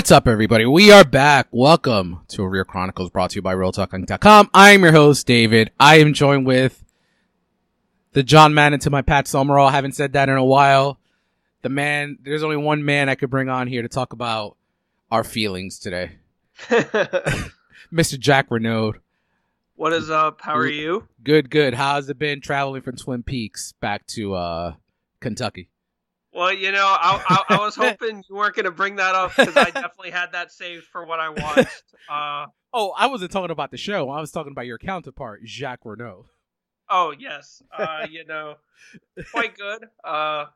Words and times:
What's 0.00 0.10
up, 0.10 0.26
everybody? 0.26 0.66
We 0.66 0.90
are 0.90 1.04
back. 1.04 1.48
Welcome 1.50 2.20
to 2.28 2.46
Rear 2.46 2.64
Chronicles 2.64 3.10
brought 3.10 3.30
to 3.30 3.36
you 3.36 3.42
by 3.42 3.54
RealTalking.com. 3.54 4.50
I'm 4.54 4.82
your 4.82 4.92
host, 4.92 5.26
David. 5.26 5.72
I 5.78 5.98
am 6.00 6.14
joined 6.14 6.46
with 6.46 6.82
the 8.12 8.22
John 8.22 8.54
Madden 8.54 8.80
to 8.80 8.90
my 8.90 9.02
Pat 9.02 9.26
Summerall. 9.28 9.66
I 9.68 9.72
haven't 9.72 9.92
said 9.94 10.12
that 10.14 10.28
in 10.28 10.36
a 10.36 10.44
while. 10.44 10.98
The 11.62 11.68
man, 11.68 12.18
there's 12.22 12.42
only 12.42 12.56
one 12.56 12.84
man 12.84 13.08
I 13.08 13.14
could 13.14 13.30
bring 13.30 13.48
on 13.48 13.66
here 13.66 13.82
to 13.82 13.88
talk 13.88 14.12
about 14.12 14.56
our 15.10 15.24
feelings 15.24 15.78
today. 15.78 16.12
Mr. 17.92 18.18
Jack 18.18 18.50
Renaud. 18.50 18.94
what 19.74 19.92
is 19.92 20.10
up? 20.10 20.40
How 20.40 20.54
are 20.56 20.66
you? 20.66 21.08
Good, 21.22 21.50
good. 21.50 21.74
How's 21.74 22.08
it 22.08 22.18
been 22.18 22.40
traveling 22.40 22.82
from 22.82 22.96
Twin 22.96 23.22
Peaks 23.22 23.72
back 23.80 24.06
to, 24.08 24.34
uh, 24.34 24.74
Kentucky? 25.20 25.68
Well, 26.32 26.52
you 26.52 26.70
know, 26.70 26.84
I, 26.86 27.22
I, 27.50 27.56
I 27.56 27.58
was 27.58 27.74
hoping 27.74 28.22
you 28.28 28.36
weren't 28.36 28.54
going 28.54 28.64
to 28.64 28.70
bring 28.70 28.96
that 28.96 29.14
up 29.16 29.32
because 29.36 29.56
I 29.56 29.64
definitely 29.64 30.12
had 30.12 30.32
that 30.32 30.52
saved 30.52 30.84
for 30.84 31.04
what 31.04 31.18
I 31.20 31.28
watched. 31.30 31.84
Uh, 32.10 32.46
Oh, 32.72 32.94
I 32.96 33.08
wasn't 33.08 33.32
talking 33.32 33.50
about 33.50 33.72
the 33.72 33.76
show. 33.76 34.10
I 34.10 34.20
was 34.20 34.30
talking 34.30 34.52
about 34.52 34.64
your 34.64 34.78
counterpart, 34.78 35.40
Jacques 35.44 35.80
Renault. 35.84 36.26
Oh 36.90 37.14
yes, 37.18 37.62
uh, 37.76 38.06
you 38.10 38.24
know, 38.26 38.56
quite 39.30 39.56
good. 39.56 39.86
Uh, 40.04 40.46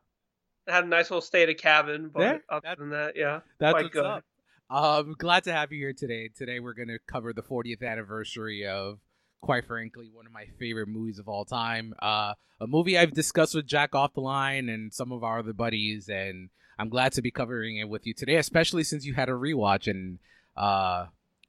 had 0.67 0.83
a 0.83 0.87
nice 0.87 1.09
little 1.09 1.21
stay 1.21 1.43
at 1.43 1.49
a 1.49 1.53
cabin, 1.53 2.09
but 2.13 2.21
Yeah, 2.21 2.37
other 2.49 2.61
that- 2.63 2.77
than 2.79 2.89
that, 2.89 3.15
yeah, 3.15 3.41
That's 3.59 3.73
quite 3.73 3.91
good. 3.91 4.05
up. 4.05 4.23
Um, 4.69 5.15
glad 5.17 5.43
to 5.43 5.53
have 5.53 5.71
you 5.71 5.77
here 5.79 5.93
today. 5.93 6.27
Today 6.35 6.59
we're 6.59 6.73
going 6.73 6.87
to 6.87 6.97
cover 7.07 7.33
the 7.33 7.43
40th 7.43 7.83
anniversary 7.83 8.65
of, 8.65 8.97
quite 9.41 9.65
frankly, 9.67 10.09
one 10.11 10.25
of 10.25 10.31
my 10.31 10.45
favorite 10.57 10.87
movies 10.87 11.19
of 11.19 11.27
all 11.27 11.45
time. 11.45 11.93
Uh, 12.01 12.33
a 12.59 12.65
movie 12.65 12.97
I've 12.97 13.13
discussed 13.13 13.53
with 13.53 13.67
Jack 13.67 13.93
off 13.93 14.15
the 14.15 14.21
line 14.21 14.67
and 14.69 14.91
some 14.91 15.11
of 15.11 15.23
our 15.23 15.39
other 15.39 15.53
buddies, 15.53 16.09
and 16.09 16.49
I'm 16.79 16.89
glad 16.89 17.11
to 17.13 17.21
be 17.21 17.29
covering 17.29 17.77
it 17.77 17.87
with 17.87 18.07
you 18.07 18.15
today, 18.15 18.37
especially 18.37 18.83
since 18.83 19.05
you 19.05 19.13
had 19.13 19.29
a 19.29 19.33
rewatch 19.33 19.87
and 19.87 20.17
uh, 20.57 21.05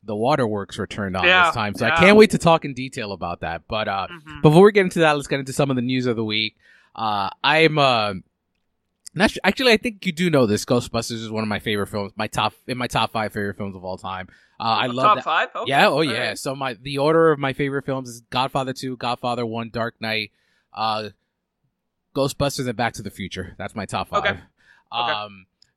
the 0.07 0.17
waterworks 0.17 0.79
were 0.79 0.87
turned 0.87 1.17
on 1.17 1.25
Yeah, 1.25 1.47
this 1.47 1.55
time. 1.55 1.75
So 1.75 1.87
I 1.87 1.91
can't 1.97 2.17
wait 2.17 2.31
to 2.31 2.39
talk 2.39 2.65
in 2.65 2.73
detail 2.75 3.13
about 3.13 3.41
that. 3.41 3.63
But 3.69 3.89
uh, 3.89 4.07
Mhm. 4.11 4.43
before 4.43 4.63
we 4.65 4.73
get 4.73 4.83
into 4.83 5.01
that, 5.01 5.13
let's 5.17 5.27
get 5.29 5.41
into 5.41 5.53
some 5.53 5.69
of 5.71 5.77
the 5.77 5.83
news 5.83 6.07
of 6.07 6.17
the 6.17 6.25
week. 6.25 6.57
Uh, 6.95 7.29
I'm 7.45 7.77
uh, 7.79 8.15
not 9.15 9.31
su- 9.33 9.41
actually. 9.45 9.73
I 9.73 9.77
think 9.77 10.07
you 10.07 10.13
do 10.13 10.31
know 10.31 10.47
this. 10.47 10.65
Ghostbusters 10.65 11.13
is 11.13 11.31
one 11.31 11.43
of 11.43 11.49
my 11.49 11.59
favorite 11.59 11.89
films. 11.89 12.13
My 12.17 12.27
top 12.27 12.55
in 12.67 12.79
my 12.79 12.87
top 12.87 13.13
five 13.13 13.33
favorite 13.33 13.57
films 13.57 13.77
of 13.77 13.85
all 13.85 13.99
time. 13.99 14.29
Uh, 14.59 14.63
I 14.63 14.87
A 14.87 14.89
love 14.93 15.05
top 15.07 15.15
that. 15.17 15.25
five. 15.25 15.49
Okay. 15.55 15.71
Yeah. 15.71 15.89
Oh 15.89 15.93
all 15.95 16.05
yeah. 16.05 16.29
right. 16.29 16.39
So 16.39 16.55
my 16.57 16.75
the 16.75 16.99
order 16.99 17.31
of 17.33 17.39
my 17.39 17.53
favorite 17.53 17.85
films 17.85 18.09
is 18.09 18.21
Godfather 18.31 18.73
Two, 18.73 18.97
Godfather 18.97 19.45
One, 19.45 19.69
Dark 19.71 20.01
Knight, 20.01 20.31
uh, 20.73 21.11
Ghostbusters, 22.15 22.67
and 22.67 22.77
Back 22.77 22.95
to 22.95 23.03
the 23.03 23.11
Future. 23.11 23.55
That's 23.59 23.75
my 23.75 23.85
top 23.87 24.09
five. 24.09 24.21
Okay. 24.25 24.31
Okay. 24.31 25.13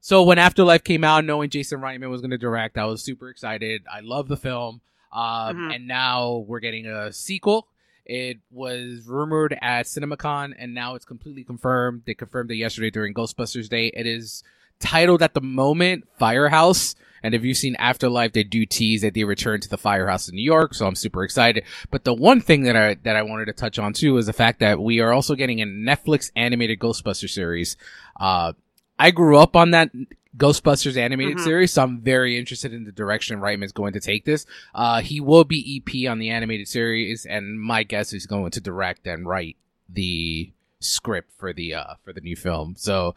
So 0.02 0.23
when 0.23 0.38
Afterlife 0.39 0.83
came 0.83 1.03
out, 1.03 1.25
knowing 1.25 1.50
Jason 1.50 1.80
Reitman 1.81 2.09
was 2.09 2.22
going 2.22 2.31
to 2.31 2.38
direct, 2.38 2.78
I 2.78 2.86
was 2.86 3.03
super 3.03 3.30
excited. 3.30 3.83
I 3.92 4.00
love 4.02 4.28
the 4.28 4.38
film. 4.38 4.81
Um, 5.11 5.22
Mhm. 5.58 5.75
and 5.75 5.88
now 5.88 6.45
we're 6.47 6.59
getting 6.59 6.86
a 6.86 7.11
sequel. 7.11 7.67
It 8.06 8.38
was 8.52 9.06
rumored 9.08 9.58
at 9.61 9.86
CinemaCon, 9.86 10.53
and 10.58 10.73
now 10.73 10.95
it's 10.95 11.06
completely 11.06 11.44
confirmed. 11.44 12.03
They 12.06 12.14
confirmed 12.14 12.50
it 12.52 12.56
yesterday 12.56 12.89
during 12.89 13.14
Ghostbusters 13.14 13.69
Day. 13.69 13.88
It 13.88 14.08
is 14.08 14.44
titled 14.80 15.22
at 15.22 15.33
the 15.33 15.41
moment 15.41 16.08
Firehouse. 16.17 16.95
And 17.22 17.36
if 17.36 17.44
you've 17.44 17.58
seen 17.58 17.75
Afterlife, 17.75 18.31
they 18.31 18.44
do 18.46 18.66
tease 18.66 19.02
that 19.02 19.13
they 19.13 19.25
return 19.25 19.59
to 19.59 19.69
the 19.69 19.78
firehouse 19.78 20.29
in 20.29 20.35
New 20.35 20.41
York, 20.41 20.73
so 20.73 20.88
I'm 20.88 20.96
super 20.96 21.23
excited. 21.25 21.66
But 21.91 22.06
the 22.06 22.13
one 22.13 22.40
thing 22.40 22.63
that 22.63 22.78
I 22.78 22.94
that 23.03 23.18
I 23.18 23.23
wanted 23.23 23.46
to 23.46 23.53
touch 23.53 23.78
on 23.78 23.91
too 23.91 24.18
is 24.18 24.25
the 24.28 24.31
fact 24.34 24.59
that 24.62 24.79
we 24.79 25.02
are 25.02 25.12
also 25.12 25.35
getting 25.35 25.62
a 25.62 25.66
Netflix 25.66 26.31
animated 26.38 26.79
Ghostbuster 26.79 27.29
series. 27.29 27.75
Uh, 28.18 28.53
I 28.99 29.11
grew 29.11 29.37
up 29.37 29.55
on 29.55 29.71
that 29.71 29.91
Ghostbusters 30.37 30.95
animated 30.97 31.37
Mhm. 31.37 31.43
series, 31.43 31.73
so 31.73 31.81
I'm 31.83 32.01
very 32.01 32.37
interested 32.37 32.73
in 32.73 32.83
the 32.83 32.91
direction 32.91 33.39
Reitman's 33.39 33.71
going 33.71 33.93
to 33.93 33.99
take 33.99 34.25
this. 34.25 34.45
Uh, 34.75 35.01
he 35.01 35.19
will 35.19 35.43
be 35.43 35.77
EP 35.77 36.05
on 36.07 36.19
the 36.19 36.29
animated 36.29 36.67
series, 36.67 37.25
and 37.25 37.59
my 37.59 37.83
guess 37.83 38.13
is 38.13 38.25
going 38.27 38.51
to 38.51 38.61
direct 38.61 39.07
and 39.07 39.25
write 39.25 39.57
the 39.89 40.51
script 40.81 41.31
for 41.37 41.51
the 41.51 41.73
uh 41.73 41.95
for 42.03 42.13
the 42.13 42.21
new 42.21 42.35
film. 42.35 42.75
So, 42.77 43.15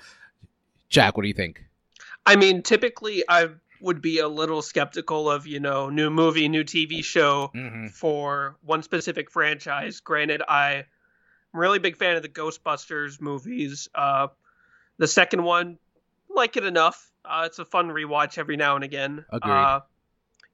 Jack, 0.88 1.16
what 1.16 1.22
do 1.22 1.28
you 1.28 1.34
think? 1.34 1.64
I 2.26 2.36
mean, 2.36 2.62
typically 2.62 3.22
I 3.28 3.50
would 3.80 4.00
be 4.00 4.18
a 4.20 4.28
little 4.28 4.62
skeptical 4.62 5.30
of 5.30 5.46
you 5.46 5.60
know 5.60 5.90
new 5.90 6.08
movie, 6.10 6.48
new 6.48 6.64
TV 6.64 7.04
show 7.04 7.50
Mm-hmm. 7.54 7.88
for 7.88 8.56
one 8.62 8.82
specific 8.82 9.30
franchise. 9.30 10.00
Granted, 10.00 10.42
I 10.48 10.72
am 10.74 10.84
really 11.52 11.78
big 11.78 11.96
fan 11.96 12.16
of 12.16 12.22
the 12.22 12.28
Ghostbusters 12.28 13.20
movies. 13.20 13.88
Uh, 13.94 14.28
the 15.02 15.08
second 15.08 15.42
one, 15.42 15.78
like 16.32 16.56
it 16.56 16.64
enough. 16.64 17.10
Uh, 17.24 17.42
it's 17.46 17.58
a 17.58 17.64
fun 17.64 17.88
rewatch 17.88 18.38
every 18.38 18.56
now 18.56 18.76
and 18.76 18.84
again. 18.84 19.24
Agreed. 19.32 19.52
Uh, 19.52 19.80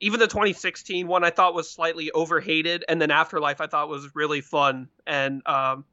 even 0.00 0.20
the 0.20 0.26
2016 0.26 1.06
one 1.06 1.22
I 1.22 1.28
thought 1.28 1.52
was 1.52 1.70
slightly 1.70 2.10
overhated, 2.10 2.82
and 2.88 2.98
then 2.98 3.10
Afterlife 3.10 3.60
I 3.60 3.66
thought 3.66 3.90
was 3.90 4.08
really 4.14 4.40
fun 4.40 4.88
and 5.06 5.46
um, 5.46 5.84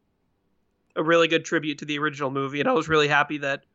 a 0.95 1.03
really 1.03 1.27
good 1.27 1.43
tribute 1.43 1.79
to 1.79 1.85
the 1.85 1.99
original 1.99 2.31
movie. 2.31 2.61
And 2.61 2.69
I 2.69 2.71
was 2.71 2.87
really 2.87 3.09
happy 3.09 3.39
that 3.39 3.65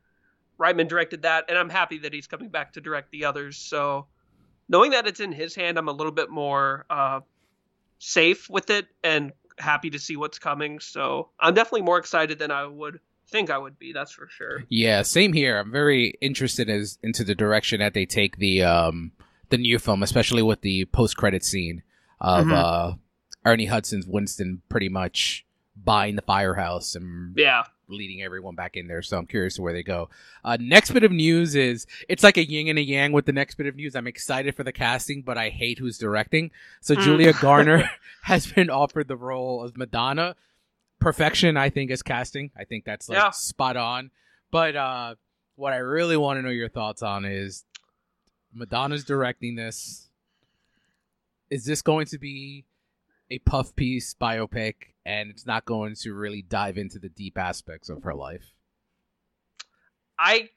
Reitman 0.59 0.87
directed 0.87 1.21
that, 1.21 1.45
and 1.47 1.59
I'm 1.59 1.69
happy 1.69 1.99
that 1.99 2.11
he's 2.11 2.25
coming 2.25 2.49
back 2.49 2.73
to 2.73 2.81
direct 2.81 3.11
the 3.11 3.25
others. 3.25 3.57
So 3.57 4.07
knowing 4.67 4.91
that 4.91 5.05
it's 5.05 5.19
in 5.19 5.31
his 5.31 5.53
hand, 5.53 5.77
I'm 5.77 5.89
a 5.89 5.93
little 5.93 6.11
bit 6.11 6.31
more 6.31 6.87
uh, 6.89 7.19
safe 7.99 8.49
with 8.49 8.71
it 8.71 8.87
and 9.03 9.31
happy 9.59 9.91
to 9.91 9.99
see 9.99 10.17
what's 10.17 10.39
coming. 10.39 10.79
So 10.79 11.29
I'm 11.39 11.53
definitely 11.53 11.83
more 11.83 11.99
excited 11.99 12.39
than 12.39 12.49
I 12.49 12.65
would 12.65 12.99
think 13.31 13.49
I 13.49 13.57
would 13.57 13.79
be. 13.79 13.93
That's 13.93 14.11
for 14.11 14.27
sure. 14.29 14.63
Yeah, 14.69 15.01
same 15.03 15.33
here. 15.33 15.57
I'm 15.59 15.71
very 15.71 16.15
interested 16.21 16.69
as 16.69 16.99
into 17.01 17.23
the 17.23 17.35
direction 17.35 17.79
that 17.79 17.93
they 17.93 18.05
take 18.05 18.37
the 18.37 18.63
um 18.63 19.11
the 19.49 19.57
new 19.57 19.79
film, 19.79 20.03
especially 20.03 20.41
with 20.41 20.61
the 20.61 20.85
post 20.85 21.17
credit 21.17 21.43
scene 21.43 21.83
of 22.19 22.45
Mhm. 22.45 22.53
uh 22.53 22.95
Ernie 23.45 23.65
Hudson's 23.65 24.05
Winston 24.05 24.61
pretty 24.69 24.89
much 24.89 25.45
buying 25.75 26.15
the 26.15 26.21
firehouse 26.21 26.93
and 26.95 27.33
Yeah. 27.35 27.63
leading 27.87 28.21
everyone 28.21 28.55
back 28.55 28.77
in 28.77 28.87
there. 28.87 29.01
So 29.01 29.17
I'm 29.17 29.25
curious 29.25 29.55
to 29.55 29.61
where 29.63 29.73
they 29.73 29.81
go. 29.83 30.09
Uh, 30.45 30.57
next 30.61 30.91
bit 30.91 31.03
of 31.03 31.11
news 31.11 31.55
is 31.55 31.87
it's 32.07 32.23
like 32.23 32.37
a 32.37 32.45
yin 32.47 32.67
and 32.67 32.77
a 32.77 32.83
yang 32.83 33.11
with 33.13 33.25
the 33.25 33.33
next 33.33 33.55
bit 33.55 33.65
of 33.67 33.75
news. 33.75 33.95
I'm 33.95 34.05
excited 34.07 34.55
for 34.55 34.63
the 34.63 34.71
casting, 34.71 35.23
but 35.23 35.37
I 35.37 35.49
hate 35.49 35.79
who's 35.79 35.97
directing. 35.97 36.51
So 36.81 36.95
Mm. 36.95 37.01
Julia 37.03 37.33
Garner 37.41 37.89
has 38.23 38.45
been 38.51 38.69
offered 38.69 39.07
the 39.07 39.17
role 39.17 39.63
of 39.63 39.75
Madonna. 39.75 40.35
Perfection, 41.01 41.57
I 41.57 41.69
think, 41.69 41.91
is 41.91 42.01
casting. 42.03 42.51
I 42.57 42.63
think 42.63 42.85
that's 42.85 43.09
like 43.09 43.17
Yeah. 43.17 43.31
spot 43.31 43.75
on. 43.75 44.11
But 44.51 44.75
uh, 44.75 45.15
what 45.55 45.73
I 45.73 45.77
really 45.77 46.15
want 46.15 46.37
to 46.37 46.41
know 46.41 46.49
your 46.49 46.69
thoughts 46.69 47.01
on 47.01 47.25
is 47.25 47.65
Madonna's 48.53 49.03
directing 49.03 49.55
this. 49.55 50.09
Is 51.49 51.65
this 51.65 51.81
going 51.81 52.05
to 52.07 52.17
be 52.17 52.65
a 53.29 53.39
puff 53.39 53.75
piece 53.75 54.13
biopic 54.13 54.75
and 55.05 55.29
it's 55.29 55.45
not 55.45 55.65
going 55.65 55.95
to 55.95 56.13
really 56.13 56.41
dive 56.41 56.77
into 56.77 56.99
the 56.99 57.09
deep 57.09 57.37
aspects 57.37 57.89
of 57.89 58.03
her 58.03 58.13
life? 58.13 58.53
I 60.19 60.49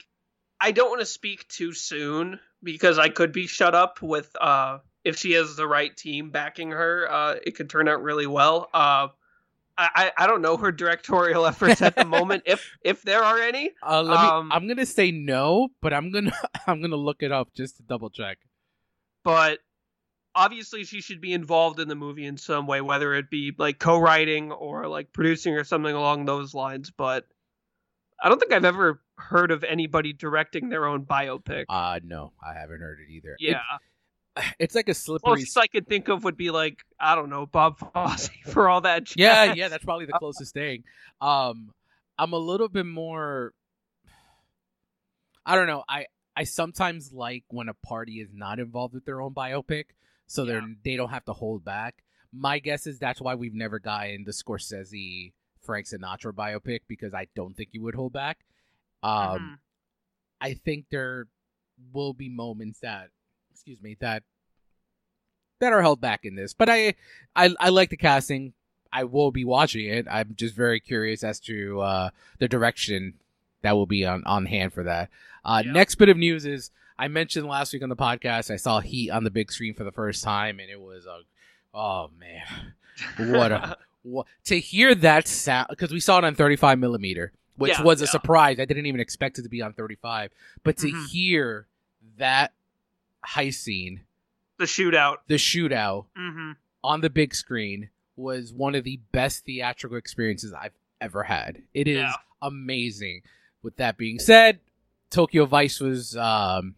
I 0.61 0.73
don't 0.73 0.91
want 0.91 1.01
to 1.01 1.07
speak 1.07 1.49
too 1.49 1.73
soon 1.73 2.39
because 2.63 2.99
I 2.99 3.09
could 3.09 3.33
be 3.33 3.47
shut 3.47 3.75
up 3.75 4.03
with 4.03 4.31
uh 4.41 4.79
if 5.05 5.17
she 5.19 5.33
has 5.33 5.57
the 5.57 5.67
right 5.67 5.95
team 5.97 6.31
backing 6.31 6.71
her, 6.71 7.11
uh 7.11 7.37
it 7.43 7.57
could 7.57 7.71
turn 7.71 7.89
out 7.89 8.03
really 8.03 8.27
well. 8.27 8.69
Uh 8.75 9.09
I, 9.77 10.13
I 10.17 10.27
don't 10.29 10.41
know 10.43 10.57
her 10.57 10.71
directorial 10.71 11.47
efforts 11.53 11.83
at 11.83 11.97
the 11.97 12.05
moment, 12.05 12.45
if 12.47 12.77
if 12.85 13.03
there 13.03 13.23
are 13.23 13.39
any. 13.41 13.73
Uh, 13.83 14.03
me, 14.05 14.11
Um, 14.11 14.53
I'm 14.53 14.69
gonna 14.69 14.87
say 14.87 15.11
no, 15.11 15.69
but 15.83 15.93
I'm 15.93 16.13
gonna 16.13 16.33
I'm 16.67 16.81
gonna 16.81 16.97
look 16.97 17.23
it 17.23 17.33
up 17.33 17.53
just 17.55 17.77
to 17.79 17.83
double 17.83 18.11
check. 18.11 18.39
But 19.25 19.59
obviously 20.37 20.85
she 20.85 21.01
should 21.01 21.21
be 21.21 21.33
involved 21.33 21.81
in 21.81 21.89
the 21.89 21.95
movie 21.95 22.27
in 22.27 22.37
some 22.37 22.67
way, 22.67 22.81
whether 22.81 23.15
it 23.15 23.31
be 23.31 23.53
like 23.57 23.79
co-writing 23.79 24.53
or 24.53 24.87
like 24.89 25.13
producing 25.13 25.55
or 25.55 25.65
something 25.65 25.95
along 25.95 26.25
those 26.27 26.55
lines. 26.55 26.91
But 26.97 27.25
I 28.23 28.29
don't 28.29 28.39
think 28.39 28.53
I've 28.53 28.65
ever 28.65 29.01
heard 29.17 29.51
of 29.51 29.65
anybody 29.65 30.13
directing 30.13 30.69
their 30.69 30.87
own 30.87 31.05
biopic. 31.05 31.65
Uh 31.69 32.01
no, 32.05 32.33
I 32.45 32.55
haven't 32.59 32.81
heard 32.81 32.99
it 33.01 33.13
either. 33.13 33.37
yeah. 33.41 33.59
It- 33.59 33.81
it's 34.59 34.75
like 34.75 34.89
a 34.89 34.95
slippery. 34.95 35.37
Closest 35.37 35.59
I 35.59 35.67
could 35.67 35.87
think 35.87 36.09
of 36.09 36.25
would 36.25 36.37
be 36.37 36.51
like 36.51 36.85
I 36.99 37.15
don't 37.15 37.31
know 37.31 37.47
Bob 37.47 37.79
Fosse 37.95 38.31
for 38.47 38.69
all 38.69 38.81
that. 38.83 39.05
Jazz. 39.05 39.17
yeah, 39.17 39.53
yeah, 39.55 39.69
that's 39.69 39.85
probably 39.85 40.07
the 40.07 40.13
closest 40.19 40.55
thing. 40.55 40.85
Um, 41.21 41.73
I'm 42.19 42.33
a 42.33 42.39
little 42.39 42.69
bit 42.69 42.87
more. 42.87 43.53
I 45.47 45.55
don't 45.57 45.67
know. 45.67 45.85
I 45.89 46.07
I 46.37 46.45
sometimes 46.45 47.13
like 47.13 47.45
when 47.49 47.69
a 47.69 47.75
party 47.75 48.15
is 48.21 48.31
not 48.33 48.59
involved 48.59 48.95
with 48.95 49.05
their 49.05 49.21
own 49.21 49.35
biopic, 49.35 49.85
so 50.27 50.45
they're 50.45 50.63
they 50.85 50.97
don't 50.97 51.11
have 51.11 51.25
to 51.27 51.33
hold 51.33 51.65
back. 51.65 52.03
My 52.33 52.59
guess 52.59 52.87
is 52.87 52.99
that's 52.99 53.21
why 53.21 53.35
we've 53.37 53.55
never 53.55 53.79
gotten 53.79 54.25
the 54.25 54.33
Scorsese 54.33 55.33
Frank 55.63 55.87
Sinatra 55.87 56.33
biopic 56.33 56.81
because 56.89 57.15
I 57.15 57.29
don't 57.37 57.57
think 57.57 57.69
you 57.73 57.83
would 57.83 57.95
hold 57.95 58.13
back. 58.13 58.39
Um, 59.03 59.13
Mhm. 59.13 59.59
I 60.41 60.55
think 60.55 60.87
there 60.91 61.27
will 61.93 62.13
be 62.13 62.29
moments 62.29 62.81
that, 62.81 63.11
excuse 63.55 63.81
me, 63.81 63.97
that 64.01 64.23
that 65.61 65.73
are 65.73 65.81
held 65.83 66.01
back 66.01 66.25
in 66.25 66.35
this. 66.35 66.53
But 66.53 66.69
I, 66.69 66.95
I, 67.35 67.55
I 67.59 67.69
like 67.71 67.91
the 67.91 67.97
casting. 67.97 68.53
I 68.93 69.05
will 69.05 69.31
be 69.31 69.45
watching 69.45 69.87
it. 69.87 70.07
I'm 70.11 70.35
just 70.37 70.55
very 70.55 70.81
curious 70.81 71.25
as 71.25 71.41
to 71.41 71.81
uh, 71.81 72.11
the 72.39 72.49
direction 72.49 73.15
that 73.63 73.73
will 73.73 73.87
be 73.87 74.05
on, 74.05 74.23
on 74.27 74.47
hand 74.47 74.73
for 74.73 74.83
that. 74.85 75.11
Uh, 75.45 75.63
Yeah. 75.65 75.73
Next 75.73 75.95
bit 75.97 76.09
of 76.09 76.17
news 76.17 76.45
is 76.45 76.71
I 76.99 77.09
mentioned 77.09 77.47
last 77.47 77.73
week 77.73 77.83
on 77.83 77.89
the 77.89 77.97
podcast 77.97 78.51
I 78.53 78.57
saw 78.57 78.81
Heat 78.81 79.11
on 79.11 79.25
the 79.25 79.31
big 79.31 79.51
screen 79.51 79.75
for 79.75 79.85
the 79.85 79.93
first 79.93 80.23
time, 80.23 80.61
and 80.61 80.69
it 80.71 80.81
was 80.81 81.07
a, 81.07 81.21
oh 81.73 82.11
man, 82.19 82.75
what 83.33 83.51
a 83.53 83.77
what, 84.03 84.27
to 84.45 84.59
hear 84.61 84.95
that 84.97 85.27
sound 85.27 85.69
because 85.71 85.93
we 85.93 85.99
saw 86.01 86.19
it 86.19 86.25
on 86.25 86.35
35 86.35 86.79
millimeter, 86.79 87.33
which 87.57 87.73
Yeah, 87.79 87.83
was 87.83 88.01
a 88.01 88.05
yeah. 88.05 88.11
surprise. 88.11 88.61
I 88.61 88.65
didn't 88.65 88.87
even 88.87 89.01
expect 89.01 89.39
it 89.39 89.43
to 89.43 89.49
be 89.49 89.63
on 89.63 89.73
35, 89.73 90.31
but 90.63 90.77
to 90.79 90.89
Mhm. 90.89 91.09
hear 91.09 91.67
that 92.19 92.53
heist 93.29 93.55
scene, 93.63 94.03
the 94.59 94.65
shootout. 94.67 95.17
the 95.29 95.35
shootout 95.37 96.07
hmm 96.17 96.53
on 96.83 97.01
the 97.01 97.09
big 97.11 97.35
screen 97.35 97.89
was 98.17 98.53
one 98.53 98.75
of 98.75 98.85
the 98.85 99.01
best 99.11 99.45
theatrical 99.47 99.97
experiences 99.97 100.53
I've 100.53 100.75
ever 101.01 101.23
had. 101.23 101.63
It 101.73 101.89
is 101.89 101.99
Yeah. 101.99 102.13
amazing. 102.43 103.23
With 103.63 103.77
that 103.77 103.97
being 103.97 104.19
said, 104.19 104.61
Tokyo 105.11 105.47
Vice 105.47 105.81
was 105.81 106.15
um, 106.17 106.75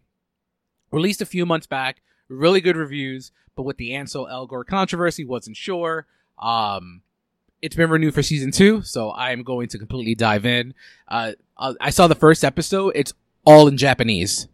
released 0.91 1.21
a 1.21 1.25
few 1.25 1.45
months 1.45 1.67
back. 1.67 2.01
Really 2.29 2.61
good 2.61 2.77
reviews, 2.77 3.31
but 3.55 3.63
with 3.63 3.75
the 3.77 3.93
Ansel 3.95 4.25
Elgort 4.27 4.65
controversy, 4.67 5.25
wasn't 5.25 5.57
sure. 5.57 6.07
Um, 6.39 7.01
it's 7.61 7.75
been 7.75 7.89
renewed 7.89 8.13
for 8.13 8.23
season 8.23 8.51
two, 8.51 8.81
so 8.83 9.09
I 9.09 9.31
am 9.31 9.43
going 9.43 9.67
to 9.69 9.77
completely 9.77 10.15
dive 10.15 10.45
in. 10.45 10.73
Uh, 11.07 11.33
uh, 11.57 11.73
I 11.81 11.89
saw 11.89 12.07
the 12.07 12.15
first 12.15 12.43
episode. 12.45 12.93
It's 12.95 13.13
all 13.45 13.67
in 13.67 13.75
Japanese. 13.77 14.47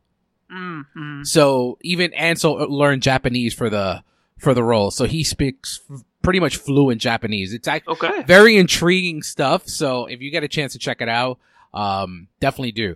Hmm 0.54 1.24
So 1.24 1.78
even 1.82 2.14
Ansel 2.14 2.56
learned 2.70 3.02
Japanese 3.02 3.54
for 3.54 3.70
the 3.70 4.04
for 4.38 4.54
the 4.54 4.64
role, 4.64 4.92
so 4.92 5.06
he 5.06 5.24
speaks 5.24 5.80
f- 5.90 6.02
pretty 6.22 6.40
much 6.40 6.58
fluent 6.58 7.00
Japanese. 7.02 7.54
It's 7.54 7.68
actually 7.68 7.94
Okay. 7.94 8.24
very 8.24 8.58
intriguing 8.58 9.24
stuff. 9.24 9.68
So 9.68 10.06
if 10.06 10.22
you 10.22 10.30
get 10.32 10.44
a 10.44 10.48
chance 10.48 10.74
to 10.74 10.80
check 10.80 11.02
it 11.02 11.10
out, 11.10 11.40
um, 11.74 12.28
definitely 12.40 12.74
do. 12.74 12.96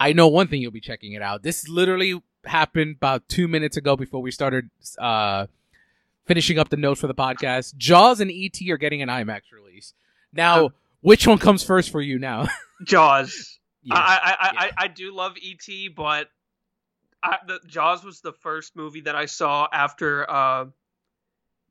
I 0.00 0.12
know 0.12 0.28
one 0.28 0.46
thing 0.48 0.62
you'll 0.62 0.70
be 0.72 0.80
checking 0.80 1.12
it 1.12 1.22
out. 1.22 1.42
This 1.42 1.68
literally 1.68 2.22
happened 2.44 2.96
about 2.96 3.28
two 3.28 3.48
minutes 3.48 3.76
ago 3.76 3.96
before 3.96 4.22
we 4.22 4.30
started 4.30 4.70
uh, 4.98 5.46
finishing 6.26 6.58
up 6.58 6.68
the 6.70 6.76
notes 6.76 7.00
for 7.00 7.06
the 7.06 7.14
podcast. 7.14 7.76
Jaws 7.76 8.20
and 8.20 8.30
ET 8.30 8.58
are 8.70 8.76
getting 8.78 9.02
an 9.02 9.08
IMAX 9.08 9.42
release. 9.52 9.92
Now, 10.32 10.66
Um, 10.66 10.74
which 11.00 11.26
one 11.26 11.38
comes 11.38 11.62
first 11.62 11.90
for 11.90 12.00
you 12.00 12.18
now? 12.18 12.46
Jaws. 12.84 13.58
Yeah. 13.82 13.94
I, 13.96 13.98
I, 14.00 14.16
I, 14.30 14.50
yeah. 14.52 14.60
I, 14.78 14.84
I 14.84 14.88
do 14.88 15.14
love 15.14 15.32
ET, 15.42 15.94
but 15.96 16.28
I, 17.22 17.38
the, 17.46 17.60
Jaws 17.66 18.04
was 18.04 18.20
the 18.20 18.32
first 18.32 18.76
movie 18.76 19.00
that 19.02 19.16
I 19.16 19.26
saw 19.26 19.66
after 19.72 20.30
uh, 20.30 20.66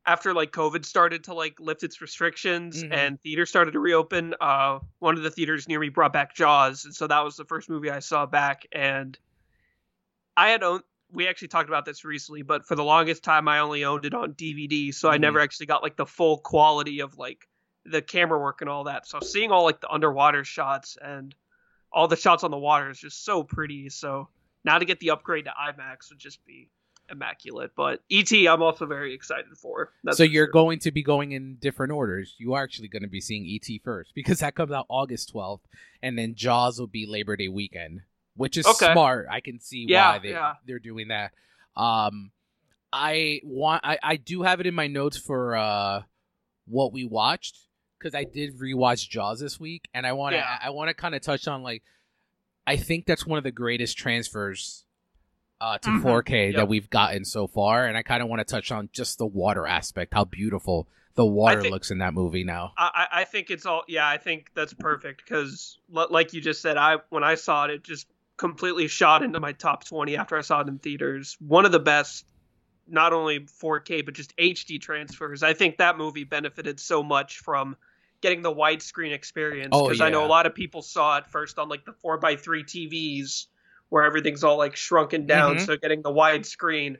after 0.05 0.33
like 0.33 0.51
COVID 0.51 0.85
started 0.85 1.25
to 1.25 1.33
like 1.33 1.59
lift 1.59 1.83
its 1.83 2.01
restrictions 2.01 2.83
Mhm. 2.83 2.93
and 2.93 3.21
theaters 3.21 3.49
started 3.49 3.71
to 3.71 3.79
reopen. 3.79 4.35
Uh, 4.39 4.79
one 4.99 5.17
of 5.17 5.23
the 5.23 5.31
theaters 5.31 5.67
near 5.67 5.79
me 5.79 5.89
brought 5.89 6.13
back 6.13 6.33
Jaws, 6.35 6.85
and 6.85 6.95
so 6.95 7.07
that 7.07 7.23
was 7.23 7.35
the 7.35 7.45
first 7.45 7.69
movie 7.69 7.89
I 7.89 7.99
saw 7.99 8.25
back. 8.25 8.65
And 8.71 9.17
I 10.35 10.49
had 10.49 10.63
owned. 10.63 10.83
We 11.09 11.27
actually 11.27 11.47
talked 11.47 11.69
about 11.69 11.85
this 11.85 12.03
recently, 12.03 12.41
but 12.41 12.65
for 12.65 12.75
the 12.75 12.83
longest 12.83 13.23
time, 13.23 13.47
I 13.47 13.59
only 13.59 13.85
owned 13.85 14.03
it 14.03 14.13
on 14.13 14.33
DVD, 14.33 14.91
so 14.93 15.09
I 15.09 15.17
Mhm. 15.17 15.21
never 15.21 15.39
actually 15.39 15.67
got 15.67 15.81
like 15.81 15.95
the 15.95 16.05
full 16.05 16.39
quality 16.39 16.99
of 16.99 17.17
like 17.17 17.47
the 17.85 18.01
camera 18.01 18.37
work 18.37 18.59
and 18.59 18.69
all 18.69 18.83
that. 18.83 19.07
So 19.07 19.21
seeing 19.21 19.49
all 19.51 19.63
like 19.63 19.79
the 19.79 19.89
underwater 19.89 20.43
shots 20.43 20.97
and 21.01 21.33
all 21.93 22.09
the 22.09 22.17
shots 22.17 22.43
on 22.43 22.51
the 22.51 22.57
water 22.57 22.89
is 22.89 22.99
just 22.99 23.23
so 23.23 23.41
pretty. 23.43 23.87
So 23.87 24.27
now 24.63 24.77
to 24.79 24.85
get 24.85 24.99
the 24.99 25.11
upgrade 25.11 25.45
to 25.45 25.51
IMAX 25.51 26.09
would 26.09 26.19
just 26.19 26.45
be 26.45 26.69
immaculate. 27.09 27.71
But 27.75 28.01
ET, 28.11 28.31
I'm 28.33 28.61
also 28.61 28.85
very 28.85 29.13
excited 29.13 29.57
for. 29.57 29.93
So 30.11 30.23
you're 30.23 30.45
sure. 30.47 30.51
going 30.51 30.79
to 30.79 30.91
be 30.91 31.03
going 31.03 31.31
in 31.31 31.55
different 31.61 31.93
orders. 31.93 32.35
You 32.37 32.53
are 32.53 32.63
actually 32.63 32.89
going 32.89 33.03
to 33.03 33.09
be 33.09 33.21
seeing 33.21 33.45
ET 33.49 33.81
first 33.83 34.11
because 34.13 34.39
that 34.39 34.55
comes 34.55 34.71
out 34.71 34.85
August 34.89 35.33
12th, 35.33 35.61
and 36.01 36.17
then 36.17 36.35
Jaws 36.35 36.79
will 36.79 36.87
be 36.87 37.05
Labor 37.07 37.35
Day 37.37 37.47
weekend, 37.47 38.01
which 38.35 38.57
is 38.57 38.65
Okay. 38.65 38.91
smart. 38.91 39.27
I 39.31 39.39
can 39.39 39.59
see 39.59 39.85
Yeah, 39.87 40.13
why 40.13 40.19
they 40.19 40.29
yeah. 40.31 40.53
they're 40.65 40.79
doing 40.79 41.07
that. 41.09 41.31
Um, 41.75 42.31
I 42.91 43.41
want 43.43 43.81
I 43.85 43.97
I 44.01 44.15
do 44.17 44.43
have 44.43 44.59
it 44.59 44.65
in 44.65 44.73
my 44.73 44.87
notes 44.87 45.17
for 45.17 45.55
uh 45.55 46.01
what 46.65 46.91
we 46.93 47.05
watched 47.05 47.57
because 47.99 48.15
I 48.15 48.23
did 48.23 48.57
rewatch 48.59 49.09
Jaws 49.09 49.39
this 49.39 49.59
week, 49.59 49.87
and 49.93 50.05
I 50.05 50.13
want 50.13 50.33
to 50.33 50.37
Yeah. 50.37 50.57
I 50.61 50.69
want 50.71 50.89
to 50.89 50.93
kind 50.93 51.15
of 51.15 51.21
touch 51.21 51.47
on 51.47 51.63
like 51.63 51.83
I 52.67 52.75
think 52.75 53.05
that's 53.07 53.25
one 53.25 53.37
of 53.39 53.43
the 53.43 53.51
greatest 53.51 53.97
transfers 53.97 54.83
uh, 55.59 55.79
to 55.79 55.89
Mhm. 55.89 56.01
4K 56.03 56.47
Yep. 56.47 56.55
that 56.57 56.67
we've 56.67 56.87
gotten 56.89 57.25
so 57.25 57.47
far, 57.47 57.87
and 57.87 57.97
I 57.97 58.03
kind 58.03 58.21
of 58.21 58.29
want 58.29 58.41
to 58.41 58.45
touch 58.45 58.71
on 58.71 58.89
just 58.93 59.17
the 59.17 59.25
water 59.25 59.65
aspect, 59.65 60.13
how 60.13 60.23
beautiful 60.25 60.87
the 61.15 61.25
water 61.25 61.61
think- 61.61 61.71
looks 61.71 61.89
in 61.89 61.97
that 61.97 62.13
movie 62.13 62.43
now. 62.43 62.73
I, 62.77 63.07
I 63.11 63.21
I 63.21 63.23
think 63.23 63.49
it's 63.49 63.65
all 63.65 63.83
yeah 63.87 64.07
I 64.07 64.17
think 64.17 64.51
that's 64.53 64.73
perfect 64.75 65.23
because 65.25 65.79
like 65.89 66.33
you 66.33 66.41
just 66.41 66.61
said 66.61 66.77
I 66.77 66.97
when 67.09 67.23
I 67.23 67.33
saw 67.33 67.65
it 67.65 67.71
it 67.71 67.83
just 67.83 68.05
completely 68.37 68.87
shot 68.87 69.23
into 69.23 69.39
my 69.39 69.51
top 69.53 69.83
20 69.83 70.15
after 70.15 70.37
I 70.37 70.41
saw 70.41 70.61
it 70.61 70.67
in 70.67 70.77
theaters 70.77 71.35
one 71.39 71.65
of 71.65 71.71
the 71.71 71.79
best 71.79 72.23
not 72.87 73.11
only 73.13 73.39
4K 73.47 74.05
but 74.05 74.13
just 74.13 74.37
HD 74.37 74.79
transfers 74.79 75.41
I 75.41 75.53
think 75.55 75.77
that 75.77 75.97
movie 75.97 76.23
benefited 76.23 76.79
so 76.79 77.01
much 77.01 77.39
from 77.39 77.75
getting 78.21 78.41
the 78.41 78.53
widescreen 78.53 79.13
experience 79.13 79.69
Oh, 79.71 79.87
because 79.87 80.01
I 80.01 80.09
know 80.09 80.25
a 80.25 80.27
lot 80.27 80.45
of 80.45 80.55
people 80.55 80.81
saw 80.81 81.17
it 81.17 81.27
first 81.27 81.59
on 81.59 81.69
like 81.69 81.85
the 81.85 81.93
4x3 82.03 82.63
TVs 82.65 83.45
where 83.89 84.03
everything's 84.03 84.43
all 84.43 84.57
like 84.57 84.75
shrunken 84.75 85.25
down 85.27 85.57
Mhm. 85.57 85.65
so 85.65 85.77
getting 85.77 86.01
the 86.01 86.11
widescreen 86.11 86.97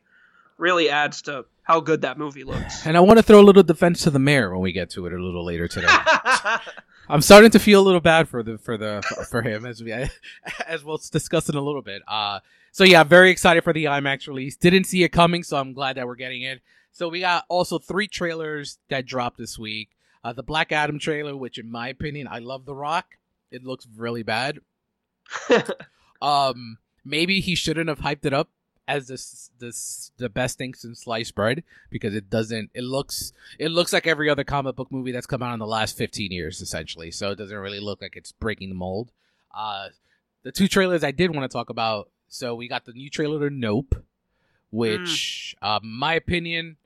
really 0.57 0.89
adds 0.89 1.23
to 1.23 1.45
how 1.63 1.79
good 1.81 2.01
that 2.01 2.17
movie 2.17 2.43
looks 2.43 2.85
And 2.85 2.95
I 2.95 3.01
want 3.01 3.17
to 3.19 3.23
throw 3.23 3.39
a 3.39 3.43
little 3.43 3.63
defense 3.63 4.03
to 4.03 4.09
the 4.09 4.19
mayor 4.19 4.51
when 4.51 4.61
we 4.61 4.71
get 4.71 4.89
to 4.91 5.05
it 5.05 5.13
a 5.13 5.17
little 5.21 5.43
later 5.45 5.67
today. 5.67 5.87
I'm 7.09 7.21
starting 7.21 7.51
to 7.51 7.59
feel 7.59 7.81
a 7.81 7.85
little 7.85 8.01
bad 8.01 8.27
for 8.27 8.43
the 8.43 8.57
for 8.57 8.77
the 8.77 9.01
for 9.29 9.41
him 9.41 9.65
as 9.65 9.81
we 9.83 9.91
as 10.67 10.83
we'll 10.83 10.99
discuss 11.11 11.47
in 11.49 11.55
a 11.55 11.61
little 11.61 11.81
bit. 11.81 12.01
Uh, 12.07 12.39
so 12.71 12.83
yeah, 12.83 13.03
very 13.03 13.31
excited 13.31 13.63
for 13.63 13.73
the 13.73 13.85
IMAX 13.85 14.27
release. 14.27 14.55
Didn't 14.57 14.83
see 14.85 15.03
it 15.03 15.09
coming, 15.09 15.43
so 15.43 15.57
I'm 15.57 15.73
glad 15.73 15.95
that 15.97 16.05
we're 16.05 16.15
getting 16.15 16.41
it. 16.43 16.61
So 16.91 17.07
we 17.09 17.19
got 17.21 17.45
also 17.49 17.79
three 17.79 18.07
trailers 18.07 18.77
that 18.89 19.05
dropped 19.05 19.37
this 19.37 19.57
week. 19.57 19.89
Uh, 20.27 20.33
the 20.33 20.44
Black 20.44 20.74
Adam 20.74 21.00
trailer, 21.00 21.38
which 21.38 21.57
in 21.57 21.71
my 21.71 21.88
opinion, 21.88 22.27
I 22.29 22.39
love 22.39 22.65
The 22.65 22.75
Rock. 22.75 23.15
It 23.50 23.63
looks 23.63 23.88
really 23.95 24.24
bad. 24.24 24.60
Um, 26.19 26.79
maybe 27.05 27.41
he 27.41 27.53
shouldn't 27.53 27.89
have 27.89 28.00
hyped 28.00 28.25
it 28.25 28.34
up 28.34 28.50
as 28.88 29.07
this 29.07 29.51
this 29.60 30.12
the 30.17 30.29
best 30.29 30.57
thing 30.57 30.74
since 30.74 31.01
sliced 31.01 31.36
bread 31.36 31.63
because 31.91 32.15
it 32.15 32.27
doesn't. 32.27 32.72
It 32.74 32.84
looks 32.84 33.34
it 33.60 33.69
looks 33.69 33.93
like 33.93 34.07
every 34.07 34.27
other 34.27 34.43
comic 34.43 34.75
book 34.75 34.91
movie 34.91 35.12
that's 35.12 35.27
come 35.27 35.43
out 35.43 35.53
in 35.53 35.60
the 35.60 35.67
last 35.67 35.96
15 35.96 36.31
years, 36.31 36.60
essentially. 36.60 37.12
So 37.12 37.29
it 37.29 37.36
doesn't 37.36 37.55
really 37.55 37.79
look 37.79 38.01
like 38.01 38.15
it's 38.15 38.31
breaking 38.31 38.69
the 38.69 38.75
mold. 38.75 39.12
Uh, 39.55 39.89
the 40.41 40.51
two 40.51 40.67
trailers 40.67 41.03
I 41.03 41.12
did 41.12 41.36
want 41.36 41.50
to 41.50 41.55
talk 41.55 41.69
about. 41.69 42.10
So 42.29 42.55
we 42.55 42.67
got 42.67 42.86
the 42.86 42.93
new 42.93 43.12
trailer 43.12 43.48
to 43.48 43.55
Nope, 43.55 44.03
which, 44.72 45.55
uh, 45.62 45.79
my 45.84 46.15
opinion, 46.15 46.77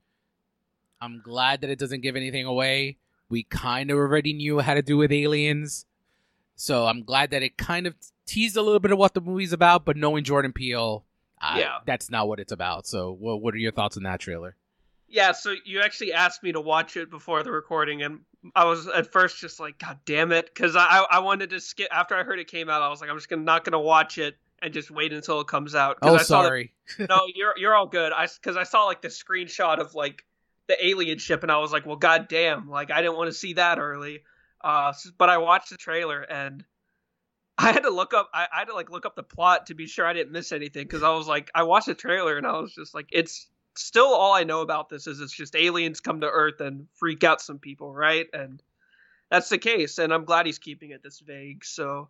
I'm 1.00 1.22
glad 1.24 1.62
that 1.62 1.70
it 1.70 1.80
doesn't 1.80 2.02
give 2.02 2.18
anything 2.18 2.46
away. 2.46 2.98
We 3.32 3.44
kind 3.44 3.90
of 3.90 3.98
already 3.98 4.34
knew 4.34 4.60
how 4.60 4.74
to 4.76 4.82
do 4.82 4.98
with 4.98 5.12
aliens, 5.12 5.86
so 6.56 6.86
I'm 6.86 7.04
glad 7.04 7.32
that 7.32 7.42
it 7.42 7.58
kind 7.58 7.88
of 7.88 7.96
teased 8.26 8.58
a 8.58 8.62
little 8.62 8.80
bit 8.80 8.92
of 8.92 8.98
what 8.98 9.14
the 9.14 9.22
movie's 9.22 9.54
about. 9.54 9.86
But 9.86 9.98
knowing 9.98 10.24
Jordan 10.24 10.54
Peele, 10.54 11.06
uh, 11.42 11.56
Yeah. 11.58 11.78
that's 11.86 12.10
not 12.12 12.28
what 12.28 12.40
it's 12.40 12.52
about. 12.52 12.86
So, 12.86 13.12
what 13.12 13.42
what 13.42 13.54
are 13.56 13.58
your 13.58 13.72
thoughts 13.72 13.98
on 13.98 14.04
that 14.04 14.20
trailer? 14.20 14.56
Yeah, 15.08 15.32
so 15.34 15.54
you 15.66 15.82
actually 15.82 16.14
asked 16.14 16.42
me 16.44 16.52
to 16.54 16.62
watch 16.62 16.96
it 16.96 17.10
before 17.10 17.44
the 17.44 17.52
recording, 17.52 18.02
and 18.02 18.20
I 18.56 18.64
was 18.66 18.88
at 18.88 19.12
first 19.12 19.40
just 19.42 19.60
like, 19.60 19.78
God 19.78 20.00
damn 20.06 20.32
it, 20.32 20.46
because 20.54 20.76
I 20.76 21.06
I 21.10 21.20
wanted 21.20 21.50
to 21.52 21.60
skip 21.60 21.88
after 21.92 22.16
I 22.16 22.24
heard 22.24 22.40
it 22.40 22.48
came 22.48 22.70
out. 22.70 22.82
I 22.82 22.90
was 22.90 23.02
like, 23.02 23.10
I'm 23.10 23.18
just 23.18 23.28
gonna 23.30 23.42
not 23.44 23.64
gonna 23.66 23.80
watch 23.80 24.18
it 24.18 24.36
and 24.62 24.74
just 24.74 24.92
wait 24.92 25.12
until 25.12 25.42
it 25.42 25.48
comes 25.48 25.74
out. 25.76 25.98
Oh, 26.02 26.16
I 26.16 26.18
that- 26.20 26.26
sorry. 26.28 26.74
no, 27.00 27.22
you're 27.34 27.54
you're 27.58 27.76
all 27.76 27.88
good. 27.88 28.14
I 28.14 28.28
because 28.28 28.56
I 28.58 28.64
saw 28.64 28.86
like 28.86 29.02
the 29.02 29.08
screenshot 29.10 29.80
of 29.80 29.96
like 29.96 30.24
the 30.68 30.86
alien 30.86 31.18
ship, 31.18 31.44
and 31.44 31.52
I 31.52 31.58
was 31.58 31.72
like, 31.72 31.86
well, 31.86 31.96
god 31.96 32.28
damn, 32.28 32.70
like 32.70 32.92
I 32.92 33.02
didn't 33.02 33.18
want 33.18 33.30
to 33.30 33.38
see 33.38 33.54
that 33.54 33.80
early. 33.80 34.24
Uh, 34.64 34.94
but 35.18 35.30
I 35.30 35.38
watched 35.38 35.70
the 35.70 35.78
trailer 35.78 36.22
and. 36.22 36.64
I 37.58 37.74
had 37.74 37.84
to 37.84 37.92
look 37.92 38.16
up. 38.16 38.30
I, 38.34 38.48
I 38.52 38.60
had 38.60 38.70
to 38.70 38.74
like 38.74 38.90
look 38.90 39.06
up 39.06 39.16
the 39.16 39.22
plot 39.22 39.68
to 39.68 39.76
be 39.76 39.86
sure 39.86 40.08
I 40.08 40.14
didn't 40.14 40.32
miss 40.32 40.52
anything 40.52 40.84
because 40.84 41.04
I 41.04 41.12
was 41.12 41.28
like, 41.28 41.52
I 41.54 41.62
watched 41.62 41.86
the 41.86 41.94
trailer 41.94 42.36
and 42.38 42.48
I 42.48 42.58
was 42.58 42.74
just 42.74 42.96
like, 42.96 43.10
it's 43.12 43.48
still 43.76 44.14
all 44.14 44.34
I 44.34 44.44
know 44.44 44.62
about 44.62 44.90
this 44.90 45.08
is 45.08 45.20
it's 45.20 45.34
just 45.34 45.56
aliens 45.56 46.00
come 46.00 46.22
to 46.22 46.28
Earth 46.30 46.62
and 46.62 46.88
freak 46.96 47.24
out 47.24 47.42
some 47.42 47.60
people, 47.60 47.94
right? 47.94 48.28
And 48.34 48.62
that's 49.30 49.50
the 49.50 49.58
case, 49.58 49.98
and 49.98 50.14
I'm 50.14 50.26
glad 50.26 50.46
he's 50.46 50.60
keeping 50.60 50.92
it 50.92 51.04
this 51.04 51.20
vague. 51.20 51.64
So 51.64 52.10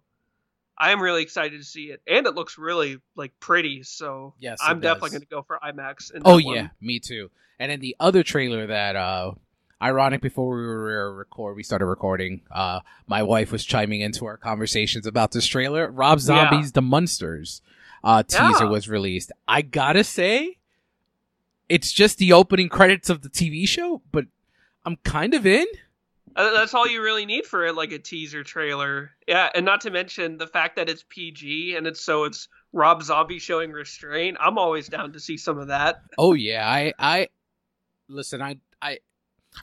I 0.82 0.92
am 0.92 1.00
really 1.02 1.22
excited 1.22 1.60
to 1.60 1.64
see 1.64 1.92
it, 1.92 2.02
and 2.08 2.26
it 2.26 2.34
looks 2.34 2.58
really 2.58 3.00
like 3.16 3.40
pretty. 3.40 3.84
So 3.84 4.34
Yes, 4.40 4.58
I'm 4.62 4.80
definitely 4.80 5.12
going 5.12 5.22
to 5.22 5.28
go 5.28 5.44
for 5.44 5.60
IMAX. 5.64 6.12
Oh 6.26 6.38
yeah, 6.40 6.48
one. 6.64 6.72
me 6.82 7.00
too. 7.00 7.30
And 7.60 7.72
then 7.72 7.80
the 7.80 7.96
other 8.00 8.24
trailer 8.24 8.66
that 8.68 8.96
uh 8.96 9.34
ironic 9.82 10.22
before 10.22 10.56
we 10.56 10.62
were 10.64 11.14
record 11.16 11.56
we 11.56 11.64
started 11.64 11.86
recording 11.88 12.42
uh 12.52 12.80
my 13.08 13.24
wife 13.24 13.52
was 13.52 13.66
chiming 13.66 14.02
into 14.02 14.26
our 14.26 14.38
conversations 14.38 15.08
about 15.08 15.32
this 15.32 15.48
trailer 15.48 15.90
rob 15.90 16.20
zombie's 16.20 16.68
Yeah. 16.68 16.72
the 16.76 16.82
Munsters 16.84 17.62
uh 18.04 18.22
teaser 18.22 18.66
Yeah. 18.66 18.70
was 18.70 18.88
released 18.88 19.32
i 19.48 19.64
gotta 19.64 20.04
say 20.04 20.60
it's 21.68 21.92
just 21.92 22.20
the 22.20 22.32
opening 22.32 22.70
credits 22.70 23.10
of 23.10 23.24
the 23.24 23.30
tv 23.30 23.68
show 23.68 24.04
but 24.12 24.26
i'm 24.86 24.98
kind 24.98 25.34
of 25.34 25.48
in 25.48 25.66
That's 26.36 26.74
all 26.74 26.88
you 26.88 27.02
really 27.02 27.26
need 27.26 27.46
for 27.46 27.66
it, 27.66 27.76
like 27.76 27.92
a 27.92 28.00
teaser 28.00 28.44
trailer. 28.44 29.12
Yeah, 29.28 29.50
and 29.54 29.66
not 29.66 29.82
to 29.82 29.92
mention 29.92 30.38
the 30.38 30.48
fact 30.48 30.76
that 30.78 30.90
it's 30.90 31.04
PG 31.10 31.76
and 31.76 31.86
it's 31.88 32.02
so 32.02 32.24
it's 32.24 32.48
Rob 32.74 33.04
Zombie 33.04 33.40
showing 33.40 33.72
restraint. 33.72 34.38
I'm 34.40 34.58
always 34.58 34.88
down 34.88 35.12
to 35.14 35.20
see 35.20 35.38
some 35.38 35.58
of 35.60 35.68
that. 35.68 36.02
oh 36.18 36.34
yeah 36.34 36.68
i 36.68 36.94
i 37.00 37.28
listen 38.08 38.42
i 38.42 38.58
i 38.82 39.00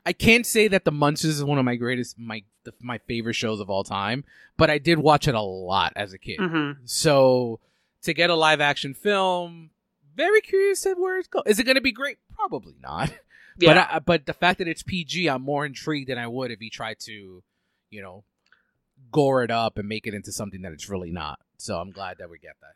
i 0.06 0.12
can't 0.12 0.46
say 0.46 0.68
that 0.68 0.84
the 0.84 0.92
Munsters 0.92 1.37
is 1.37 1.44
one 1.44 1.58
of 1.58 1.64
my 1.64 1.76
greatest 1.76 2.18
my 2.18 2.42
the, 2.64 2.72
my 2.82 2.98
favorite 2.98 3.34
shows 3.34 3.60
of 3.60 3.70
all 3.70 3.82
time 3.84 4.25
but 4.58 4.68
i 4.70 4.76
did 4.78 4.98
watch 4.98 5.26
it 5.26 5.34
a 5.34 5.40
lot 5.40 5.92
as 5.96 6.12
a 6.12 6.18
kid 6.18 6.38
hmm 6.40 6.72
So 6.84 7.60
to 8.02 8.14
get 8.14 8.30
a 8.30 8.34
live 8.34 8.60
action 8.60 8.94
film, 8.94 9.70
very 10.18 10.42
curious 10.42 10.84
at 10.84 10.98
where 10.98 11.18
it's 11.18 11.28
going. 11.28 11.44
Is 11.46 11.58
it 11.58 11.64
going 11.64 11.76
to 11.76 11.80
be 11.80 11.92
great? 11.92 12.18
Probably 12.34 12.75
not. 12.82 13.10
Yeah, 13.60 13.75
But 13.75 13.78
I, 13.78 13.98
but 13.98 14.26
the 14.26 14.34
fact 14.34 14.58
that 14.58 14.68
it's 14.68 14.84
PG, 14.84 15.26
I'm 15.26 15.42
more 15.42 15.66
intrigued 15.66 16.08
than 16.10 16.16
I 16.16 16.28
would 16.28 16.52
if 16.52 16.60
he 16.60 16.70
tried 16.70 17.00
to, 17.06 17.42
you 17.90 18.02
know, 18.02 18.22
gore 19.10 19.42
it 19.42 19.50
up 19.50 19.78
and 19.78 19.88
make 19.88 20.06
it 20.06 20.14
into 20.14 20.30
something 20.30 20.62
that 20.62 20.70
it's 20.70 20.88
really 20.88 21.10
not. 21.10 21.40
So 21.56 21.76
I'm 21.76 21.90
glad 21.90 22.18
that 22.18 22.30
we 22.30 22.38
get 22.38 22.54
that. 22.60 22.75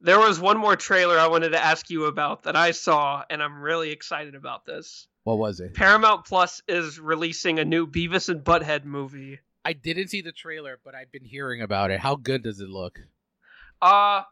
there 0.00 0.18
was 0.18 0.40
one 0.40 0.56
more 0.56 0.74
trailer 0.74 1.18
I 1.18 1.26
wanted 1.26 1.50
to 1.50 1.62
ask 1.62 1.90
you 1.90 2.06
about 2.06 2.44
that 2.44 2.56
I 2.56 2.70
saw, 2.70 3.22
and 3.28 3.42
I'm 3.42 3.60
really 3.60 3.90
excited 3.90 4.34
about 4.34 4.64
this. 4.64 5.06
What 5.24 5.36
was 5.36 5.60
it? 5.60 5.74
Paramount 5.74 6.24
Plus 6.24 6.62
is 6.66 6.98
releasing 6.98 7.58
a 7.58 7.64
new 7.66 7.86
Beavis 7.86 8.30
and 8.30 8.42
Butthead 8.42 8.86
movie. 8.86 9.38
I 9.66 9.74
didn't 9.74 10.08
see 10.08 10.22
the 10.22 10.32
trailer, 10.32 10.78
but 10.82 10.94
I've 10.94 11.12
been 11.12 11.26
hearing 11.26 11.60
about 11.60 11.90
it. 11.90 12.00
How 12.00 12.16
good 12.16 12.42
does 12.42 12.58
it 12.60 12.70
look? 12.70 12.98
Uh, 13.82 14.22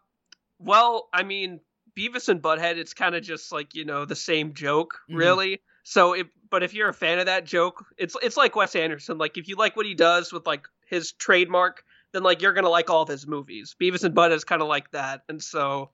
well, 0.58 1.10
I 1.12 1.24
mean, 1.24 1.60
Beavis 2.08 2.28
and 2.28 2.40
Butthead, 2.40 2.76
it's 2.76 2.94
kind 2.94 3.14
of 3.14 3.22
just 3.22 3.52
like 3.52 3.74
you 3.74 3.84
know 3.84 4.04
the 4.04 4.16
same 4.16 4.54
joke, 4.54 4.98
Mhm. 5.10 5.16
really. 5.16 5.60
So, 5.82 6.12
it, 6.12 6.28
but 6.50 6.62
if 6.62 6.72
you're 6.74 6.88
a 6.88 6.94
fan 6.94 7.18
of 7.18 7.26
that 7.26 7.44
joke, 7.44 7.84
it's 7.98 8.16
it's 8.22 8.36
like 8.36 8.56
Wes 8.56 8.74
Anderson. 8.74 9.18
Like 9.18 9.36
if 9.38 9.48
you 9.48 9.56
like 9.56 9.76
what 9.76 9.86
he 9.86 9.94
does 9.94 10.32
with 10.32 10.46
like 10.46 10.66
his 10.86 11.12
trademark, 11.12 11.84
then 12.12 12.22
like 12.22 12.42
you're 12.42 12.52
gonna 12.52 12.68
like 12.68 12.90
all 12.90 13.02
of 13.02 13.08
his 13.08 13.26
movies. 13.26 13.76
Beavis 13.80 14.04
and 14.04 14.14
Butthead 14.14 14.32
is 14.32 14.44
kind 14.44 14.62
of 14.62 14.68
like 14.68 14.90
that, 14.92 15.22
and 15.28 15.42
so 15.42 15.90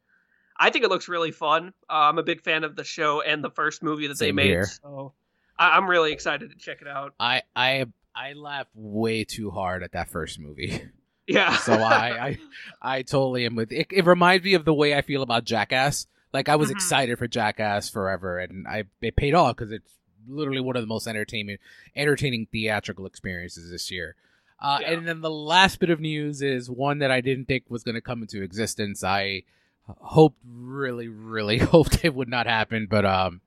I 0.59 0.71
think 0.71 0.85
it 0.85 0.89
looks 0.91 1.09
really 1.09 1.33
fun. 1.33 1.73
Uh, 1.91 2.09
I'm 2.09 2.19
a 2.19 2.23
big 2.23 2.43
fan 2.43 2.65
of 2.65 2.77
the 2.77 2.85
show 2.85 3.21
and 3.21 3.43
the 3.45 3.51
first 3.51 3.83
movie 3.83 4.07
that 4.09 4.19
they 4.19 4.33
made, 4.33 4.47
here. 4.47 4.65
so 4.67 5.13
I, 5.59 5.77
I'm 5.77 5.89
really 5.89 6.13
excited 6.13 6.51
to 6.51 6.57
check 6.57 6.83
it 6.83 6.89
out. 6.89 7.15
I 7.21 7.43
I 7.55 7.87
I 8.15 8.33
laughed 8.33 8.71
way 8.75 9.25
too 9.25 9.51
hard 9.51 9.83
at 9.83 9.93
that 9.93 10.09
first 10.09 10.39
movie. 10.39 10.81
Yeah. 11.27 11.57
So 11.59 11.73
I, 11.73 12.27
I, 12.27 12.39
I 12.81 13.03
totally 13.03 13.47
am 13.47 13.57
with 13.57 13.73
it. 13.73 13.89
It 13.91 14.07
reminds 14.07 14.45
me 14.45 14.55
of 14.55 14.65
the 14.65 14.75
way 14.75 14.95
I 14.95 15.03
feel 15.03 15.23
about 15.23 15.45
Jackass. 15.45 16.07
Like 16.33 16.49
I 16.49 16.57
was 16.57 16.69
Mhm. 16.69 16.73
excited 16.73 17.19
for 17.19 17.27
Jackass 17.27 17.89
forever, 17.89 18.39
and 18.39 18.67
I 18.69 18.85
it 19.01 19.17
paid 19.17 19.35
off 19.35 19.57
because 19.57 19.73
it's 19.73 19.93
literally 20.29 20.61
one 20.61 20.77
of 20.77 20.83
the 20.83 20.87
most 20.89 21.07
entertainment, 21.07 21.61
entertaining 21.95 22.47
theatrical 22.53 23.07
experiences 23.07 23.71
this 23.71 23.91
year. 23.91 24.15
Uh, 24.61 24.79
Yeah. 24.81 24.93
And 24.93 25.07
then 25.09 25.21
the 25.21 25.31
last 25.31 25.79
bit 25.81 25.91
of 25.91 26.01
news 26.01 26.43
is 26.43 26.69
one 26.71 26.99
that 26.99 27.11
I 27.11 27.21
didn't 27.21 27.47
think 27.47 27.65
was 27.69 27.83
going 27.85 27.95
to 27.95 28.01
come 28.01 28.23
into 28.23 28.43
existence. 28.43 29.03
I 29.05 29.43
hoped, 29.87 30.39
really, 30.45 31.09
really 31.09 31.59
hoped 31.75 32.05
it 32.05 32.15
would 32.15 32.29
not 32.29 32.47
happen, 32.47 32.87
but 32.91 33.05
um, 33.05 33.41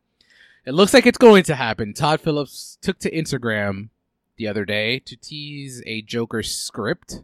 it 0.66 0.74
looks 0.74 0.94
like 0.94 1.06
it's 1.06 1.18
going 1.18 1.44
to 1.44 1.56
happen. 1.56 1.94
Todd 1.94 2.22
Phillips 2.22 2.78
took 2.82 2.98
to 3.00 3.12
Instagram 3.12 3.90
the 4.38 4.48
other 4.48 4.64
day 4.66 5.00
to 5.00 5.16
tease 5.18 5.84
a 5.86 6.02
Joker 6.02 6.44
script, 6.44 7.24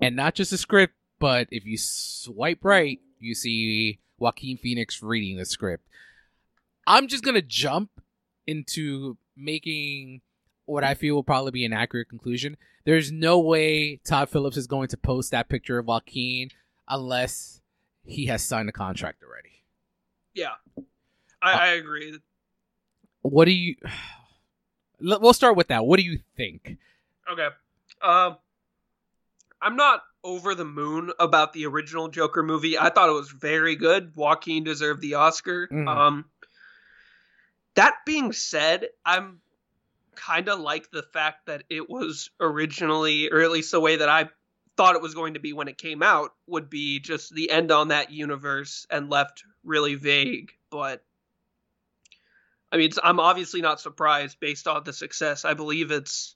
and 0.00 0.16
not 0.16 0.34
just 0.34 0.52
a 0.52 0.58
script, 0.58 0.94
but 1.18 1.48
if 1.50 1.64
you 1.64 1.76
swipe 1.78 2.64
right, 2.64 3.00
you 3.18 3.34
see 3.34 3.98
Joaquin 4.18 4.58
Phoenix 4.58 5.02
reading 5.02 5.36
the 5.36 5.44
script. 5.44 5.86
I'm 6.86 7.08
just 7.08 7.24
gonna 7.24 7.42
jump 7.42 7.90
into 8.46 9.16
making 9.36 10.20
what 10.66 10.84
I 10.84 10.94
feel 10.94 11.14
will 11.14 11.22
probably 11.24 11.50
be 11.52 11.64
an 11.64 11.72
accurate 11.72 12.08
conclusion. 12.08 12.56
There's 12.84 13.10
no 13.10 13.38
way 13.40 13.96
Todd 14.04 14.28
Phillips 14.30 14.56
is 14.56 14.66
going 14.66 14.88
to 14.88 14.96
post 14.96 15.30
that 15.32 15.48
picture 15.48 15.78
of 15.78 15.86
Joaquin 15.86 16.50
unless 16.88 17.60
he 18.04 18.26
has 18.26 18.42
signed 18.42 18.68
a 18.68 18.72
contract 18.72 19.22
already. 19.22 19.62
yeah. 20.34 20.54
I, 21.42 21.52
I 21.52 21.66
agree. 21.74 22.18
What 23.22 23.44
do 23.46 23.52
you? 23.52 23.76
We'll 24.98 25.34
start 25.34 25.56
with 25.56 25.68
that. 25.68 25.84
What 25.84 25.98
do 25.98 26.02
you 26.04 26.20
think? 26.38 26.78
Okay. 27.30 27.48
Um, 28.02 28.38
I'm 29.60 29.76
not 29.76 30.02
over 30.22 30.54
the 30.54 30.64
moon 30.64 31.12
about 31.18 31.52
the 31.52 31.66
original 31.66 32.08
Joker 32.08 32.42
movie. 32.42 32.78
I 32.78 32.90
thought 32.90 33.08
it 33.08 33.12
was 33.12 33.30
very 33.30 33.76
good. 33.76 34.14
Joaquin 34.14 34.64
deserved 34.64 35.00
the 35.00 35.14
Oscar. 35.14 35.68
Mhm. 35.68 35.88
Um, 35.88 36.24
that 37.74 37.94
being 38.04 38.32
said, 38.32 38.88
I'm 39.04 39.40
kind 40.14 40.48
of 40.48 40.60
like 40.60 40.90
the 40.90 41.02
fact 41.02 41.46
that 41.46 41.64
it 41.68 41.88
was 41.88 42.30
originally, 42.40 43.30
or 43.30 43.40
at 43.40 43.50
least 43.50 43.70
the 43.70 43.80
way 43.80 43.96
that 43.96 44.08
I 44.08 44.30
thought 44.76 44.94
it 44.94 45.02
was 45.02 45.14
going 45.14 45.34
to 45.34 45.40
be 45.40 45.52
when 45.52 45.68
it 45.68 45.78
came 45.78 46.02
out, 46.02 46.34
would 46.46 46.68
be 46.70 47.00
just 47.00 47.34
the 47.34 47.50
end 47.50 47.70
on 47.70 47.88
that 47.88 48.10
universe 48.10 48.86
and 48.90 49.10
left 49.10 49.44
really 49.64 49.94
vague. 49.94 50.52
But 50.70 51.02
I 52.72 52.76
mean, 52.78 52.90
I'm 53.02 53.20
obviously 53.20 53.62
not 53.62 53.80
surprised 53.80 54.38
based 54.40 54.66
on 54.66 54.84
the 54.84 54.92
success. 54.92 55.44
I 55.44 55.54
believe 55.54 55.90
it's 55.90 56.35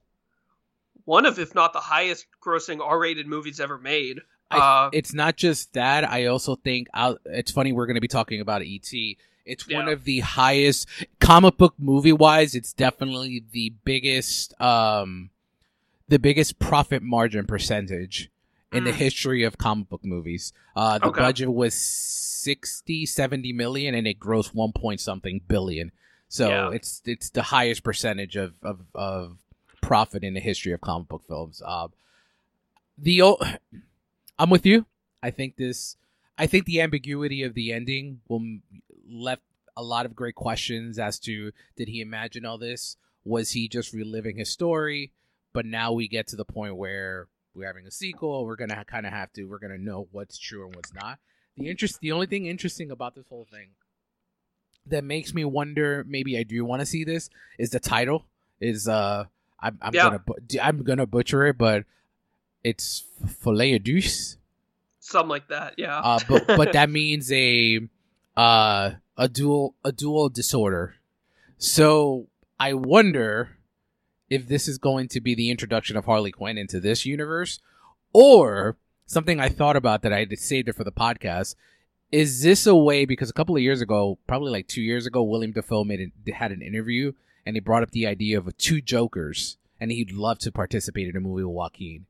one 1.05 1.27
of, 1.27 1.39
if 1.39 1.55
not 1.55 1.73
the 1.73 1.81
highest 1.81 2.27
grossing 2.45 2.81
R-rated 2.81 3.27
movies 3.27 3.61
ever 3.61 3.79
made. 3.79 4.21
I- 4.51 4.59
uh, 4.87 4.91
It's 4.93 5.15
not 5.15 5.37
just 5.37 5.73
that. 5.75 6.09
I 6.09 6.27
also 6.27 6.57
think 6.57 6.89
i 6.95 7.15
it's 7.27 7.51
funny 7.53 7.73
we're 7.73 7.87
going 7.87 7.95
to 7.97 8.01
be 8.01 8.09
talking 8.09 8.41
about 8.41 8.63
ET. 8.63 8.93
It's 9.47 9.69
one 9.69 9.89
of 9.89 10.05
the 10.05 10.21
highest 10.21 10.87
comic 11.19 11.57
book 11.57 11.75
movie 11.79 12.13
wise. 12.13 12.55
It's 12.55 12.73
definitely 12.73 13.43
the 13.51 13.73
biggest, 13.85 14.61
um, 14.61 15.31
the 16.09 16.19
biggest 16.19 16.59
profit 16.59 17.03
margin 17.03 17.47
percentage 17.47 18.31
in 18.73 18.85
the 18.85 18.91
Mm. 18.93 18.97
history 18.97 19.43
of 19.43 19.59
comic 19.59 19.89
book 19.89 20.05
movies. 20.05 20.53
Uh, 20.77 20.99
the 20.99 21.07
Okay. 21.07 21.21
budget 21.21 21.53
was 21.53 21.75
60, 21.75 23.07
70 23.07 23.53
million 23.53 23.95
and 23.95 24.07
it 24.07 24.19
grossed 24.21 24.55
one 24.55 24.73
point 24.73 25.01
something 25.01 25.41
billion. 25.49 25.91
So 26.29 26.49
Yeah. 26.49 26.71
it's, 26.71 27.03
it's 27.05 27.31
the 27.31 27.43
highest 27.43 27.83
percentage 27.83 28.37
of, 28.37 28.55
of, 28.63 28.81
of 28.95 29.39
profit 29.81 30.23
in 30.25 30.35
the 30.35 30.41
history 30.41 30.73
of 30.73 30.81
comic 30.81 31.09
book 31.09 31.23
films. 31.27 31.63
Uh, 31.65 31.89
the, 32.99 33.23
o- 33.23 33.39
I'm 34.39 34.51
with 34.51 34.67
you. 34.67 34.87
I 35.23 35.31
think 35.31 35.57
this. 35.57 35.97
I 36.39 36.47
think 36.47 36.65
the 36.65 36.81
ambiguity 36.81 37.43
of 37.43 37.53
the 37.53 37.73
ending 37.73 38.21
will 38.29 38.43
left 39.07 39.43
a 39.77 39.83
lot 39.83 40.07
of 40.07 40.17
great 40.17 40.35
questions 40.35 40.99
as 40.99 41.19
to 41.21 41.53
did 41.77 41.89
he 41.89 42.01
imagine 42.01 42.47
all 42.47 42.57
this? 42.57 42.97
Was 43.25 43.51
he 43.51 43.69
just 43.69 43.93
reliving 43.93 44.39
his 44.39 44.51
story? 44.51 45.13
But 45.53 45.67
now 45.67 45.93
we 45.93 46.09
get 46.09 46.29
to 46.29 46.37
the 46.37 46.45
point 46.45 46.77
where 46.77 47.29
we're 47.55 47.67
having 47.67 47.87
a 47.87 47.91
sequel. 47.91 48.47
We're 48.47 48.57
gonna 48.57 48.85
kind 48.87 49.05
of 49.05 49.13
have 49.13 49.33
to. 49.35 49.45
We're 49.45 49.59
gonna 49.59 49.77
know 49.79 50.09
what's 50.13 50.39
true 50.39 50.65
and 50.65 50.75
what's 50.75 50.95
not. 50.95 51.19
The 51.57 51.69
interest. 51.69 52.01
The 52.01 52.13
only 52.13 52.27
thing 52.27 52.47
interesting 52.47 52.91
about 52.91 53.15
this 53.15 53.27
whole 53.29 53.47
thing 53.51 53.71
that 54.87 55.05
makes 55.05 55.35
me 55.35 55.45
wonder. 55.45 56.05
Maybe 56.09 56.39
I 56.39 56.43
do 56.43 56.65
want 56.65 56.81
to 56.81 56.87
see 56.87 57.05
this. 57.05 57.29
Is 57.59 57.71
the 57.71 57.81
title? 57.81 58.27
Is 58.61 58.89
uh. 58.89 59.25
I'm, 59.63 59.79
I'm 59.83 59.95
Yeah. 59.95 60.05
gonna 60.11 60.23
I'm 60.63 60.83
gonna 60.83 61.07
butcher 61.07 61.47
it, 61.47 61.59
but 61.59 61.85
it's 62.65 63.05
Folie 63.27 63.79
à 63.79 63.83
Douce. 63.83 64.37
something 65.01 65.29
like 65.29 65.49
that. 65.49 65.75
Yeah. 65.79 65.99
Uh, 65.99 66.19
but 66.29 66.47
but 66.57 66.73
that 66.73 66.91
means 66.91 67.31
a 67.33 67.81
uh 68.37 68.93
a 69.17 69.29
dual 69.29 69.75
a 69.85 69.93
dual 69.93 70.29
disorder. 70.29 70.95
So 71.59 72.29
I 72.59 72.75
wonder 72.75 73.57
if 74.29 74.47
this 74.49 74.69
is 74.69 74.79
going 74.79 75.09
to 75.09 75.21
be 75.21 75.35
the 75.35 75.51
introduction 75.51 75.97
of 75.97 76.05
Harley 76.05 76.31
Quinn 76.33 76.57
into 76.57 76.79
this 76.81 77.05
universe, 77.05 77.59
or 78.13 78.77
something 79.07 79.41
I 79.41 79.49
thought 79.49 79.77
about 79.77 80.03
that 80.03 80.13
I 80.13 80.21
had 80.21 80.39
saved 80.39 80.69
it 80.69 80.77
for 80.77 80.85
the 80.85 80.93
podcast. 80.93 81.57
Is 82.13 82.43
this 82.43 82.67
a 82.67 82.75
way? 82.75 83.05
Because 83.05 83.29
a 83.31 83.33
couple 83.33 83.57
of 83.57 83.63
years 83.63 83.81
ago, 83.81 84.19
probably 84.27 84.51
like 84.51 84.69
two 84.69 84.83
years 84.83 85.07
ago, 85.07 85.23
Willem 85.23 85.53
Dafoe 85.53 85.85
made 85.85 86.13
had 86.33 86.51
an 86.53 86.63
interview 86.63 87.13
and 87.47 87.57
he 87.57 87.61
brought 87.61 87.83
up 87.83 87.91
the 87.91 88.07
idea 88.07 88.39
of 88.39 88.57
two 88.57 88.81
Jokers, 88.81 89.57
and 89.81 89.91
he'd 89.91 90.13
love 90.13 90.39
to 90.41 90.53
participate 90.53 91.09
in 91.09 91.17
a 91.17 91.21
movie 91.21 91.45
with 91.45 91.55
Joaquin. 91.55 92.07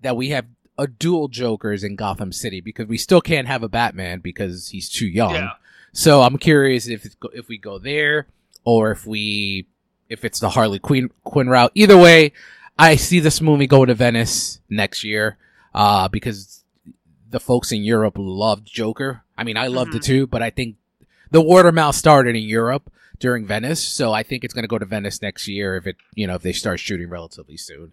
That 0.00 0.16
we 0.16 0.28
have 0.30 0.46
a 0.78 0.86
dual 0.86 1.28
Jokers 1.28 1.82
in 1.82 1.96
Gotham 1.96 2.32
City 2.32 2.60
because 2.60 2.86
we 2.86 2.98
still 2.98 3.20
can't 3.20 3.48
have 3.48 3.62
a 3.62 3.68
Batman 3.68 4.20
because 4.20 4.68
he's 4.68 4.88
too 4.90 5.06
young. 5.06 5.34
yeah. 5.34 5.50
So 5.92 6.20
I'm 6.22 6.36
curious 6.36 6.86
if 6.88 7.06
if 7.32 7.48
we 7.48 7.56
go 7.58 7.78
there 7.78 8.26
or 8.64 8.90
if 8.90 9.06
we 9.06 9.66
if 10.10 10.24
it's 10.24 10.38
the 10.40 10.50
Harley 10.50 10.78
Quinn 10.78 11.10
Quinn 11.24 11.48
route. 11.48 11.72
Either 11.74 11.96
way, 11.96 12.32
I 12.78 12.96
see 12.96 13.20
this 13.20 13.40
movie 13.40 13.66
going 13.66 13.88
to 13.88 13.94
Venice 13.94 14.60
next 14.68 15.02
year 15.02 15.38
uh, 15.74 16.08
because 16.08 16.62
the 17.30 17.40
folks 17.40 17.72
in 17.72 17.82
Europe 17.82 18.14
loved 18.18 18.66
Joker. 18.66 19.22
I 19.38 19.44
mean, 19.44 19.56
I 19.56 19.68
loved 19.68 19.94
it 19.94 20.02
Mhm. 20.02 20.06
too, 20.06 20.26
but 20.26 20.42
I 20.42 20.50
think 20.50 20.76
the 21.30 21.40
word 21.40 21.64
of 21.66 21.74
mouth 21.74 21.94
started 21.94 22.36
in 22.36 22.42
Europe 22.44 22.92
during 23.18 23.46
Venice. 23.46 23.82
So 23.82 24.12
I 24.12 24.22
think 24.22 24.44
it's 24.44 24.54
going 24.54 24.64
to 24.64 24.68
go 24.68 24.78
to 24.78 24.84
Venice 24.84 25.22
next 25.22 25.48
year 25.48 25.76
if 25.76 25.86
it, 25.86 25.96
you 26.14 26.26
know, 26.26 26.34
if 26.34 26.42
they 26.42 26.52
start 26.52 26.80
shooting 26.80 27.08
relatively 27.08 27.56
soon. 27.56 27.92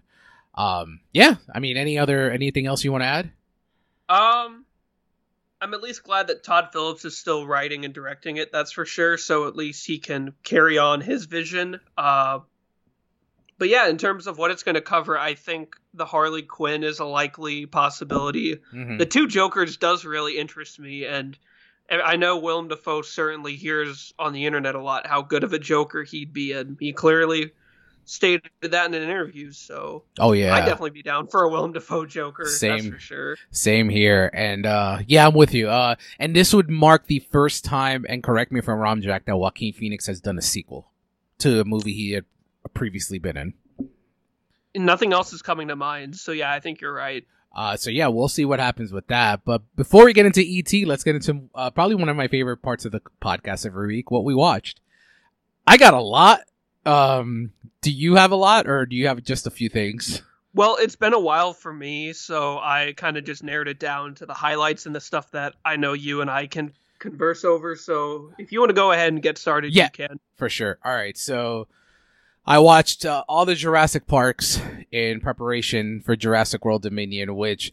Um, 0.55 0.99
yeah. 1.13 1.35
I 1.53 1.59
mean, 1.59 1.77
any 1.77 1.97
other 1.97 2.29
anything 2.29 2.67
else 2.67 2.83
you 2.83 2.91
want 2.91 3.03
to 3.03 3.07
add? 3.07 3.31
Um, 4.09 4.65
I'm 5.61 5.73
at 5.73 5.81
least 5.81 6.03
glad 6.03 6.27
that 6.27 6.43
Todd 6.43 6.69
Phillips 6.71 7.05
is 7.05 7.17
still 7.17 7.47
writing 7.47 7.85
and 7.85 7.93
directing 7.93 8.37
it. 8.37 8.51
That's 8.51 8.71
for 8.71 8.85
sure. 8.85 9.17
So 9.17 9.47
at 9.47 9.55
least 9.55 9.87
he 9.87 9.97
can 9.97 10.33
carry 10.43 10.77
on 10.77 11.01
his 11.01 11.25
vision. 11.25 11.79
Uh, 11.97 12.39
but 13.57 13.69
yeah, 13.69 13.87
in 13.87 13.97
terms 13.97 14.27
of 14.27 14.37
what 14.37 14.51
it's 14.51 14.63
going 14.63 14.75
to 14.75 14.81
cover, 14.81 15.17
I 15.17 15.35
think 15.35 15.77
the 15.93 16.05
Harley 16.05 16.41
Quinn 16.41 16.83
is 16.83 16.99
a 16.99 17.05
likely 17.05 17.65
possibility. 17.65 18.57
Mhm. 18.73 18.97
The 18.97 19.05
two 19.05 19.27
Jokers 19.27 19.77
does 19.77 20.03
really 20.03 20.37
interest 20.37 20.79
me, 20.79 21.05
and 21.05 21.37
I 21.89 22.15
know 22.15 22.37
Willem 22.37 22.69
Dafoe 22.69 23.01
certainly 23.01 23.55
hears 23.55 24.13
on 24.17 24.33
the 24.33 24.45
internet 24.45 24.75
a 24.75 24.81
lot 24.81 25.05
how 25.05 25.21
good 25.21 25.43
of 25.43 25.53
a 25.53 25.59
Joker 25.59 26.03
he'd 26.03 26.33
be, 26.33 26.53
and 26.53 26.77
he 26.79 26.93
clearly 26.93 27.51
stated 28.05 28.49
that 28.61 28.85
in 28.85 28.93
an 28.93 29.03
interview. 29.03 29.51
So 29.51 30.03
Oh 30.19 30.33
yeah. 30.33 30.55
I'd 30.55 30.65
definitely 30.65 30.91
be 30.91 31.03
down 31.03 31.27
for 31.27 31.43
a 31.43 31.49
Willem 31.49 31.73
Dafoe 31.73 32.05
Joker. 32.05 32.43
That's 32.43 32.59
Same. 32.59 32.91
for 32.91 32.99
sure. 32.99 33.37
Same 33.51 33.89
here. 33.89 34.29
And 34.33 34.65
uh 34.65 34.99
yeah, 35.07 35.27
I'm 35.27 35.33
with 35.33 35.53
you. 35.53 35.69
Uh 35.69 35.95
and 36.19 36.35
this 36.35 36.53
would 36.53 36.69
mark 36.69 37.07
the 37.07 37.19
first 37.31 37.63
time, 37.65 38.05
and 38.07 38.23
correct 38.23 38.51
me 38.51 38.59
if 38.59 38.67
I'm 38.67 38.77
wrong, 38.77 39.01
Jack, 39.01 39.25
that 39.25 39.37
Joaquin 39.37 39.73
Phoenix 39.73 40.07
has 40.07 40.19
done 40.19 40.37
a 40.37 40.41
sequel 40.41 40.91
to 41.39 41.61
a 41.61 41.65
movie 41.65 41.93
he 41.93 42.11
had 42.11 42.25
previously 42.73 43.19
been 43.19 43.37
in. 43.37 43.53
Nothing 44.75 45.13
else 45.13 45.33
is 45.33 45.41
coming 45.41 45.67
to 45.67 45.75
mind. 45.75 46.15
So 46.15 46.31
yeah, 46.31 46.51
I 46.51 46.59
think 46.59 46.81
you're 46.81 46.93
right. 46.93 47.25
Uh 47.53 47.77
so 47.77 47.89
yeah, 47.89 48.07
we'll 48.07 48.27
see 48.27 48.45
what 48.45 48.59
happens 48.59 48.91
with 48.91 49.07
that. 49.07 49.41
But 49.45 49.61
before 49.75 50.05
we 50.05 50.13
get 50.13 50.25
into 50.25 50.41
ET, 50.41 50.87
let's 50.87 51.03
get 51.03 51.15
into 51.15 51.49
uh, 51.53 51.69
probably 51.71 51.95
one 51.95 52.09
of 52.09 52.15
my 52.17 52.27
favorite 52.27 52.57
parts 52.63 52.85
of 52.85 52.91
the 52.91 53.01
podcast 53.21 53.65
every 53.65 53.87
week, 53.87 54.09
what 54.11 54.23
we 54.23 54.33
watched. 54.33 54.79
I 55.67 55.77
got 55.77 55.93
a 55.93 56.01
lot. 56.01 56.41
Um 56.85 57.51
do 57.81 57.91
you 57.91 58.15
have 58.15 58.31
a 58.31 58.35
lot 58.35 58.67
or 58.67 58.85
do 58.85 58.95
you 58.95 59.07
have 59.07 59.23
just 59.23 59.45
a 59.47 59.51
few 59.51 59.69
things? 59.69 60.21
Well, 60.55 60.77
it's 60.79 60.95
been 60.95 61.13
a 61.13 61.19
while 61.19 61.51
for 61.53 61.73
me, 61.73 62.13
so 62.13 62.59
I 62.59 62.93
kind 62.95 63.17
of 63.17 63.23
just 63.25 63.43
narrowed 63.43 63.67
it 63.67 63.79
down 63.79 64.13
to 64.15 64.25
the 64.27 64.35
highlights 64.35 64.85
and 64.85 64.95
the 64.95 65.01
stuff 65.01 65.31
that 65.31 65.55
I 65.65 65.77
know 65.77 65.93
you 65.93 66.21
and 66.21 66.29
I 66.29 66.45
can 66.45 66.73
converse 66.99 67.43
over. 67.43 67.75
So 67.75 68.31
if 68.37 68.51
you 68.51 68.59
want 68.59 68.69
to 68.69 68.75
go 68.75 68.91
ahead 68.91 69.11
and 69.11 69.21
get 69.21 69.37
started, 69.39 69.73
Yeah. 69.73 69.85
you 69.85 70.07
can. 70.07 70.19
For 70.35 70.49
sure. 70.49 70.77
All 70.85 70.93
right. 70.93 71.17
So 71.17 71.67
I 72.45 72.59
watched 72.59 73.05
uh, 73.05 73.23
all 73.27 73.45
the 73.45 73.55
Jurassic 73.55 74.05
Parks 74.07 74.59
in 74.91 75.21
preparation 75.21 76.01
for 76.01 76.15
Jurassic 76.15 76.65
World 76.65 76.81
Dominion, 76.81 77.35
which 77.35 77.71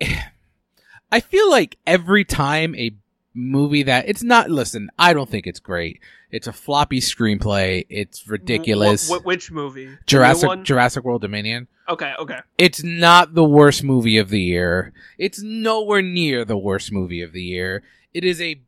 I 1.12 1.20
feel 1.20 1.50
like 1.50 1.78
every 1.86 2.24
time 2.24 2.74
a 2.74 2.94
movie 3.34 3.84
that 3.84 4.08
it's 4.08 4.22
not, 4.22 4.50
listen, 4.50 4.90
I 4.98 5.12
don't 5.12 5.30
think 5.30 5.46
it's 5.46 5.60
great. 5.60 6.00
It's 6.30 6.46
a 6.46 6.52
floppy 6.52 7.00
screenplay. 7.00 7.86
It's 7.88 8.26
ridiculous. 8.28 9.08
Wh- 9.10 9.22
wh- 9.22 9.26
which 9.26 9.50
movie? 9.50 9.96
Jurassic. 10.06 10.62
Jurassic 10.64 11.04
World 11.04 11.22
Dominion. 11.22 11.68
Okay, 11.88 12.12
okay. 12.18 12.40
It's 12.58 12.82
not 12.82 13.34
the 13.34 13.44
worst 13.44 13.82
movie 13.82 14.18
of 14.18 14.28
the 14.28 14.40
year. 14.42 14.92
It's 15.16 15.40
nowhere 15.40 16.02
near 16.02 16.44
the 16.44 16.58
worst 16.58 16.92
movie 16.92 17.22
of 17.22 17.32
the 17.32 17.42
year. 17.42 17.82
It 18.12 18.24
is 18.24 18.40
a 18.42 18.60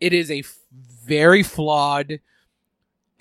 it 0.00 0.12
is 0.14 0.30
a 0.30 0.38
f- 0.40 0.58
very 0.72 1.42
flawed, 1.42 2.20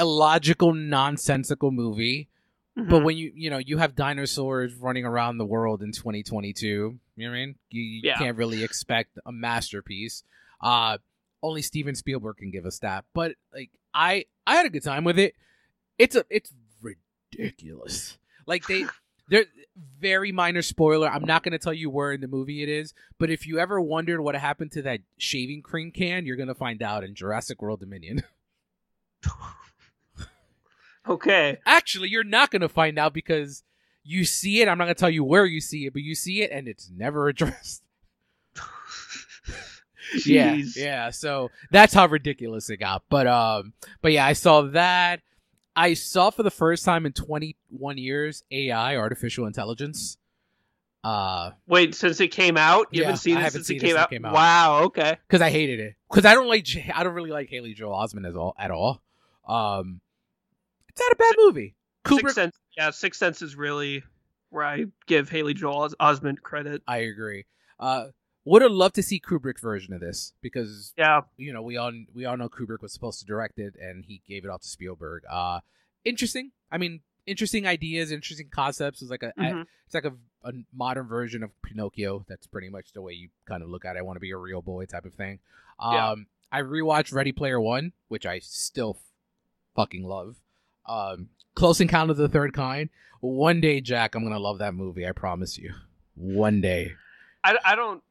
illogical, 0.02 0.74
nonsensical 0.74 1.72
movie. 1.72 2.28
But 2.76 2.86
Mhm. 3.02 3.04
when 3.04 3.18
you 3.18 3.32
you 3.36 3.50
know 3.50 3.58
you 3.58 3.78
have 3.78 3.96
dinosaurs 3.96 4.74
running 4.76 5.06
around 5.06 5.38
the 5.38 5.46
world 5.46 5.82
in 5.84 5.92
2022, 5.92 6.66
you 6.68 7.00
know 7.26 7.30
what 7.30 7.36
I 7.38 7.46
mean? 7.46 7.56
You, 7.70 7.82
you 7.82 8.02
Yeah. 8.06 8.18
can't 8.18 8.38
really 8.38 8.64
expect 8.64 9.18
a 9.26 9.32
masterpiece. 9.32 10.24
Uh 10.62 10.98
only 11.44 11.62
Steven 11.62 11.96
Spielberg 11.96 12.38
can 12.38 12.52
give 12.52 12.66
us 12.66 12.80
that. 12.80 13.06
But 13.14 13.36
like 13.54 13.72
I 13.94 14.26
I 14.48 14.56
had 14.56 14.66
a 14.66 14.70
good 14.70 14.84
time 14.84 15.04
with 15.04 15.20
it. 15.20 15.36
It's 15.98 16.16
a 16.16 16.24
it's 16.30 16.54
ridiculous. 16.82 18.18
Like 18.48 18.66
they 18.68 18.86
they're 19.28 19.46
very 20.00 20.32
minor 20.32 20.62
spoiler. 20.62 21.08
I'm 21.10 21.24
not 21.26 21.42
going 21.44 21.54
to 21.54 21.60
tell 21.60 21.74
you 21.74 21.90
where 21.90 22.12
in 22.12 22.20
the 22.22 22.28
movie 22.28 22.64
it 22.64 22.70
is, 22.70 22.94
but 23.18 23.30
if 23.30 23.48
you 23.48 23.60
ever 23.60 23.80
wondered 23.80 24.22
what 24.22 24.36
happened 24.36 24.72
to 24.74 24.82
that 24.82 25.00
shaving 25.18 25.62
cream 25.62 25.92
can, 25.92 26.26
you're 26.26 26.36
going 26.36 26.50
to 26.50 26.56
find 26.56 26.82
out 26.84 27.04
in 27.06 27.16
Jurassic 27.16 27.62
World 27.62 27.80
Dominion. 27.80 28.24
okay. 31.08 31.58
Actually, 31.66 32.10
you're 32.10 32.24
not 32.24 32.52
going 32.52 32.62
to 32.62 32.70
find 32.70 32.98
out 33.00 33.14
because 33.14 33.64
you 34.04 34.26
see 34.26 34.62
it. 34.62 34.68
I'm 34.68 34.78
not 34.78 34.86
going 34.86 34.96
to 34.96 35.00
tell 35.00 35.10
you 35.10 35.24
where 35.24 35.46
you 35.46 35.62
see 35.62 35.86
it, 35.86 35.94
but 35.94 36.02
you 36.02 36.16
see 36.16 36.42
it 36.42 36.52
and 36.52 36.68
it's 36.68 36.90
never 36.96 37.28
addressed. 37.30 37.84
Yeah, 40.26 40.56
yeah. 40.76 41.10
So 41.12 41.52
that's 41.72 41.94
how 41.94 42.06
ridiculous 42.06 42.70
it 42.70 42.78
got. 42.78 43.04
But 43.08 43.28
um, 43.28 43.72
but 44.02 44.12
yeah, 44.12 44.26
I 44.26 44.34
saw 44.34 44.64
that. 44.64 45.22
I 45.74 45.94
saw 45.94 46.32
for 46.32 46.44
the 46.44 46.52
first 46.52 46.84
time 46.84 47.06
in 47.06 47.14
21 47.14 47.98
years 47.98 48.44
AI, 48.52 48.98
artificial 48.98 49.46
intelligence. 49.46 50.18
Uh, 51.02 51.52
Wait, 51.66 51.96
since 51.96 52.20
it 52.20 52.28
came 52.28 52.58
out, 52.58 52.88
you 52.92 53.02
Yeah, 53.02 53.08
haven't 53.08 53.20
seen 53.20 53.38
I 53.38 53.46
it 53.48 53.54
since 53.54 53.70
it 53.70 53.80
came 53.80 53.92
it 53.92 53.96
out? 53.96 54.10
came 54.10 54.26
out. 54.26 54.34
Wow. 54.34 54.80
Okay. 54.86 55.18
because 55.28 55.40
I 55.42 55.50
hated 55.50 55.80
it. 55.80 55.96
Because 56.10 56.26
I 56.26 56.34
don't 56.34 56.50
like, 56.50 56.68
I 56.94 57.04
don't 57.06 57.14
really 57.14 57.32
like 57.32 57.48
Haley 57.50 57.74
Joel 57.74 57.96
Osment 57.96 58.28
at 58.28 58.36
all. 58.36 58.54
At 58.60 58.70
all. 58.72 59.02
Um, 59.48 60.02
not 61.02 61.12
a 61.12 61.16
bad 61.16 61.36
movie. 61.38 61.76
Sixth 62.08 62.24
Kubrick. 62.26 62.32
Sense. 62.34 62.56
Yeah, 62.78 62.90
Sixth 62.92 63.20
Sense 63.20 63.42
is 63.42 63.56
really 63.56 64.04
where 64.50 64.66
I 64.66 64.86
give 65.08 65.30
Haley 65.30 65.54
Joel 65.54 65.84
Os- 65.84 65.96
Osment 66.00 66.42
credit. 66.42 66.82
I 66.88 66.98
agree. 66.98 67.46
Uh, 67.80 68.08
would 68.46 68.62
have 68.64 68.72
loved 68.72 68.96
to 68.96 69.04
see 69.04 69.20
Kubrick's 69.20 69.62
version 69.62 69.94
of 69.94 70.02
this 70.02 70.34
because 70.42 70.94
Yeah. 70.98 71.22
you 71.38 71.54
know 71.54 71.62
we 71.62 71.78
all 71.78 71.92
we 72.14 72.26
all 72.26 72.38
know 72.38 72.50
Kubrick 72.50 72.82
was 72.82 72.92
supposed 72.92 73.20
to 73.20 73.26
direct 73.26 73.60
it 73.60 73.76
and 73.80 74.04
he 74.06 74.22
gave 74.28 74.44
it 74.46 74.50
off 74.50 74.62
to 74.62 74.68
Spielberg. 74.68 75.24
Uh, 75.30 75.60
interesting. 76.04 76.52
I 76.72 76.78
mean, 76.80 77.02
interesting 77.28 77.68
ideas, 77.68 78.12
interesting 78.12 78.50
concepts. 78.50 79.02
It's 79.02 79.12
like 79.12 79.24
a 79.24 79.32
Mhm. 79.40 79.66
it's 79.86 79.94
like 79.94 80.06
a, 80.06 80.14
a 80.44 80.54
modern 80.74 81.08
version 81.08 81.44
of 81.44 81.52
Pinocchio. 81.62 82.26
That's 82.28 82.48
pretty 82.48 82.70
much 82.70 82.94
the 82.94 83.02
way 83.02 83.14
you 83.14 83.30
kind 83.46 83.62
of 83.62 83.70
look 83.70 83.86
at 83.86 83.96
it. 83.96 84.00
I 84.00 84.02
want 84.02 84.16
to 84.16 84.22
be 84.22 84.32
a 84.32 84.38
real 84.38 84.62
boy 84.64 84.86
type 84.86 85.06
of 85.06 85.14
thing. 85.14 85.40
Um, 85.80 85.94
Yeah. 85.94 86.16
I 86.54 86.62
rewatched 86.64 87.14
Ready 87.14 87.32
Player 87.32 87.62
One, 87.62 87.94
which 88.08 88.26
I 88.26 88.40
still 88.40 88.98
fucking 89.76 90.04
love. 90.04 90.38
Um, 90.86 91.30
Close 91.56 91.82
Encounter 91.82 92.12
of 92.12 92.18
the 92.18 92.30
Third 92.30 92.54
Kind. 92.54 92.90
One 93.20 93.62
day, 93.62 93.82
Jack, 93.82 94.16
I'm 94.16 94.24
gonna 94.24 94.40
love 94.40 94.60
that 94.60 94.74
movie. 94.74 95.08
I 95.08 95.12
promise 95.12 95.58
you. 95.58 95.74
One 96.16 96.62
day. 96.62 96.94
I, 97.44 97.58
I 97.64 97.76
don't. 97.76 98.04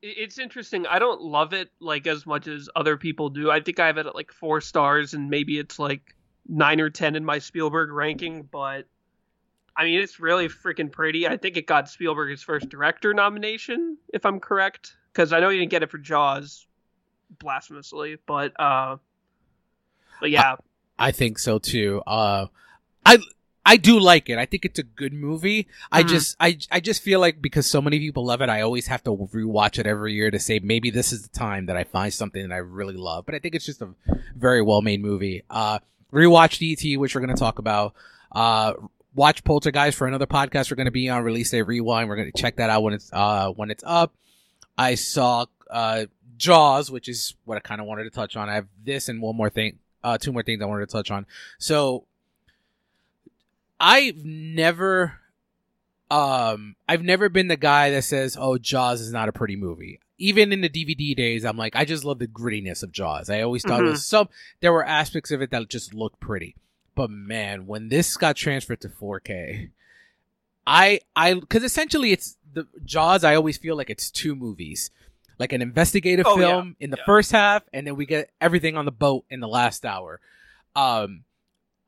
It's 0.00 0.38
interesting. 0.38 0.86
I 0.86 0.98
don't 0.98 1.20
love 1.20 1.52
it 1.52 1.70
like 1.80 2.06
as 2.06 2.24
much 2.24 2.46
as 2.46 2.68
other 2.76 2.96
people 2.96 3.30
do. 3.30 3.50
I 3.50 3.60
think 3.60 3.80
I 3.80 3.86
have 3.86 3.98
it 3.98 4.06
at 4.06 4.14
like 4.14 4.32
four 4.32 4.60
stars, 4.60 5.14
and 5.14 5.28
maybe 5.28 5.58
it's 5.58 5.78
like 5.78 6.14
nine 6.48 6.80
or 6.80 6.90
ten 6.90 7.16
in 7.16 7.24
my 7.24 7.38
Spielberg 7.38 7.90
ranking. 7.90 8.42
But 8.42 8.86
I 9.76 9.84
mean, 9.84 10.00
it's 10.00 10.18
really 10.18 10.48
freaking 10.48 10.90
pretty. 10.90 11.26
I 11.26 11.36
think 11.36 11.56
it 11.56 11.66
got 11.66 11.88
Spielberg 11.88 12.30
his 12.30 12.42
first 12.42 12.68
director 12.68 13.14
nomination, 13.14 13.96
if 14.12 14.26
I'm 14.26 14.40
correct, 14.40 14.96
because 15.12 15.32
I 15.32 15.40
know 15.40 15.50
he 15.50 15.58
didn't 15.58 15.70
get 15.70 15.82
it 15.82 15.90
for 15.90 15.98
Jaws, 15.98 16.66
blasphemously. 17.38 18.18
But 18.26 18.58
uh, 18.60 18.96
but 20.20 20.30
yeah, 20.30 20.56
I 20.98 21.10
think 21.12 21.38
so 21.38 21.58
too. 21.58 22.02
Uh, 22.06 22.46
I 23.06 23.18
I 23.64 23.76
do 23.76 24.00
like 24.00 24.30
it. 24.30 24.38
I 24.38 24.46
think 24.46 24.64
it's 24.64 24.78
a 24.78 24.82
good 24.82 25.12
movie. 25.12 25.68
I 25.92 26.02
Mhm. 26.02 26.08
just 26.08 26.36
I 26.40 26.58
I 26.70 26.80
just 26.80 27.02
feel 27.02 27.20
like 27.20 27.40
because 27.42 27.66
so 27.66 27.80
many 27.82 27.98
people 27.98 28.24
love 28.24 28.40
it, 28.40 28.48
I 28.48 28.62
always 28.62 28.86
have 28.86 29.02
to 29.04 29.10
rewatch 29.10 29.78
it 29.78 29.86
every 29.86 30.14
year 30.14 30.30
to 30.30 30.38
say 30.38 30.58
maybe 30.58 30.90
this 30.90 31.12
is 31.12 31.22
the 31.22 31.38
time 31.38 31.66
that 31.66 31.76
I 31.76 31.84
find 31.84 32.12
something 32.12 32.48
that 32.48 32.54
I 32.54 32.58
really 32.58 32.96
love. 32.96 33.26
But 33.26 33.34
I 33.34 33.38
think 33.38 33.54
it's 33.54 33.66
just 33.66 33.82
a 33.82 33.90
very 34.34 34.62
well 34.62 34.80
made 34.82 35.02
movie. 35.02 35.42
Uh, 35.50 35.78
rewatched 36.12 36.62
ET, 36.62 36.96
which 36.98 37.14
we're 37.14 37.20
going 37.20 37.34
to 37.34 37.38
talk 37.40 37.58
about. 37.58 37.94
Uh, 38.32 38.72
watch 39.14 39.44
Poltergeist 39.44 39.96
for 39.98 40.06
another 40.06 40.26
podcast 40.26 40.70
we're 40.70 40.76
going 40.76 40.84
to 40.86 40.90
be 40.90 41.08
on 41.08 41.22
release 41.24 41.50
day 41.50 41.60
rewind. 41.62 42.08
We're 42.08 42.16
going 42.16 42.30
to 42.32 42.40
check 42.40 42.56
that 42.56 42.70
out 42.70 42.82
when 42.82 42.94
it's 42.94 43.10
uh 43.12 43.50
when 43.50 43.70
it's 43.70 43.84
up. 43.86 44.14
I 44.78 44.94
saw 44.94 45.46
uh 45.70 46.06
Jaws, 46.38 46.90
which 46.90 47.08
is 47.08 47.34
what 47.44 47.56
I 47.56 47.60
kind 47.60 47.80
of 47.80 47.86
wanted 47.86 48.04
to 48.04 48.10
touch 48.10 48.36
on. 48.36 48.48
I 48.48 48.54
have 48.54 48.66
this 48.84 49.08
and 49.08 49.20
one 49.20 49.36
more 49.36 49.50
thing, 49.50 49.78
uh, 50.02 50.18
two 50.18 50.32
more 50.32 50.42
things 50.42 50.62
I 50.62 50.66
wanted 50.66 50.88
to 50.88 50.92
touch 50.92 51.10
on. 51.10 51.26
So 51.58 52.04
I've 53.80 54.24
never, 54.24 55.14
um, 56.10 56.76
I've 56.88 57.02
never 57.02 57.28
been 57.28 57.48
the 57.48 57.56
guy 57.56 57.90
that 57.90 58.04
says, 58.04 58.36
"Oh, 58.38 58.58
Jaws 58.58 59.00
is 59.00 59.12
not 59.12 59.28
a 59.28 59.32
pretty 59.32 59.56
movie." 59.56 60.00
Even 60.20 60.52
in 60.52 60.62
the 60.62 60.68
DVD 60.68 61.14
days, 61.14 61.44
I'm 61.44 61.56
like, 61.56 61.76
I 61.76 61.84
just 61.84 62.04
love 62.04 62.18
the 62.18 62.26
grittiness 62.26 62.82
of 62.82 62.90
Jaws. 62.90 63.30
I 63.30 63.42
always 63.42 63.62
thought 63.62 63.84
it 63.84 63.90
was 63.90 64.04
some. 64.04 64.28
There 64.60 64.72
were 64.72 64.84
aspects 64.84 65.30
of 65.30 65.40
it 65.42 65.52
that 65.52 65.68
just 65.68 65.94
looked 65.94 66.18
pretty, 66.18 66.56
but 66.96 67.08
man, 67.08 67.68
when 67.68 67.88
this 67.88 68.16
got 68.16 68.34
transferred 68.34 68.80
to 68.80 68.88
4K, 68.88 69.70
I, 70.66 71.00
I, 71.14 71.34
because 71.34 71.62
essentially 71.62 72.10
it's 72.10 72.36
the 72.52 72.66
Jaws. 72.84 73.22
I 73.22 73.36
always 73.36 73.56
feel 73.56 73.76
like 73.76 73.90
it's 73.90 74.10
two 74.10 74.34
movies, 74.34 74.90
like 75.38 75.52
an 75.52 75.62
investigative 75.62 76.26
Oh, 76.28 76.38
yeah. 76.38 76.46
film 76.46 76.76
in 76.80 76.90
the 76.90 76.96
Yeah. 76.98 77.04
first 77.06 77.32
half, 77.32 77.62
and 77.72 77.86
then 77.86 77.96
we 77.96 78.06
get 78.06 78.30
everything 78.40 78.76
on 78.76 78.84
the 78.84 78.92
boat 78.92 79.24
in 79.30 79.40
the 79.40 79.48
last 79.48 79.84
hour. 79.84 80.20
Um, 80.76 81.24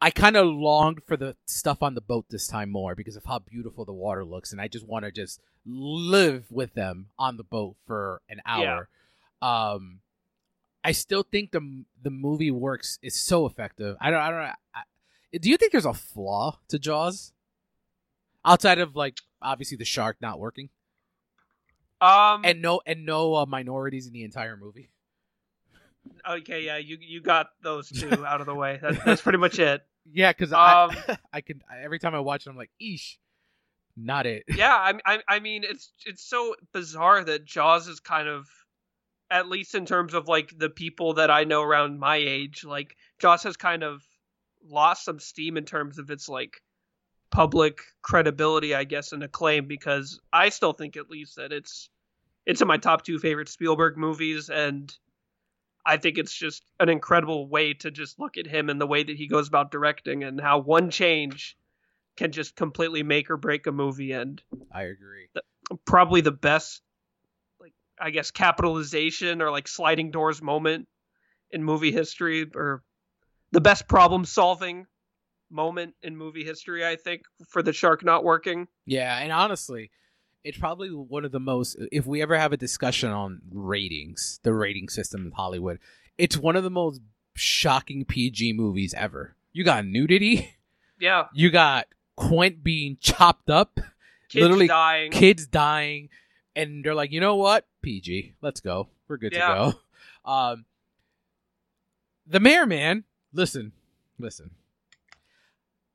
I 0.01 0.11
kind 0.11 0.37
of 0.37 0.47
longed 0.47 1.03
for 1.07 1.17
the 1.17 1.37
stuff 1.47 1.83
on 1.83 1.95
the 1.95 2.01
boat 2.01 2.27
this 2.31 2.47
time 2.47 2.71
more 2.71 2.95
because 2.95 3.17
of 3.17 3.25
how 3.27 3.39
beautiful 3.41 3.85
the 3.85 3.93
water 3.93 4.25
looks, 4.25 4.53
and 4.53 4.61
I 4.61 4.69
just 4.69 4.87
want 4.87 5.05
to 5.05 5.11
just 5.13 5.41
live 5.67 6.47
with 6.51 6.73
them 6.75 7.09
on 7.19 7.37
the 7.37 7.45
boat 7.45 7.77
for 7.87 8.23
an 8.29 8.41
hour. 8.47 8.89
Um, 9.43 10.01
I 10.83 10.93
still 10.93 11.23
think 11.23 11.51
the 11.53 11.85
the 12.03 12.11
movie 12.11 12.51
works. 12.51 12.99
It's 13.03 13.21
so 13.21 13.45
effective. 13.47 13.97
I 14.01 14.11
don't. 14.11 14.21
I 14.21 14.31
don't. 14.31 14.41
I, 14.75 14.83
do 15.39 15.51
you 15.51 15.57
think 15.59 15.73
there's 15.73 15.85
a 15.85 15.93
flaw 15.93 16.59
to 16.69 16.79
Jaws 16.79 17.33
outside 18.45 18.79
of 18.79 18.97
like 18.97 19.19
obviously 19.43 19.77
the 19.77 19.85
shark 19.85 20.17
not 20.21 20.39
working 20.41 20.71
Um. 22.01 22.43
and 22.45 22.63
no 22.63 22.81
and 22.87 23.05
no 23.05 23.35
uh, 23.35 23.47
minorities 23.47 24.07
in 24.07 24.13
the 24.13 24.25
entire 24.25 24.57
movie? 24.57 24.91
okay, 26.29 26.65
yeah, 26.65 26.79
you 26.79 26.97
you 27.01 27.21
got 27.21 27.49
those 27.63 27.89
two 27.89 28.09
out 28.27 28.41
of 28.41 28.47
the 28.47 28.55
way. 28.55 28.79
That, 28.83 29.05
that's 29.05 29.21
pretty 29.23 29.39
much 29.39 29.59
it. 29.59 29.83
Yeah, 30.11 30.33
because 30.33 30.53
Um, 30.53 30.59
I 31.09 31.19
I 31.33 31.41
can 31.41 31.61
every 31.83 31.99
time 31.99 32.15
I 32.15 32.21
watch 32.21 32.47
it, 32.47 32.51
I'm 32.51 32.57
like, 32.57 32.71
eesh, 32.83 33.17
not 33.97 34.27
it. 34.27 34.45
yeah, 34.57 34.75
I, 34.75 34.95
I 35.05 35.19
I 35.29 35.41
mean 35.41 35.63
it's 35.65 35.93
it's 36.07 36.25
so 36.25 36.55
bizarre 36.73 37.23
that 37.25 37.45
Jaws 37.45 37.87
is 37.89 38.01
kind 38.01 38.29
of 38.29 38.47
at 39.31 39.49
least 39.49 39.75
in 39.75 39.87
terms 39.87 40.15
of 40.15 40.27
like 40.27 40.53
the 40.59 40.71
people 40.71 41.15
that 41.15 41.31
I 41.31 41.45
know 41.45 41.63
around 41.63 41.99
my 42.01 42.17
age, 42.17 42.65
like 42.65 42.97
Jaws 43.21 43.43
has 43.45 43.57
kind 43.57 43.83
of 43.85 44.03
lost 44.65 45.05
some 45.05 45.21
steam 45.21 45.57
in 45.57 45.65
terms 45.65 45.99
of 45.99 46.11
its 46.11 46.29
like 46.29 46.61
public 47.31 47.83
credibility, 48.03 48.75
I 48.75 48.85
guess, 48.85 49.13
and 49.13 49.23
acclaim 49.23 49.67
because 49.67 50.21
I 50.33 50.49
still 50.49 50.73
think 50.73 50.97
at 50.97 51.11
least 51.11 51.37
that 51.37 51.53
it's 51.53 51.89
it's 52.47 52.61
in 52.61 52.69
my 52.69 52.77
top 52.77 53.03
two 53.03 53.19
favorite 53.19 53.49
Spielberg 53.49 53.97
movies 53.97 54.49
and 54.49 54.93
I 55.85 55.97
think 55.97 56.19
it's 56.19 56.35
just 56.35 56.63
an 56.79 56.89
incredible 56.89 57.49
way 57.49 57.75
to 57.75 57.91
just 57.91 58.19
look 58.19 58.37
at 58.37 58.47
him 58.47 58.69
and 58.69 58.81
the 58.81 58.87
way 58.87 59.03
that 59.03 59.17
he 59.17 59.27
goes 59.27 59.49
about 59.49 59.71
directing 59.71 60.25
and 60.25 60.41
how 60.41 60.59
one 60.59 60.91
change 60.91 61.57
can 62.17 62.33
just 62.33 62.55
completely 62.55 63.03
make 63.03 63.31
or 63.31 63.37
break 63.37 63.67
a 63.67 63.73
movie 63.73 64.13
and 64.13 64.43
I 64.73 64.83
agree. 64.83 65.29
probably 65.87 66.21
the 66.21 66.33
best 66.33 66.83
like 67.61 67.73
I 67.99 68.11
guess 68.11 68.31
capitalization 68.31 69.41
or 69.41 69.51
like 69.51 69.69
sliding 69.69 70.11
doors 70.11 70.43
moment 70.43 70.89
in 71.51 71.65
movie 71.65 71.93
history 71.93 72.47
or 72.55 72.83
the 73.53 73.61
best 73.61 73.89
problem 73.89 74.25
solving 74.25 74.87
moment 75.51 75.95
in 76.03 76.17
movie 76.17 76.45
history 76.45 76.87
I 76.87 76.97
think 76.97 77.23
for 77.49 77.63
the 77.63 77.73
shark 77.73 78.05
not 78.05 78.25
working. 78.25 78.69
Yeah, 78.87 79.19
and 79.19 79.33
honestly, 79.33 79.91
it's 80.45 80.59
probably 80.59 80.89
one 80.89 81.25
of 81.25 81.33
the 81.33 81.41
most. 81.41 81.77
If 81.93 82.07
we 82.07 82.23
ever 82.23 82.37
have 82.39 82.53
a 82.53 82.57
discussion 82.57 83.11
on 83.11 83.43
ratings, 83.53 84.41
the 84.43 84.55
rating 84.55 84.89
system 84.89 85.27
in 85.27 85.33
Hollywood, 85.33 85.79
it's 86.19 86.37
one 86.37 86.57
of 86.57 86.63
the 86.65 86.71
most 86.71 87.01
shocking 87.35 88.05
PG 88.05 88.53
movies 88.55 88.95
ever. 88.95 89.35
You 89.53 89.65
got 89.65 89.85
nudity. 89.87 90.55
Yeah, 90.99 91.29
You 91.33 91.51
got 91.51 91.87
Quint 92.17 92.63
being 92.63 92.99
chopped 93.01 93.49
up, 93.49 93.81
kids 94.29 94.43
Literally 94.43 94.67
dying. 94.67 95.11
kids 95.11 95.47
dying, 95.47 96.11
and 96.55 96.85
they're 96.85 96.95
like, 96.95 97.11
you 97.11 97.21
know 97.21 97.37
what? 97.37 97.67
PG. 97.81 98.35
Let's 98.43 98.61
go. 98.61 98.89
We're 99.09 99.17
good 99.17 99.33
Yeah. 99.33 99.49
to 99.49 99.55
go. 100.27 100.31
Um, 100.31 100.65
the 102.27 102.39
mayor 102.39 102.67
man. 102.67 103.05
Listen, 103.33 103.73
listen. 104.19 104.51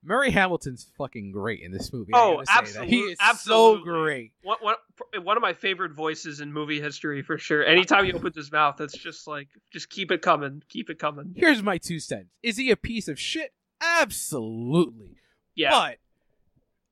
Murray 0.06 0.30
Hamilton's 0.32 0.86
fucking 0.98 1.32
great 1.32 1.62
in 1.62 1.72
this 1.72 1.91
movie. 1.91 2.12
Oh, 2.13 2.36
gotta 2.36 2.46
say 2.46 2.54
that. 2.54 2.60
absolute- 2.60 2.89
He 2.89 3.00
is 3.00 3.18
absolutely. 3.20 3.80
so 3.80 3.84
great. 3.84 4.32
One, 4.44 4.58
one, 4.62 4.76
one 5.24 5.36
of 5.38 5.41
my 5.41 5.54
favorite 5.54 5.94
voices 5.94 6.41
in 6.41 6.54
movie 6.54 6.80
history 6.80 7.24
for 7.24 7.38
sure. 7.39 7.63
Anytime 7.65 8.06
he 8.06 8.13
opens 8.13 8.36
his 8.36 8.52
mouth, 8.52 8.80
it's 8.82 8.96
just 8.98 9.26
like, 9.28 9.48
just 9.74 9.89
keep 9.89 10.12
it 10.12 10.22
coming, 10.22 10.62
keep 10.70 10.89
it 10.89 11.00
coming. 11.00 11.34
Here's 11.36 11.63
my 11.63 11.78
two 11.80 12.00
cents. 12.00 12.30
Is 12.44 12.58
he 12.58 12.70
a 12.72 12.76
piece 12.78 13.08
of 13.08 13.20
shit? 13.20 13.52
Absolutely. 13.82 15.18
Yeah, 15.56 15.72
But 15.72 15.98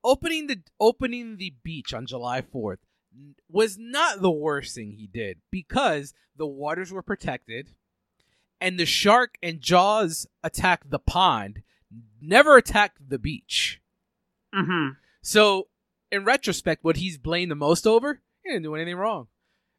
opening 0.04 0.47
the 0.47 0.62
opening 0.80 1.38
the 1.38 1.54
beach 1.63 1.93
on 1.93 2.06
July 2.06 2.41
4th 2.41 2.78
was 3.49 3.78
not 3.78 4.21
the 4.21 4.32
worst 4.32 4.73
thing 4.76 4.93
he 4.93 5.06
did 5.08 5.38
because 5.52 6.13
the 6.36 6.47
waters 6.47 6.91
were 6.91 7.02
protected 7.04 7.69
and 8.60 8.80
the 8.80 8.86
shark 8.86 9.38
and 9.43 9.60
jaws 9.62 10.26
attacked 10.43 10.89
the 10.89 10.97
pond, 10.99 11.62
never 12.21 12.58
attacked 12.58 13.10
the 13.10 13.19
beach. 13.19 13.82
hmm 14.53 14.89
So, 15.21 15.67
in 16.12 16.25
retrospect, 16.25 16.84
what 16.84 16.97
he's 16.97 17.17
blamed 17.17 17.51
the 17.51 17.56
most 17.56 17.88
over, 17.88 18.21
he 18.43 18.49
didn't 18.49 18.63
do 18.63 18.75
anything 18.75 18.95
wrong. 18.95 19.27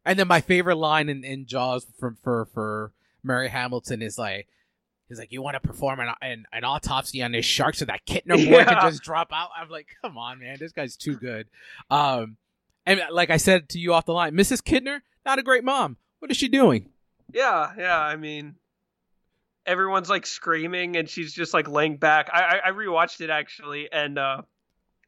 And 0.05 0.19
then 0.19 0.27
my 0.27 0.41
favorite 0.41 0.75
line 0.75 1.09
in, 1.09 1.23
in 1.23 1.45
Jaws 1.45 1.85
from 1.99 2.17
for 2.23 2.45
for 2.53 2.91
Murray 3.23 3.49
Hamilton 3.49 4.01
is 4.01 4.17
like, 4.19 4.47
he's 5.09 5.17
like, 5.17 5.31
"You 5.31 5.41
want 5.41 5.55
to 5.55 5.59
perform 5.67 5.99
an, 5.99 6.09
an 6.21 6.45
an 6.53 6.63
autopsy 6.63 7.23
on 7.23 7.31
this 7.31 7.45
shark 7.45 7.73
so 7.75 7.85
that 7.85 8.05
Kintner 8.05 8.37
boy 8.49 8.63
can 8.63 8.81
just 8.81 9.01
drop 9.01 9.29
out?" 9.33 9.49
I'm 9.57 9.69
like, 9.69 9.87
"Come 10.01 10.17
on, 10.17 10.39
man, 10.39 10.57
this 10.59 10.71
guy's 10.73 10.95
too 10.95 11.15
good." 11.15 11.47
Um, 11.89 12.37
and 12.85 13.01
like 13.11 13.31
I 13.31 13.37
said 13.37 13.69
to 13.69 13.79
you 13.79 13.93
off 13.93 14.05
the 14.05 14.13
line, 14.13 14.33
Mrs. 14.33 14.61
Kintner, 14.61 15.01
not 15.25 15.39
a 15.39 15.43
great 15.43 15.63
mom. 15.63 15.97
What 16.19 16.29
is 16.29 16.37
she 16.37 16.47
doing? 16.49 16.89
Yeah, 17.33 17.71
yeah. 17.75 17.99
I 17.99 18.15
mean, 18.15 18.55
everyone's 19.65 20.09
like 20.09 20.25
screaming, 20.25 20.97
and 20.97 21.09
she's 21.09 21.33
just 21.33 21.53
like 21.53 21.67
laying 21.67 21.97
back. 21.97 22.29
I 22.33 22.61
I, 22.63 22.69
I 22.69 22.71
rewatched 22.71 23.21
it 23.21 23.29
actually, 23.29 23.91
and 23.91 24.17
uh, 24.17 24.41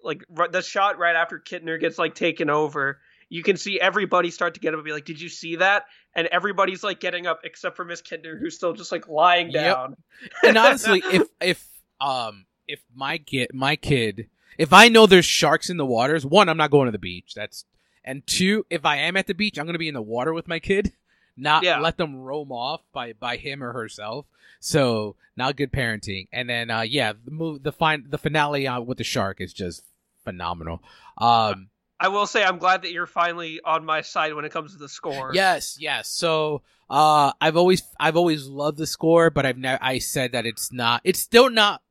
like 0.03 0.23
r- 0.35 0.47
the 0.47 0.61
shot 0.61 0.97
right 0.97 1.15
after 1.15 1.39
Kintner 1.39 1.79
gets 1.79 1.97
like 1.97 2.15
taken 2.15 2.49
over, 2.49 2.99
you 3.29 3.43
can 3.43 3.57
see 3.57 3.79
everybody 3.79 4.31
start 4.31 4.53
to 4.55 4.59
get 4.59 4.73
up 4.73 4.79
and 4.79 4.85
be 4.85 4.91
like, 4.91 5.05
"Did 5.05 5.19
you 5.21 5.29
see 5.29 5.57
that?" 5.57 5.85
And 6.15 6.27
everybody's 6.27 6.83
like 6.83 6.99
getting 6.99 7.27
up 7.27 7.41
except 7.43 7.75
for 7.75 7.85
Miss 7.85 8.01
Kintner, 8.01 8.39
who's 8.39 8.55
still 8.55 8.73
just 8.73 8.91
like 8.91 9.07
lying 9.07 9.51
Yep. 9.51 9.63
down. 9.63 9.95
And 10.43 10.57
honestly, 10.57 11.01
if 11.11 11.27
if 11.41 11.67
um 11.99 12.45
if 12.67 12.79
my 12.95 13.17
kid 13.17 13.49
my 13.53 13.75
kid 13.75 14.27
if 14.57 14.73
I 14.73 14.87
know 14.87 15.05
there's 15.05 15.25
sharks 15.25 15.69
in 15.69 15.77
the 15.77 15.85
waters, 15.85 16.25
one, 16.25 16.49
I'm 16.49 16.57
not 16.57 16.71
going 16.71 16.87
to 16.87 16.91
the 16.91 16.97
beach. 16.97 17.33
That's 17.35 17.65
and 18.03 18.25
two, 18.25 18.65
if 18.69 18.85
I 18.85 18.95
am 18.97 19.17
at 19.17 19.27
the 19.27 19.33
beach, 19.33 19.59
I'm 19.59 19.65
gonna 19.65 19.77
be 19.77 19.87
in 19.87 19.93
the 19.93 20.01
water 20.01 20.33
with 20.33 20.47
my 20.47 20.59
kid, 20.59 20.93
not 21.37 21.63
Yeah. 21.63 21.79
let 21.79 21.97
them 21.97 22.15
roam 22.17 22.51
off 22.51 22.81
by 22.91 23.13
by 23.13 23.37
him 23.37 23.63
or 23.63 23.71
herself. 23.73 24.25
So 24.59 25.15
not 25.35 25.55
good 25.55 25.71
parenting. 25.71 26.27
And 26.33 26.49
then 26.49 26.69
uh 26.71 26.81
yeah, 26.81 27.13
the 27.23 27.31
move 27.31 27.63
the 27.63 27.71
fine 27.71 28.05
the 28.09 28.17
finale 28.17 28.67
uh, 28.67 28.81
with 28.81 28.97
the 28.97 29.03
shark 29.03 29.39
is 29.39 29.53
just 29.53 29.83
phenomenal. 30.23 30.81
Um 31.17 31.69
I 31.99 32.09
will 32.09 32.27
say 32.27 32.43
I'm 32.43 32.57
glad 32.59 32.81
that 32.83 32.91
you're 32.91 33.07
finally 33.07 33.59
on 33.63 33.83
my 33.85 34.01
side 34.01 34.33
when 34.33 34.45
it 34.45 34.51
comes 34.51 34.73
to 34.73 34.77
the 34.79 34.89
score. 34.89 35.31
Yes, 35.33 35.77
yes. 35.79 36.09
So 36.09 36.63
uh 36.89 37.31
I've 37.39 37.55
always 37.57 37.83
I've 37.99 38.17
always 38.17 38.47
loved 38.47 38.77
the 38.77 38.87
score, 38.87 39.29
but 39.29 39.45
I've 39.45 39.57
never 39.57 39.79
I 39.81 39.99
said 39.99 40.31
that 40.33 40.45
it's 40.45 40.71
not 40.71 41.01
it's 41.03 41.19
still 41.19 41.49
not 41.49 41.81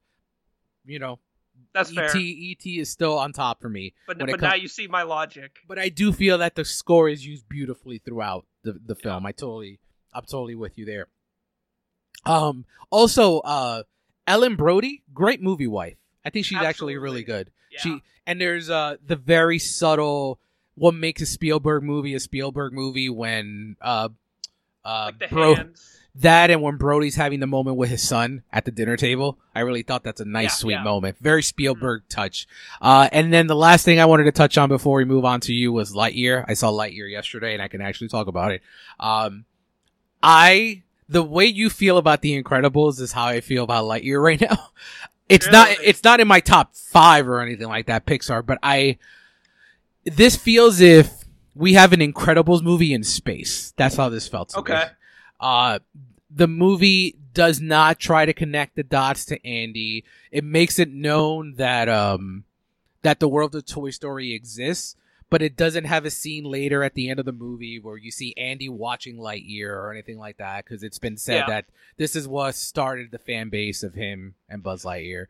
you 0.84 0.98
know 0.98 1.18
that's 1.72 1.92
fair. 1.92 2.06
ET 2.06 2.16
ET 2.16 2.64
is 2.66 2.90
still 2.90 3.18
on 3.18 3.32
top 3.34 3.60
for 3.60 3.68
me. 3.68 3.92
but 4.06 4.18
but 4.18 4.30
com- 4.30 4.40
now 4.40 4.54
you 4.54 4.66
see 4.68 4.86
my 4.86 5.02
logic. 5.02 5.58
But 5.68 5.78
I 5.78 5.90
do 5.90 6.10
feel 6.12 6.38
that 6.38 6.54
the 6.54 6.64
score 6.64 7.06
is 7.08 7.26
used 7.26 7.48
beautifully 7.50 7.98
throughout 7.98 8.46
the, 8.66 8.80
the 8.84 8.94
film. 8.94 9.24
I 9.24 9.32
totally 9.32 9.78
I'm 10.12 10.24
totally 10.24 10.54
with 10.54 10.76
you 10.76 10.84
there. 10.84 11.06
Um 12.24 12.64
also 12.90 13.38
uh 13.40 13.82
Ellen 14.26 14.56
Brody, 14.56 15.02
great 15.14 15.40
movie 15.40 15.66
wife. 15.68 15.96
I 16.24 16.30
think 16.30 16.44
she's 16.44 16.58
actually 16.58 16.96
really 16.96 17.22
good. 17.22 17.50
Yeah. 17.70 17.80
She 17.80 18.02
and 18.26 18.40
there's 18.40 18.68
uh 18.68 18.96
the 19.04 19.16
very 19.16 19.58
subtle 19.58 20.40
what 20.74 20.94
makes 20.94 21.22
a 21.22 21.26
Spielberg 21.26 21.82
movie 21.82 22.14
a 22.14 22.20
Spielberg 22.20 22.72
movie 22.72 23.08
when 23.08 23.76
uh 23.80 24.08
uh 24.84 25.12
like 25.12 25.18
the 25.18 25.28
bro 25.28 25.54
hands. 25.54 26.00
That 26.20 26.50
and 26.50 26.62
when 26.62 26.76
Brody's 26.76 27.14
having 27.16 27.40
the 27.40 27.46
moment 27.46 27.76
with 27.76 27.90
his 27.90 28.06
son 28.06 28.42
at 28.52 28.64
the 28.64 28.70
dinner 28.70 28.96
table. 28.96 29.38
I 29.54 29.60
really 29.60 29.82
thought 29.82 30.02
that's 30.02 30.20
a 30.20 30.24
nice 30.24 30.44
Yeah, 30.44 30.50
sweet 30.50 30.72
yeah. 30.74 30.82
moment. 30.82 31.16
Very 31.20 31.42
Spielberg 31.42 32.02
touch. 32.08 32.46
Uh 32.80 33.08
and 33.12 33.32
then 33.32 33.46
the 33.48 33.56
last 33.56 33.84
thing 33.84 34.00
I 34.00 34.06
wanted 34.06 34.24
to 34.24 34.32
touch 34.32 34.56
on 34.56 34.68
before 34.68 34.96
we 34.98 35.04
move 35.04 35.24
on 35.24 35.40
to 35.40 35.52
you 35.52 35.72
was 35.72 35.92
Lightyear. 35.94 36.44
I 36.48 36.54
saw 36.54 36.70
Lightyear 36.70 37.10
yesterday 37.10 37.52
and 37.52 37.62
I 37.62 37.68
can 37.68 37.80
actually 37.80 38.08
talk 38.08 38.26
about 38.28 38.52
it. 38.52 38.62
Um 38.98 39.44
I 40.22 40.82
the 41.08 41.22
way 41.22 41.46
you 41.46 41.70
feel 41.70 41.98
about 41.98 42.22
The 42.22 42.42
Incredibles 42.42 43.00
is 43.00 43.12
how 43.12 43.26
I 43.26 43.40
feel 43.40 43.64
about 43.64 43.84
Lightyear 43.84 44.22
right 44.22 44.40
now. 44.50 44.70
It's 45.28 45.50
not 45.50 45.68
it's 45.82 46.02
not 46.04 46.20
in 46.20 46.28
my 46.28 46.40
top 46.40 46.74
5 46.74 47.28
or 47.28 47.40
anything 47.40 47.68
like 47.68 47.86
that 47.86 48.06
Pixar, 48.06 48.44
but 48.46 48.58
I 48.62 48.98
this 50.04 50.36
feels 50.36 50.80
if 50.80 51.24
we 51.54 51.72
have 51.74 51.92
an 51.92 52.00
Incredibles 52.00 52.62
movie 52.62 52.92
in 52.94 53.02
space. 53.02 53.72
That's 53.76 53.96
how 53.96 54.08
this 54.08 54.28
felt 54.28 54.50
to 54.50 54.58
me. 54.58 54.62
Uh, 55.40 55.78
the 56.30 56.48
movie 56.48 57.16
does 57.34 57.60
not 57.60 57.98
try 57.98 58.24
to 58.24 58.32
connect 58.32 58.76
the 58.76 58.82
dots 58.82 59.24
to 59.26 59.46
Andy. 59.46 60.04
It 60.30 60.44
makes 60.44 60.78
it 60.78 60.90
known 60.90 61.54
that 61.56 61.88
um 61.88 62.44
that 63.02 63.20
the 63.20 63.28
world 63.28 63.54
of 63.54 63.64
Toy 63.66 63.90
Story 63.90 64.32
exists, 64.34 64.96
but 65.30 65.42
it 65.42 65.56
doesn't 65.56 65.84
have 65.84 66.04
a 66.04 66.10
scene 66.10 66.44
later 66.44 66.82
at 66.82 66.94
the 66.94 67.08
end 67.10 67.20
of 67.20 67.26
the 67.26 67.32
movie 67.32 67.78
where 67.78 67.96
you 67.96 68.10
see 68.10 68.34
Andy 68.36 68.68
watching 68.68 69.16
Lightyear 69.18 69.68
or 69.68 69.92
anything 69.92 70.18
like 70.18 70.38
that 70.38 70.64
because 70.64 70.82
it's 70.82 70.98
been 70.98 71.16
said 71.16 71.40
Yeah. 71.40 71.46
that 71.46 71.64
this 71.98 72.16
is 72.16 72.26
what 72.26 72.54
started 72.54 73.10
the 73.10 73.18
fan 73.18 73.48
base 73.48 73.82
of 73.82 73.94
him 73.94 74.34
and 74.48 74.62
Buzz 74.62 74.84
Lightyear. 74.84 75.26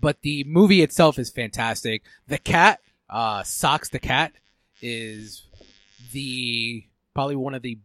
But 0.00 0.22
the 0.22 0.42
movie 0.44 0.82
itself 0.82 1.16
is 1.18 1.30
fantastic. 1.30 2.02
The 2.26 2.38
cat, 2.38 2.80
uh, 3.08 3.44
Sox 3.44 3.88
the 3.88 4.00
cat, 4.00 4.32
is 4.80 5.42
the 6.12 6.84
probably 7.14 7.36
one 7.36 7.54
of 7.54 7.62
the 7.62 7.78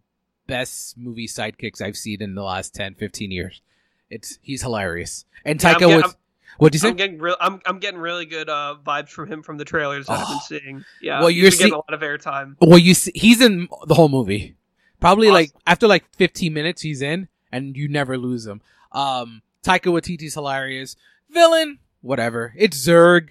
best 0.48 0.98
movie 0.98 1.28
sidekicks 1.28 1.82
I've 1.82 1.98
seen 1.98 2.22
in 2.22 2.36
the 2.36 2.44
last 2.44 2.74
10, 2.76 2.96
15 2.96 3.32
years. 3.32 3.62
It's 4.10 4.40
he's 4.42 4.62
hilarious. 4.62 5.26
And 5.46 5.60
Taika 5.60 5.80
get- 5.80 6.04
was 6.04 6.16
what 6.60 6.72
do 6.72 6.78
you 6.78 6.80
say? 6.80 6.88
I'm 6.90 6.96
getting 6.96 7.20
real. 7.20 7.36
I'm 7.40 7.62
I'm 7.66 7.78
getting 7.80 8.00
really 8.00 8.26
good 8.26 8.50
uh, 8.50 8.78
vibes 8.84 9.10
from 9.10 9.32
him 9.32 9.44
from 9.44 9.58
the 9.58 9.66
trailers 9.66 10.08
that 10.08 10.20
I've 10.20 10.28
been 10.28 10.40
seeing. 10.62 10.86
Yeah, 11.02 11.20
Well, 11.20 11.30
you're 11.30 11.52
been 11.52 11.58
getting 11.60 11.74
a 11.74 11.78
lot 11.78 11.94
of 11.94 12.00
airtime. 12.00 12.56
well, 12.60 12.80
you 12.80 12.94
see, 12.96 13.12
he's 13.14 13.42
in 13.42 13.68
the 13.86 13.94
whole 13.94 14.10
movie. 14.10 14.56
Probably 15.00 15.28
Awesome. 15.28 15.34
like 15.36 15.52
after 15.68 15.88
like 15.88 16.06
15 16.16 16.52
minutes 16.54 16.82
he's 16.82 17.02
in 17.04 17.28
and 17.52 17.78
you 17.78 17.88
never 17.88 18.18
lose 18.18 18.48
him. 18.48 18.62
Um, 18.92 19.44
Taika 19.64 19.92
Waititi's 19.92 20.34
hilarious. 20.34 20.96
Villain, 21.30 21.78
whatever. 22.02 22.54
It's 22.58 22.78
Zurg. 22.78 23.30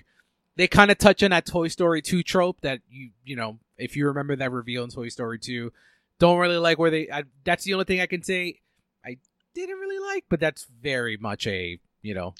They 0.55 0.69
kind 0.69 0.91
of 0.93 0.99
touch 0.99 1.23
on 1.25 1.31
that 1.31 1.47
Toy 1.47 1.69
Story 1.69 2.03
2 2.03 2.23
trope 2.23 2.61
that 2.61 2.81
you, 2.89 3.11
you 3.25 3.35
know, 3.35 3.59
if 3.77 3.97
you 3.97 4.07
remember 4.07 4.37
that 4.37 4.53
reveal 4.53 4.85
in 4.85 4.91
Toy 4.91 5.09
Story 5.09 5.39
2, 5.39 5.73
don't 6.19 6.39
really 6.39 6.57
like 6.59 6.79
where 6.79 6.91
they, 6.91 7.09
I, 7.11 7.25
that's 7.45 7.65
the 7.65 7.75
only 7.75 7.85
thing 7.85 8.01
I 8.01 8.07
can 8.07 8.23
say 8.23 8.61
I 9.05 9.19
didn't 9.55 9.77
really 9.79 9.99
like, 10.15 10.25
but 10.29 10.41
that's 10.41 10.67
very 10.81 11.17
much 11.17 11.47
a, 11.47 11.79
you 12.03 12.15
know, 12.15 12.35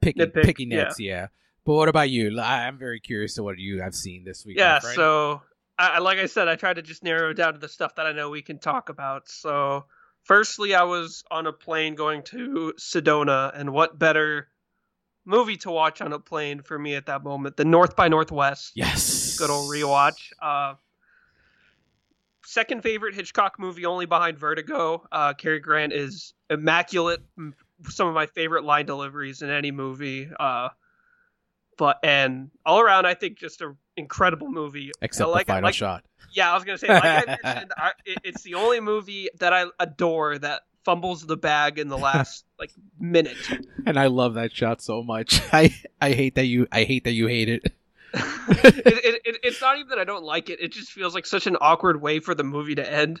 picky, 0.00 0.20
Nitpick, 0.20 0.44
picky 0.44 0.66
nits, 0.66 0.98
yeah. 1.00 1.28
But 1.64 1.74
what 1.74 1.88
about 1.88 2.10
you? 2.10 2.38
I- 2.40 2.66
I'm 2.66 2.78
very 2.78 3.00
curious 3.00 3.34
to 3.34 3.42
what 3.42 3.58
you 3.58 3.82
have 3.82 3.94
seen 3.94 4.24
this 4.24 4.44
week. 4.46 4.56
Yeah, 4.58 4.78
so 4.80 5.42
I, 5.78 5.88
I- 5.88 5.98
like 5.98 6.18
I 6.18 6.26
said, 6.26 6.48
I 6.48 6.56
tried 6.56 6.74
to 6.74 6.82
just 6.82 7.04
narrow 7.04 7.30
it 7.30 7.34
down 7.34 7.52
to 7.52 7.58
the 7.58 7.68
stuff 7.68 7.94
that 7.96 8.06
I 8.06 8.12
know 8.12 8.30
we 8.30 8.42
can 8.42 8.58
talk 8.58 8.88
about. 8.88 9.28
So, 9.28 9.84
firstly, 10.24 10.74
I 10.74 10.84
was 10.84 11.22
on 11.30 11.46
a 11.46 11.52
plane 11.52 11.94
going 11.94 12.22
to 12.24 12.72
Sedona, 12.78 13.52
and 13.54 13.72
what 13.72 13.98
better 13.98 14.48
movie 15.26 15.58
to 15.58 15.70
watch 15.70 16.00
on 16.00 16.12
a 16.14 16.18
plane 16.18 16.62
for 16.62 16.78
me 16.78 16.94
at 16.94 17.06
that 17.06 17.22
moment 17.22 17.56
than 17.56 17.70
North 17.70 17.94
by 17.94 18.08
Northwest? 18.08 18.72
yes, 18.74 19.38
Good 19.38 19.50
old 19.50 19.70
rewatch. 19.70 20.32
Uh, 20.40 20.74
second 22.50 22.82
favorite 22.82 23.14
Hitchcock 23.14 23.58
movie, 23.58 23.86
only 23.86 24.06
behind 24.06 24.38
Vertigo. 24.38 25.06
Uh, 25.12 25.32
Cary 25.34 25.60
Grant 25.60 25.92
is 25.92 26.34
immaculate. 26.50 27.20
Some 27.88 28.08
of 28.08 28.14
my 28.14 28.26
favorite 28.26 28.64
line 28.64 28.86
deliveries 28.86 29.42
in 29.42 29.50
any 29.50 29.70
movie. 29.70 30.28
Uh, 30.38 30.70
but 31.78 31.98
and 32.02 32.50
all 32.66 32.80
around, 32.80 33.06
I 33.06 33.14
think 33.14 33.38
just 33.38 33.60
an 33.60 33.76
incredible 33.96 34.50
movie. 34.50 34.90
Except 35.00 35.30
like, 35.30 35.46
the 35.46 35.52
final 35.52 35.68
like, 35.68 35.74
shot. 35.74 36.04
Yeah, 36.34 36.50
I 36.50 36.54
was 36.54 36.64
gonna 36.64 36.78
say, 36.78 36.88
like 36.88 37.04
I 37.04 37.38
mentioned, 37.44 37.72
I, 37.76 37.92
it, 38.04 38.18
it's 38.24 38.42
the 38.42 38.54
only 38.54 38.80
movie 38.80 39.28
that 39.38 39.52
I 39.52 39.66
adore 39.78 40.38
that 40.38 40.62
fumbles 40.84 41.24
the 41.26 41.36
bag 41.36 41.78
in 41.78 41.88
the 41.88 41.98
last 41.98 42.44
like 42.58 42.72
minute. 42.98 43.36
And 43.86 43.98
I 43.98 44.08
love 44.08 44.34
that 44.34 44.52
shot 44.52 44.82
so 44.82 45.02
much. 45.02 45.40
I 45.52 45.74
I 46.00 46.12
hate 46.12 46.34
that 46.34 46.46
you 46.46 46.66
I 46.72 46.82
hate 46.82 47.04
that 47.04 47.12
you 47.12 47.28
hate 47.28 47.48
it. 47.48 47.72
it, 48.14 48.86
it, 48.86 49.22
it, 49.24 49.36
it's 49.42 49.60
not 49.60 49.76
even 49.76 49.88
that 49.90 49.98
I 49.98 50.04
don't 50.04 50.24
like 50.24 50.50
it. 50.50 50.60
It 50.60 50.72
just 50.72 50.90
feels 50.90 51.14
like 51.14 51.26
such 51.26 51.46
an 51.46 51.56
awkward 51.60 52.00
way 52.00 52.20
for 52.20 52.34
the 52.34 52.44
movie 52.44 52.74
to 52.74 52.92
end. 52.92 53.20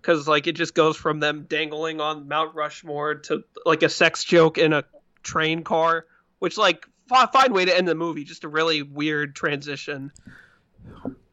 Because 0.00 0.26
like 0.26 0.46
it 0.46 0.52
just 0.52 0.74
goes 0.74 0.96
from 0.96 1.20
them 1.20 1.46
dangling 1.48 2.00
on 2.00 2.26
Mount 2.26 2.54
Rushmore 2.54 3.16
to 3.16 3.44
like 3.64 3.82
a 3.82 3.88
sex 3.88 4.24
joke 4.24 4.58
in 4.58 4.72
a 4.72 4.84
train 5.22 5.62
car, 5.62 6.06
which 6.40 6.58
like 6.58 6.86
fi- 7.08 7.26
fine 7.26 7.52
way 7.52 7.64
to 7.64 7.76
end 7.76 7.86
the 7.86 7.94
movie. 7.94 8.24
Just 8.24 8.42
a 8.44 8.48
really 8.48 8.82
weird 8.82 9.36
transition. 9.36 10.10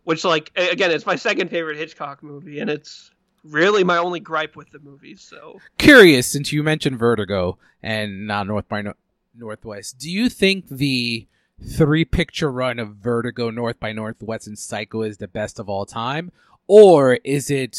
Which 0.04 0.24
like 0.24 0.52
again, 0.56 0.92
it's 0.92 1.06
my 1.06 1.16
second 1.16 1.50
favorite 1.50 1.78
Hitchcock 1.78 2.22
movie, 2.22 2.60
and 2.60 2.70
it's 2.70 3.12
really 3.44 3.84
my 3.84 3.98
only 3.98 4.20
gripe 4.20 4.56
with 4.56 4.70
the 4.70 4.80
movie. 4.80 5.16
So 5.16 5.60
Curious, 5.78 6.28
since 6.28 6.52
you 6.52 6.64
mentioned 6.64 7.00
Vertigo 7.00 7.58
and 7.82 8.28
not 8.28 8.48
North 8.48 8.68
by 8.70 8.82
no- 8.82 8.94
Northwest, 9.36 9.98
do 9.98 10.12
you 10.12 10.30
think 10.30 10.68
the 10.68 11.28
three 11.64 12.06
picture 12.06 12.52
run 12.52 12.80
of 12.80 12.96
Vertigo, 12.96 13.50
North 13.50 13.80
by 13.80 13.92
Northwest, 13.94 14.48
and 14.48 14.58
Psycho 14.58 15.02
is 15.02 15.18
the 15.18 15.28
best 15.28 15.60
of 15.60 15.70
all 15.70 15.86
time, 15.86 16.32
or 16.68 17.16
is 17.24 17.50
it 17.50 17.78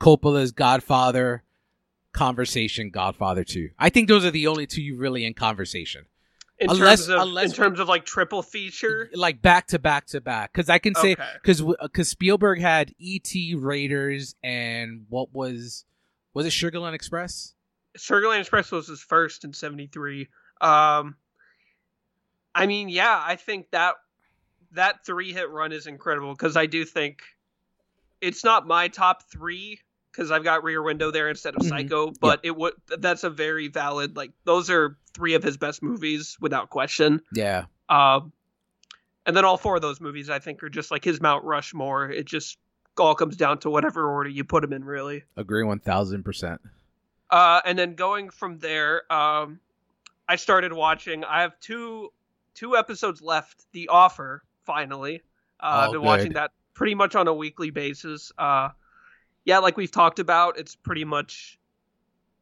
Coppola's 0.00 0.52
Godfather, 0.52 1.42
Conversation, 2.12 2.90
Godfather 2.90 3.44
Two? 3.44 3.70
I 3.78 3.90
think 3.90 4.08
those 4.08 4.24
are 4.24 4.30
the 4.30 4.46
only 4.46 4.66
two 4.66 4.82
you 4.82 4.96
really 4.96 5.24
in 5.24 5.34
conversation. 5.34 6.06
in 6.58 6.70
Unless- 6.70 7.06
terms 7.06 7.08
of 7.08 7.20
unless 7.28 7.50
in 7.50 7.56
terms 7.56 7.80
of 7.80 7.88
like 7.88 8.04
triple 8.04 8.42
feature, 8.42 9.10
like 9.14 9.42
back 9.42 9.66
to 9.68 9.78
back 9.80 10.06
to 10.06 10.20
back 10.20 10.52
because 10.52 10.70
i 10.70 10.78
can 10.78 10.94
say 10.94 11.12
Okay. 11.14 11.28
because 11.42 11.60
because 11.82 12.08
spielberg 12.08 12.60
had 12.60 12.94
et 13.04 13.28
raiders 13.56 14.36
and 14.44 15.04
what 15.08 15.34
was 15.34 15.84
was 16.32 16.46
it 16.46 16.50
sugarland 16.50 16.94
express 16.94 17.54
Sugarland 17.98 18.40
Express 18.40 18.70
was 18.72 18.86
his 18.88 19.00
first 19.00 19.44
in 19.44 19.52
'73. 19.52 20.26
Um, 20.60 21.14
I 22.54 22.66
mean, 22.66 22.88
yeah, 22.88 23.22
I 23.24 23.36
think 23.36 23.70
that 23.72 23.94
that 24.72 25.04
three 25.04 25.32
hit 25.32 25.50
run 25.50 25.72
is 25.72 25.86
incredible 25.86 26.32
because 26.32 26.56
I 26.56 26.66
do 26.66 26.84
think 26.84 27.22
it's 28.20 28.44
not 28.44 28.66
my 28.66 28.88
top 28.88 29.22
three 29.30 29.80
because 30.10 30.30
I've 30.30 30.44
got 30.44 30.62
Rear 30.64 30.82
Window 30.82 31.10
there 31.10 31.28
instead 31.28 31.54
of 31.56 31.62
Mhm. 31.62 31.68
Psycho, 31.68 32.12
but 32.20 32.40
it 32.42 32.56
would 32.56 32.74
that's 32.98 33.24
a 33.24 33.30
very 33.30 33.68
valid 33.68 34.16
like 34.16 34.32
those 34.44 34.70
are 34.70 34.96
three 35.14 35.34
of 35.34 35.42
his 35.42 35.56
best 35.56 35.82
movies 35.82 36.36
without 36.40 36.70
question. 36.70 37.20
yeah 37.32 37.66
Um, 37.88 38.32
and 39.26 39.36
then 39.36 39.44
all 39.44 39.56
four 39.56 39.76
of 39.76 39.82
those 39.82 40.00
movies 40.00 40.28
I 40.30 40.38
think 40.38 40.62
are 40.62 40.68
just 40.68 40.90
like 40.90 41.04
his 41.04 41.20
Mount 41.20 41.44
Rushmore. 41.44 42.10
It 42.10 42.26
just 42.26 42.58
all 42.98 43.14
comes 43.14 43.36
down 43.36 43.58
to 43.60 43.70
whatever 43.70 44.08
order 44.08 44.28
you 44.30 44.44
put 44.44 44.62
them 44.62 44.72
in, 44.72 44.84
really. 44.84 45.24
agree 45.36 45.64
1000% 45.64 46.58
Uh, 47.30 47.60
and 47.64 47.76
then 47.78 47.94
going 47.94 48.30
from 48.30 48.58
there, 48.58 49.10
um, 49.12 49.58
I 50.28 50.36
started 50.36 50.72
watching. 50.72 51.24
I 51.24 51.42
have 51.42 51.58
two 51.60 52.12
two 52.54 52.76
episodes 52.76 53.20
left. 53.22 53.64
The 53.72 53.88
Offer, 53.88 54.42
finally. 54.64 55.22
Uh, 55.60 55.62
Oh, 55.62 55.68
I've 55.80 55.92
been 55.92 56.00
good. 56.00 56.06
watching 56.06 56.32
that 56.34 56.50
pretty 56.74 56.94
much 56.94 57.14
on 57.14 57.28
a 57.28 57.34
weekly 57.34 57.70
basis. 57.70 58.32
Uh, 58.36 58.70
yeah, 59.44 59.58
like 59.58 59.76
we've 59.76 59.90
talked 59.90 60.18
about, 60.18 60.58
it's 60.58 60.74
pretty 60.74 61.04
much 61.04 61.58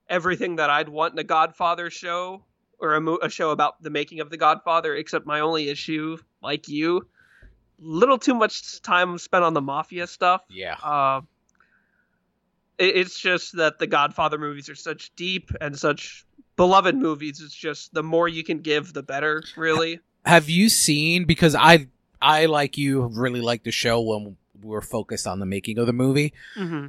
everything 0.08 0.56
that 0.56 0.70
I'd 0.70 0.88
want 0.88 1.12
in 1.14 1.18
a 1.18 1.24
Godfather 1.24 1.90
show 1.90 2.44
or 2.78 2.94
a, 2.94 3.00
mo- 3.00 3.18
a 3.22 3.28
show 3.28 3.50
about 3.50 3.82
the 3.82 3.90
making 3.90 4.20
of 4.20 4.30
the 4.30 4.36
Godfather. 4.36 4.94
Except 4.94 5.26
my 5.26 5.40
only 5.40 5.68
issue, 5.68 6.16
like 6.42 6.68
you, 6.68 7.06
little 7.78 8.18
too 8.18 8.34
much 8.34 8.80
time 8.82 9.18
spent 9.18 9.44
on 9.44 9.54
the 9.54 9.60
mafia 9.60 10.06
stuff. 10.06 10.42
yeah 10.48 10.74
Uh, 10.82 11.20
it, 12.78 12.96
it's 12.96 13.18
just 13.18 13.56
that 13.56 13.78
the 13.78 13.86
Godfather 13.86 14.38
movies 14.38 14.68
are 14.68 14.74
such 14.74 15.14
deep 15.14 15.50
and 15.60 15.78
such 15.78 16.24
beloved 16.56 16.94
movies. 16.96 17.40
It's 17.40 17.54
just 17.54 17.94
the 17.94 18.02
more 18.02 18.28
you 18.28 18.44
can 18.44 18.58
give, 18.60 18.92
the 18.92 19.02
better. 19.02 19.42
Really. 19.56 20.00
have 20.24 20.48
you 20.48 20.68
seen 20.68 21.24
because 21.24 21.54
i 21.56 21.88
i 22.20 22.46
like 22.46 22.78
you 22.78 23.02
really 23.06 23.40
like 23.40 23.64
the 23.64 23.72
show 23.72 24.00
when 24.00 24.36
we 24.62 24.68
were 24.68 24.80
focused 24.80 25.26
on 25.26 25.40
the 25.40 25.46
making 25.46 25.78
of 25.78 25.86
the 25.86 25.92
movie 25.92 26.32
Mm-hmm. 26.56 26.86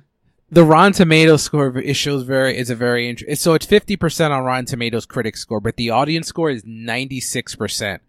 the 0.52 0.64
Rotten 0.64 0.94
Tomatoes 0.94 1.42
score 1.42 1.76
it 1.80 1.96
shows 1.96 2.22
very 2.24 2.56
it's 2.56 2.70
a 2.70 2.76
very 2.76 3.10
interesting. 3.10 3.36
So 3.36 3.56
it's 3.56 3.66
fifty 3.66 3.96
percent 3.96 4.32
on 4.34 4.44
Rotten 4.44 4.66
Tomatoes 4.66 5.08
critic 5.08 5.36
score, 5.38 5.60
but 5.60 5.78
the 5.78 5.90
audience 5.90 6.28
score 6.28 6.52
is 6.52 6.62
ninety 6.66 7.20
six 7.20 7.56
percent. 7.56 8.04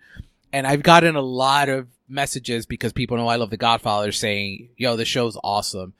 And 0.52 0.66
I've 0.66 0.82
gotten 0.82 1.16
a 1.16 1.22
lot 1.22 1.68
of 1.70 1.88
messages 2.08 2.66
because 2.66 2.92
people 2.92 3.16
know 3.16 3.26
I 3.28 3.36
love 3.36 3.48
The 3.50 3.56
Godfather 3.56 4.12
saying, 4.12 4.68
"Yo, 4.76 4.94
the 4.96 5.06
show's 5.06 5.38
awesome." 5.42 5.94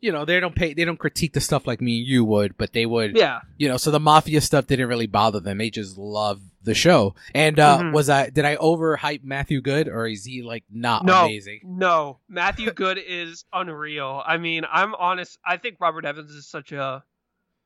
You 0.00 0.12
know, 0.12 0.24
they 0.24 0.38
don't 0.38 0.54
pay, 0.54 0.74
they 0.74 0.84
don't 0.84 0.96
critique 0.98 1.32
the 1.32 1.40
stuff 1.40 1.66
like 1.66 1.80
me 1.80 1.98
and 1.98 2.06
you 2.06 2.24
would, 2.24 2.56
but 2.56 2.72
they 2.72 2.86
would. 2.86 3.16
Yeah. 3.16 3.40
You 3.56 3.68
know, 3.68 3.76
so 3.76 3.90
the 3.90 3.98
mafia 3.98 4.40
stuff 4.40 4.68
didn't 4.68 4.88
really 4.88 5.08
bother 5.08 5.40
them. 5.40 5.58
They 5.58 5.70
just 5.70 5.98
love 5.98 6.40
the 6.62 6.74
show. 6.74 7.14
And 7.34 7.58
uh 7.58 7.78
Mhm. 7.78 7.92
was 7.92 8.08
I 8.08 8.30
did 8.30 8.44
I 8.44 8.54
overhype 8.56 9.24
Matthew 9.24 9.60
Goode 9.60 9.88
or 9.88 10.06
is 10.06 10.24
he 10.24 10.42
like 10.42 10.64
not 10.70 11.04
No. 11.04 11.24
amazing? 11.24 11.60
No, 11.64 12.20
Matthew 12.28 12.70
Goode 12.72 13.00
is 13.04 13.44
unreal. 13.52 14.22
I 14.24 14.36
mean, 14.38 14.64
I'm 14.70 14.94
honest. 14.94 15.36
I 15.44 15.56
think 15.56 15.78
Robert 15.80 16.04
Evans 16.04 16.30
is 16.30 16.46
such 16.46 16.70
a 16.70 17.02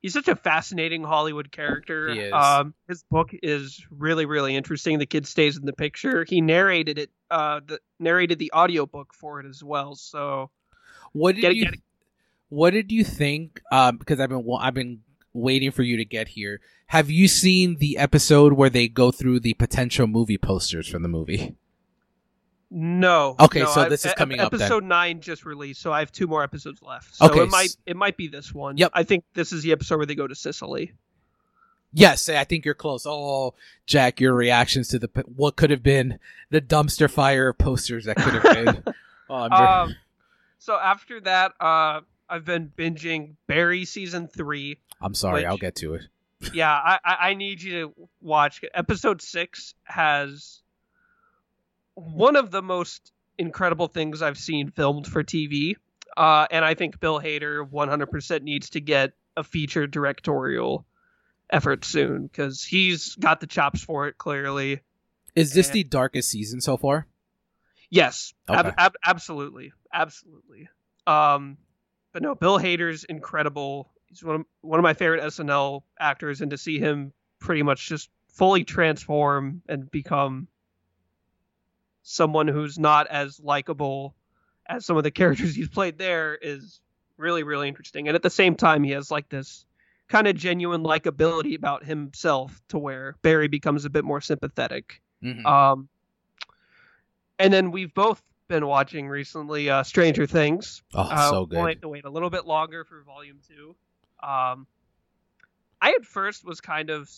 he's 0.01 0.13
such 0.13 0.27
a 0.27 0.35
fascinating 0.35 1.03
Hollywood 1.03 1.51
character. 1.51 2.13
He 2.13 2.19
is. 2.19 2.33
Um, 2.33 2.73
his 2.87 3.03
book 3.11 3.29
is 3.43 3.79
really 3.91 4.25
really 4.25 4.55
interesting. 4.55 4.97
The 4.97 5.05
kid 5.05 5.27
stays 5.27 5.55
in 5.57 5.65
the 5.65 5.73
picture. 5.73 6.25
He 6.27 6.41
narrated 6.41 6.97
it. 6.97 7.11
Uh, 7.29 7.59
the 7.63 7.79
narrated 7.99 8.39
the 8.39 8.51
audiobook 8.55 9.13
for 9.13 9.39
it 9.39 9.45
as 9.45 9.63
well. 9.63 9.93
So 9.95 10.49
What 11.11 11.35
did 11.35 11.41
Get 11.41 11.55
you 11.55 11.65
get 11.65 11.73
it. 11.75 11.79
What 12.53 12.71
did 12.71 12.91
you 12.91 13.03
think? 13.03 13.61
Um, 13.71 13.97
because 13.97 14.19
I've 14.19 14.29
been 14.29 14.45
I've 14.59 14.75
been 14.75 14.99
waiting 15.33 15.71
for 15.71 15.81
you 15.81 15.97
to 15.97 16.05
get 16.05 16.27
here. 16.29 16.61
Have 16.87 17.09
you 17.09 17.27
seen 17.27 17.77
the 17.77 17.97
episode 17.97 18.53
where 18.53 18.69
they 18.69 18.87
go 18.87 19.09
through 19.09 19.39
the 19.39 19.55
potential 19.55 20.05
movie 20.05 20.37
posters 20.37 20.87
from 20.87 21.01
the 21.01 21.09
movie? 21.09 21.55
No. 22.69 23.35
Okay, 23.39 23.61
no, 23.61 23.65
so 23.67 23.81
I- 23.81 23.89
this 23.89 24.05
is 24.05 24.13
coming 24.13 24.39
up. 24.39 24.53
Episode 24.53 24.83
nine 24.83 25.19
just 25.21 25.45
released, 25.45 25.81
so 25.81 25.91
I 25.91 25.99
have 25.99 26.11
two 26.11 26.27
more 26.27 26.43
episodes 26.43 26.81
left. 26.83 27.15
So 27.15 27.25
Okay, 27.25 27.41
it 27.41 27.49
might 27.49 27.75
it 27.87 27.95
might 27.95 28.17
be 28.17 28.27
this 28.27 28.53
one. 28.53 28.77
Yep. 28.77 28.91
I 28.93 29.03
think 29.03 29.23
this 29.33 29.51
is 29.51 29.63
the 29.63 29.71
episode 29.71 29.97
where 29.97 30.05
they 30.05 30.15
go 30.15 30.27
to 30.27 30.35
Sicily. 30.35 30.93
Yes, 31.91 32.29
I 32.29 32.43
think 32.43 32.65
you're 32.65 32.73
close. 32.75 33.05
Oh, 33.07 33.53
Jack, 33.85 34.19
your 34.19 34.33
reactions 34.33 34.87
to 34.89 34.99
the 34.99 35.09
what 35.35 35.55
could 35.55 35.69
have 35.71 35.83
been 35.83 36.19
the 36.49 36.61
dumpster 36.61 37.09
fire 37.09 37.49
of 37.49 37.57
posters 37.57 38.05
that 38.05 38.17
could 38.17 38.33
have 38.33 38.43
been. 38.65 38.83
oh, 39.29 39.49
Um, 39.49 39.95
so 40.57 40.75
after 40.79 41.19
that, 41.21 41.53
uh, 41.59 42.01
I've 42.33 42.45
been 42.45 42.71
binging 42.75 43.35
Barry 43.45 43.85
season 43.85 44.27
three. 44.27 44.79
I'm 44.99 45.13
sorry, 45.13 45.41
which- 45.41 45.45
I'll 45.45 45.57
get 45.57 45.75
to 45.77 45.93
it. 45.93 46.01
Yeah, 46.53 46.69
I, 46.71 46.99
I, 47.05 47.15
I 47.29 47.33
need 47.35 47.61
you 47.61 47.71
to 47.71 48.09
watch. 48.19 48.59
Episode 48.73 49.21
six 49.21 49.75
has 49.83 50.61
one 51.93 52.35
of 52.35 52.51
the 52.51 52.61
most 52.61 53.13
incredible 53.37 53.87
things 53.87 54.21
I've 54.21 54.37
seen 54.37 54.69
filmed 54.71 55.07
for 55.07 55.23
TV. 55.23 55.75
Uh, 56.17 56.45
and 56.51 56.65
I 56.65 56.73
think 56.73 56.99
Bill 56.99 57.21
Hader 57.21 57.65
100% 57.65 58.41
needs 58.41 58.71
to 58.71 58.81
get 58.81 59.13
a 59.37 59.43
feature 59.45 59.87
directorial 59.87 60.85
effort 61.49 61.85
soon 61.85 62.23
because 62.23 62.61
he's 62.61 63.15
got 63.15 63.39
the 63.39 63.47
chops 63.47 63.81
for 63.81 64.07
it, 64.09 64.17
clearly. 64.17 64.81
Is 65.35 65.53
this 65.53 65.67
and- 65.67 65.75
the 65.75 65.83
darkest 65.85 66.29
season 66.29 66.59
so 66.59 66.75
far? 66.75 67.07
Yes, 67.89 68.33
ab- 68.49 68.73
ab- 68.77 68.95
absolutely, 69.05 69.71
absolutely. 69.93 70.67
Um, 71.07 71.57
but 72.13 72.21
no, 72.21 72.35
Bill 72.35 72.59
Hader's 72.59 73.03
incredible. 73.03 73.91
he's 74.05 74.23
one 74.23 74.35
of 74.35 74.45
one 74.61 74.79
of 74.79 74.83
my 74.83 74.93
favorite 74.93 75.21
SNL 75.23 75.81
actors, 75.99 76.41
and 76.41 76.51
to 76.51 76.57
see 76.57 76.79
him 76.79 77.11
pretty 77.39 77.63
much 77.63 77.89
just 77.89 78.09
fully 78.29 78.63
transform 78.63 79.61
and 79.67 79.91
become 79.91 80.47
someone 82.03 82.47
who's 82.47 82.77
not 82.79 83.07
as 83.07 83.39
likable 83.39 84.15
as 84.67 84.85
some 84.85 84.97
of 84.97 85.03
the 85.03 85.11
characters 85.19 85.55
he's 85.55 85.69
played 85.69 85.97
there 85.97 86.35
is 86.35 86.79
really 87.17 87.43
really 87.43 87.67
interesting. 87.67 88.07
And 88.07 88.15
at 88.15 88.23
the 88.23 88.29
same 88.29 88.55
time, 88.55 88.83
he 88.83 88.91
has 88.91 89.11
like 89.11 89.29
this 89.29 89.65
kind 90.07 90.27
of 90.27 90.35
genuine 90.35 90.83
likability 90.83 91.55
about 91.55 91.83
himself 91.83 92.61
to 92.69 92.77
where 92.77 93.15
Barry 93.21 93.47
becomes 93.47 93.85
a 93.85 93.89
bit 93.89 94.03
more 94.03 94.21
sympathetic. 94.21 95.01
Mhm. 95.23 95.45
Um, 95.45 95.87
and 97.39 97.51
then 97.53 97.71
we've 97.71 97.93
both 97.93 98.21
been 98.53 98.67
watching 98.67 99.07
recently 99.07 99.67
uh, 99.67 99.81
Stranger 99.81 100.27
Things. 100.27 100.83
oh, 100.93 101.01
Uh, 101.01 101.29
so 101.31 101.47
We'll 101.49 101.65
have 101.65 101.75
good. 101.75 101.81
to 101.81 101.89
wait 101.89 102.05
a 102.05 102.09
little 102.09 102.29
bit 102.29 102.45
longer 102.45 102.85
for 102.85 103.01
Volume 103.01 103.39
Two. 103.47 103.75
Um, 104.21 104.67
I 105.81 105.89
at 105.97 106.05
first 106.05 106.45
was 106.45 106.61
kind 106.61 106.91
of, 106.91 107.09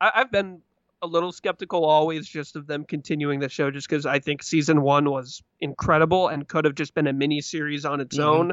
I, 0.00 0.10
I've 0.14 0.32
been 0.32 0.62
a 1.02 1.06
little 1.06 1.30
skeptical 1.30 1.84
always 1.84 2.26
just 2.26 2.56
of 2.56 2.66
them 2.66 2.84
continuing 2.84 3.38
the 3.38 3.50
show, 3.50 3.70
just 3.70 3.86
because 3.86 4.06
I 4.06 4.18
think 4.18 4.42
season 4.42 4.80
one 4.80 5.10
was 5.10 5.42
incredible 5.60 6.28
and 6.28 6.48
could 6.48 6.64
have 6.64 6.74
just 6.74 6.94
been 6.94 7.06
a 7.06 7.12
mini 7.12 7.42
series 7.42 7.84
on 7.84 8.00
its 8.00 8.16
Mhm. 8.16 8.24
own. 8.24 8.52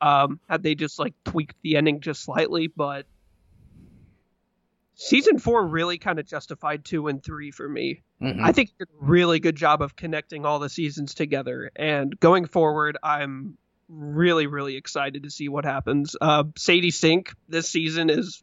Um, 0.00 0.40
had 0.50 0.62
they 0.64 0.74
just 0.74 0.98
like 0.98 1.14
tweaked 1.24 1.54
the 1.62 1.76
ending 1.76 2.00
just 2.00 2.22
slightly, 2.24 2.66
but 2.66 3.06
season 4.94 5.38
four 5.38 5.66
really 5.66 5.98
kind 5.98 6.18
of 6.18 6.26
justified 6.26 6.84
two 6.84 7.08
and 7.08 7.22
three 7.22 7.50
for 7.50 7.68
me. 7.68 8.02
Mhm. 8.22 8.40
I 8.42 8.52
think 8.52 8.70
did 8.78 8.88
a 8.88 9.04
really 9.04 9.40
good 9.40 9.56
job 9.56 9.82
of 9.82 9.96
connecting 9.96 10.44
all 10.46 10.58
the 10.58 10.68
seasons 10.68 11.14
together. 11.14 11.70
And 11.76 12.18
going 12.20 12.46
forward, 12.46 12.96
I'm 13.02 13.58
really, 13.88 14.46
really 14.46 14.76
excited 14.76 15.24
to 15.24 15.30
see 15.30 15.48
what 15.48 15.64
happens. 15.64 16.16
Uh, 16.20 16.44
Sadie 16.56 16.90
Sink 16.90 17.34
this 17.48 17.68
season 17.68 18.08
is, 18.10 18.42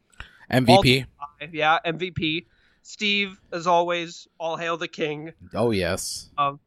MVP. 0.50 1.06
yeah, 1.52 1.78
MVP. 1.84 2.46
Steve, 2.82 3.40
as 3.52 3.66
always, 3.66 4.26
all 4.38 4.56
hail 4.56 4.76
the 4.76 4.88
king. 4.88 5.32
Oh 5.54 5.70
yes. 5.70 6.28
Um, 6.36 6.60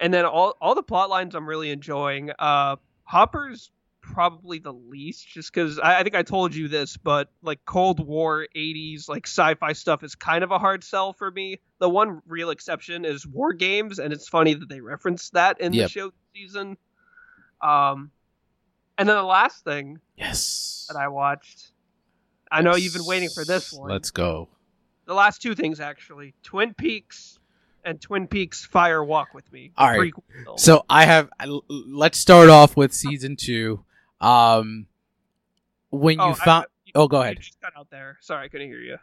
And 0.00 0.14
then 0.14 0.24
all 0.24 0.56
all 0.60 0.74
the 0.76 0.82
plot 0.82 1.10
lines 1.10 1.34
I'm 1.34 1.48
really 1.48 1.70
enjoying. 1.70 2.30
Uh, 2.38 2.76
Hopper's 3.02 3.70
probably 4.12 4.58
the 4.58 4.72
least, 4.72 5.28
just 5.28 5.52
because 5.52 5.78
I, 5.78 6.00
I 6.00 6.02
think 6.02 6.14
I 6.14 6.22
told 6.22 6.54
you 6.54 6.68
this, 6.68 6.96
but 6.96 7.28
like 7.42 7.60
Cold 7.64 8.04
War 8.04 8.46
'80s 8.56 9.08
like 9.08 9.26
sci-fi 9.26 9.72
stuff 9.72 10.02
is 10.02 10.14
kind 10.14 10.42
of 10.44 10.50
a 10.50 10.58
hard 10.58 10.82
sell 10.84 11.12
for 11.12 11.30
me. 11.30 11.60
The 11.78 11.88
one 11.88 12.20
real 12.26 12.50
exception 12.50 13.04
is 13.04 13.26
War 13.26 13.52
Games, 13.52 13.98
and 13.98 14.12
it's 14.12 14.28
funny 14.28 14.54
that 14.54 14.68
they 14.68 14.80
referenced 14.80 15.32
that 15.34 15.60
in 15.60 15.72
Yep. 15.72 15.84
the 15.84 15.88
show 15.90 16.10
season. 16.34 16.76
Um, 17.62 18.10
and 18.96 19.08
then 19.08 19.16
the 19.16 19.22
last 19.22 19.64
thing 19.64 19.98
Yes. 20.16 20.86
that 20.88 20.96
I 20.96 21.08
watched, 21.08 21.72
I 22.50 22.62
know 22.62 22.74
you've 22.76 22.92
been 22.94 23.04
waiting 23.04 23.30
for 23.30 23.44
this 23.44 23.72
one. 23.72 23.90
Let's 23.90 24.10
go. 24.10 24.48
The 25.06 25.14
last 25.14 25.40
two 25.42 25.54
things 25.54 25.80
actually, 25.80 26.34
Twin 26.42 26.74
Peaks 26.74 27.38
and 27.84 28.00
Twin 28.00 28.26
Peaks 28.26 28.64
Fire 28.66 29.02
Walk 29.02 29.34
with 29.34 29.50
Me. 29.52 29.72
All 29.76 29.86
right. 29.86 30.12
prequel. 30.12 30.58
So 30.58 30.84
I 30.90 31.04
have. 31.04 31.30
Let's 31.68 32.18
start 32.18 32.48
off 32.50 32.76
with 32.76 32.92
season 32.92 33.36
two. 33.36 33.84
Um, 34.20 34.86
when 35.90 36.18
you 36.18 36.24
Oh, 36.24 36.30
I- 36.30 36.44
found. 36.44 36.66
you- 36.84 36.92
oh, 36.94 37.08
go 37.08 37.18
you 37.18 37.22
ahead. 37.24 37.40
just 37.40 37.60
cut 37.60 37.72
out 37.76 37.90
there. 37.90 38.18
Sorry, 38.20 38.44
I 38.44 38.48
couldn't 38.48 38.68
hear 38.68 38.80
you. 38.80 38.98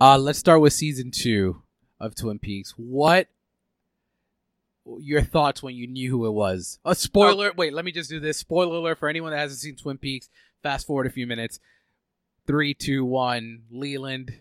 Uh, 0.00 0.18
let's 0.18 0.38
start 0.38 0.60
with 0.60 0.72
season 0.72 1.10
two 1.10 1.62
of 2.00 2.14
Twin 2.14 2.38
Peaks. 2.38 2.72
What 2.76 3.28
your 4.98 5.22
thoughts 5.22 5.62
when 5.62 5.74
you 5.74 5.86
knew 5.86 6.10
who 6.10 6.26
it 6.26 6.32
was? 6.32 6.78
A 6.84 6.94
spoiler. 6.94 7.52
Wait, 7.56 7.72
let 7.72 7.84
me 7.84 7.92
just 7.92 8.10
do 8.10 8.20
this. 8.20 8.38
Spoiler 8.38 8.76
alert 8.76 8.98
for 8.98 9.08
anyone 9.08 9.30
that 9.32 9.38
hasn't 9.38 9.60
seen 9.60 9.76
Twin 9.76 9.98
Peaks. 9.98 10.28
Fast 10.62 10.86
forward 10.86 11.06
a 11.06 11.10
few 11.10 11.26
minutes. 11.26 11.58
Three, 12.46 12.74
two, 12.74 13.04
one. 13.04 13.62
Leland. 13.70 14.34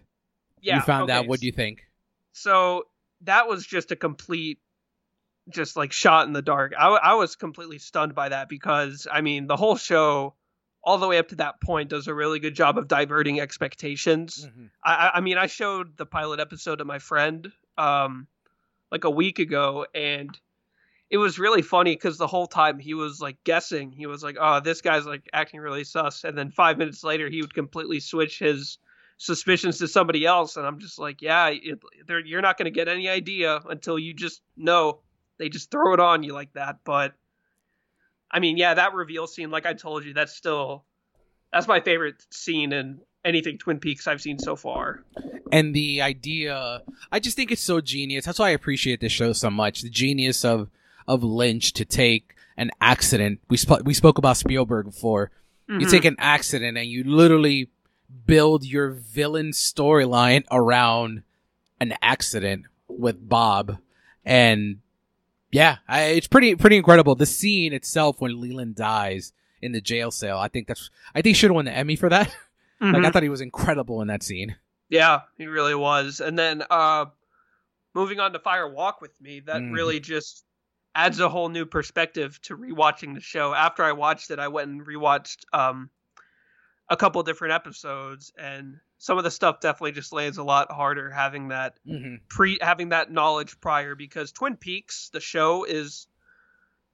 Yeah, 0.62 0.78
you 0.78 0.82
found 0.82 1.10
okay. 1.10 1.19
out. 1.19 1.28
What 1.28 1.39
do 1.39 1.45
you 1.45 1.52
think? 1.52 1.88
So 2.34 2.88
that 3.21 3.47
was 3.47 3.65
just 3.65 3.91
a 3.91 3.95
complete, 3.95 4.60
just 5.49 5.75
like 5.75 5.91
shot 5.91 6.27
in 6.27 6.34
the 6.34 6.41
dark. 6.41 6.73
I, 6.77 6.88
I 6.89 7.13
was 7.15 7.36
completely 7.36 7.79
stunned 7.79 8.15
by 8.15 8.29
that 8.29 8.49
because 8.49 9.08
I 9.12 9.21
mean 9.21 9.47
the 9.47 9.56
whole 9.58 9.75
show, 9.75 10.36
all 10.84 10.97
the 10.97 11.08
way 11.08 11.17
up 11.17 11.29
to 11.29 11.36
that 11.36 11.62
point, 11.62 11.89
does 11.89 12.08
a 12.08 12.13
really 12.13 12.39
good 12.39 12.56
job 12.56 12.77
of 12.77 12.88
diverting 12.88 13.39
expectations. 13.39 14.47
I, 14.84 14.93
I- 14.93 15.12
I 15.17 15.21
mean, 15.21 15.38
I 15.38 15.47
showed 15.47 15.97
the 15.97 16.06
pilot 16.06 16.39
episode 16.39 16.77
to 16.77 16.86
my 16.86 16.99
friend 16.99 17.51
um, 17.77 18.27
like 18.91 19.03
a 19.03 19.10
week 19.10 19.39
ago, 19.39 19.86
and 19.93 20.38
it 21.10 21.17
was 21.17 21.38
really 21.39 21.62
funny 21.62 21.93
because 21.95 22.17
the 22.17 22.27
whole 22.27 22.47
time 22.47 22.79
he 22.79 22.93
was 22.93 23.19
like 23.21 23.38
guessing. 23.43 23.91
He 23.91 24.08
was 24.08 24.23
like, 24.23 24.38
"Oh, 24.39 24.60
this 24.62 24.82
guy's 24.82 25.06
like 25.06 25.29
acting 25.34 25.60
really 25.60 25.84
sus," 25.84 26.23
and 26.23 26.38
then 26.38 26.51
five 26.51 26.77
minutes 26.77 27.03
later, 27.03 27.29
he 27.29 27.41
would 27.41 27.53
completely 27.53 27.99
switch 27.99 28.39
his 28.39 28.77
suspicions 29.17 29.77
to 29.79 29.88
somebody 29.88 30.25
else, 30.25 30.58
and 30.58 30.65
I'm 30.65 30.79
just 30.79 30.99
like, 30.99 31.21
"Yeah, 31.21 31.49
it, 31.49 31.79
you're 32.25 32.41
not 32.41 32.58
going 32.58 32.65
to 32.65 32.71
get 32.71 32.88
any 32.88 33.10
idea 33.10 33.60
until 33.69 33.99
you 33.99 34.13
just 34.13 34.41
know." 34.58 35.01
They 35.43 35.49
just 35.49 35.69
throw 35.69 35.93
it 35.93 35.99
on 35.99 36.23
you 36.23 36.32
like 36.34 36.53
that, 36.53 36.77
but. 36.86 37.13
I 38.32 38.39
mean, 38.39 38.56
yeah, 38.58 38.73
that 38.75 38.93
reveal 38.93 39.27
scene, 39.27 39.51
like 39.51 39.65
I 39.65 39.73
told 39.73 40.06
you, 40.06 40.13
that's 40.13 40.34
still 40.34 40.86
that's 41.51 41.67
my 41.67 41.82
favorite 41.82 42.25
scene 42.32 42.71
in 42.71 42.99
anything 43.25 43.58
Twin 43.58 43.79
Peaks 43.79 44.08
I've 44.08 44.21
seen 44.21 44.39
so 44.39 44.56
far. 44.56 45.03
and 45.51 45.73
the 45.75 46.01
idea 46.01 46.82
i 47.12 47.19
just 47.19 47.36
think 47.36 47.51
it's 47.51 47.62
so 47.62 47.79
genius 47.79 48.25
that's 48.25 48.39
why 48.39 48.47
i 48.47 48.51
appreciate 48.51 48.99
this 49.01 49.12
show 49.12 49.34
so 49.34 49.49
much 49.51 49.82
the 49.84 49.89
genius 49.89 50.43
of 50.43 50.69
of 51.08 51.23
lynch 51.23 51.73
to 51.73 51.86
take 51.86 52.34
an 52.58 52.71
accident 52.82 53.39
we, 53.49 53.58
sp- 53.62 53.86
we 53.86 53.93
spoke 53.93 54.17
about 54.17 54.36
spielberg 54.36 54.86
before 54.88 55.29
you 55.67 55.86
Mhm. 55.86 55.91
take 55.91 56.06
an 56.06 56.15
accident 56.17 56.75
and 56.77 56.88
you 56.88 57.03
literally 57.03 57.69
build 58.25 58.63
your 58.65 58.89
villain 58.91 59.51
storyline 59.51 60.43
around 60.51 61.21
an 61.79 61.93
accident 62.01 62.65
with 62.88 63.29
bob 63.29 63.77
and 64.25 64.79
yeah 65.54 65.78
I, 65.88 66.02
it's 66.06 66.28
pretty 66.28 66.56
pretty 66.56 66.76
incredible 66.78 67.16
the 67.16 67.26
scene 67.26 67.72
itself 67.74 68.20
when 68.20 68.42
leland 68.42 68.76
dies 68.76 69.32
in 69.62 69.72
the 69.72 69.80
jail 69.82 70.12
cell 70.12 70.38
i 70.39 70.48
think 70.50 70.68
that's 70.68 70.89
i 71.16 71.20
think 71.22 71.28
he 71.28 71.34
should 71.39 71.50
have 71.52 71.56
won 71.56 71.66
the 71.66 71.72
emmy 71.72 71.96
for 71.96 72.10
that 72.10 72.28
like 72.82 72.96
Mhm. 72.96 73.06
i 73.06 73.10
thought 73.12 73.24
he 73.24 73.30
was 73.30 73.39
incredible 73.42 74.02
in 74.02 74.08
that 74.10 74.24
scene 74.24 74.56
yeah, 74.89 75.22
he 75.38 75.48
really 75.48 75.74
was. 75.74 76.20
And 76.20 76.38
then 76.38 76.63
uh 76.70 77.06
moving 77.96 78.20
on 78.20 78.34
to 78.34 78.39
Fire 78.39 78.68
Walk 78.68 79.02
with 79.02 79.20
Me, 79.22 79.39
that 79.42 79.62
Mhm. 79.62 79.72
really 79.74 80.00
just 80.00 80.44
adds 80.94 81.20
a 81.20 81.30
whole 81.30 81.50
new 81.50 81.66
perspective 81.66 82.39
to 82.44 82.56
rewatching 82.56 83.16
the 83.16 83.22
show. 83.22 83.56
After 83.56 83.84
I 83.84 83.94
watched 83.94 84.30
it, 84.30 84.38
I 84.38 84.50
went 84.50 84.70
and 84.70 84.86
rewatched 84.86 85.46
um 85.54 85.89
a 86.89 86.98
couple 86.98 87.24
different 87.24 87.54
episodes 87.54 88.32
and 88.38 88.76
some 89.04 89.18
of 89.18 89.26
the 89.26 89.32
stuff 89.32 89.60
definitely 89.60 89.92
just 89.92 90.13
lands 90.13 90.38
a 90.38 90.44
lot 90.44 90.72
harder 90.72 91.10
having 91.10 91.50
that 91.50 91.78
mm-hmm. 91.86 92.16
pre 92.30 92.58
having 92.62 92.89
that 92.89 93.12
knowledge 93.12 93.60
prior 93.60 93.96
because 93.96 94.32
Twin 94.32 94.56
Peaks 94.56 95.10
the 95.12 95.20
show 95.20 95.66
is 95.66 96.08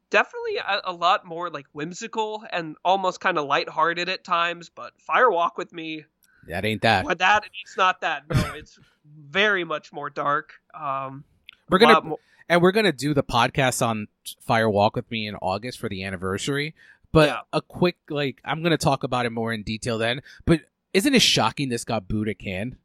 definitely 0.10 0.58
a, 0.58 0.82
a 0.86 0.92
lot 0.92 1.24
more 1.24 1.52
like 1.52 1.68
whimsical 1.72 2.44
and 2.52 2.76
almost 2.84 3.20
kind 3.20 3.38
of 3.38 3.46
lighthearted 3.46 4.10
at 4.10 4.24
times 4.24 4.70
but 4.70 4.92
Fire 5.00 5.30
Walk 5.30 5.56
with 5.60 5.72
Me 5.72 6.06
that 6.48 6.66
ain't 6.66 6.82
that 6.82 7.06
but 7.06 7.20
that 7.20 7.44
it's 7.64 7.78
not 7.78 8.02
that 8.02 8.24
no 8.28 8.54
it's 8.56 8.80
very 9.06 9.64
much 9.64 9.94
more 9.94 10.10
dark 10.10 10.54
um 10.74 11.24
We're 11.70 11.78
gonna 11.78 12.02
more- 12.02 12.20
and 12.50 12.60
we're 12.64 12.72
gonna 12.72 12.92
do 12.92 13.14
the 13.14 13.22
podcast 13.22 13.86
on 13.86 14.08
Fire 14.42 14.70
Walk 14.70 14.96
with 14.96 15.12
Me 15.12 15.28
in 15.28 15.36
August 15.36 15.78
for 15.78 15.88
the 15.88 16.04
anniversary. 16.04 16.74
But 17.12 17.30
Yeah. 17.30 17.42
a 17.54 17.62
quick 17.62 17.98
like 18.10 18.42
I'm 18.44 18.64
gonna 18.64 18.78
talk 18.78 19.04
about 19.04 19.28
it 19.28 19.30
more 19.30 19.54
in 19.54 19.62
detail 19.62 20.00
then. 20.00 20.24
But 20.46 20.62
isn't 20.94 21.14
it 21.14 21.22
shocking 21.22 21.70
this 21.70 21.84
got 21.84 22.08
booed 22.08 22.30
at 22.30 22.40
Cannes? 22.40 22.76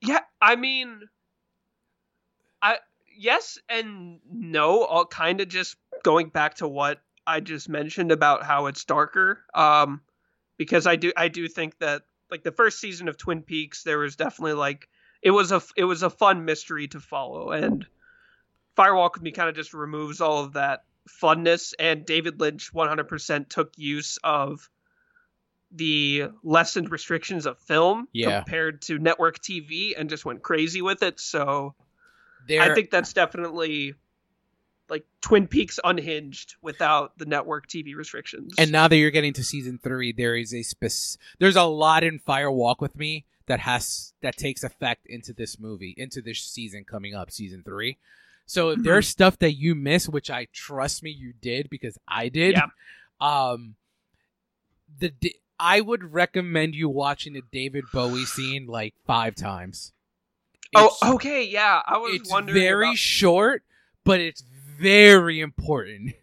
yeah 0.00 0.20
I 0.40 0.56
mean 0.56 1.00
I 2.60 2.78
yes 3.16 3.58
and 3.68 4.20
no 4.30 4.84
all 4.84 5.06
kind 5.06 5.40
of 5.40 5.48
just 5.48 5.76
going 6.02 6.28
back 6.28 6.56
to 6.56 6.68
what 6.68 7.00
I 7.26 7.40
just 7.40 7.68
mentioned 7.68 8.10
about 8.10 8.42
how 8.42 8.66
it's 8.66 8.84
darker 8.84 9.44
um 9.54 10.00
because 10.58 10.86
I 10.86 10.96
do 10.96 11.12
I 11.16 11.28
do 11.28 11.46
think 11.48 11.78
that 11.78 12.02
like 12.30 12.42
the 12.42 12.52
first 12.52 12.80
season 12.80 13.08
of 13.08 13.16
Twin 13.16 13.42
Peaks 13.42 13.84
there 13.84 13.98
was 13.98 14.16
definitely 14.16 14.54
like 14.54 14.88
it 15.22 15.30
was 15.30 15.52
a 15.52 15.62
it 15.76 15.84
was 15.84 16.02
a 16.02 16.10
fun 16.10 16.44
mystery 16.44 16.88
to 16.88 17.00
follow 17.00 17.50
and 17.50 17.86
Fire 18.74 18.94
Walk 18.94 19.14
with 19.14 19.22
Me 19.22 19.32
kind 19.32 19.48
of 19.48 19.54
just 19.54 19.74
removes 19.74 20.20
all 20.20 20.42
of 20.42 20.54
that 20.54 20.84
funness 21.08 21.74
and 21.78 22.06
David 22.06 22.40
Lynch 22.40 22.72
100% 22.72 23.48
took 23.48 23.72
use 23.76 24.18
of 24.24 24.68
the 25.74 26.24
lessened 26.42 26.90
restrictions 26.90 27.46
of 27.46 27.58
film 27.58 28.06
Yeah. 28.12 28.40
compared 28.40 28.82
to 28.82 28.98
network 28.98 29.38
TV 29.40 29.94
and 29.96 30.10
just 30.10 30.24
went 30.24 30.42
crazy 30.42 30.82
with 30.82 31.02
it 31.02 31.18
so 31.18 31.74
There, 32.46 32.60
I 32.60 32.74
think 32.74 32.90
that's 32.90 33.12
definitely 33.14 33.94
like 34.90 35.06
Twin 35.22 35.46
Peaks 35.46 35.80
unhinged 35.82 36.56
without 36.60 37.16
the 37.16 37.24
network 37.24 37.66
TV 37.68 37.94
restrictions. 37.94 38.54
and 38.58 38.70
now 38.70 38.86
that 38.88 38.96
you're 38.96 39.10
getting 39.10 39.32
to 39.34 39.44
season 39.44 39.78
three, 39.82 40.12
there 40.12 40.36
is 40.36 40.52
a 40.52 40.62
spec- 40.62 41.18
there's 41.38 41.56
a 41.56 41.62
lot 41.64 42.04
in 42.04 42.18
Fire 42.18 42.50
Walk 42.50 42.80
with 42.82 42.94
Me 42.96 43.24
that 43.46 43.60
has 43.60 44.12
that 44.20 44.36
takes 44.36 44.62
effect 44.62 45.06
into 45.06 45.32
this 45.32 45.58
movie, 45.58 45.94
into 45.96 46.20
this 46.20 46.40
season 46.40 46.84
coming 46.84 47.14
up, 47.14 47.30
season 47.30 47.62
three. 47.64 47.96
So 48.44 48.70
if 48.70 48.82
there's 48.82 49.08
stuff 49.08 49.38
that 49.38 49.52
you 49.54 49.74
miss, 49.74 50.08
which 50.08 50.30
I 50.30 50.46
trust 50.52 51.02
me 51.02 51.10
you 51.10 51.32
did 51.32 51.70
because 51.70 51.96
I 52.06 52.28
did, 52.28 52.52
Yeah. 52.56 52.66
um, 53.20 53.76
the 54.98 55.12
I 55.64 55.80
would 55.80 56.12
recommend 56.12 56.74
you 56.74 56.88
watching 56.88 57.34
the 57.34 57.42
David 57.52 57.84
Bowie 57.92 58.24
scene 58.24 58.66
like 58.66 58.94
five 59.06 59.36
times. 59.36 59.92
Oh, 60.74 60.96
okay, 61.14 61.44
yeah. 61.44 61.80
I 61.86 61.98
was 61.98 62.02
wondering 62.02 62.20
it's 62.20 62.30
wondering. 62.30 62.60
very 62.60 62.86
about- 62.88 62.96
short, 62.98 63.62
but 64.04 64.20
it's 64.20 64.42
very 64.80 65.38
important. 65.40 66.14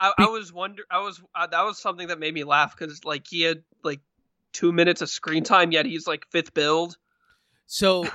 I, 0.00 0.12
I 0.16 0.26
was 0.26 0.52
wonder. 0.52 0.84
I 0.90 1.00
was 1.00 1.20
uh, 1.34 1.48
that 1.48 1.62
was 1.64 1.78
something 1.78 2.08
that 2.08 2.18
made 2.18 2.32
me 2.32 2.44
laugh 2.44 2.74
because 2.78 3.04
like 3.04 3.26
he 3.28 3.42
had 3.42 3.62
like 3.84 4.00
two 4.52 4.72
minutes 4.72 5.02
of 5.02 5.10
screen 5.10 5.44
time, 5.44 5.70
yet 5.70 5.84
he's 5.84 6.06
like 6.06 6.24
fifth 6.30 6.54
build. 6.54 6.96
So 7.66 8.06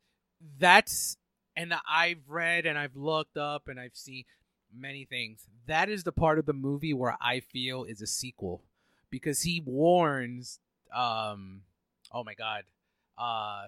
that's 0.58 1.16
and 1.56 1.74
I've 1.90 2.28
read 2.28 2.66
and 2.66 2.78
I've 2.78 2.94
looked 2.94 3.36
up 3.36 3.66
and 3.66 3.80
I've 3.80 3.96
seen 3.96 4.24
many 4.72 5.06
things. 5.06 5.46
That 5.66 5.88
is 5.88 6.04
the 6.04 6.12
part 6.12 6.38
of 6.38 6.46
the 6.46 6.52
movie 6.52 6.94
where 6.94 7.16
I 7.20 7.40
feel 7.40 7.84
is 7.84 8.00
a 8.00 8.06
sequel 8.06 8.62
because 9.10 9.42
he 9.42 9.60
warns 9.64 10.58
um 10.94 11.62
oh 12.12 12.24
my 12.24 12.34
god. 12.34 12.64
Uh 13.18 13.64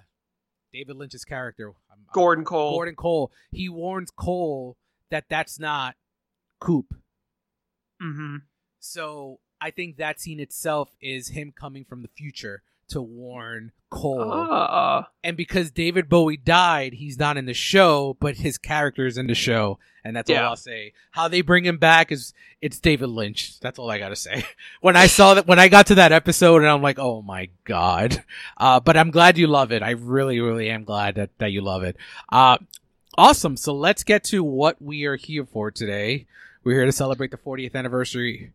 David 0.73 0.97
Lynch's 0.97 1.25
character 1.25 1.69
I'm- 1.69 1.75
I'm- 1.91 2.07
Gordon 2.13 2.45
Cole. 2.45 2.73
Gordon 2.73 2.97
Cole. 2.97 3.31
He 3.51 3.69
warns 3.69 4.11
Cole 4.11 4.77
that 5.11 5.27
that's 5.29 5.59
not 5.59 5.97
Coop. 6.61 6.95
hmm 8.01 8.37
So 8.79 9.41
I 9.61 9.71
think 9.71 9.97
that 9.97 10.21
scene 10.21 10.41
itself 10.41 10.91
is 11.01 11.29
him 11.29 11.53
coming 11.53 11.85
from 11.85 12.03
the 12.03 12.09
future 12.09 12.63
to 12.93 13.03
warn 13.03 13.73
Cole. 13.91 14.31
Ah, 14.33 15.09
And 15.23 15.37
because 15.37 15.71
David 15.71 16.09
Bowie 16.09 16.39
died, 16.39 16.95
he's 16.95 17.19
not 17.19 17.37
in 17.37 17.45
the 17.45 17.53
show, 17.55 18.17
but 18.21 18.37
his 18.39 18.57
character 18.57 19.05
is 19.07 19.19
in 19.19 19.27
the 19.27 19.35
show, 19.35 19.79
and 20.03 20.17
that's 20.17 20.31
Yeah. 20.31 20.45
all 20.45 20.51
I'll 20.51 20.57
say. 20.57 20.95
How 21.11 21.29
they 21.29 21.43
bring 21.43 21.65
him 21.67 21.77
back 21.77 22.11
is 22.11 22.33
it's 22.63 22.79
David 22.81 23.09
Lynch. 23.11 23.61
That's 23.61 23.79
all 23.79 23.91
I 23.91 23.99
gotta 23.99 24.17
say. 24.17 24.45
When 24.81 24.97
I 24.97 25.07
saw 25.09 25.35
that, 25.35 25.47
when 25.47 25.59
I 25.59 25.69
got 25.69 25.89
to 25.89 25.97
that 25.97 26.11
episode, 26.13 26.63
and 26.63 26.69
I'm 26.69 26.81
like, 26.83 26.99
oh 26.99 27.21
my 27.23 27.51
god. 27.65 28.25
Uh, 28.57 28.81
but 28.81 28.97
I'm 28.97 29.11
glad 29.11 29.37
you 29.37 29.47
love 29.47 29.73
it. 29.73 29.83
I 29.83 29.91
really, 29.91 30.41
really 30.41 30.71
am 30.71 30.85
glad 30.85 31.17
that 31.17 31.31
that 31.39 31.53
you 31.53 31.61
love 31.61 31.83
it. 31.83 31.97
Uh, 32.31 32.57
awesome. 33.19 33.57
So 33.59 33.75
let's 33.75 34.05
get 34.05 34.25
to 34.25 34.43
what 34.43 34.81
we 34.81 35.05
are 35.05 35.17
here 35.17 35.45
for 35.45 35.71
today. 35.71 36.27
We're 36.65 36.77
here 36.77 36.87
to 36.87 36.93
celebrate 36.93 37.31
the 37.31 37.37
40th 37.37 37.75
anniversary 37.75 38.53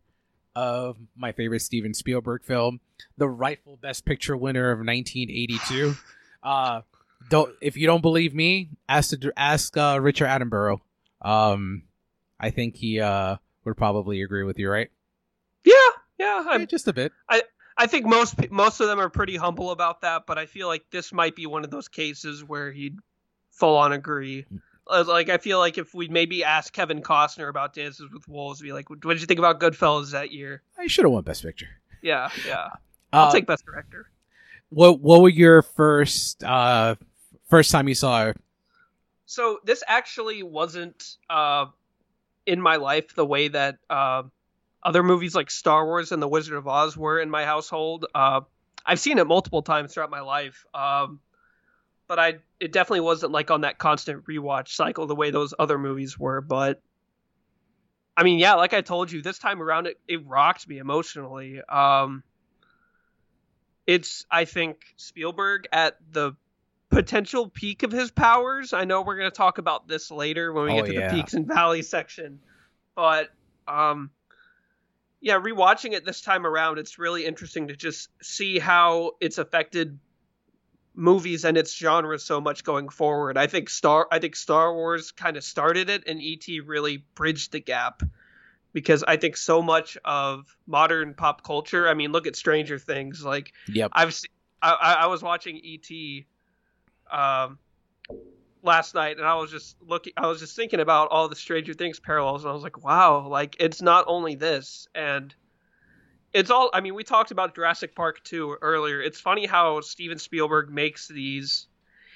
of 0.58 0.96
my 1.16 1.30
favorite 1.30 1.60
Steven 1.60 1.94
Spielberg 1.94 2.42
film, 2.42 2.80
the 3.16 3.28
rightful 3.28 3.76
Best 3.76 4.04
Picture 4.04 4.36
winner 4.36 4.72
of 4.72 4.78
1982. 4.78 5.94
Uh, 6.40 6.82
don't 7.30 7.52
if 7.60 7.76
you 7.76 7.88
don't 7.88 8.00
believe 8.00 8.32
me, 8.32 8.68
ask 8.88 9.10
the, 9.10 9.32
ask 9.36 9.76
uh, 9.76 9.98
Richard 10.00 10.28
Attenborough. 10.28 10.78
Um, 11.20 11.82
I 12.38 12.50
think 12.50 12.76
he 12.76 13.00
uh 13.00 13.36
would 13.64 13.76
probably 13.76 14.22
agree 14.22 14.44
with 14.44 14.56
you, 14.56 14.70
right? 14.70 14.88
yeah, 15.64 15.74
yeah. 16.16 16.44
Yeah, 16.56 16.64
just 16.64 16.86
a 16.86 16.92
bit. 16.92 17.10
I 17.28 17.42
I 17.76 17.88
think 17.88 18.06
most 18.06 18.50
most 18.52 18.78
of 18.78 18.86
them 18.86 19.00
are 19.00 19.08
pretty 19.08 19.34
humble 19.34 19.72
about 19.72 20.02
that, 20.02 20.26
but 20.28 20.38
I 20.38 20.46
feel 20.46 20.68
like 20.68 20.84
this 20.92 21.12
might 21.12 21.34
be 21.34 21.46
one 21.46 21.64
of 21.64 21.70
those 21.70 21.88
cases 21.88 22.44
where 22.44 22.70
he'd 22.70 22.96
full 23.50 23.76
on 23.76 23.92
agree. 23.92 24.46
Uh, 24.88 25.04
Like 25.06 25.28
I 25.28 25.38
feel 25.38 25.58
like 25.58 25.78
if 25.78 25.94
we 25.94 26.08
maybe 26.08 26.42
ask 26.44 26.72
Kevin 26.72 27.02
Costner 27.02 27.48
about 27.48 27.74
Dances 27.74 28.10
with 28.12 28.26
Wolves, 28.28 28.60
be 28.60 28.72
like, 28.72 28.88
"What 28.90 29.00
did 29.02 29.20
you 29.20 29.26
think 29.26 29.38
about 29.38 29.60
Goodfellas 29.60 30.12
that 30.12 30.30
year?" 30.32 30.62
I 30.78 30.86
should 30.86 31.04
have 31.04 31.12
won 31.12 31.22
Best 31.24 31.42
Picture. 31.42 31.68
Yeah, 32.02 32.30
yeah. 32.46 32.68
I'll 33.12 33.28
Uh, 33.28 33.32
take 33.32 33.46
Best 33.46 33.64
Director. 33.64 34.10
what 34.70 35.00
What 35.00 35.20
were 35.22 35.28
your 35.28 35.62
first 35.62 36.42
uh 36.44 36.94
first 37.48 37.70
time 37.70 37.88
you 37.88 37.94
saw 37.94 38.26
it? 38.26 38.36
So 39.26 39.60
this 39.64 39.82
actually 39.86 40.42
wasn't 40.42 41.16
uh, 41.28 41.66
in 42.46 42.60
my 42.62 42.76
life 42.76 43.14
the 43.14 43.26
way 43.26 43.48
that 43.48 43.76
uh, 43.90 44.22
other 44.82 45.02
movies 45.02 45.34
like 45.34 45.50
Star 45.50 45.84
Wars 45.84 46.12
and 46.12 46.22
The 46.22 46.28
Wizard 46.28 46.56
of 46.56 46.66
Oz 46.66 46.96
were 46.96 47.20
in 47.20 47.28
my 47.28 47.44
household. 47.44 48.06
Uh, 48.14 48.40
I've 48.86 48.98
seen 49.00 49.18
it 49.18 49.26
multiple 49.26 49.60
times 49.60 49.92
throughout 49.92 50.10
my 50.10 50.20
life, 50.20 50.64
um, 50.72 51.20
but 52.08 52.18
I 52.18 52.38
it 52.58 52.72
definitely 52.72 53.00
wasn't 53.00 53.32
like 53.32 53.50
on 53.50 53.60
that 53.60 53.78
constant 53.78 54.24
rewatch 54.24 54.68
cycle 54.68 55.06
the 55.06 55.14
way 55.14 55.30
those 55.30 55.54
other 55.58 55.78
movies 55.78 56.18
were. 56.18 56.40
But 56.40 56.80
I 58.16 58.24
mean, 58.24 58.38
yeah, 58.40 58.54
like 58.54 58.74
I 58.74 58.80
told 58.80 59.12
you, 59.12 59.22
this 59.22 59.38
time 59.38 59.62
around 59.62 59.86
it 59.86 60.00
it 60.08 60.26
rocked 60.26 60.66
me 60.68 60.78
emotionally. 60.78 61.60
Um, 61.62 62.24
it's 63.86 64.26
I 64.30 64.44
think 64.44 64.78
Spielberg 64.96 65.68
at 65.70 65.96
the 66.10 66.32
potential 66.90 67.48
peak 67.48 67.82
of 67.82 67.92
his 67.92 68.10
powers. 68.10 68.72
I 68.72 68.84
know 68.84 69.02
we're 69.02 69.18
going 69.18 69.30
to 69.30 69.36
talk 69.36 69.58
about 69.58 69.86
this 69.86 70.10
later 70.10 70.52
when 70.52 70.64
we 70.64 70.72
Oh, 70.72 70.76
get 70.76 70.86
to 70.86 70.92
yeah. 70.94 71.08
the 71.08 71.16
peaks 71.16 71.34
and 71.34 71.46
valleys 71.46 71.88
section. 71.88 72.40
But 72.94 73.28
um 73.68 74.10
yeah, 75.20 75.38
rewatching 75.40 75.92
it 75.94 76.04
this 76.04 76.20
time 76.20 76.46
around, 76.46 76.78
it's 76.78 76.98
really 76.98 77.26
interesting 77.26 77.68
to 77.68 77.76
just 77.76 78.08
see 78.22 78.58
how 78.58 79.12
it's 79.20 79.38
affected 79.38 79.98
movies 80.98 81.44
and 81.44 81.56
its 81.56 81.74
genre 81.76 82.18
so 82.18 82.40
much 82.40 82.64
going 82.64 82.88
forward. 82.88 83.38
I 83.38 83.46
think 83.46 83.70
Star 83.70 84.08
I 84.10 84.18
think 84.18 84.34
Star 84.34 84.74
Wars 84.74 85.12
kind 85.12 85.36
of 85.36 85.44
started 85.44 85.88
it 85.88 86.02
and 86.08 86.20
ET 86.20 86.46
really 86.66 87.04
bridged 87.14 87.52
the 87.52 87.60
gap 87.60 88.02
because 88.72 89.04
I 89.04 89.16
think 89.16 89.36
so 89.36 89.62
much 89.62 89.96
of 90.04 90.56
modern 90.66 91.14
pop 91.14 91.44
culture, 91.44 91.88
I 91.88 91.94
mean, 91.94 92.10
look 92.10 92.26
at 92.26 92.34
Stranger 92.34 92.80
Things, 92.80 93.24
like 93.24 93.52
Yep. 93.68 93.92
I've 93.94 94.12
se- 94.12 94.28
I, 94.60 94.72
I 94.72 94.92
I 94.92 95.06
was 95.06 95.22
watching 95.22 95.60
ET 95.64 96.26
um 97.16 97.58
last 98.64 98.92
night 98.92 99.18
and 99.18 99.26
I 99.26 99.36
was 99.36 99.52
just 99.52 99.76
looking 99.80 100.14
I 100.16 100.26
was 100.26 100.40
just 100.40 100.56
thinking 100.56 100.80
about 100.80 101.10
all 101.12 101.28
the 101.28 101.36
Stranger 101.36 101.74
Things 101.74 102.00
parallels 102.00 102.42
and 102.42 102.50
I 102.50 102.54
was 102.54 102.64
like, 102.64 102.84
wow, 102.84 103.28
like 103.28 103.56
it's 103.60 103.80
not 103.80 104.04
only 104.08 104.34
this 104.34 104.88
and 104.96 105.32
it's 106.32 106.50
all 106.50 106.70
I 106.72 106.80
mean, 106.80 106.94
we 106.94 107.04
talked 107.04 107.30
about 107.30 107.54
Jurassic 107.54 107.94
Park 107.94 108.22
2 108.24 108.58
earlier. 108.62 109.00
It's 109.00 109.20
funny 109.20 109.46
how 109.46 109.80
Steven 109.80 110.18
Spielberg 110.18 110.70
makes 110.70 111.08
these 111.08 111.66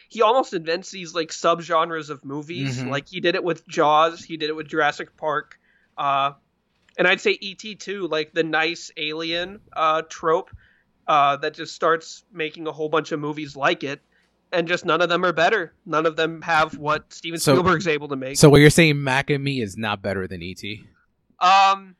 he 0.08 0.20
almost 0.20 0.52
invents 0.52 0.90
these 0.90 1.14
like 1.14 1.30
subgenres 1.30 2.10
of 2.10 2.24
movies. 2.24 2.82
Mhm. 2.82 2.90
Like 2.90 3.08
he 3.08 3.20
did 3.20 3.34
it 3.34 3.42
with 3.44 3.66
Jaws, 3.66 4.22
he 4.22 4.36
did 4.36 4.50
it 4.50 4.56
with 4.56 4.68
Jurassic 4.68 5.16
Park. 5.16 5.58
Uh 5.96 6.32
and 6.98 7.08
I'd 7.08 7.20
say 7.22 7.38
ET 7.42 7.78
too, 7.80 8.06
like 8.08 8.34
the 8.34 8.42
nice 8.42 8.90
alien 8.96 9.60
uh 9.72 10.02
trope 10.08 10.50
uh, 11.08 11.36
that 11.38 11.52
just 11.54 11.74
starts 11.74 12.22
making 12.32 12.66
a 12.68 12.72
whole 12.72 12.88
bunch 12.88 13.10
of 13.10 13.18
movies 13.18 13.56
like 13.56 13.82
it, 13.82 14.00
and 14.52 14.68
just 14.68 14.84
none 14.84 15.00
of 15.02 15.08
them 15.08 15.24
are 15.24 15.32
better. 15.32 15.74
None 15.84 16.06
of 16.06 16.14
them 16.14 16.42
have 16.42 16.78
what 16.78 17.12
Steven 17.12 17.40
So- 17.40 17.54
Spielberg's 17.54 17.88
able 17.88 18.06
to 18.08 18.16
make. 18.16 18.36
So 18.36 18.48
what 18.48 18.60
you're 18.60 18.70
saying, 18.70 19.02
Mac 19.02 19.28
and 19.28 19.42
Me 19.42 19.60
is 19.60 19.76
not 19.76 20.00
better 20.00 20.28
than 20.28 20.42
ET? 20.44 20.62
um, 21.40 21.96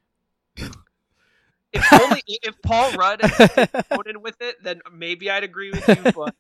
if 1.73 1.93
only 1.93 2.23
if 2.27 2.61
Paul 2.63 2.93
Rudd 2.93 3.21
Ronan 3.91 4.23
with 4.23 4.41
it, 4.41 4.63
then 4.63 4.81
maybe 4.93 5.31
I'd 5.31 5.45
agree 5.45 5.71
with 5.71 5.87
you. 5.89 6.13
But 6.13 6.35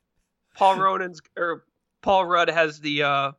Paul 0.54 0.76
Ronan's 0.76 1.20
or 1.36 1.64
Paul 2.02 2.26
Rudd 2.26 2.48
has 2.48 2.80
the 2.80 3.02
uh, 3.02 3.32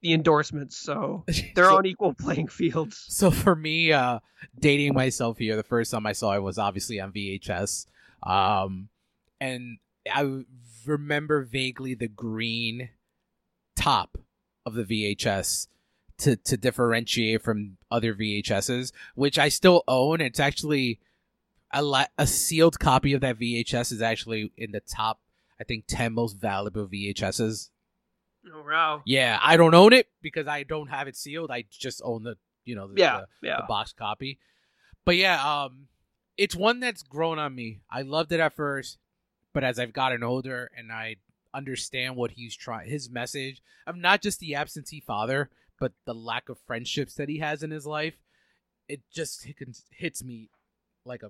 the 0.00 0.12
endorsements, 0.12 0.76
so 0.76 1.24
they're 1.54 1.66
so, 1.66 1.76
on 1.78 1.86
equal 1.86 2.14
playing 2.14 2.48
fields. 2.48 3.04
so 3.08 3.30
for 3.30 3.54
me, 3.54 3.92
uh, 3.92 4.20
dating 4.58 4.94
myself 4.94 5.38
here, 5.38 5.56
the 5.56 5.62
first 5.62 5.90
time 5.90 6.06
I 6.06 6.12
saw 6.12 6.32
it 6.34 6.42
was 6.42 6.58
obviously 6.58 7.00
on 7.00 7.12
VHS. 7.12 7.86
Um, 8.22 8.88
and 9.40 9.78
I 10.10 10.44
remember 10.86 11.42
vaguely 11.42 11.94
the 11.94 12.08
green 12.08 12.90
top 13.76 14.18
of 14.66 14.74
the 14.74 14.84
VHS 14.84 15.68
to 16.24 16.36
to 16.36 16.56
differentiate 16.56 17.42
from 17.42 17.76
other 17.90 18.14
VHSs, 18.14 18.92
which 19.14 19.38
I 19.38 19.48
still 19.48 19.82
own. 19.88 20.20
It's 20.20 20.40
actually 20.40 20.98
a 21.72 21.82
la- 21.82 22.06
a 22.18 22.26
sealed 22.26 22.78
copy 22.78 23.12
of 23.14 23.20
that 23.22 23.38
VHS 23.38 23.92
is 23.92 24.02
actually 24.02 24.52
in 24.56 24.72
the 24.72 24.80
top, 24.80 25.20
I 25.60 25.64
think, 25.64 25.84
ten 25.86 26.12
most 26.12 26.34
valuable 26.34 26.86
VHSs. 26.86 27.70
Oh 28.52 28.62
wow! 28.66 29.02
Yeah, 29.06 29.38
I 29.42 29.56
don't 29.56 29.74
own 29.74 29.92
it 29.92 30.08
because 30.20 30.46
I 30.46 30.64
don't 30.64 30.88
have 30.88 31.08
it 31.08 31.16
sealed. 31.16 31.50
I 31.50 31.64
just 31.70 32.02
own 32.04 32.24
the 32.24 32.36
you 32.64 32.74
know 32.74 32.88
the, 32.88 33.00
Yeah, 33.00 33.22
the, 33.40 33.48
yeah. 33.48 33.56
the 33.58 33.66
box 33.66 33.92
copy. 33.92 34.38
But 35.04 35.16
yeah, 35.16 35.42
um, 35.42 35.88
it's 36.36 36.54
one 36.56 36.80
that's 36.80 37.02
grown 37.02 37.38
on 37.38 37.54
me. 37.54 37.80
I 37.90 38.02
loved 38.02 38.32
it 38.32 38.40
at 38.40 38.54
first, 38.54 38.98
but 39.52 39.64
as 39.64 39.78
I've 39.78 39.92
gotten 39.92 40.22
older 40.22 40.70
and 40.76 40.90
I 40.90 41.16
understand 41.52 42.16
what 42.16 42.32
he's 42.32 42.56
trying, 42.56 42.88
his 42.88 43.08
message 43.10 43.62
of 43.86 43.96
not 43.96 44.20
just 44.22 44.40
the 44.40 44.54
absentee 44.54 45.00
father, 45.06 45.50
but 45.84 45.92
the 46.06 46.14
lack 46.14 46.48
of 46.48 46.56
friendships 46.66 47.12
that 47.16 47.28
he 47.28 47.40
has 47.40 47.62
in 47.62 47.70
his 47.70 47.84
life, 47.84 48.14
it 48.88 49.02
just 49.12 49.46
hits 49.90 50.24
me 50.24 50.48
like 51.04 51.22
a 51.22 51.28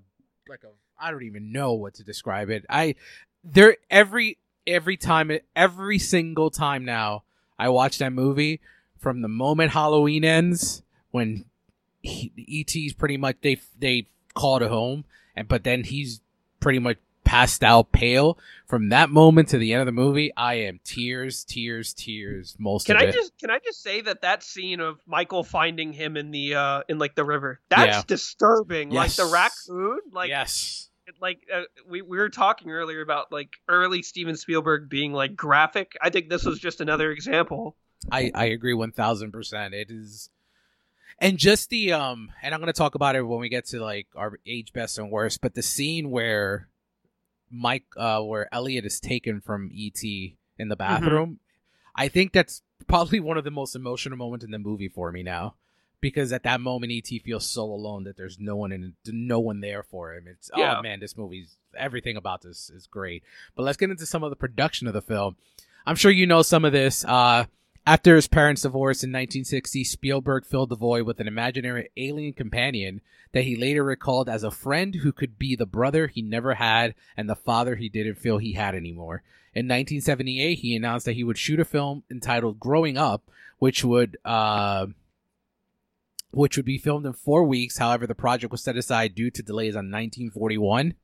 like 0.49 0.63
a 0.63 0.69
I 0.97 1.11
don't 1.11 1.25
even 1.25 1.51
know 1.51 1.73
what 1.73 1.95
to 1.95 2.05
describe 2.05 2.51
it. 2.51 2.65
I 2.71 2.95
there 3.43 3.79
every 3.91 4.39
every 4.65 4.97
time 4.97 5.33
every 5.57 5.99
single 5.99 6.51
time 6.51 6.85
now 6.85 7.25
I 7.59 7.69
watch 7.71 7.99
that 7.99 8.13
movie 8.13 8.61
from 8.97 9.23
the 9.23 9.29
moment 9.29 9.73
Halloween 9.73 10.25
ends 10.25 10.85
when 11.11 11.47
he, 12.01 12.65
ET's 12.65 12.93
pretty 12.93 13.17
much 13.17 13.39
they 13.41 13.61
they 13.77 14.07
call 14.35 14.63
it 14.63 14.69
home 14.69 15.05
and 15.35 15.49
but 15.49 15.65
then 15.65 15.83
he's 15.83 16.21
pretty 16.61 16.79
much 16.79 16.99
out 17.62 17.91
pale 17.91 18.39
from 18.66 18.91
that 18.91 19.11
moment 19.11 19.49
to 19.49 19.59
the 19.59 19.72
end 19.72 19.81
of 19.81 19.87
the 19.87 19.93
movie 19.93 20.33
I 20.37 20.55
am 20.55 20.79
tears 20.85 21.45
tears 21.45 21.93
tears 21.93 22.55
most 22.59 22.87
Can 22.87 22.97
of 22.97 23.03
I 23.03 23.07
it 23.07 23.12
just 23.12 23.37
can 23.39 23.51
I 23.51 23.59
just 23.64 23.83
say 23.83 24.01
that 24.03 24.22
that 24.22 24.43
scene 24.43 24.81
of 24.81 25.01
Michael 25.07 25.43
finding 25.43 25.93
him 25.93 26.16
in 26.16 26.31
the 26.31 26.55
uh 26.55 26.83
in 26.89 26.99
like 26.99 27.14
the 27.14 27.25
river 27.25 27.61
that's 27.68 27.87
Yeah. 27.97 28.03
disturbing. 28.07 28.93
Yes. 28.93 29.18
Like 29.18 29.27
the 29.29 29.33
raccoon, 29.33 29.99
like 30.12 30.29
yes 30.29 30.89
like 31.20 31.41
uh, 31.53 31.62
we 31.89 32.03
we 32.03 32.16
were 32.16 32.31
talking 32.31 32.70
earlier 32.70 33.01
about 33.03 33.31
like 33.31 33.51
early 33.68 34.03
Steven 34.03 34.37
Spielberg 34.37 34.89
being 34.89 35.12
like 35.12 35.37
graphic. 35.37 35.93
I 36.01 36.11
think 36.11 36.31
this 36.31 36.45
was 36.45 36.59
just 36.59 36.81
another 36.81 37.11
example. 37.11 37.77
I 38.11 38.31
I 38.35 38.47
agree 38.47 38.75
one 38.75 38.93
thousand 38.93 39.33
percent. 39.33 39.75
It 39.75 39.91
is, 39.91 40.31
and 41.18 41.37
just 41.39 41.68
the 41.70 41.93
um, 41.93 42.33
and 42.43 42.55
I'm 42.55 42.61
gonna 42.61 42.72
talk 42.72 42.95
about 42.95 43.16
it 43.16 43.22
when 43.22 43.39
we 43.41 43.49
get 43.49 43.66
to 43.66 43.81
like 43.83 44.07
our 44.16 44.39
age 44.47 44.72
best 44.72 44.99
and 44.99 45.11
worst. 45.11 45.41
But 45.43 45.55
the 45.55 45.62
scene 45.62 46.11
where 46.11 46.68
Mike, 47.51 47.84
uh, 47.97 48.20
where 48.20 48.53
Elliot 48.53 48.84
is 48.84 49.01
taken 49.01 49.40
from 49.40 49.70
ET 49.76 50.03
in 50.59 50.68
the 50.68 50.76
bathroom, 50.76 51.38
I 51.95 52.09
think 52.09 52.32
that's 52.32 52.62
probably 52.86 53.20
one 53.20 53.38
of 53.38 53.45
the 53.45 53.51
most 53.51 53.74
emotional 53.76 54.16
moments 54.16 54.45
in 54.45 54.51
the 54.51 54.59
movie 54.59 54.88
for 54.88 55.12
me 55.12 55.22
now. 55.22 55.55
Because 56.01 56.32
at 56.34 56.42
that 56.42 56.61
moment, 56.61 56.92
ET 56.92 57.22
feels 57.22 57.49
so 57.49 57.62
alone 57.62 58.05
that 58.05 58.16
there's 58.18 58.38
no 58.38 58.57
one 58.57 58.72
in, 58.72 58.92
no 59.07 59.40
one 59.40 59.61
there 59.61 59.82
for 59.82 60.12
him. 60.12 60.24
It's 60.28 60.51
Yeah. 60.55 60.76
oh 60.78 60.82
man, 60.82 61.01
this 61.01 61.16
movie's 61.16 61.57
everything 61.76 62.16
about 62.16 62.42
this 62.42 62.68
is 62.68 62.86
great. 62.86 63.22
But 63.57 63.62
let's 63.62 63.78
get 63.78 63.88
into 63.88 64.05
some 64.05 64.22
of 64.22 64.28
the 64.28 64.36
production 64.36 64.86
of 64.86 64.92
the 64.92 65.01
film. 65.01 65.36
I'm 65.86 65.97
sure 65.97 66.11
you 66.11 66.26
know 66.26 66.42
some 66.42 66.64
of 66.66 66.72
this. 66.72 67.05
Uh, 67.07 67.45
after 67.87 68.16
his 68.16 68.28
parents' 68.28 68.62
divorce 68.62 69.05
in 69.05 69.11
1960, 69.11 69.85
Spielberg 69.85 70.47
filled 70.47 70.70
the 70.70 70.76
void 70.76 71.03
with 71.03 71.20
an 71.20 71.28
imaginary 71.28 71.91
alien 71.97 72.32
companion 72.32 73.01
that 73.32 73.45
he 73.45 73.57
later 73.57 73.85
recalled 73.85 74.28
as 74.28 74.43
a 74.43 74.51
friend 74.51 74.95
who 74.97 75.12
could 75.12 75.39
be 75.39 75.55
the 75.55 75.66
brother 75.66 76.07
he 76.07 76.22
never 76.22 76.55
had 76.55 76.95
and 77.16 77.28
the 77.28 77.35
father 77.35 77.76
he 77.76 77.89
didn't 77.89 78.14
feel 78.14 78.39
he 78.39 78.53
had 78.53 78.74
anymore. 78.74 79.22
In 79.55 79.66
1978, 79.66 80.61
he 80.61 80.74
announced 80.74 81.05
that 81.07 81.12
he 81.12 81.24
would 81.24 81.39
shoot 81.39 81.61
a 81.61 81.64
film 81.64 82.03
entitled 82.11 82.59
"Growing 82.59 82.97
Up," 82.97 83.30
which 83.59 83.85
would 83.85 84.16
uh, 84.24 84.87
which 86.30 86.57
would 86.57 86.66
be 86.66 86.78
filmed 86.78 87.07
in 87.07 87.12
four 87.12 87.45
weeks. 87.45 87.78
However, 87.78 88.07
the 88.07 88.14
project 88.14 88.51
was 88.51 88.62
set 88.62 88.76
aside 88.76 89.14
due 89.14 89.30
to 89.30 89.43
delays 89.43 89.74
on 89.74 89.91
1941. 89.91 90.95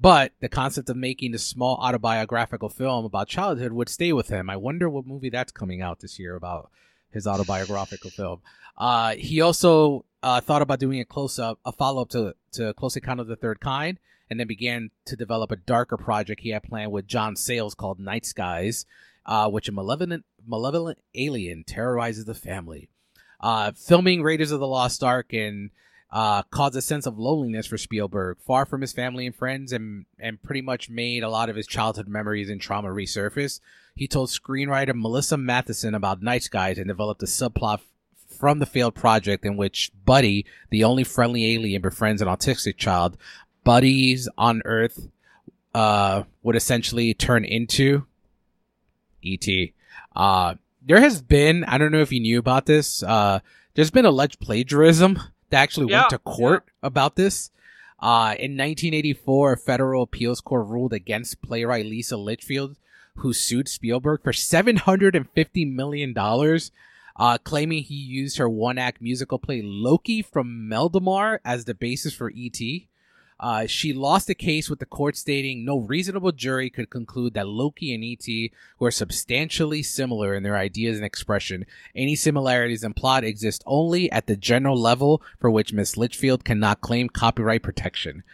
But 0.00 0.32
the 0.40 0.48
concept 0.48 0.88
of 0.90 0.96
making 0.96 1.34
a 1.34 1.38
small 1.38 1.76
autobiographical 1.76 2.68
film 2.68 3.04
about 3.04 3.28
childhood 3.28 3.72
would 3.72 3.88
stay 3.88 4.12
with 4.12 4.28
him. 4.28 4.48
I 4.48 4.56
wonder 4.56 4.88
what 4.88 5.06
movie 5.06 5.30
that's 5.30 5.50
coming 5.50 5.82
out 5.82 6.00
this 6.00 6.18
year 6.18 6.36
about 6.36 6.70
his 7.10 7.26
autobiographical 7.26 8.10
film. 8.10 8.40
Uh, 8.76 9.14
he 9.16 9.40
also 9.40 10.04
uh, 10.22 10.40
thought 10.40 10.62
about 10.62 10.78
doing 10.78 11.00
a 11.00 11.04
close 11.04 11.38
up, 11.38 11.58
a 11.64 11.72
follow 11.72 12.02
up 12.02 12.10
to 12.10 12.34
to 12.52 12.72
Close 12.74 12.96
Encounter 12.96 13.22
of 13.22 13.28
the 13.28 13.36
Third 13.36 13.60
Kind, 13.60 13.98
and 14.30 14.38
then 14.38 14.46
began 14.46 14.90
to 15.06 15.16
develop 15.16 15.50
a 15.50 15.56
darker 15.56 15.96
project 15.96 16.42
he 16.42 16.50
had 16.50 16.62
planned 16.62 16.92
with 16.92 17.06
John 17.06 17.34
Sayles 17.34 17.74
called 17.74 17.98
Night 17.98 18.24
Skies, 18.24 18.86
uh, 19.26 19.48
which 19.50 19.68
a 19.68 19.72
malevolent 19.72 20.24
malevolent 20.46 20.98
alien 21.14 21.64
terrorizes 21.64 22.24
the 22.24 22.34
family. 22.34 22.88
Uh, 23.40 23.72
filming 23.72 24.22
Raiders 24.22 24.50
of 24.50 24.60
the 24.60 24.66
Lost 24.66 25.02
Ark 25.02 25.32
and 25.32 25.70
uh, 26.10 26.42
caused 26.44 26.76
a 26.76 26.82
sense 26.82 27.06
of 27.06 27.18
loneliness 27.18 27.66
for 27.66 27.76
Spielberg, 27.76 28.38
far 28.40 28.64
from 28.64 28.80
his 28.80 28.92
family 28.92 29.26
and 29.26 29.34
friends, 29.34 29.72
and 29.72 30.06
and 30.18 30.42
pretty 30.42 30.62
much 30.62 30.88
made 30.88 31.22
a 31.22 31.28
lot 31.28 31.50
of 31.50 31.56
his 31.56 31.66
childhood 31.66 32.08
memories 32.08 32.48
and 32.48 32.60
trauma 32.60 32.88
resurface. 32.88 33.60
He 33.94 34.08
told 34.08 34.30
screenwriter 34.30 34.94
Melissa 34.94 35.36
Mathison 35.36 35.94
about 35.94 36.22
Night 36.22 36.44
Skies 36.44 36.78
and 36.78 36.88
developed 36.88 37.22
a 37.22 37.26
subplot 37.26 37.80
from 38.38 38.58
the 38.58 38.66
failed 38.66 38.94
project 38.94 39.44
in 39.44 39.56
which 39.56 39.90
Buddy, 40.04 40.46
the 40.70 40.84
only 40.84 41.04
friendly 41.04 41.54
alien, 41.54 41.82
befriends 41.82 42.22
an 42.22 42.28
autistic 42.28 42.76
child. 42.76 43.16
Buddies 43.64 44.28
on 44.38 44.62
Earth 44.64 45.08
uh, 45.74 46.22
would 46.42 46.56
essentially 46.56 47.12
turn 47.12 47.44
into 47.44 48.06
E.T. 49.22 49.74
Uh, 50.14 50.54
there 50.80 51.00
has 51.00 51.20
been, 51.20 51.64
I 51.64 51.76
don't 51.76 51.92
know 51.92 52.00
if 52.00 52.12
you 52.12 52.20
knew 52.20 52.38
about 52.38 52.66
this, 52.66 53.02
uh, 53.02 53.40
there's 53.74 53.90
been 53.90 54.06
alleged 54.06 54.40
plagiarism 54.40 55.18
that 55.50 55.62
actually 55.62 55.90
Yeah, 55.90 56.00
went 56.00 56.10
to 56.10 56.18
court 56.18 56.64
about 56.82 57.16
this. 57.16 57.50
Uh, 58.00 58.34
in 58.38 58.56
1984, 58.56 59.52
a 59.52 59.56
federal 59.56 60.04
appeals 60.04 60.40
court 60.40 60.66
ruled 60.68 60.92
against 60.92 61.42
playwright 61.42 61.86
Lisa 61.86 62.16
Litchfield, 62.16 62.76
who 63.16 63.32
sued 63.32 63.68
Spielberg 63.68 64.22
for 64.22 64.32
$750 64.32 65.72
million, 65.72 66.14
uh, 67.16 67.38
claiming 67.38 67.82
he 67.82 67.94
used 67.96 68.38
her 68.38 68.48
one 68.48 68.78
act 68.78 69.02
musical 69.02 69.38
play 69.40 69.60
Lokey 69.62 70.24
from 70.24 70.68
Maldemar 70.68 71.40
as 71.44 71.64
the 71.64 71.74
basis 71.74 72.14
for 72.14 72.30
E.T. 72.30 72.88
Uh, 73.40 73.66
she 73.66 73.92
lost 73.92 74.26
the 74.26 74.34
case 74.34 74.68
with 74.68 74.80
the 74.80 74.86
court 74.86 75.16
stating 75.16 75.64
no 75.64 75.78
reasonable 75.78 76.32
jury 76.32 76.68
could 76.70 76.90
conclude 76.90 77.34
that 77.34 77.46
Lokey 77.46 77.94
and 77.94 78.02
E.T. 78.02 78.50
were 78.78 78.90
substantially 78.90 79.82
similar 79.82 80.34
in 80.34 80.42
their 80.42 80.56
ideas 80.56 80.96
and 80.96 81.04
expression. 81.06 81.64
Any 81.94 82.16
similarities 82.16 82.82
in 82.82 82.94
plot 82.94 83.22
exist 83.22 83.62
only 83.64 84.10
at 84.10 84.26
the 84.26 84.36
general 84.36 84.76
level 84.76 85.22
for 85.38 85.50
which 85.50 85.72
Miss 85.72 85.96
Litchfield 85.96 86.44
cannot 86.44 86.80
claim 86.80 87.08
copyright 87.08 87.62
protection. 87.62 88.24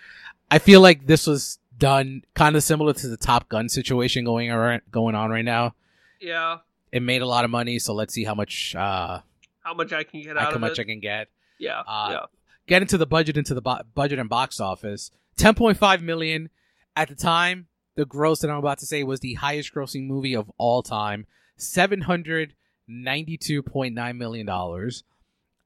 I 0.51 0.59
feel 0.59 0.81
like 0.81 1.07
this 1.07 1.27
was 1.27 1.59
done 1.77 2.25
kind 2.35 2.57
of 2.57 2.63
similar 2.63 2.95
to 2.95 3.09
the 3.09 3.17
Top 3.17 3.49
Gun 3.49 3.69
situation 3.69 4.25
going 4.25 4.51
around, 4.51 4.83
going 4.91 5.15
on 5.15 5.31
right 5.31 5.45
now. 5.45 5.75
Yeah, 6.21 6.59
It 6.93 7.03
made 7.03 7.21
a 7.21 7.27
lot 7.27 7.45
of 7.45 7.51
money, 7.51 7.79
so 7.79 7.93
let's 7.93 8.15
see 8.15 8.25
how 8.25 8.35
much 8.35 8.75
uh 8.75 9.21
how 9.61 9.75
much 9.75 9.93
I 9.93 10.05
can 10.05 10.23
get 10.23 10.37
how 10.37 10.47
out 10.47 10.55
of 10.55 10.61
much 10.61 10.79
it. 10.79 10.83
I 10.83 10.85
can 10.85 11.01
get. 11.01 11.29
yeah, 11.59 11.81
uh, 11.87 12.09
yeah. 12.11 12.27
Get 12.67 12.83
into 12.83 12.99
the 12.99 13.07
budget 13.07 13.37
into 13.37 13.55
the 13.55 13.63
bo- 13.63 13.83
budget 13.95 14.19
and 14.19 14.29
box 14.29 14.61
office. 14.61 15.11
10.5 15.37 16.03
million 16.03 16.51
at 16.97 17.09
the 17.09 17.15
time. 17.15 17.69
The 17.97 18.05
gross 18.05 18.41
that 18.41 18.51
I'm 18.51 18.57
about 18.57 18.79
to 18.79 18.87
say 18.87 19.05
was 19.05 19.21
the 19.21 19.35
highest 19.35 19.73
grossing 19.75 20.07
movie 20.07 20.35
of 20.35 20.51
all 20.59 20.83
time. 20.83 21.27
792.9 21.59 24.17
million 24.17 24.47
dollars. 24.47 25.05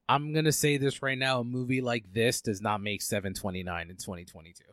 I'm 0.07 0.33
to 0.33 0.51
say 0.51 0.77
this 0.77 1.03
right 1.03 1.17
now, 1.17 1.41
a 1.41 1.43
movie 1.43 1.81
like 1.81 2.13
this 2.13 2.41
does 2.41 2.61
not 2.61 2.81
make 2.81 3.01
729 3.03 3.89
in 3.89 3.95
2022. 3.95 4.63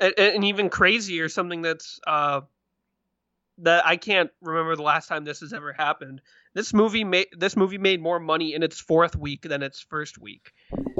and, 0.00 0.14
and 0.18 0.44
even 0.44 0.68
crazier 0.68 1.28
something 1.28 1.62
that's 1.62 2.00
uh 2.06 2.40
that 3.62 3.86
I 3.86 3.96
can't 3.96 4.30
remember 4.40 4.74
the 4.74 4.82
last 4.82 5.06
time 5.06 5.24
this 5.24 5.40
has 5.40 5.52
ever 5.52 5.72
happened. 5.72 6.22
This 6.54 6.72
movie 6.72 7.04
made 7.04 7.28
this 7.36 7.56
movie 7.56 7.78
made 7.78 8.02
more 8.02 8.18
money 8.18 8.54
in 8.54 8.62
its 8.62 8.80
fourth 8.80 9.14
week 9.14 9.42
than 9.42 9.62
its 9.62 9.80
first 9.80 10.18
week. 10.18 10.52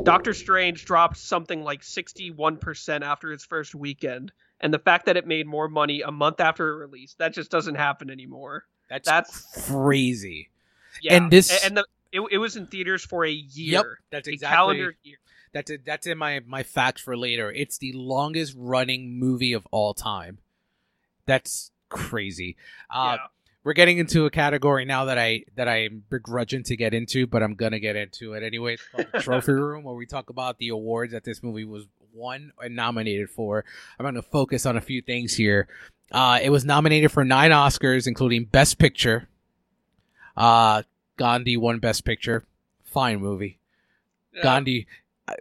Doctor 0.04 0.34
Strange 0.34 0.84
dropped 0.84 1.16
something 1.16 1.62
like 1.62 1.82
61% 1.82 3.02
after 3.02 3.32
its 3.32 3.44
first 3.44 3.74
weekend, 3.74 4.32
and 4.60 4.72
the 4.72 4.78
fact 4.78 5.06
that 5.06 5.16
it 5.16 5.26
made 5.26 5.46
more 5.46 5.68
money 5.68 6.02
a 6.02 6.10
month 6.10 6.40
after 6.40 6.70
it 6.70 6.76
released, 6.76 7.18
that 7.18 7.34
just 7.34 7.50
doesn't 7.50 7.76
happen 7.76 8.10
anymore. 8.10 8.64
That's, 8.88 9.08
That's- 9.08 9.66
crazy. 9.68 10.50
Yeah. 11.02 11.14
And 11.14 11.30
this- 11.30 11.64
and 11.64 11.76
the 11.76 11.84
it, 12.12 12.20
it 12.32 12.38
was 12.38 12.56
in 12.56 12.66
theaters 12.66 13.04
for 13.04 13.24
a 13.24 13.30
year. 13.30 13.72
Yep, 13.72 13.84
that's 14.10 14.28
a 14.28 14.32
exactly 14.32 14.56
calendar 14.56 14.96
year. 15.02 15.16
That's 15.52 15.70
it. 15.70 15.84
That's 15.84 16.06
in 16.06 16.18
my 16.18 16.40
my 16.46 16.62
facts 16.62 17.00
for 17.02 17.16
later. 17.16 17.50
It's 17.50 17.78
the 17.78 17.92
longest 17.92 18.54
running 18.56 19.18
movie 19.18 19.52
of 19.52 19.66
all 19.70 19.94
time. 19.94 20.38
That's 21.26 21.70
crazy. 21.88 22.56
Uh, 22.88 23.18
yeah. 23.18 23.26
We're 23.62 23.74
getting 23.74 23.98
into 23.98 24.24
a 24.24 24.30
category 24.30 24.84
now 24.86 25.04
that 25.06 25.18
I 25.18 25.44
that 25.56 25.68
I'm 25.68 26.04
begrudging 26.08 26.62
to 26.64 26.76
get 26.76 26.94
into, 26.94 27.26
but 27.26 27.42
I'm 27.42 27.54
gonna 27.54 27.78
get 27.80 27.94
into 27.96 28.32
it 28.32 28.42
anyway. 28.42 28.74
It's 28.74 28.82
called 28.90 29.06
the 29.12 29.20
Trophy 29.20 29.52
Room, 29.52 29.84
where 29.84 29.94
we 29.94 30.06
talk 30.06 30.30
about 30.30 30.58
the 30.58 30.68
awards 30.68 31.12
that 31.12 31.24
this 31.24 31.42
movie 31.42 31.64
was 31.64 31.84
won 32.14 32.52
and 32.62 32.74
nominated 32.74 33.28
for. 33.28 33.64
I'm 33.98 34.04
gonna 34.04 34.22
focus 34.22 34.64
on 34.64 34.76
a 34.76 34.80
few 34.80 35.02
things 35.02 35.34
here. 35.34 35.68
Uh, 36.10 36.40
it 36.42 36.50
was 36.50 36.64
nominated 36.64 37.12
for 37.12 37.24
nine 37.24 37.50
Oscars, 37.50 38.06
including 38.06 38.44
Best 38.44 38.78
Picture. 38.78 39.28
Uh, 40.36 40.82
Gandhi 41.16 41.56
won 41.56 41.78
Best 41.78 42.04
Picture. 42.04 42.44
Fine 42.84 43.20
movie. 43.20 43.58
Yeah. 44.34 44.42
Gandhi, 44.42 44.86
uh, 45.28 45.34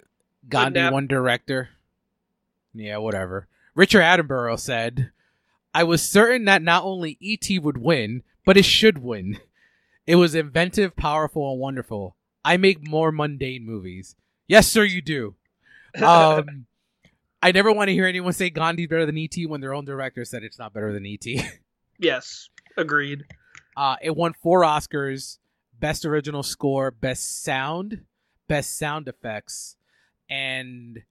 Gandhi 0.48 0.90
one 0.90 1.08
director. 1.08 1.70
Yeah, 2.74 2.98
whatever. 2.98 3.48
Richard 3.76 4.02
Attenborough 4.02 4.60
said, 4.60 5.12
"I 5.74 5.84
was 5.84 6.02
certain 6.02 6.46
that 6.46 6.62
not 6.62 6.84
only 6.84 7.18
E.T. 7.20 7.60
would 7.60 7.78
win, 7.78 8.24
but 8.46 8.58
it 8.58 8.66
should 8.66 9.00
win. 9.00 9.40
It 10.08 10.16
was 10.16 10.34
inventive, 10.34 10.96
powerful, 10.96 11.52
and 11.52 11.60
wonderful. 11.60 12.16
I 12.44 12.58
make 12.58 12.88
more 12.88 13.12
mundane 13.12 13.66
movies. 13.66 14.16
Yes, 14.48 14.68
sir, 14.68 14.84
you 14.84 15.02
do. 15.02 15.36
Um, 16.02 16.66
I 17.44 17.52
never 17.52 17.72
want 17.72 17.90
to 17.90 17.94
hear 17.94 18.08
anyone 18.08 18.34
say 18.34 18.50
Gandhi's 18.50 18.88
better 18.88 19.06
than 19.06 19.18
E.T. 19.18 19.46
when 19.46 19.62
their 19.62 19.74
own 19.74 19.86
director 19.86 20.26
said 20.26 20.44
it's 20.44 20.60
not 20.60 20.74
better 20.74 20.92
than 20.92 21.06
E.T. 21.06 21.42
yes, 22.00 22.50
agreed. 22.76 23.26
Uh, 23.78 23.96
it 24.02 24.16
won 24.16 24.34
four 24.42 24.62
Oscars: 24.62 25.38
Best 25.80 26.06
Original 26.06 26.44
Score, 26.44 26.92
Best 26.92 27.44
Sound, 27.44 28.06
Best 28.48 28.78
Sound 28.78 29.08
Effects, 29.08 29.78
and 30.30 31.04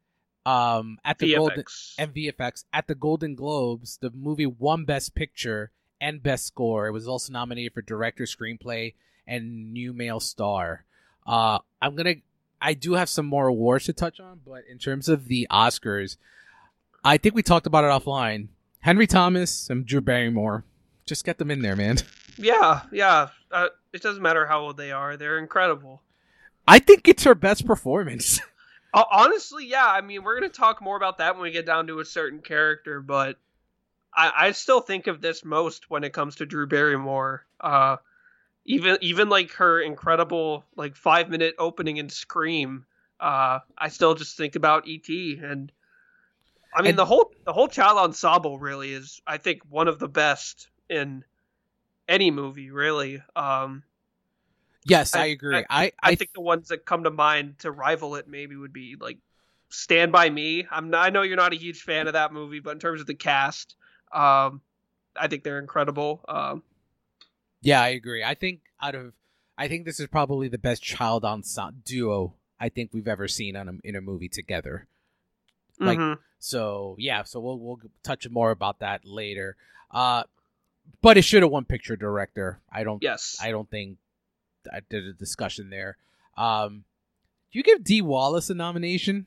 um, 0.49 0.99
at 1.05 1.18
the 1.18 1.34
Golden 1.34 1.62
VFX. 1.62 1.94
and 1.99 2.14
VFX 2.14 2.64
at 2.72 2.86
the 2.86 2.94
Golden 2.94 3.34
Globes. 3.34 3.99
The 4.01 4.11
movie 4.11 4.46
won 4.46 4.84
Best 4.84 5.14
Picture 5.14 5.70
and 6.01 6.22
Best 6.22 6.46
Score. 6.46 6.86
It 6.86 6.92
was 6.92 7.07
also 7.07 7.32
nominated 7.32 7.74
for 7.74 7.82
Director, 7.82 8.24
Screenplay, 8.24 8.94
and 9.26 9.72
New 9.72 9.92
Male 9.92 10.20
Star. 10.20 10.84
Uh, 11.26 11.59
I'm 11.82 11.94
gonna. 11.94 12.16
I 12.61 12.74
do 12.74 12.94
have 12.94 13.09
some 13.09 13.26
more 13.26 13.46
awards 13.46 13.84
to 13.84 13.92
touch 13.92 14.18
on, 14.18 14.40
but 14.44 14.64
in 14.68 14.78
terms 14.78 15.09
of 15.09 15.28
the 15.28 15.46
Oscars, 15.51 16.16
I 17.05 17.18
think 17.18 17.34
we 17.34 17.42
talked 17.42 17.66
about 17.66 17.84
it 17.84 17.88
offline. 17.88 18.49
Henry 18.80 19.07
Thomas 19.07 19.68
and 19.68 19.84
Drew 19.84 20.01
Barrymore. 20.01 20.64
Just 21.05 21.24
get 21.24 21.38
them 21.38 21.51
in 21.51 21.62
there, 21.62 21.76
man. 21.76 21.99
Yeah, 22.36 22.82
yeah. 22.92 23.28
Uh, 23.51 23.68
it 23.92 24.03
doesn't 24.03 24.22
matter 24.22 24.46
how 24.46 24.61
old 24.61 24.76
they 24.76 24.92
are; 24.92 25.16
they're 25.16 25.38
incredible. 25.38 26.03
I 26.66 26.78
think 26.78 27.09
it's 27.09 27.24
her 27.24 27.34
best 27.34 27.66
performance. 27.66 28.40
Uh, 28.95 29.05
honestly, 29.11 29.66
yeah. 29.66 29.86
I 29.86 30.01
mean, 30.01 30.22
we're 30.24 30.34
gonna 30.39 30.49
talk 30.49 30.80
more 30.80 30.97
about 30.97 31.18
that 31.18 31.34
when 31.34 31.43
we 31.43 31.51
get 31.51 31.66
down 31.66 31.86
to 31.89 32.01
a 32.01 32.05
certain 32.05 32.41
character, 32.41 33.01
but 33.01 33.39
I, 34.14 34.32
I 34.36 34.51
still 34.53 34.80
think 34.80 35.07
of 35.07 35.20
this 35.20 35.45
most 35.45 35.91
when 35.91 36.05
it 36.05 36.12
comes 36.12 36.36
to 36.36 36.47
Drew 36.47 36.66
Barrymore. 36.66 37.45
Uh, 37.61 37.97
even 38.64 38.99
even 39.01 39.28
like 39.28 39.53
her 39.53 39.80
incredible 39.80 40.64
like 40.76 40.97
five 40.97 41.28
minute 41.30 41.55
opening 41.59 41.99
in 41.99 42.09
Scream. 42.09 42.86
Uh, 43.20 43.61
I 43.76 43.89
still 43.89 44.14
just 44.14 44.36
think 44.36 44.57
about 44.57 44.84
ET 44.89 45.09
and. 45.43 45.72
I 46.74 46.82
mean 46.82 46.91
And- 46.91 46.99
the 46.99 47.07
whole 47.07 47.32
the 47.45 47.53
whole 47.53 47.68
child 47.68 47.99
ensemble 47.99 48.59
really 48.59 48.93
is 48.93 49.20
I 49.26 49.39
think 49.39 49.62
one 49.70 49.89
of 49.89 49.99
the 49.99 50.09
best 50.09 50.68
in 50.89 51.24
any 52.09 52.30
movie 52.30 52.70
really. 52.70 53.22
Um, 53.34 53.82
Yes, 54.89 55.14
I, 55.14 55.22
I- 55.22 55.26
agree. 55.26 55.57
I, 55.57 55.64
I 55.84 55.93
I, 56.03 56.14
think 56.14 56.32
the 56.32 56.41
ones 56.41 56.68
that 56.68 56.84
come 56.84 57.05
to 57.05 57.11
mind 57.11 57.59
to 57.61 57.70
rival 57.70 58.14
it 58.16 58.28
maybe 58.28 58.57
would 58.57 58.72
be 58.72 58.97
like 58.99 59.18
Stand 59.70 60.12
by 60.12 60.30
Me. 60.30 60.66
I'm 60.70 60.91
not, 60.91 61.07
I 61.07 61.11
know 61.11 61.22
you're 61.22 61.36
not 61.36 61.53
a 61.53 61.57
huge 61.57 61.82
fan 61.82 62.07
of 62.07 62.14
that 62.14 62.32
movie, 62.32 62.61
but 62.61 62.70
in 62.70 62.78
terms 62.78 63.01
of 63.01 63.07
the 63.07 63.14
cast, 63.14 63.76
um, 64.12 64.62
I 65.14 65.28
think 65.28 65.45
they're 65.45 65.59
incredible. 65.59 66.24
Um, 66.26 66.62
yeah, 67.61 67.82
I 67.82 67.89
agree. 67.89 68.24
I 68.24 68.34
think 68.34 68.61
out 68.80 68.95
of, 68.95 69.12
I 69.59 69.68
think 69.68 69.84
this 69.84 70.01
is 70.01 70.07
probably 70.07 70.49
the 70.49 70.59
best 70.59 70.82
child 70.82 71.24
ensemble 71.24 71.80
duo 71.84 72.34
I 72.61 72.68
think 72.70 72.91
we've 72.93 73.09
ever 73.09 73.28
seen 73.28 73.57
on 73.57 73.68
a, 73.68 73.72
in 73.84 73.95
a 73.97 74.01
movie 74.01 74.28
together. 74.28 74.86
Like- 75.78 75.99
mhm. 75.99 76.18
So 76.41 76.95
yeah, 76.99 77.24
so 77.24 77.41
we'll 77.41 77.59
we'll 77.59 77.80
touch 78.05 78.28
more 78.30 78.53
about 78.53 78.78
that 78.78 79.05
later. 79.05 79.57
Uh, 79.91 80.22
but 81.03 81.18
it 81.18 81.22
should 81.22 81.43
have 81.43 81.51
won 81.51 81.64
picture 81.64 81.97
director. 81.97 82.61
I 82.70 82.84
don't. 82.84 83.03
yes, 83.03 83.36
I 83.43 83.51
don't 83.51 83.68
think 83.68 83.99
I 84.72 84.80
did 84.88 85.06
a 85.06 85.12
discussion 85.12 85.70
there. 85.70 85.96
Um, 86.36 86.84
do 87.52 87.58
you 87.58 87.62
give 87.62 87.82
Dee 87.82 88.02
Wallace 88.02 88.50
a 88.50 88.54
nomination, 88.54 89.26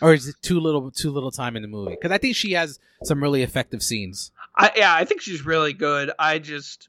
or 0.00 0.12
is 0.12 0.28
it 0.28 0.36
too 0.42 0.60
little 0.60 0.90
too 0.90 1.10
little 1.10 1.30
time 1.30 1.56
in 1.56 1.62
the 1.62 1.68
movie? 1.68 1.92
Because 1.92 2.12
I 2.12 2.18
think 2.18 2.36
she 2.36 2.52
has 2.52 2.78
some 3.02 3.22
really 3.22 3.42
effective 3.42 3.82
scenes. 3.82 4.30
I, 4.56 4.72
yeah, 4.76 4.94
I 4.94 5.04
think 5.04 5.20
she's 5.20 5.44
really 5.44 5.72
good. 5.72 6.10
I 6.18 6.38
just, 6.38 6.88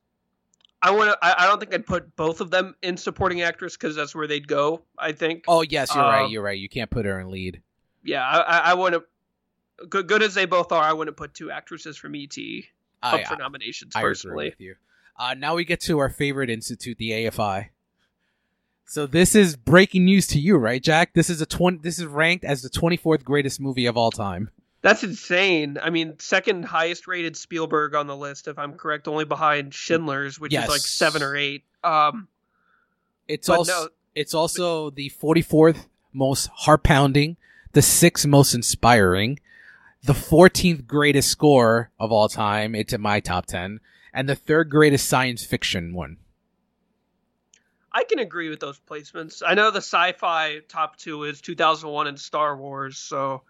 I 0.81 0.91
want 0.91 1.11
to. 1.11 1.17
I, 1.21 1.43
I 1.43 1.47
don't 1.47 1.59
think 1.59 1.73
I'd 1.73 1.85
put 1.85 2.15
both 2.15 2.41
of 2.41 2.51
them 2.51 2.75
in 2.81 2.97
supporting 2.97 3.41
actress 3.41 3.75
because 3.75 3.95
that's 3.95 4.13
where 4.13 4.27
they'd 4.27 4.47
go. 4.47 4.83
I 4.97 5.13
think. 5.13 5.45
Oh 5.47 5.61
yes, 5.61 5.93
you're 5.93 6.03
right. 6.03 6.25
Um, 6.25 6.31
You're 6.31 6.43
right. 6.43 6.59
You 6.59 6.69
can't 6.69 6.89
put 6.89 7.05
her 7.05 7.19
in 7.19 7.29
lead. 7.29 7.61
Yeah, 8.03 8.23
I, 8.23 8.39
I, 8.39 8.57
I 8.71 8.73
wouldn't. 8.73 9.03
Good, 9.89 10.07
good 10.07 10.23
as 10.23 10.33
they 10.33 10.45
both 10.45 10.71
are, 10.71 10.83
I 10.83 10.93
wouldn't 10.93 11.17
put 11.17 11.33
two 11.33 11.51
actresses 11.51 11.97
from 11.97 12.15
ET 12.15 12.35
up 13.03 13.13
I, 13.13 13.23
for 13.23 13.35
nominations 13.35 13.95
I 13.95 13.99
agree 13.99 14.11
personally. 14.11 14.55
Uh, 15.19 15.33
now 15.33 15.55
we 15.55 15.65
get 15.65 15.79
to 15.81 15.97
our 15.99 16.09
favorite 16.09 16.49
institute, 16.49 16.97
the 16.97 17.11
AFI. 17.11 17.69
So 18.85 19.05
this 19.05 19.35
is 19.35 19.55
breaking 19.55 20.05
news 20.05 20.27
to 20.27 20.39
you, 20.39 20.57
right, 20.57 20.81
Jack? 20.81 21.13
This 21.13 21.29
is 21.29 21.41
a 21.41 21.45
twenty. 21.45 21.79
This 21.79 21.99
is 21.99 22.05
ranked 22.05 22.45
as 22.45 22.61
the 22.61 22.69
twenty 22.69 22.95
fourth 22.97 23.25
greatest 23.25 23.59
movie 23.59 23.85
of 23.85 23.97
all 23.97 24.11
time. 24.11 24.49
That's 24.81 25.03
insane. 25.03 25.77
I 25.81 25.89
mean, 25.89 26.17
second 26.19 26.63
highest 26.63 27.07
rated 27.07 27.35
Spielberg 27.35 27.95
on 27.95 28.07
the 28.07 28.15
list, 28.15 28.47
if 28.47 28.57
I'm 28.57 28.73
correct, 28.73 29.07
only 29.07 29.25
behind 29.25 29.73
Schindler's, 29.73 30.39
which 30.39 30.53
Yes. 30.53 30.65
is 30.65 30.69
like 30.69 30.81
seven 30.81 31.21
or 31.23 31.35
eight. 31.35 31.63
Um, 31.83 32.27
It's 33.27 33.49
also 33.49 33.71
no- 33.85 33.89
it's 34.15 34.33
also 34.33 34.89
the 34.91 35.09
forty 35.09 35.41
fourth 35.41 35.87
most 36.13 36.47
heart 36.53 36.83
pounding, 36.83 37.35
the 37.73 37.81
sixth 37.81 38.25
most 38.25 38.53
inspiring, 38.53 39.39
the 40.03 40.13
fourteenth 40.13 40.87
greatest 40.87 41.29
score 41.29 41.91
of 41.99 42.11
all 42.13 42.29
time. 42.29 42.73
It's 42.73 42.93
in 42.93 43.01
my 43.01 43.19
top 43.19 43.47
ten, 43.47 43.81
and 44.17 44.27
the 44.27 44.35
third 44.35 44.71
greatest 44.71 45.07
science 45.07 45.45
fiction 45.45 45.93
one. 45.93 46.17
I 47.91 48.03
can 48.03 48.17
agree 48.17 48.49
with 48.49 48.59
those 48.59 48.79
placements. 48.79 49.43
I 49.45 49.53
know 49.53 49.69
the 49.69 49.77
sci-fi 49.77 50.59
top 50.67 50.97
two 50.97 51.23
is 51.23 51.39
2001 51.39 52.07
and 52.07 52.19
Star 52.19 52.57
Wars, 52.57 52.97
so 52.97 53.43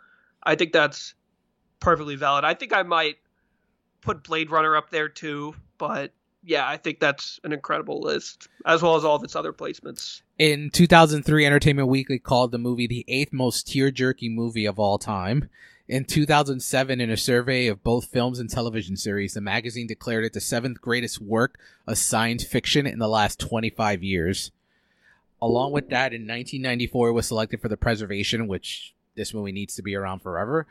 I 0.44 0.56
think 0.56 0.74
that's 0.74 1.14
perfectly 1.80 2.18
valid. 2.18 2.44
I 2.44 2.54
think 2.54 2.74
I 2.74 2.84
might 2.84 3.16
put 4.02 4.24
Blade 4.24 4.52
Runner 4.52 4.76
up 4.76 4.90
there 4.90 5.08
too, 5.08 5.56
but 5.78 6.12
yeah, 6.44 6.68
I 6.68 6.76
think 6.76 7.00
that's 7.00 7.40
an 7.46 7.54
incredible 7.54 8.02
list, 8.02 8.50
as 8.66 8.82
well 8.82 8.98
as 8.98 9.06
all 9.06 9.16
of 9.16 9.24
its 9.24 9.38
other 9.38 9.54
placements. 9.54 10.22
In 10.38 10.70
2003, 10.70 11.46
Entertainment 11.46 11.88
Weekly 11.88 12.20
called 12.20 12.52
the 12.52 12.58
movie 12.58 12.88
the 12.88 13.06
eighth 13.08 13.32
most 13.32 13.68
tear-jerky 13.68 14.28
movie 14.28 14.66
of 14.66 14.80
all 14.80 14.98
time. 14.98 15.50
In 15.88 16.04
2007, 16.04 17.00
in 17.00 17.10
a 17.10 17.16
survey 17.16 17.68
of 17.68 17.82
both 17.82 18.08
films 18.08 18.40
and 18.40 18.50
television 18.50 18.98
series, 18.98 19.34
the 19.34 19.42
magazine 19.42 19.88
declared 19.88 20.26
it 20.26 20.34
the 20.34 20.42
seventh 20.42 20.82
greatest 20.82 21.22
work 21.22 21.58
of 21.88 21.98
science 21.98 22.44
fiction 22.44 22.86
in 22.86 23.00
the 23.00 23.08
last 23.08 23.40
25 23.40 24.04
years. 24.04 24.52
Along 25.42 25.72
with 25.72 25.90
that, 25.90 26.14
in 26.14 26.24
1994, 26.24 27.10
it 27.10 27.14
was 27.14 27.28
selected 27.28 27.62
for 27.62 27.70
the 27.70 27.78
preservation, 27.78 28.48
which 28.48 28.94
this 29.16 29.34
movie 29.34 29.54
needs 29.54 29.76
to 29.76 29.82
be 29.82 29.96
around 29.96 30.20
forever. 30.20 30.68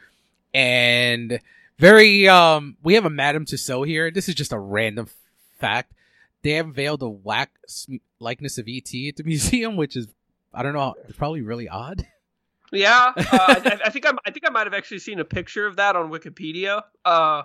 And 0.52 1.40
very, 1.78 2.28
um, 2.28 2.76
we 2.82 2.92
have 2.94 3.06
a 3.06 3.10
Madame 3.10 3.46
Tussauds 3.46 3.86
here. 3.86 4.10
This 4.10 4.28
is 4.28 4.34
just 4.34 4.52
a 4.52 4.58
random 4.58 5.08
fact. 5.58 5.94
They 6.42 6.58
unveiled 6.58 7.02
a 7.02 7.08
wax 7.08 7.86
likeness 8.20 8.58
of 8.58 8.68
ET 8.68 8.94
at 9.08 9.16
the 9.16 9.22
museum, 9.24 9.76
which 9.76 9.96
is, 9.96 10.08
I 10.52 10.62
don't 10.62 10.74
know, 10.74 10.94
probably 11.16 11.40
really 11.40 11.70
odd. 11.70 12.06
Yeah, 12.72 13.12
uh, 13.16 13.22
I, 13.30 13.80
I 13.86 13.90
think 13.90 14.06
I'm, 14.06 14.18
I 14.26 14.30
think 14.30 14.46
I 14.46 14.50
might 14.50 14.66
have 14.66 14.74
actually 14.74 14.98
seen 14.98 15.20
a 15.20 15.24
picture 15.24 15.66
of 15.66 15.76
that 15.76 15.96
on 15.96 16.10
Wikipedia. 16.10 16.82
Uh, 17.04 17.42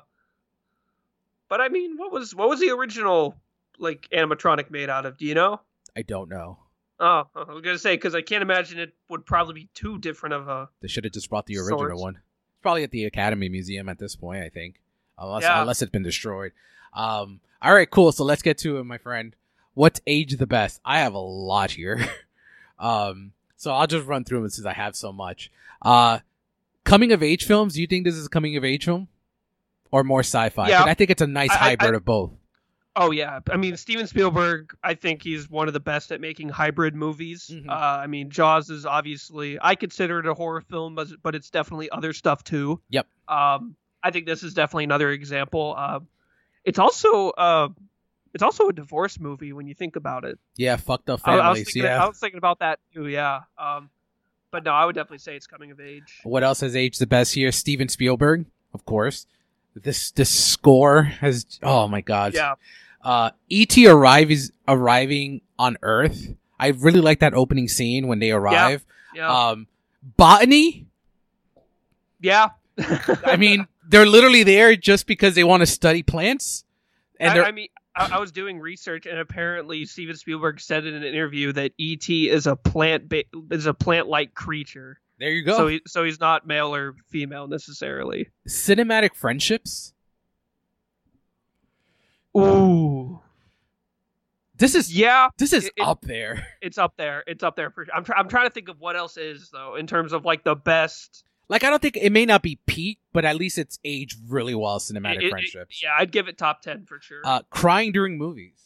but 1.48 1.62
I 1.62 1.70
mean, 1.70 1.98
what 1.98 2.12
was 2.12 2.34
what 2.34 2.50
was 2.50 2.60
the 2.60 2.70
original 2.72 3.36
like 3.78 4.08
animatronic 4.14 4.72
made 4.72 4.90
out 4.90 5.06
of? 5.06 5.18
Do 5.18 5.26
you 5.26 5.36
know? 5.36 5.62
I 5.96 6.02
don't 6.02 6.30
know. 6.30 6.60
Oh, 7.00 7.24
I 7.36 7.52
was 7.52 7.62
gonna 7.64 7.78
say 7.78 7.96
because 7.96 8.16
I 8.16 8.22
can't 8.22 8.42
imagine 8.42 8.80
it 8.80 8.94
would 9.10 9.26
probably 9.26 9.54
be 9.54 9.70
too 9.74 9.98
different 9.98 10.34
of 10.34 10.48
a. 10.48 10.70
They 10.82 10.88
should 10.88 11.04
have 11.04 11.14
just 11.14 11.30
brought 11.30 11.46
the 11.48 11.58
original 11.58 12.00
one. 12.00 12.16
It's 12.16 12.62
probably 12.62 12.84
at 12.84 12.92
the 12.92 13.06
Academy 13.06 13.50
Museum 13.50 13.90
at 13.90 13.98
this 13.98 14.16
point, 14.16 14.44
I 14.44 14.50
think, 14.50 14.82
unless 15.18 15.44
Yeah. 15.44 15.62
unless 15.62 15.82
it's 15.82 15.92
been 15.92 16.04
destroyed. 16.04 16.52
Um, 16.94 17.40
all 17.62 17.74
right, 17.74 17.90
cool. 17.90 18.12
So 18.12 18.24
let's 18.24 18.42
get 18.42 18.58
to 18.60 18.78
it, 18.78 18.84
my 18.84 18.98
friend. 18.98 19.36
What's 19.74 20.02
age 20.06 20.38
the 20.38 20.48
best? 20.48 20.80
I 20.86 21.00
have 21.00 21.14
a 21.14 21.20
lot 21.20 21.72
here. 21.72 22.06
um, 22.80 23.32
so 23.62 23.72
I'll 23.72 23.86
just 23.88 24.08
run 24.08 24.24
through 24.24 24.40
them 24.42 24.50
since 24.50 24.66
I 24.66 24.74
have 24.74 24.96
so 24.96 25.12
much. 25.14 25.52
Uh, 25.84 26.20
coming 26.84 27.12
of 27.12 27.22
age 27.22 27.46
films. 27.46 27.76
Do 27.76 27.82
you 27.82 27.88
think 27.88 28.06
this 28.06 28.16
is 28.16 28.26
a 28.26 28.30
coming 28.30 28.58
of 28.58 28.64
age 28.66 28.86
film, 28.86 29.08
or 29.92 30.04
more 30.04 30.22
sci-fi? 30.22 30.70
Yeah. 30.70 30.84
I 30.84 30.96
think 30.96 31.12
it's 31.12 31.22
a 31.22 31.28
nice 31.28 31.52
I- 31.52 31.58
hybrid 31.76 31.94
I- 31.94 31.98
of 31.98 32.06
both. 32.06 32.32
Oh 32.94 33.12
yeah, 33.12 33.40
I 33.50 33.56
mean 33.56 33.78
Steven 33.78 34.06
Spielberg. 34.06 34.76
I 34.84 34.96
think 34.96 35.24
he's 35.24 35.50
one 35.50 35.68
of 35.70 35.74
the 35.74 35.80
best 35.80 36.12
at 36.12 36.20
making 36.20 36.50
hybrid 36.50 36.94
movies. 36.94 37.50
Mhm. 37.50 37.70
Uh, 37.70 37.74
I 37.74 38.08
mean 38.08 38.30
Jaws 38.32 38.70
is 38.70 38.86
obviously 38.86 39.58
I 39.62 39.76
consider 39.76 40.20
it 40.20 40.26
a 40.26 40.34
horror 40.34 40.60
film, 40.60 40.96
but 40.96 41.08
but 41.24 41.34
it's 41.34 41.50
definitely 41.52 41.90
other 41.90 42.12
stuff 42.12 42.44
too. 42.44 42.82
Yep. 42.90 43.08
Um, 43.30 43.76
I 44.04 44.12
think 44.12 44.26
this 44.26 44.44
is 44.44 44.54
definitely 44.54 44.84
another 44.86 45.10
example. 45.12 45.74
Uh, 45.78 46.00
it's 46.66 46.80
also 46.80 47.30
uh, 47.30 47.70
it's 48.34 48.44
also 48.44 48.68
a 48.68 48.74
divorce 48.74 49.20
movie 49.20 49.54
when 49.54 49.68
you 49.68 49.74
think 49.74 49.96
about 49.96 50.24
it. 50.24 50.40
Yeah, 50.56 50.76
fucked 50.78 51.10
up 51.10 51.22
I, 51.26 51.32
I 51.32 51.36
was 51.36 51.42
families. 51.42 51.66
thinking, 51.66 51.84
yeah. 51.84 52.04
I 52.04 52.08
was 52.08 52.20
thinking 52.20 52.38
about 52.38 52.60
that 52.60 52.80
too. 52.94 53.08
Yeah. 53.08 53.42
Um, 53.58 53.90
but 54.52 54.64
no, 54.66 54.72
I 54.72 54.86
would 54.86 54.96
definitely 54.96 55.20
say 55.20 55.36
it's 55.36 55.48
coming 55.48 55.72
of 55.72 55.80
age. 55.80 56.20
What 56.24 56.44
else 56.44 56.60
has 56.62 56.76
aged 56.76 57.00
the 57.00 57.08
best 57.08 57.34
here? 57.34 57.52
Steven 57.52 57.88
Spielberg, 57.88 58.46
of 58.74 58.86
course. 58.86 59.26
This 59.76 60.12
this 60.12 60.30
score 60.30 61.04
has 61.04 61.46
oh 61.64 61.88
my 61.88 62.02
god. 62.02 62.34
Yeah. 62.34 62.56
Uh 63.04 63.32
E.T. 63.50 63.88
arrives 63.88 64.52
arriving 64.68 65.42
on 65.58 65.78
Earth. 65.82 66.34
I 66.60 66.68
really 66.68 67.00
like 67.02 67.20
that 67.20 67.34
opening 67.34 67.68
scene 67.70 68.08
when 68.08 68.20
they 68.20 68.32
arrive. 68.32 68.86
Yeah. 69.16 69.50
Um 69.50 69.68
botany? 70.18 70.88
yeah. 72.20 72.50
I 73.26 73.38
mean, 73.38 73.68
they're 73.88 74.06
literally 74.06 74.44
there 74.44 74.76
just 74.76 75.08
because 75.08 75.36
they 75.36 75.44
want 75.44 75.62
to 75.62 75.66
study 75.68 76.04
plants. 76.04 76.66
And 77.20 77.32
I, 77.32 77.34
they're 77.34 77.46
I 77.46 77.52
mean, 77.52 77.70
I, 77.96 78.12
I 78.14 78.20
was 78.20 78.32
doing 78.32 78.60
research, 78.60 79.06
and 79.06 79.20
apparently 79.20 79.86
Steven 79.86 80.16
Spielberg 80.16 80.60
said 80.62 80.86
in 80.86 80.94
an 80.94 81.04
interview 81.04 81.52
that 81.54 81.74
ET 81.80 82.10
is 82.10 82.48
a 82.48 82.56
plant 82.56 83.10
ba- 83.10 83.24
is 83.52 83.66
a 83.66 83.74
plant 83.74 84.08
like 84.08 84.34
creature. 84.34 85.00
there 85.20 85.32
you 85.32 85.44
go. 85.44 85.58
So 85.58 85.68
he, 85.68 85.82
so 85.88 86.04
he's 86.04 86.20
not 86.20 86.48
male 86.48 86.74
or 86.74 86.96
female 87.10 87.48
necessarily. 87.48 88.30
Cinematic 88.48 89.16
friendships. 89.16 89.94
Ooh. 92.38 93.20
This 94.56 94.76
is 94.76 94.96
Yeah, 94.96 95.30
this 95.38 95.54
is 95.54 95.66
it- 95.66 95.74
up 95.82 96.02
there. 96.02 96.46
it's 96.62 96.78
up 96.78 96.96
there. 96.96 97.24
It's 97.28 97.44
up 97.44 97.56
there 97.56 97.72
for. 97.72 97.86
I'm 97.94 98.04
try- 98.04 98.18
I'm 98.18 98.30
trying 98.30 98.46
to 98.48 98.54
think 98.54 98.70
of 98.70 98.80
what 98.80 98.96
else 98.96 99.18
is 99.18 99.50
though 99.50 99.76
in 99.76 99.88
terms 99.88 100.14
of 100.14 100.24
like 100.24 100.44
the 100.44 100.56
best. 100.56 101.24
Like 101.52 101.64
I 101.66 101.70
don't 101.70 101.82
think 101.82 101.98
it 101.98 102.12
may 102.12 102.26
not 102.26 102.42
be 102.42 102.60
peak, 102.66 102.98
but 103.14 103.26
at 103.26 103.36
least 103.36 103.58
it's 103.60 103.78
aged 103.84 104.18
really 104.30 104.56
well. 104.56 104.80
Cinematic 104.80 105.18
it- 105.18 105.24
it- 105.26 105.30
friendships. 105.32 105.84
yeah, 105.84 105.90
I'd 106.00 106.12
give 106.12 106.28
it 106.30 106.38
top 106.38 106.62
ten 106.64 106.86
for 106.86 107.00
sure. 107.02 107.22
uh, 107.26 107.42
crying 107.52 107.92
during 107.92 108.18
movies. 108.18 108.58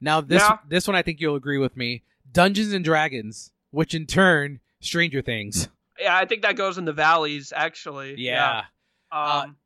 Now 0.00 0.20
this 0.20 0.40
Yeah. 0.42 0.58
this 0.66 0.86
one 0.88 0.96
I 0.96 1.02
think 1.02 1.20
you'll 1.20 1.36
agree 1.36 1.58
with 1.58 1.76
me. 1.76 2.02
Dungeons 2.32 2.72
and 2.72 2.84
Dragons, 2.84 3.52
which 3.70 3.94
in 3.94 4.06
turn 4.06 4.60
Stranger 4.80 5.20
Things. 5.22 5.68
yeah, 5.98 6.16
I 6.16 6.24
think 6.24 6.42
that 6.42 6.56
goes 6.56 6.78
in 6.78 6.86
the 6.86 6.92
valleys 6.92 7.52
actually. 7.54 8.14
Yeah. 8.18 8.64
Uh, 9.12 9.42
Um, 9.44 9.56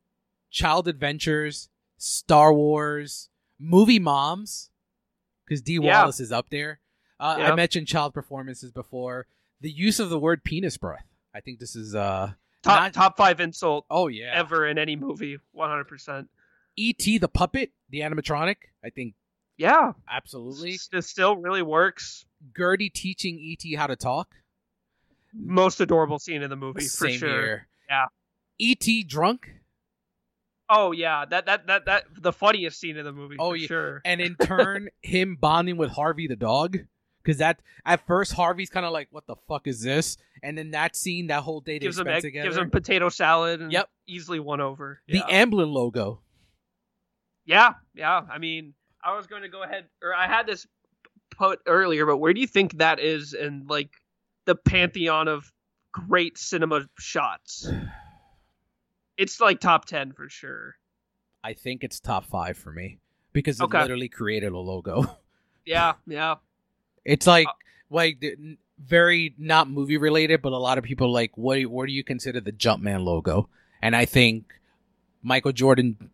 Child 0.51 0.87
Adventures, 0.87 1.69
Star 1.97 2.53
Wars, 2.53 3.29
movie 3.59 3.99
moms, 3.99 4.71
because 5.45 5.61
D 5.61 5.73
Yeah. 5.81 6.01
Wallace 6.01 6.19
is 6.19 6.31
up 6.33 6.49
there. 6.49 6.81
Uh, 7.19 7.37
I 7.39 7.55
mentioned 7.55 7.87
child 7.87 8.13
performances 8.13 8.71
before. 8.71 9.27
the 9.61 9.71
use 9.71 10.01
of 10.01 10.09
the 10.09 10.19
word 10.19 10.43
penis 10.43 10.77
breath. 10.77 11.07
I 11.35 11.41
think 11.41 11.59
this 11.59 11.75
is 11.75 11.93
uh 11.95 12.31
top 12.63 12.79
not- 12.79 12.93
top 12.93 13.17
five 13.17 13.39
insult 13.41 13.85
oh 13.89 14.07
yeah. 14.07 14.31
ever 14.33 14.65
in 14.65 14.77
any 14.77 14.95
movie. 14.95 15.37
One 15.51 15.69
hundred 15.69 15.87
percent. 15.87 16.29
E.T. 16.77 17.17
the 17.19 17.27
puppet, 17.29 17.71
the 17.89 17.99
animatronic. 18.01 18.55
I 18.83 18.89
think 18.89 19.15
Yeah, 19.57 19.93
absolutely. 20.11 20.77
It 20.91 21.03
still 21.03 21.37
really 21.37 21.61
works. 21.61 22.25
Gertie 22.55 22.89
teaching 22.89 23.37
E.T. 23.39 23.75
how 23.75 23.87
to 23.87 23.95
talk. 23.95 24.33
Most 25.33 25.79
adorable 25.81 26.19
scene 26.19 26.41
in 26.43 26.49
the 26.49 26.55
movie 26.55 26.85
for 26.85 27.09
sure. 27.09 27.29
here. 27.29 27.67
Yeah. 27.89 28.05
E.T. 28.59 29.03
drunk, 29.03 29.49
Oh 30.69 30.91
yeah, 30.91 31.25
that 31.25 31.45
that 31.45 31.67
that 31.67 31.85
that 31.85 32.03
the 32.19 32.33
funniest 32.33 32.79
scene 32.79 32.97
in 32.97 33.05
the 33.05 33.11
movie. 33.11 33.35
Oh, 33.37 33.51
for 33.51 33.55
yeah. 33.55 33.67
sure. 33.67 34.01
and 34.03 34.19
in 34.19 34.35
turn 34.41 34.89
him 35.01 35.35
bonding 35.39 35.77
with 35.77 35.91
Harvey 35.91 36.27
the 36.27 36.35
dog. 36.35 36.79
Because 37.25 37.39
that 37.39 37.59
at 37.85 38.05
first 38.05 38.33
Harvey's 38.33 38.69
kind 38.69 38.85
of 38.85 38.91
like, 38.93 39.07
"What 39.11 39.25
the 39.25 39.35
fuck 39.47 39.65
is 39.67 39.81
this?" 39.81 40.17
And 40.43 40.55
then 40.57 40.71
that 40.71 40.95
scene, 40.95 41.27
that 41.27 41.41
whole 41.41 41.59
day 41.59 41.73
they 41.79 41.85
Gives 41.87 41.97
him 41.97 42.07
egg, 42.07 42.21
together. 42.21 42.45
gives 42.49 42.57
him 42.57 42.69
potato 42.69 43.09
salad. 43.09 43.61
And 43.61 43.71
Yep. 43.71 43.89
easily 44.07 44.39
won 44.39 44.61
over. 44.61 45.01
the 45.07 45.17
yeah. 45.27 45.43
Amblin 45.45 45.71
logo. 45.71 46.21
yeah, 47.45 47.73
yeah. 47.95 48.21
I 48.31 48.37
mean, 48.37 48.73
I 49.03 49.15
was 49.15 49.25
going 49.27 49.41
to 49.41 49.49
go 49.49 49.63
ahead, 49.63 49.85
or 50.03 50.13
I 50.13 50.27
had 50.27 50.45
this 50.45 50.67
put 51.31 51.59
earlier, 51.65 52.05
but 52.05 52.17
where 52.17 52.33
do 52.33 52.39
you 52.41 52.47
think 52.47 52.77
that 52.77 52.99
is 52.99 53.33
in 53.33 53.65
like 53.67 53.89
the 54.45 54.55
pantheon 54.55 55.27
of 55.27 55.51
great 55.91 56.37
cinema 56.37 56.87
shots? 56.99 57.67
It's 59.17 59.39
like 59.39 59.61
top 59.61 59.85
ten 59.85 60.11
for 60.11 60.27
sure. 60.27 60.75
I 61.41 61.53
think 61.53 61.83
it's 61.85 62.01
top 62.01 62.25
five 62.25 62.57
for 62.57 62.71
me 62.73 62.99
because 63.31 63.61
it 63.61 63.63
Okay. 63.63 63.79
literally 63.81 64.09
created 64.09 64.51
a 64.51 64.57
logo. 64.59 65.17
Yeah, 65.67 65.93
yeah. 66.05 66.35
It's 67.05 67.27
like 67.27 67.47
Uh, 67.47 67.51
like 67.89 68.23
very 68.79 69.33
not 69.37 69.69
movie 69.69 69.97
related, 69.97 70.41
but 70.41 70.51
a 70.51 70.57
lot 70.57 70.77
of 70.77 70.83
people 70.83 71.11
like 71.11 71.37
what 71.37 71.55
do, 71.55 71.69
what 71.69 71.85
do 71.87 71.93
you 71.93 72.03
consider 72.03 72.41
the 72.41 72.51
Jumpman 72.51 73.03
logo? 73.03 73.47
And 73.81 73.95
I 73.95 74.05
think 74.05 74.53
Michael 75.23 75.51
Jordan 75.53 76.09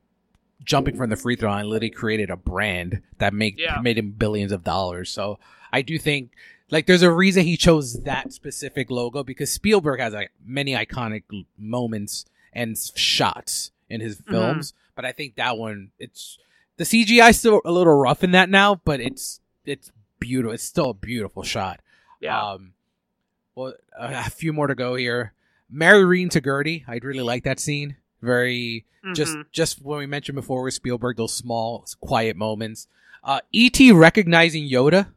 jumping 0.63 0.95
from 0.95 1.09
the 1.09 1.15
free 1.15 1.35
throw 1.35 1.49
line 1.49 1.65
literally 1.67 1.89
created 1.89 2.29
a 2.29 2.35
brand 2.37 3.01
that 3.17 3.33
make 3.33 3.57
Yeah. 3.57 3.79
made 3.81 3.97
him 3.97 4.11
billions 4.11 4.51
of 4.51 4.63
dollars. 4.63 5.09
So 5.09 5.39
I 5.73 5.81
do 5.81 5.97
think 5.97 6.31
like 6.69 6.85
there's 6.85 7.01
a 7.01 7.11
reason 7.11 7.43
he 7.45 7.57
chose 7.57 8.03
that 8.03 8.31
specific 8.31 8.91
logo 8.91 9.23
because 9.23 9.51
Spielberg 9.51 9.99
has 9.99 10.13
like 10.13 10.31
many 10.45 10.73
iconic 10.73 11.23
moments 11.57 12.25
and 12.53 12.77
shots 12.95 13.71
in 13.89 14.01
his 14.01 14.17
Mm-hmm. 14.17 14.31
films, 14.31 14.73
but 14.95 15.03
I 15.05 15.11
think 15.13 15.35
that 15.35 15.57
one 15.57 15.91
it's 15.97 16.37
the 16.77 16.83
CGI 16.83 17.33
still 17.35 17.61
a 17.65 17.71
little 17.71 17.95
rough 17.95 18.23
in 18.23 18.31
that 18.31 18.49
now, 18.49 18.75
but 18.75 18.99
it's 18.99 19.39
it's 19.65 19.91
beautiful. 20.21 20.53
It's 20.53 20.63
still 20.63 20.91
a 20.91 20.93
beautiful 20.93 21.43
shot. 21.43 21.81
Yeah. 22.21 22.41
Um, 22.41 22.73
well, 23.55 23.73
a, 23.99 24.13
a 24.27 24.29
few 24.29 24.53
more 24.53 24.67
to 24.67 24.75
go 24.75 24.95
here. 24.95 25.33
Mary 25.69 26.05
Reen 26.05 26.29
to 26.29 26.39
Gertie. 26.41 26.85
I'd 26.87 27.03
really 27.03 27.21
like 27.23 27.43
that 27.43 27.59
scene. 27.59 27.97
Very 28.21 28.85
just 29.15 29.35
Mhm. 29.35 29.45
just 29.51 29.81
when 29.81 29.97
we 29.99 30.05
mentioned 30.05 30.35
before 30.35 30.61
with 30.63 30.73
Spielberg, 30.75 31.17
those 31.17 31.33
small 31.33 31.85
quiet 31.99 32.37
moments. 32.37 32.87
Uh, 33.23 33.39
E.T. 33.51 33.91
recognizing 33.91 34.69
Yoda. 34.69 35.11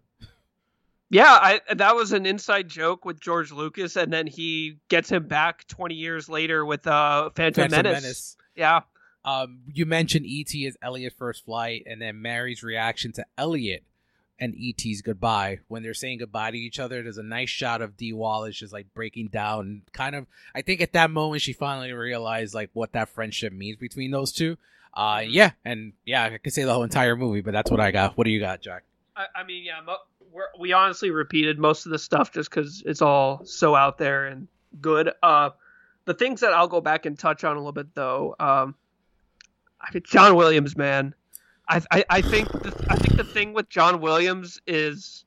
Yeah, 1.10 1.24
I 1.30 1.60
that 1.74 1.94
was 1.94 2.12
an 2.12 2.26
inside 2.26 2.68
joke 2.68 3.04
with 3.04 3.20
George 3.20 3.52
Lucas, 3.52 3.96
and 3.96 4.12
then 4.12 4.26
he 4.26 4.78
gets 4.88 5.10
him 5.10 5.28
back 5.28 5.66
20 5.68 5.94
years 5.94 6.28
later 6.28 6.64
with 6.64 6.86
uh, 6.86 7.30
Phantom, 7.36 7.70
Phantom 7.70 7.92
Menace. 7.92 8.02
Menace. 8.02 8.36
Yeah, 8.56 8.80
Um, 9.24 9.60
you 9.72 9.84
mentioned 9.86 10.26
E.T. 10.26 10.66
as 10.66 10.76
Elliot 10.82 11.12
first 11.18 11.44
flight, 11.44 11.82
and 11.86 12.00
then 12.00 12.22
Mary's 12.22 12.62
reaction 12.62 13.12
to 13.12 13.26
Elliot 13.36 13.84
and 14.38 14.54
E.T.'s 14.56 15.02
goodbye 15.02 15.60
when 15.68 15.82
they're 15.82 15.94
saying 15.94 16.18
goodbye 16.18 16.50
to 16.50 16.58
each 16.58 16.78
other. 16.78 17.02
There's 17.02 17.18
a 17.18 17.22
nice 17.22 17.50
shot 17.50 17.82
of 17.82 17.96
Dee 17.96 18.12
Wallace 18.12 18.56
just 18.56 18.72
like 18.72 18.92
breaking 18.94 19.28
down, 19.28 19.82
kind 19.92 20.14
of. 20.14 20.26
I 20.54 20.62
think 20.62 20.80
at 20.80 20.92
that 20.92 21.10
moment 21.10 21.42
she 21.42 21.52
finally 21.52 21.92
realized 21.92 22.54
like 22.54 22.70
what 22.72 22.92
that 22.92 23.08
friendship 23.08 23.52
means 23.52 23.76
between 23.76 24.10
those 24.10 24.32
two. 24.32 24.56
Uh, 24.92 25.22
yeah, 25.26 25.52
and 25.64 25.92
yeah, 26.04 26.24
I 26.24 26.38
could 26.38 26.52
say 26.52 26.64
the 26.64 26.72
whole 26.72 26.84
entire 26.84 27.16
movie, 27.16 27.40
but 27.40 27.52
that's 27.52 27.70
what 27.70 27.80
I 27.80 27.90
got. 27.90 28.16
What 28.16 28.24
do 28.24 28.30
you 28.30 28.40
got, 28.40 28.60
Jack? 28.60 28.84
I, 29.16 29.26
I 29.34 29.44
mean, 29.44 29.64
yeah, 29.64 29.80
mo- 29.84 29.96
we're, 30.32 30.48
we 30.58 30.72
honestly 30.72 31.10
repeated 31.10 31.58
most 31.58 31.86
of 31.86 31.92
the 31.92 31.98
stuff 31.98 32.32
just 32.32 32.50
because 32.50 32.82
it's 32.86 33.02
all 33.02 33.44
so 33.44 33.74
out 33.74 33.98
there 33.98 34.26
and 34.26 34.48
good. 34.80 35.10
Uh, 35.22 35.50
the 36.04 36.14
things 36.14 36.40
that 36.40 36.52
I'll 36.52 36.68
go 36.68 36.80
back 36.80 37.06
and 37.06 37.18
touch 37.18 37.44
on 37.44 37.56
a 37.56 37.58
little 37.58 37.72
bit 37.72 37.94
though, 37.94 38.36
um, 38.38 38.74
I 39.80 39.92
mean, 39.92 40.02
John 40.06 40.36
Williams, 40.36 40.76
man, 40.76 41.14
I 41.68 41.82
I, 41.90 42.04
I 42.10 42.20
think 42.20 42.48
the, 42.50 42.86
I 42.88 42.96
think 42.96 43.16
the 43.16 43.24
thing 43.24 43.52
with 43.52 43.68
John 43.68 44.00
Williams 44.00 44.60
is, 44.66 45.24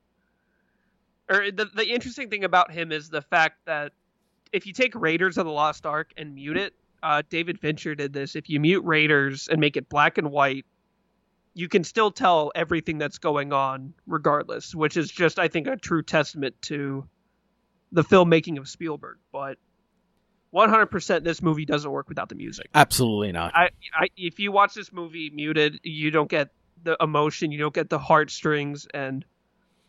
or 1.29 1.51
the 1.51 1.65
the 1.65 1.87
interesting 1.87 2.29
thing 2.29 2.43
about 2.43 2.71
him 2.71 2.91
is 2.91 3.09
the 3.09 3.21
fact 3.21 3.59
that 3.65 3.93
if 4.51 4.65
you 4.65 4.73
take 4.73 4.95
Raiders 4.95 5.37
of 5.37 5.45
the 5.45 5.51
Lost 5.51 5.85
Ark 5.85 6.11
and 6.17 6.35
mute 6.35 6.57
it, 6.57 6.73
uh, 7.03 7.21
David 7.29 7.59
Fincher 7.59 7.95
did 7.95 8.13
this. 8.13 8.35
If 8.35 8.49
you 8.49 8.59
mute 8.59 8.81
Raiders 8.81 9.47
and 9.47 9.59
make 9.59 9.77
it 9.77 9.89
black 9.89 10.17
and 10.17 10.31
white, 10.31 10.65
you 11.53 11.67
can 11.67 11.83
still 11.83 12.11
tell 12.11 12.51
everything 12.55 12.97
that's 12.97 13.17
going 13.17 13.51
on 13.51 13.93
regardless, 14.05 14.75
which 14.75 14.95
is 14.95 15.11
just 15.11 15.39
I 15.39 15.47
think 15.47 15.67
a 15.67 15.75
true 15.75 16.03
testament 16.03 16.55
to 16.63 17.07
the 17.91 18.03
filmmaking 18.03 18.57
of 18.57 18.67
Spielberg. 18.69 19.17
But 19.31 19.57
100% 20.53 21.23
this 21.23 21.41
movie 21.41 21.65
doesn't 21.65 21.91
work 21.91 22.09
without 22.09 22.29
the 22.29 22.35
music. 22.35 22.67
Absolutely 22.73 23.31
not. 23.31 23.53
I, 23.55 23.69
I 23.93 24.07
if 24.15 24.39
you 24.39 24.51
watch 24.51 24.73
this 24.73 24.91
movie 24.91 25.29
muted, 25.29 25.79
you 25.83 26.11
don't 26.11 26.29
get 26.29 26.49
the 26.83 26.97
emotion, 27.01 27.51
you 27.51 27.59
don't 27.59 27.73
get 27.73 27.89
the 27.89 27.99
heartstrings 27.99 28.87
and 28.93 29.25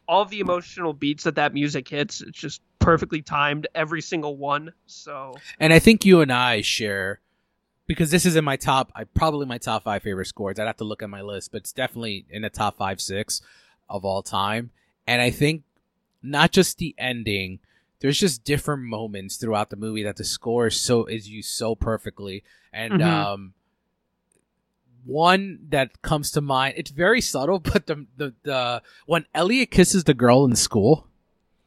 all 0.09 0.25
the 0.25 0.41
emotional 0.41 0.93
beats 0.93 1.25
that 1.25 1.37
that 1.37 1.53
music 1.53 1.89
hits. 1.89 2.23
It's 2.23 2.39
just 2.39 2.63
perfectly 2.79 3.23
timed 3.23 3.67
every 3.75 4.01
single 4.01 4.37
one. 4.37 4.73
So 4.87 5.35
And 5.61 5.73
I 5.73 5.79
think 5.79 6.05
you 6.05 6.21
and 6.21 6.33
I 6.33 6.63
share 6.63 7.21
because 7.87 8.11
this 8.11 8.27
is 8.27 8.37
in 8.37 8.45
my 8.45 8.57
top, 8.57 8.91
I 8.95 9.05
probably 9.05 9.47
my 9.47 9.59
top 9.59 9.85
five 9.85 10.03
favorite 10.03 10.27
scores. 10.27 10.59
I'd 10.59 10.67
have 10.67 10.77
to 10.79 10.85
look 10.85 11.03
at 11.03 11.11
my 11.11 11.23
list, 11.23 11.53
but 11.53 11.59
it's 11.59 11.73
definitely 11.73 12.27
in 12.31 12.43
the 12.43 12.51
top 12.51 12.77
five, 12.79 13.01
six 13.01 13.41
of 13.89 14.05
all 14.05 14.23
time. 14.23 14.71
And 15.07 15.23
I 15.23 15.31
think 15.31 15.63
not 16.23 16.53
just 16.53 16.79
the 16.79 16.95
ending, 16.99 17.61
there's 18.01 18.19
just 18.19 18.45
different 18.45 18.83
moments 18.85 19.37
throughout 19.37 19.71
the 19.71 19.77
movie 19.77 20.03
that 20.05 20.17
the 20.17 20.25
score 20.25 20.67
is 20.69 20.81
so 20.81 21.05
is 21.07 21.29
used 21.29 21.51
so 21.51 21.75
perfectly. 21.75 22.43
And 22.73 22.95
Mhm. 22.95 23.05
um, 23.07 23.55
one 25.05 25.59
that 25.71 26.03
comes 26.03 26.31
to 26.33 26.41
mind, 26.41 26.75
it's 26.77 26.91
very 26.91 27.21
subtle, 27.21 27.59
but 27.73 27.87
the 27.87 28.07
the 28.17 28.35
the 28.43 28.83
when 29.07 29.27
Elliot 29.35 29.71
kisses 29.71 30.05
the 30.05 30.15
girl 30.15 30.45
in 30.45 30.57
school. 30.57 31.07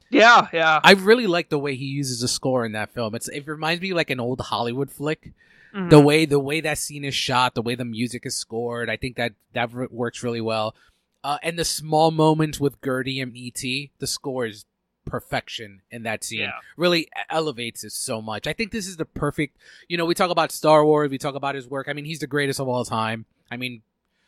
yeah, 0.09 0.47
yeah. 0.53 0.79
I 0.83 0.93
really 0.93 1.27
like 1.27 1.49
the 1.49 1.59
way 1.59 1.75
he 1.75 1.85
uses 1.85 2.19
the 2.21 2.27
score 2.27 2.65
in 2.65 2.73
that 2.73 2.93
film. 2.93 3.15
It's 3.15 3.27
it 3.29 3.47
reminds 3.47 3.81
me 3.81 3.93
like 3.93 4.09
an 4.09 4.19
old 4.19 4.41
Hollywood 4.41 4.91
flick. 4.91 5.33
Mhm. 5.73 5.89
The 5.89 5.99
way 6.01 6.25
the 6.25 6.39
way 6.39 6.59
that 6.61 6.77
scene 6.77 7.05
is 7.05 7.15
shot, 7.15 7.55
the 7.55 7.61
way 7.61 7.75
the 7.75 7.85
music 7.85 8.25
is 8.25 8.35
scored, 8.35 8.89
I 8.89 8.97
think 8.97 9.15
that 9.15 9.33
that 9.53 9.71
works 9.91 10.21
really 10.23 10.41
well. 10.41 10.75
Uh, 11.23 11.37
and 11.43 11.57
the 11.57 11.63
small 11.65 12.09
moments 12.11 12.59
with 12.59 12.81
Gertie 12.83 13.19
and 13.21 13.31
ET, 13.37 13.91
the 13.99 14.07
score 14.07 14.47
is 14.47 14.65
perfection 15.05 15.81
in 15.91 16.03
that 16.03 16.23
scene. 16.23 16.41
Yeah. 16.41 16.51
Really 16.77 17.09
elevates 17.29 17.83
it 17.83 17.91
so 17.91 18.21
much. 18.21 18.47
I 18.47 18.53
think 18.53 18.71
this 18.71 18.87
is 18.87 18.97
the 18.97 19.05
perfect. 19.05 19.57
You 19.87 19.97
know, 19.97 20.05
we 20.05 20.15
talk 20.15 20.31
about 20.31 20.51
Star 20.51 20.85
Wars, 20.85 21.09
we 21.09 21.17
talk 21.17 21.35
about 21.35 21.55
his 21.55 21.67
work. 21.67 21.87
I 21.87 21.93
mean, 21.93 22.05
he's 22.05 22.19
the 22.19 22.27
greatest 22.27 22.59
of 22.59 22.67
all 22.67 22.85
time. 22.85 23.25
I 23.49 23.57
mean, 23.57 23.81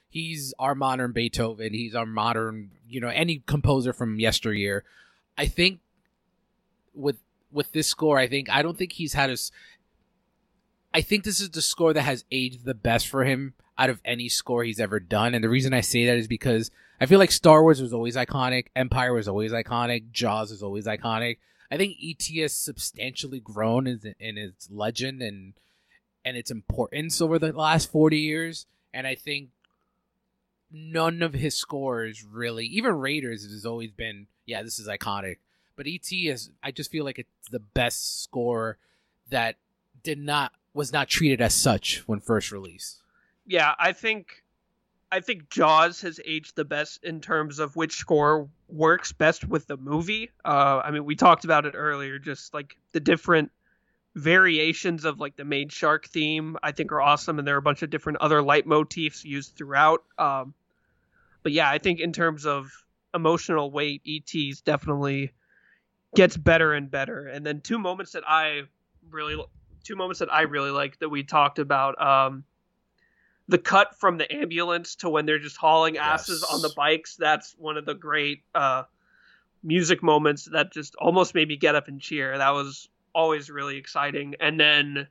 he's 0.10 0.54
our 0.60 0.76
modern 0.76 1.12
Beethoven. 1.12 1.74
He's 1.74 1.96
our 1.96 2.06
modern, 2.06 2.72
you 2.88 3.02
know, 3.02 3.10
any 3.10 3.44
composer 3.46 3.94
from 3.94 4.20
yesteryear. 4.20 4.84
I 5.38 5.48
think 5.48 5.80
with 6.94 7.18
with 7.52 7.72
this 7.72 7.88
score, 7.88 8.18
I 8.18 8.28
think 8.28 8.50
I 8.50 8.62
don't 8.62 8.78
think 8.78 8.94
he's 8.94 9.14
had 9.14 9.30
his. 9.30 9.52
I 10.94 11.02
think 11.02 11.24
this 11.24 11.40
is 11.40 11.50
the 11.50 11.62
score 11.62 11.94
that 11.94 12.02
has 12.04 12.24
aged 12.32 12.66
the 12.66 12.76
best 12.76 13.08
for 13.08 13.24
him 13.24 13.54
out 13.78 13.90
of 13.90 14.00
any 14.06 14.30
score 14.30 14.64
he's 14.64 14.80
ever 14.80 15.00
done. 15.00 15.34
And 15.34 15.44
the 15.44 15.50
reason 15.50 15.74
I 15.74 15.82
say 15.82 16.06
that 16.06 16.18
is 16.18 16.28
because 16.28 16.70
I 17.02 17.06
feel 17.06 17.20
like 17.20 17.32
Star 17.32 17.62
Wars 17.64 17.82
was 17.82 17.94
always 17.94 18.16
iconic, 18.16 18.68
Empire 18.76 19.14
was 19.14 19.28
always 19.28 19.52
iconic, 19.52 20.12
Jaws 20.12 20.52
is 20.52 20.64
always 20.64 20.86
iconic. 20.86 21.38
I 21.72 21.78
think 21.78 21.98
ET 22.04 22.24
has 22.42 22.54
substantially 22.54 23.40
grown 23.40 23.88
in, 23.88 24.16
in 24.20 24.38
its 24.38 24.70
legend 24.72 25.22
and 25.22 25.54
and 26.26 26.38
its 26.38 26.52
importance 26.52 27.20
over 27.20 27.40
the 27.40 27.52
last 27.52 27.92
forty 27.92 28.20
years. 28.20 28.66
And 28.94 29.08
I 29.08 29.16
think 29.16 29.50
none 30.72 31.22
of 31.22 31.34
his 31.34 31.56
scores 31.56 32.24
really, 32.24 32.66
even 32.68 32.94
Raiders, 33.00 33.44
has 33.44 33.66
always 33.66 33.92
been, 33.92 34.28
yeah, 34.46 34.62
this 34.62 34.80
is 34.80 34.88
iconic. 34.88 35.38
But 35.76 35.88
ET 35.88 36.12
is, 36.12 36.52
I 36.62 36.72
just 36.72 36.92
feel 36.92 37.04
like 37.04 37.18
it's 37.18 37.50
the 37.50 37.60
best 37.60 38.24
score 38.24 38.78
that 39.30 39.56
did 40.04 40.20
not 40.20 40.54
was 40.74 40.94
not 40.94 41.08
treated 41.10 41.42
as 41.42 41.54
such 41.54 42.04
when 42.08 42.20
first 42.20 42.52
released. 42.52 43.02
yeah, 43.46 43.74
I 43.80 43.94
think 43.94 44.43
I 45.14 45.20
think 45.20 45.48
Jaws 45.48 46.02
has 46.02 46.20
aged 46.26 46.56
the 46.56 46.66
best 46.66 47.04
in 47.04 47.22
terms 47.22 47.60
of 47.60 47.76
which 47.76 47.98
score 47.98 48.50
works 48.68 49.12
best 49.12 49.48
with 49.48 49.68
the 49.68 49.78
movie. 49.78 50.32
Uh, 50.44 50.82
I 50.84 50.90
mean, 50.90 51.06
we 51.06 51.16
talked 51.16 51.46
about 51.46 51.68
it 51.68 51.76
earlier, 51.78 52.18
just 52.18 52.52
like 52.52 52.76
the 52.94 53.00
different 53.00 53.52
variations 54.16 55.06
of 55.06 55.20
like 55.20 55.36
the 55.36 55.46
main 55.46 55.70
shark 55.70 56.08
theme. 56.08 56.58
I 56.64 56.72
think 56.72 56.92
are 56.92 57.00
awesome, 57.00 57.38
and 57.38 57.48
there 57.48 57.54
are 57.54 57.60
a 57.60 57.62
bunch 57.62 57.84
of 57.84 57.92
different 57.92 58.22
other 58.22 58.42
leitmotifs 58.42 59.24
used 59.24 59.56
throughout. 59.56 60.04
Um, 60.18 60.56
but 61.44 61.52
yeah, 61.52 61.70
I 61.70 61.78
think 61.78 62.00
in 62.00 62.12
terms 62.12 62.48
of 62.48 62.72
emotional 63.14 63.70
weight, 63.70 64.02
ET 64.08 64.34
is 64.34 64.62
definitely 64.62 65.32
gets 66.16 66.36
better 66.36 66.74
and 66.74 66.90
better. 66.90 67.28
And 67.28 67.46
then 67.46 67.62
two 67.62 67.78
moments 67.78 68.14
that 68.14 68.24
I 68.28 68.64
really 69.12 69.40
two 69.84 69.96
moments 69.96 70.22
that 70.22 70.34
I 70.34 70.42
really 70.42 70.72
like 70.72 70.98
that 71.02 71.10
we 71.10 71.22
talked 71.22 71.60
about. 71.60 72.02
Um, 72.02 72.46
the 73.48 73.58
cut 73.58 73.96
from 74.00 74.18
the 74.18 74.32
ambulance 74.34 74.96
to 74.96 75.10
when 75.10 75.26
they're 75.26 75.40
just 75.40 75.58
hauling 75.58 75.98
asses 75.98 76.42
Yes. 76.44 76.54
on 76.54 76.62
the 76.62 76.72
bikes. 76.76 77.16
That's 77.18 77.54
one 77.58 77.78
of 77.78 77.86
the 77.86 77.94
great 77.94 78.44
uh, 78.56 78.84
music 79.64 80.02
moments 80.02 80.48
that 80.54 80.72
just 80.72 80.96
almost 80.96 81.36
made 81.36 81.48
me 81.48 81.58
get 81.58 81.76
up 81.76 81.88
and 81.88 82.00
cheer. 82.00 82.38
That 82.38 82.52
was 82.52 82.88
always 83.14 83.50
really 83.50 83.78
exciting. 83.78 84.36
And 84.40 84.60
then 84.60 85.08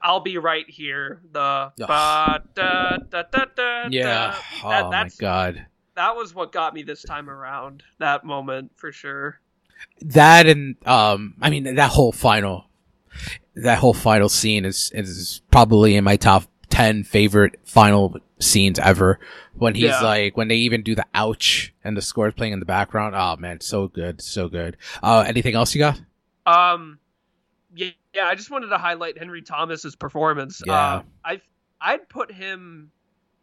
I'll 0.00 0.20
be 0.20 0.38
right 0.38 0.68
here. 0.68 1.20
The 1.32 1.72
ba, 1.78 2.42
da, 2.54 2.96
da, 2.98 3.22
da, 3.22 3.88
Yeah. 3.90 4.02
da. 4.62 4.68
That- 4.70 4.84
oh 4.84 4.90
my 4.90 5.08
god. 5.18 5.66
that 5.96 6.14
was 6.16 6.34
what 6.34 6.52
got 6.52 6.72
me 6.74 6.82
this 6.84 7.02
time 7.02 7.28
around. 7.28 7.82
That 7.98 8.24
moment 8.24 8.72
for 8.76 8.92
sure. 8.92 9.40
That 10.00 10.46
and 10.46 10.76
um, 10.86 11.34
I 11.40 11.50
mean 11.50 11.74
that 11.74 11.90
whole 11.90 12.12
final, 12.12 12.66
that 13.54 13.78
whole 13.78 13.94
final 13.94 14.28
scene 14.28 14.64
is 14.64 14.90
is 14.94 15.42
probably 15.50 15.94
in 15.96 16.04
my 16.04 16.16
top 16.16 16.44
ten 16.78 17.02
favorite 17.04 17.58
final 17.64 18.16
scenes 18.38 18.78
ever. 18.78 19.18
When 19.54 19.74
he's 19.74 19.84
Yeah. 19.86 20.00
like, 20.02 20.36
when 20.36 20.46
they 20.48 20.56
even 20.56 20.82
do 20.82 20.94
the 20.94 21.04
ouch 21.14 21.74
and 21.82 21.96
the 21.96 22.02
score 22.02 22.28
is 22.28 22.34
playing 22.34 22.52
in 22.52 22.60
the 22.60 22.66
background. 22.66 23.14
Oh 23.16 23.36
man, 23.36 23.60
so 23.60 23.88
good, 23.88 24.22
so 24.22 24.48
good. 24.48 24.76
Uh, 25.02 25.24
anything 25.26 25.54
else 25.56 25.74
you 25.74 25.80
got? 25.80 26.00
Um, 26.46 26.98
yeah, 27.74 27.90
yeah. 28.14 28.26
I 28.26 28.34
just 28.36 28.50
wanted 28.50 28.68
to 28.68 28.78
highlight 28.78 29.18
Henry 29.18 29.42
Thomas's 29.42 29.96
performance. 29.96 30.62
Yeah. 30.64 30.72
Uh, 30.72 31.02
I 31.24 31.40
I'd 31.80 32.08
put 32.08 32.30
him 32.32 32.90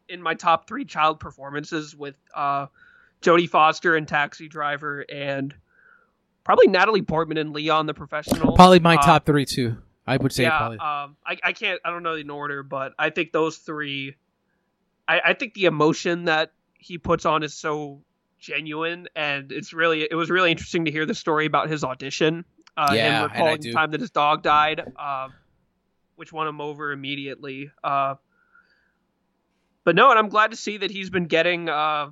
in 0.08 0.22
my 0.22 0.34
top 0.36 0.68
three 0.68 0.86
child 0.86 1.20
performances 1.20 1.96
with 1.96 2.16
uh, 2.34 2.68
Jodie 3.22 3.50
Foster 3.50 3.96
and 3.96 4.08
Taxi 4.08 4.48
Driver, 4.48 5.06
and 5.12 5.54
probably 6.44 6.68
Natalie 6.68 7.02
Portman 7.02 7.38
and 7.38 7.52
Leon 7.54 7.86
the 7.88 7.94
Professional. 7.94 8.56
Probably 8.56 8.80
my 8.80 8.96
Uh, 8.96 9.02
top 9.02 9.26
three 9.26 9.46
too. 9.46 9.78
I 10.08 10.18
would 10.18 10.32
say 10.32 10.44
yeah, 10.44 10.58
probably. 10.58 10.78
um, 10.78 11.18
I, 11.26 11.38
I 11.44 11.54
can't, 11.54 11.80
I 11.84 11.90
don't 11.90 12.04
know 12.04 12.14
in 12.14 12.30
order, 12.30 12.62
but 12.64 12.94
I 13.00 13.10
think 13.10 13.32
those 13.32 13.58
three, 13.58 14.16
I, 15.08 15.20
I 15.26 15.34
think 15.34 15.54
the 15.56 15.66
emotion 15.66 16.26
that 16.26 16.52
he 16.78 16.98
puts 16.98 17.26
on 17.26 17.42
is 17.42 17.54
so 17.54 18.02
genuine, 18.40 19.08
and 19.16 19.52
it's 19.52 19.74
really, 19.74 20.04
it 20.04 20.14
was 20.16 20.30
really 20.30 20.52
interesting 20.52 20.86
to 20.86 20.92
hear 20.92 21.06
the 21.06 21.16
story 21.16 21.48
about 21.48 21.70
his 21.70 21.84
audition. 21.84 22.46
Uh, 22.78 22.92
Yeah, 22.94 23.24
him 23.24 23.32
recalling 23.32 23.62
the 23.62 23.74
time 23.74 23.92
that 23.92 24.02
his 24.02 24.12
dog 24.12 24.44
died, 24.44 24.94
uh, 24.96 25.30
which 26.18 26.32
won 26.32 26.48
him 26.48 26.62
over 26.62 26.92
immediately. 26.92 27.72
Uh, 27.84 28.16
but 29.84 29.96
no, 29.96 30.10
and 30.10 30.20
I'm 30.20 30.30
glad 30.30 30.52
to 30.52 30.58
see 30.58 30.78
that 30.78 30.92
he's 30.92 31.10
been 31.10 31.26
getting, 31.26 31.70
uh, 31.70 32.10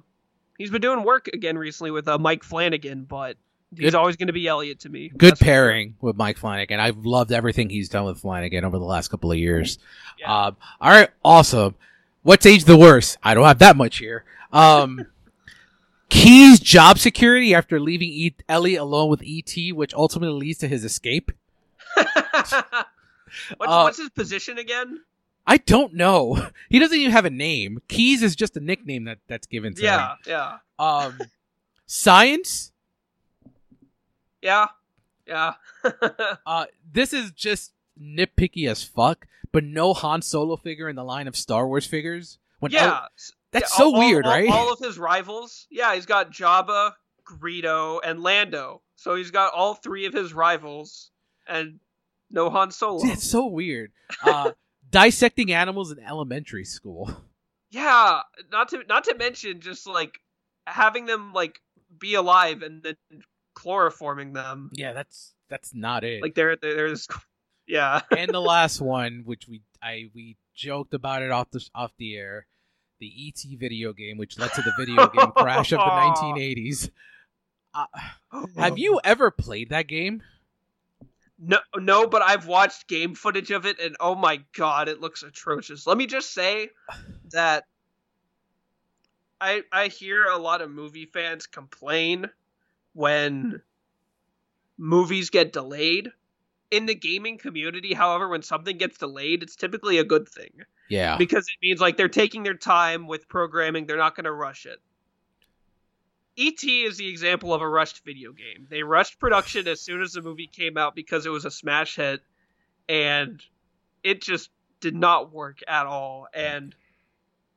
he's 0.57 0.71
been 0.71 0.81
doing 0.81 1.03
work 1.03 1.27
again 1.27 1.57
recently 1.57 1.91
with 1.91 2.07
uh, 2.07 2.17
Mike 2.17 2.43
Flanagan, 2.43 3.03
but 3.03 3.37
he's 3.77 3.85
Good- 3.91 3.95
always 3.95 4.15
going 4.15 4.27
to 4.27 4.33
be 4.33 4.47
Elliot 4.47 4.79
to 4.81 4.89
me. 4.89 5.09
Good 5.09 5.31
That's 5.31 5.41
pairing 5.41 5.95
with 6.01 6.15
Mike 6.15 6.37
Flanagan. 6.37 6.79
I've 6.79 7.05
loved 7.05 7.31
everything 7.31 7.69
he's 7.69 7.89
done 7.89 8.05
with 8.05 8.19
Flanagan 8.19 8.65
over 8.65 8.77
the 8.77 8.85
last 8.85 9.09
couple 9.09 9.31
of 9.31 9.37
years. 9.37 9.77
Yeah. 10.19 10.45
Um, 10.47 10.57
all 10.81 10.91
right, 10.91 11.09
awesome. 11.23 11.75
What's 12.23 12.45
age 12.45 12.63
the 12.65 12.77
worst? 12.77 13.17
I 13.23 13.33
don't 13.33 13.45
have 13.45 13.59
that 13.59 13.75
much 13.75 13.97
here. 13.97 14.23
Um, 14.51 15.05
Key's 16.09 16.59
job 16.59 16.99
security 16.99 17.53
after 17.55 17.79
leaving 17.79 18.09
e- 18.09 18.35
Ellie 18.47 18.75
alone 18.75 19.09
with 19.09 19.23
ET, 19.25 19.55
which 19.75 19.93
ultimately 19.93 20.39
leads 20.39 20.59
to 20.59 20.67
his 20.67 20.83
escape. 20.83 21.31
what's, 21.95 22.53
Uh, 22.53 22.73
what's 23.59 23.97
his 23.97 24.09
position 24.09 24.57
again? 24.57 25.01
I 25.45 25.57
don't 25.57 25.93
know. 25.93 26.47
He 26.69 26.79
doesn't 26.79 26.97
even 26.97 27.11
have 27.11 27.25
a 27.25 27.29
name. 27.29 27.79
Keys 27.87 28.21
is 28.23 28.35
just 28.35 28.55
a 28.57 28.59
nickname 28.59 29.03
that 29.05 29.19
that's 29.27 29.45
given 29.47 29.73
to 29.75 29.81
Yeah, 29.83 30.11
him. 30.11 30.17
yeah, 30.27 30.57
Um, 30.79 31.19
science. 31.85 32.71
Yeah, 34.43 34.67
yeah. 35.25 35.53
Uh, 36.45 36.65
this 36.91 37.13
is 37.13 37.31
just 37.31 37.71
nitpicky 37.99 38.69
as 38.69 38.83
fuck. 38.83 39.25
But 39.51 39.63
no 39.63 39.93
Han 39.93 40.21
Solo 40.21 40.55
figure 40.55 40.89
in 40.89 40.95
the 40.95 41.03
line 41.03 41.27
of 41.27 41.35
Star 41.35 41.67
Wars 41.67 41.85
figures. 41.85 42.39
When 42.59 42.73
El- 42.73 42.87
yeah, 42.87 42.99
that's 43.51 43.71
Yeah, 43.71 43.77
so 43.77 43.93
all- 43.93 43.99
weird, 43.99 44.25
all- 44.25 44.31
right? 44.31 44.49
All 44.49 44.73
of 44.73 44.79
his 44.79 44.97
rivals. 44.97 45.67
Yeah, 45.69 45.93
he's 45.95 46.05
got 46.07 46.31
Jabba, 46.31 46.93
Greedo, 47.25 47.99
and 48.03 48.21
Lando. 48.21 48.81
So 48.95 49.15
he's 49.15 49.31
got 49.31 49.53
all 49.53 49.75
three 49.75 50.05
of 50.05 50.13
his 50.13 50.33
rivals, 50.33 51.11
and 51.47 51.79
no 52.31 52.49
Han 52.49 52.71
Solo. 52.71 53.01
It's 53.05 53.29
so 53.29 53.45
weird. 53.47 53.91
Uh, 54.23 54.51
dissecting 54.91 55.51
animals 55.53 55.91
in 55.91 55.99
elementary 55.99 56.65
school. 56.65 57.11
Yeah, 57.69 58.21
not 58.51 58.69
to 58.69 58.83
not 58.87 59.03
to 59.05 59.15
mention 59.15 59.59
just 59.61 59.85
like 59.87 60.19
having 60.67 61.05
them 61.05 61.33
like 61.33 61.59
be 61.99 62.13
alive 62.15 62.61
and 62.63 62.81
then 62.83 62.95
chloroforming 63.55 64.33
them. 64.33 64.69
Yeah, 64.73 64.93
that's 64.93 65.33
that's 65.49 65.73
not 65.73 66.03
it. 66.03 66.21
Like 66.21 66.35
they're 66.35 66.55
they're 66.55 66.89
this. 66.89 67.07
Yeah. 67.65 68.01
and 68.15 68.29
the 68.29 68.41
last 68.41 68.81
one, 68.81 69.21
which 69.23 69.47
we 69.47 69.61
I 69.81 70.09
we 70.13 70.35
joked 70.53 70.93
about 70.93 71.21
it 71.21 71.31
off 71.31 71.49
the 71.51 71.65
off 71.73 71.93
the 71.97 72.15
air, 72.17 72.45
the 72.99 73.11
ET 73.27 73.41
video 73.57 73.93
game, 73.93 74.17
which 74.17 74.37
led 74.37 74.51
to 74.53 74.61
the 74.61 74.73
video 74.77 75.07
game 75.07 75.31
crash 75.31 75.71
of 75.71 75.79
the 75.79 75.85
1980s. 75.85 76.89
Uh, 77.73 77.85
have 78.57 78.77
you 78.77 78.99
ever 79.05 79.31
played 79.31 79.69
that 79.69 79.87
game? 79.87 80.21
No, 81.39 81.59
no, 81.75 82.07
but 82.07 82.21
I've 82.21 82.47
watched 82.47 82.87
game 82.87 83.15
footage 83.15 83.51
of 83.51 83.65
it, 83.65 83.79
and 83.79 83.95
oh 83.99 84.15
my 84.15 84.41
god, 84.55 84.87
it 84.89 84.99
looks 84.99 85.23
atrocious. 85.23 85.87
Let 85.87 85.97
me 85.97 86.05
just 86.05 86.33
say 86.33 86.69
that 87.31 87.63
I 89.41 89.63
I 89.71 89.87
hear 89.87 90.25
a 90.25 90.37
lot 90.37 90.61
of 90.61 90.69
movie 90.71 91.05
fans 91.05 91.47
complain 91.47 92.29
when 92.93 93.61
movies 94.77 95.29
get 95.29 95.53
delayed. 95.53 96.09
In 96.71 96.87
the 96.87 96.95
gaming 96.95 97.37
community, 97.37 97.93
however, 97.93 98.27
when 98.27 98.41
something 98.41 98.77
gets 98.79 98.97
delayed, 98.97 99.43
it's 99.43 99.55
typically 99.55 99.99
a 99.99 100.03
good 100.03 100.27
thing 100.27 100.49
Yeah. 100.89 101.17
because 101.17 101.45
it 101.45 101.63
means 101.63 101.79
like 101.79 101.97
they're 101.97 102.07
taking 102.07 102.41
their 102.41 102.55
time 102.55 103.05
with 103.05 103.27
programming. 103.27 103.85
They're 103.85 103.95
not 103.97 104.15
going 104.15 104.23
to 104.23 104.31
rush 104.31 104.65
it. 104.65 104.79
ET 106.35 106.63
is 106.63 106.97
the 106.97 107.07
example 107.07 107.53
of 107.53 107.61
a 107.61 107.67
rushed 107.67 108.03
video 108.03 108.31
game. 108.31 108.65
They 108.67 108.81
rushed 108.81 109.19
production 109.19 109.67
as 109.67 109.81
soon 109.81 110.01
as 110.01 110.13
the 110.13 110.23
movie 110.23 110.47
came 110.47 110.75
out 110.75 110.95
because 110.95 111.27
it 111.27 111.29
was 111.29 111.45
a 111.45 111.51
smash 111.51 111.95
hit, 111.97 112.21
and 112.89 113.39
it 114.03 114.23
just 114.23 114.49
did 114.79 114.95
not 114.95 115.31
work 115.31 115.59
at 115.67 115.85
all. 115.85 116.27
And 116.33 116.75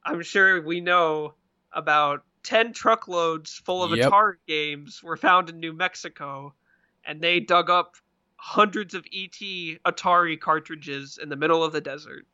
I'm 0.05 0.21
sure 0.21 0.61
we 0.61 0.83
know 0.83 1.33
about 1.73 2.23
10 2.47 2.73
truckloads 2.73 3.61
full 3.65 3.83
of 3.83 3.91
Yep. 3.97 4.11
Atari 4.11 4.35
games 4.47 5.03
were 5.03 5.17
found 5.17 5.51
in 5.51 5.59
New 5.59 5.73
Mexico, 5.73 6.55
and 7.05 7.21
they 7.21 7.41
dug 7.41 7.69
up 7.71 7.97
hundreds 8.37 8.95
of 8.95 9.05
ET 9.13 9.39
Atari 9.85 10.39
cartridges 10.41 11.19
in 11.21 11.29
the 11.29 11.37
middle 11.37 11.65
of 11.65 11.73
the 11.73 11.81
desert. 11.81 12.25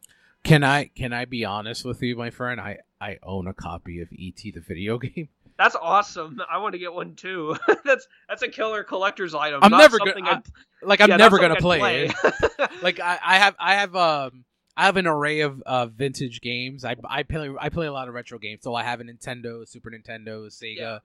Can 0.44 0.64
I 0.64 0.86
can 0.94 1.12
I 1.12 1.24
be 1.24 1.44
honest 1.44 1.84
with 1.84 2.02
you, 2.02 2.14
my 2.16 2.30
friend? 2.30 2.60
I 2.60 2.78
I 3.00 3.18
own 3.22 3.46
a 3.46 3.54
copy 3.54 4.00
of 4.00 4.08
ET 4.12 4.36
the 4.42 4.60
video 4.60 4.98
game. 5.06 5.28
That's 5.56 5.76
awesome. 5.76 6.40
I 6.50 6.58
want 6.58 6.72
to 6.72 6.78
get 6.78 6.92
one 6.92 7.14
too. 7.14 7.56
that's 7.84 8.06
that's 8.28 8.42
a 8.42 8.48
killer 8.48 8.82
collector's 8.84 9.34
item. 9.34 9.60
I'm 9.62 9.70
not 9.70 9.78
never 9.78 9.98
gonna- 9.98 10.10
something 10.10 10.26
I- 10.26 10.32
I'd- 10.32 10.50
Like 10.82 11.00
I'm 11.00 11.08
yeah, 11.10 11.16
never 11.16 11.38
gonna 11.38 11.56
play, 11.56 12.06
it. 12.06 12.70
like 12.82 13.00
I, 13.00 13.18
I 13.24 13.38
have 13.38 13.54
I 13.58 13.74
have 13.76 13.94
um 13.96 14.44
I 14.76 14.86
have 14.86 14.96
an 14.96 15.06
array 15.06 15.40
of 15.40 15.60
uh, 15.62 15.86
vintage 15.86 16.40
games. 16.40 16.84
I 16.84 16.96
I 17.04 17.22
play 17.24 17.50
I 17.60 17.68
play 17.68 17.86
a 17.86 17.92
lot 17.92 18.08
of 18.08 18.14
retro 18.14 18.38
games. 18.38 18.62
So 18.62 18.74
I 18.74 18.82
have 18.84 19.00
a 19.00 19.04
Nintendo, 19.04 19.66
Super 19.68 19.90
Nintendo, 19.90 20.46
Sega. 20.46 21.00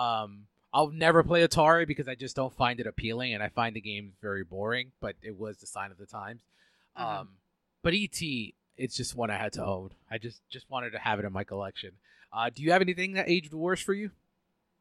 Um 0.00 0.46
I'll 0.72 0.90
never 0.90 1.22
play 1.24 1.46
Atari 1.46 1.86
because 1.86 2.08
I 2.08 2.14
just 2.14 2.36
don't 2.36 2.52
find 2.54 2.78
it 2.78 2.86
appealing 2.86 3.32
and 3.34 3.42
I 3.42 3.48
find 3.48 3.74
the 3.74 3.80
game 3.80 4.12
very 4.20 4.44
boring, 4.44 4.92
but 5.00 5.16
it 5.22 5.36
was 5.38 5.56
the 5.56 5.66
sign 5.66 5.90
of 5.90 5.98
the 5.98 6.06
times. 6.06 6.42
Mhm. 6.96 7.02
Um 7.02 7.28
but 7.82 7.94
ET 7.94 8.20
it's 8.76 8.96
just 8.96 9.16
one 9.16 9.30
I 9.30 9.38
had 9.38 9.52
to 9.54 9.64
own. 9.64 9.90
I 10.10 10.18
just 10.18 10.40
just 10.50 10.70
wanted 10.70 10.90
to 10.90 10.98
have 10.98 11.18
it 11.18 11.24
in 11.24 11.32
my 11.32 11.42
collection. 11.44 11.92
Uh 12.32 12.50
do 12.54 12.62
you 12.62 12.70
have 12.72 12.82
anything 12.82 13.14
that 13.14 13.28
aged 13.28 13.52
worse 13.54 13.80
for 13.80 13.94
you? 13.94 14.10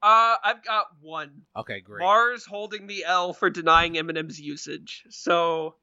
uh, 0.04 0.36
I've 0.44 0.64
got 0.64 0.86
one. 1.02 1.42
Okay, 1.56 1.80
great. 1.80 2.02
Mars 2.04 2.46
holding 2.46 2.86
the 2.86 3.04
L 3.04 3.34
for 3.34 3.50
denying 3.50 3.98
M&M's 3.98 4.40
usage. 4.40 5.04
So 5.10 5.74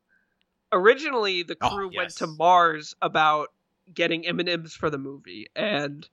originally 0.74 1.42
the 1.42 1.56
Oh, 1.60 1.70
crew 1.70 1.90
went 1.94 2.10
to 2.16 2.26
Mars 2.26 2.94
about 3.00 3.52
getting 3.92 4.26
M&Ms 4.26 4.74
for 4.74 4.90
the 4.90 4.98
movie 4.98 5.48
and 5.54 6.06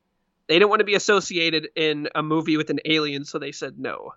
they 0.48 0.56
didn't 0.56 0.70
want 0.70 0.82
to 0.82 0.86
be 0.86 0.96
associated 0.96 1.70
in 1.76 2.10
a 2.16 2.22
movie 2.22 2.58
with 2.58 2.70
an 2.70 2.80
alien 2.86 3.26
so 3.26 3.40
they 3.40 3.52
said 3.52 3.80
no. 3.80 4.14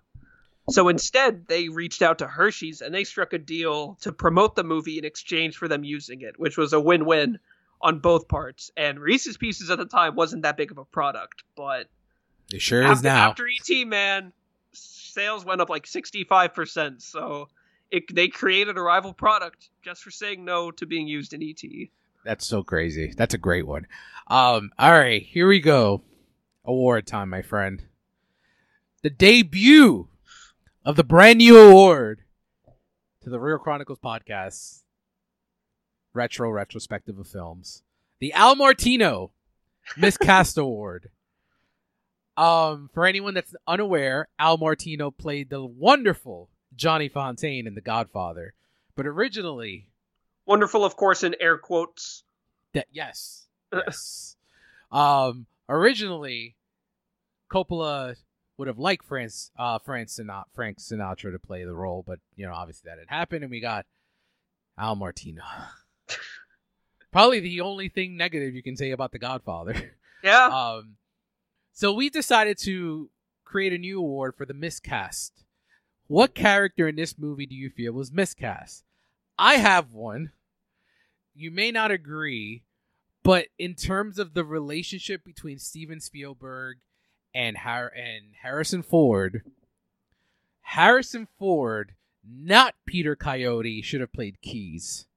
So 0.69 0.89
instead 0.89 1.47
they 1.47 1.69
reached 1.69 2.01
out 2.01 2.19
to 2.19 2.27
Hershey's 2.27 2.81
and 2.81 2.93
they 2.93 3.03
struck 3.03 3.33
a 3.33 3.37
deal 3.37 3.97
to 4.01 4.11
promote 4.11 4.55
the 4.55 4.63
movie 4.63 4.97
in 4.97 5.05
exchange 5.05 5.57
for 5.57 5.67
them 5.67 5.83
using 5.83 6.21
it, 6.21 6.39
which 6.39 6.57
was 6.57 6.73
a 6.73 6.79
win-win 6.79 7.39
on 7.81 7.99
both 7.99 8.27
parts. 8.27 8.71
And 8.75 8.99
Reese's 8.99 9.37
Pieces 9.37 9.69
at 9.69 9.77
the 9.77 9.85
time 9.85 10.15
wasn't 10.15 10.43
that 10.43 10.57
big 10.57 10.71
of 10.71 10.77
a 10.77 10.85
product, 10.85 11.43
but 11.55 11.87
it 12.51 12.61
sure 12.61 12.83
after, 12.83 12.93
is 12.93 13.03
now. 13.03 13.29
After 13.29 13.47
ET, 13.47 13.87
man, 13.87 14.33
sales 14.73 15.45
went 15.45 15.61
up 15.61 15.69
like 15.69 15.87
sixty-five 15.87 16.53
percent. 16.53 17.01
So 17.01 17.49
it, 17.91 18.13
they 18.13 18.27
created 18.27 18.77
a 18.77 18.81
rival 18.81 19.13
product 19.13 19.69
just 19.81 20.03
for 20.03 20.11
saying 20.11 20.43
no 20.43 20.71
to 20.71 20.85
being 20.85 21.07
used 21.07 21.33
in 21.33 21.43
ET. 21.43 21.61
That's 22.23 22.45
so 22.45 22.63
crazy. 22.63 23.13
That's 23.15 23.33
a 23.33 23.39
great 23.39 23.67
one. 23.67 23.87
Um, 24.27 24.71
all 24.79 24.91
right, 24.91 25.21
here 25.21 25.47
we 25.47 25.59
go. 25.59 26.01
Award 26.63 27.05
time, 27.05 27.29
my 27.29 27.43
friend. 27.43 27.83
The 29.03 29.11
debut 29.11 30.07
of 30.83 30.95
the 30.95 31.03
brand 31.03 31.37
new 31.37 31.57
award 31.59 32.21
to 33.21 33.29
the 33.29 33.39
Real 33.39 33.59
Chronicles 33.59 33.99
podcast, 33.99 34.81
retro 36.13 36.49
retrospective 36.49 37.19
of 37.19 37.27
films, 37.27 37.83
the 38.19 38.33
Al 38.33 38.55
Martino 38.55 39.31
Miscast 39.95 40.57
Award. 40.57 41.09
Um, 42.37 42.89
for 42.93 43.05
anyone 43.05 43.33
that's 43.35 43.55
unaware, 43.67 44.27
Al 44.39 44.57
Martino 44.57 45.11
played 45.11 45.49
the 45.49 45.63
wonderful 45.63 46.49
Johnny 46.75 47.09
Fontane 47.09 47.67
in 47.67 47.75
The 47.75 47.81
Godfather, 47.81 48.53
but 48.95 49.05
originally, 49.05 49.89
Wonderful, 50.45 50.85
of 50.85 50.95
course, 50.95 51.23
in 51.23 51.35
air 51.39 51.57
quotes. 51.57 52.23
that 52.73 52.87
yes, 52.91 53.47
yes, 53.73 54.35
um, 54.91 55.45
originally, 55.67 56.55
Coppola 57.51 58.15
would 58.57 58.67
have 58.67 58.79
liked 58.79 59.05
France, 59.05 59.51
uh, 59.57 59.79
Frank 59.79 60.07
Sinatra, 60.09 60.43
Frank 60.53 60.77
Sinatra 60.79 61.31
to 61.31 61.39
play 61.39 61.63
the 61.65 61.73
role, 61.73 62.03
but 62.05 62.19
you 62.35 62.45
know, 62.45 62.53
obviously 62.53 62.89
that 62.89 62.99
had 62.99 63.09
happened, 63.09 63.43
and 63.43 63.51
we 63.51 63.59
got 63.59 63.85
Al 64.77 64.95
Martino. 64.95 65.43
Probably 67.11 67.39
the 67.39 67.61
only 67.61 67.87
thing 67.89 68.17
negative 68.17 68.53
you 68.55 68.61
can 68.63 68.75
say 68.75 68.91
about 68.91 69.11
The 69.11 69.19
Godfather. 69.19 69.95
Yeah. 70.23 70.47
Um, 70.47 70.95
so 71.71 71.93
we 71.93 72.09
decided 72.09 72.57
to 72.61 73.11
create 73.43 73.73
a 73.73 73.77
new 73.77 73.99
award 73.99 74.33
for 74.35 74.47
the 74.47 74.55
miscast. 74.55 75.43
What 76.07 76.35
character 76.35 76.87
in 76.87 76.95
this 76.95 77.17
movie 77.17 77.45
do 77.45 77.55
you 77.55 77.69
feel 77.69 77.93
was 77.93 78.11
miscast? 78.11 78.83
I 79.37 79.55
have 79.55 79.91
one. 79.91 80.31
You 81.33 81.51
may 81.51 81.71
not 81.71 81.91
agree, 81.91 82.63
but 83.23 83.47
in 83.57 83.73
terms 83.73 84.19
of 84.19 84.33
the 84.33 84.45
relationship 84.45 85.25
between 85.25 85.59
Steven 85.59 85.99
Spielberg 85.99 86.77
and 87.33 87.57
Har- 87.57 87.91
and 87.95 88.35
Harrison 88.41 88.83
Ford, 88.83 89.43
Harrison 90.61 91.27
Ford, 91.37 91.93
not 92.23 92.75
Peter 92.85 93.15
Coyote, 93.15 93.81
should 93.81 94.01
have 94.01 94.13
played 94.13 94.41
Keys. 94.41 95.07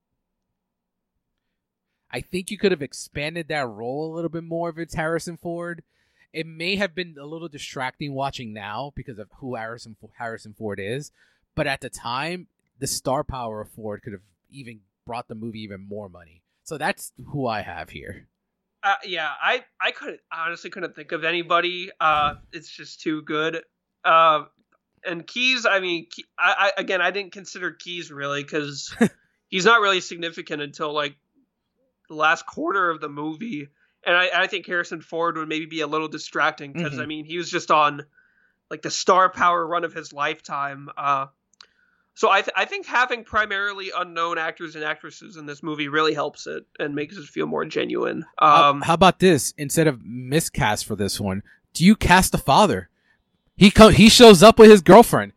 I 2.11 2.21
think 2.21 2.49
you 2.49 2.57
could 2.57 2.71
have 2.71 2.81
expanded 2.81 3.47
that 3.47 3.67
role 3.67 4.11
a 4.11 4.13
little 4.15 4.29
bit 4.29 4.43
more 4.43 4.69
if 4.69 4.77
it's 4.79 4.95
Harrison 4.95 5.37
Ford. 5.37 5.83
It 6.33 6.45
may 6.45 6.75
have 6.75 6.93
been 6.93 7.15
a 7.19 7.25
little 7.25 7.47
distracting 7.47 8.13
watching 8.13 8.53
now 8.53 8.91
because 8.95 9.17
of 9.19 9.29
who 9.37 9.55
Harrison 9.55 9.95
Harrison 10.17 10.53
Ford 10.53 10.79
is, 10.79 11.11
but 11.55 11.67
at 11.67 11.81
the 11.81 11.89
time, 11.89 12.47
the 12.77 12.87
star 12.87 13.23
power 13.23 13.61
of 13.61 13.69
Ford 13.69 14.01
could 14.03 14.13
have 14.13 14.21
even 14.51 14.81
brought 15.05 15.27
the 15.27 15.35
movie 15.35 15.61
even 15.61 15.81
more 15.81 16.09
money. 16.09 16.43
So 16.63 16.77
that's 16.77 17.11
who 17.31 17.47
I 17.47 17.61
have 17.61 17.89
here. 17.89 18.27
Uh, 18.83 18.95
yeah, 19.03 19.29
I 19.41 19.65
I 19.81 19.91
couldn't 19.91 20.21
honestly 20.31 20.69
couldn't 20.69 20.95
think 20.95 21.11
of 21.11 21.23
anybody. 21.23 21.89
Uh, 21.99 22.35
it's 22.53 22.69
just 22.69 23.01
too 23.01 23.21
good. 23.23 23.61
Uh, 24.05 24.43
and 25.05 25.25
Keys, 25.25 25.65
I 25.65 25.79
mean, 25.79 26.07
Key, 26.09 26.25
I, 26.37 26.71
I 26.77 26.81
again, 26.81 27.01
I 27.01 27.11
didn't 27.11 27.33
consider 27.33 27.71
Keys 27.71 28.11
really 28.11 28.43
because 28.43 28.95
he's 29.47 29.65
not 29.65 29.81
really 29.81 30.01
significant 30.01 30.61
until 30.61 30.93
like 30.93 31.15
the 32.07 32.15
last 32.15 32.45
quarter 32.45 32.89
of 32.89 33.01
the 33.01 33.09
movie, 33.09 33.69
and 34.05 34.15
I, 34.15 34.29
I 34.43 34.47
think 34.47 34.65
Harrison 34.65 35.01
Ford 35.01 35.37
would 35.37 35.47
maybe 35.49 35.65
be 35.65 35.81
a 35.81 35.87
little 35.87 36.07
distracting 36.07 36.73
because 36.73 36.93
Mhm. 36.93 37.01
I 37.01 37.05
mean 37.05 37.25
he 37.25 37.37
was 37.37 37.49
just 37.49 37.71
on 37.71 38.05
like 38.71 38.81
the 38.81 38.91
star 38.91 39.29
power 39.29 39.65
run 39.65 39.83
of 39.83 39.93
his 39.93 40.13
lifetime. 40.13 40.89
Uh, 40.97 41.27
so 42.13 42.29
I 42.29 42.41
th- 42.41 42.53
I 42.55 42.65
think 42.65 42.85
having 42.85 43.23
primarily 43.23 43.91
unknown 43.95 44.37
actors 44.37 44.75
and 44.75 44.83
actresses 44.83 45.37
in 45.37 45.45
this 45.45 45.63
movie 45.63 45.87
really 45.87 46.13
helps 46.13 46.47
it 46.47 46.65
and 46.79 46.93
makes 46.95 47.17
it 47.17 47.25
feel 47.25 47.45
more 47.47 47.65
genuine. 47.65 48.25
How- 48.39 48.69
Um, 48.71 48.81
how 48.81 48.93
about 48.93 49.19
this? 49.19 49.53
Instead 49.57 49.87
of 49.87 50.03
miscast 50.03 50.85
for 50.85 50.95
this 50.95 51.19
one, 51.19 51.43
do 51.73 51.83
you 51.85 51.95
cast 51.95 52.31
the 52.31 52.37
father? 52.37 52.89
He 53.57 53.71
co- 53.71 53.89
he 53.89 54.09
shows 54.09 54.41
up 54.43 54.59
with 54.59 54.69
his 54.69 54.81
girlfriend, 54.81 55.33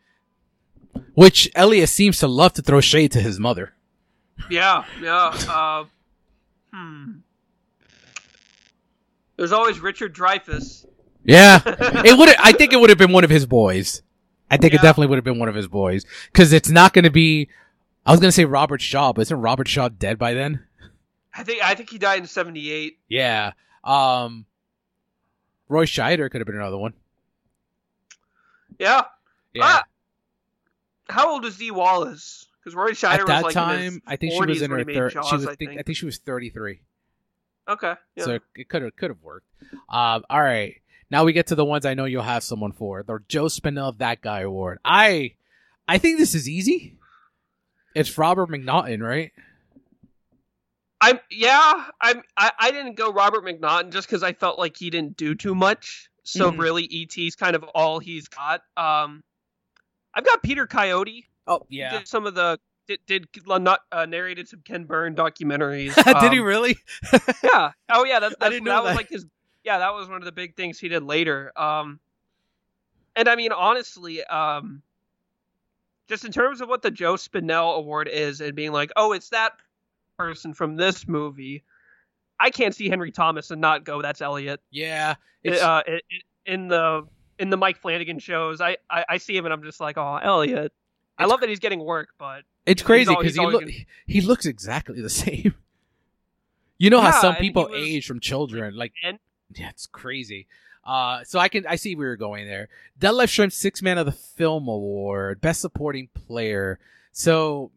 which 1.14 1.50
Elliot 1.54 1.88
seems 1.88 2.18
to 2.18 2.26
love 2.28 2.52
to 2.54 2.62
throw 2.62 2.80
shade 2.80 3.12
to 3.12 3.20
his 3.20 3.38
mother. 3.40 3.74
Yeah, 4.50 4.84
yeah. 5.00 5.28
Uh, 5.48 5.84
hmm. 6.72 7.10
There's 9.42 9.50
always 9.50 9.80
Richard 9.80 10.14
Dreyfuss. 10.14 10.86
Yeah, 11.24 11.60
it 11.66 12.16
would. 12.16 12.28
I 12.38 12.52
think 12.52 12.72
it 12.72 12.76
would 12.76 12.90
have 12.90 12.98
been 12.98 13.10
one 13.10 13.24
of 13.24 13.30
his 13.30 13.44
boys. 13.44 14.00
I 14.48 14.56
think 14.56 14.72
it 14.72 14.76
definitely 14.76 15.08
would 15.08 15.16
have 15.16 15.24
been 15.24 15.40
one 15.40 15.48
of 15.48 15.56
his 15.56 15.66
boys 15.66 16.04
because 16.32 16.52
it's 16.52 16.68
not 16.68 16.92
going 16.92 17.02
to 17.06 17.10
be. 17.10 17.48
I 18.06 18.12
was 18.12 18.20
going 18.20 18.28
to 18.28 18.32
say 18.32 18.44
Robert 18.44 18.80
Shaw, 18.80 19.12
but 19.12 19.22
isn't 19.22 19.40
Robert 19.40 19.66
Shaw 19.66 19.88
dead 19.88 20.16
by 20.16 20.32
then? 20.34 20.64
I 21.34 21.42
think 21.42 21.60
I 21.60 21.74
think 21.74 21.90
he 21.90 21.98
died 21.98 22.20
in 22.20 22.26
'78. 22.28 23.00
Yeah. 23.08 23.54
Um. 23.82 24.46
Roy 25.68 25.86
Scheider 25.86 26.30
could 26.30 26.40
have 26.40 26.46
been 26.46 26.54
another 26.54 26.78
one. 26.78 26.92
Yeah. 28.78 29.06
Yeah. 29.54 29.62
Ah, 29.64 29.84
how 31.08 31.32
old 31.32 31.44
is 31.46 31.56
Dee 31.56 31.72
Wallace? 31.72 32.46
Because 32.62 32.76
Roy 32.76 32.92
Scheider 32.92 33.22
At 33.22 33.26
that 33.26 33.42
was 33.42 33.42
like 33.42 33.54
time, 33.54 34.02
I 34.06 34.14
think 34.14 34.34
she 34.34 34.46
was 34.46 34.62
in 34.62 34.70
her 34.70 34.78
he 34.78 34.84
made 34.84 34.94
third. 34.94 35.14
Jaws, 35.14 35.28
She 35.28 35.34
was. 35.34 35.46
I 35.46 35.56
think, 35.56 35.70
think. 35.70 35.80
I 35.80 35.82
think 35.82 35.98
she 35.98 36.06
was 36.06 36.18
thirty-three. 36.18 36.82
Okay. 37.68 37.94
Yeah. 38.16 38.24
So 38.24 38.38
it 38.56 38.68
could 38.68 38.82
have 38.82 38.96
could 38.96 39.10
have 39.10 39.22
worked. 39.22 39.46
Um, 39.88 40.24
all 40.28 40.40
right. 40.40 40.76
Now 41.10 41.24
we 41.24 41.32
get 41.32 41.48
to 41.48 41.54
the 41.54 41.64
ones 41.64 41.84
I 41.86 41.94
know 41.94 42.04
you'll 42.06 42.22
have 42.22 42.42
someone 42.42 42.72
for. 42.72 43.02
The 43.02 43.18
Joe 43.28 43.44
Spinell 43.44 43.96
That 43.98 44.20
Guy 44.22 44.40
Award. 44.40 44.78
I 44.84 45.34
I 45.86 45.98
think 45.98 46.18
this 46.18 46.34
is 46.34 46.48
easy. 46.48 46.96
It's 47.94 48.16
Robert 48.16 48.48
MacNaughton, 48.48 49.00
right? 49.02 49.32
I'm 51.00 51.18
yeah. 51.30 51.86
I'm 52.00 52.22
I, 52.36 52.52
I 52.58 52.70
didn't 52.70 52.94
go 52.96 53.12
Robert 53.12 53.44
MacNaughton 53.44 53.90
just 53.90 54.06
because 54.08 54.22
I 54.22 54.32
felt 54.32 54.58
like 54.58 54.76
he 54.76 54.90
didn't 54.90 55.16
do 55.16 55.34
too 55.34 55.54
much. 55.54 56.08
So 56.24 56.52
Mhm. 56.52 56.58
really, 56.58 56.88
ET's 56.92 57.34
kind 57.34 57.56
of 57.56 57.64
all 57.74 57.98
he's 57.98 58.28
got. 58.28 58.62
Um, 58.76 59.22
I've 60.14 60.24
got 60.24 60.42
Peter 60.42 60.66
Coyote. 60.66 61.28
Oh 61.46 61.66
yeah. 61.68 62.00
Some 62.04 62.26
of 62.26 62.34
the 62.34 62.58
did, 62.86 62.98
did 63.06 63.28
not 63.46 63.80
uh, 63.92 64.06
narrated 64.06 64.48
some 64.48 64.60
Ken 64.64 64.84
Burn 64.84 65.14
documentaries. 65.14 65.94
Did 66.20 66.32
he 66.32 66.38
Um, 66.40 66.44
really? 66.44 66.76
yeah. 67.44 67.72
Oh 67.90 68.04
yeah, 68.04 68.18
that's 68.20 68.34
didn't 68.36 68.64
that, 68.64 68.70
know 68.70 68.82
was 68.82 68.90
that. 68.90 68.96
like 68.96 69.08
his 69.08 69.26
yeah, 69.64 69.78
that 69.78 69.94
was 69.94 70.08
one 70.08 70.18
of 70.18 70.24
the 70.24 70.32
big 70.32 70.56
things 70.56 70.78
he 70.78 70.88
did 70.88 71.02
later. 71.02 71.52
Um 71.56 72.00
and 73.16 73.28
I 73.28 73.36
mean 73.36 73.52
honestly, 73.52 74.24
um 74.24 74.82
just 76.08 76.24
in 76.24 76.32
terms 76.32 76.60
of 76.60 76.68
what 76.68 76.82
the 76.82 76.90
Joe 76.90 77.14
Spinell 77.14 77.76
award 77.76 78.08
is 78.08 78.40
and 78.40 78.54
being 78.54 78.72
like, 78.72 78.90
"Oh, 78.96 79.12
it's 79.12 79.28
that 79.30 79.52
person 80.18 80.52
from 80.52 80.76
this 80.76 81.06
movie." 81.08 81.62
I 82.40 82.50
can't 82.50 82.74
see 82.74 82.88
Henry 82.88 83.12
Thomas 83.12 83.50
and 83.52 83.60
not 83.60 83.84
go 83.84 84.02
that's 84.02 84.20
Elliot. 84.20 84.60
Yeah. 84.70 85.14
It's, 85.44 85.62
Uh 85.62 85.82
it, 85.86 86.02
it- 86.10 86.22
in 86.44 86.66
the 86.66 87.06
in 87.38 87.50
the 87.50 87.56
Mike 87.56 87.76
Flanagan 87.78 88.18
shows, 88.18 88.60
I, 88.60 88.76
I 88.90 89.04
I 89.10 89.18
see 89.18 89.36
him 89.36 89.44
and 89.44 89.54
I'm 89.54 89.62
just 89.62 89.78
like, 89.80 89.96
"Oh, 89.96 90.16
Elliot." 90.20 90.72
I 91.18 91.26
love 91.26 91.38
that 91.40 91.48
he's 91.48 91.60
getting 91.60 91.78
work, 91.78 92.08
but 92.18 92.42
it's 92.66 92.82
crazy 92.82 93.14
because 93.14 93.34
he 93.34 93.40
always 93.40 93.52
look 93.54 93.62
gonna- 93.62 93.72
he 94.06 94.20
looks 94.20 94.46
exactly 94.46 95.00
the 95.00 95.10
same. 95.24 95.54
You 96.78 96.90
know 96.90 97.00
how 97.00 97.08
Yeah, 97.08 97.20
some 97.20 97.34
people 97.36 97.68
was- 97.68 97.74
age 97.82 98.06
from 98.06 98.20
children, 98.20 98.74
like 98.76 98.92
and 99.02 99.18
yeah, 99.54 99.68
it's 99.70 99.86
crazy. 99.86 100.46
Uh, 100.84 101.22
so 101.24 101.38
I 101.38 101.48
can 101.48 101.64
I 101.66 101.76
see 101.76 101.94
where 101.94 102.08
you're 102.08 102.16
going 102.16 102.46
there. 102.48 102.68
Detlef 102.98 103.26
Schrempf, 103.28 103.52
Six 103.52 103.82
Man 103.82 103.98
of 103.98 104.06
the 104.06 104.10
Film 104.12 104.66
Award, 104.66 105.40
Best 105.40 105.60
Supporting 105.60 106.08
Player. 106.12 106.80
So 107.12 107.70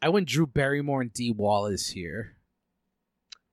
I 0.00 0.10
went 0.10 0.28
Drew 0.28 0.46
Barrymore 0.46 1.00
and 1.02 1.12
Dee 1.12 1.32
Wallace 1.32 1.88
here. 1.88 2.36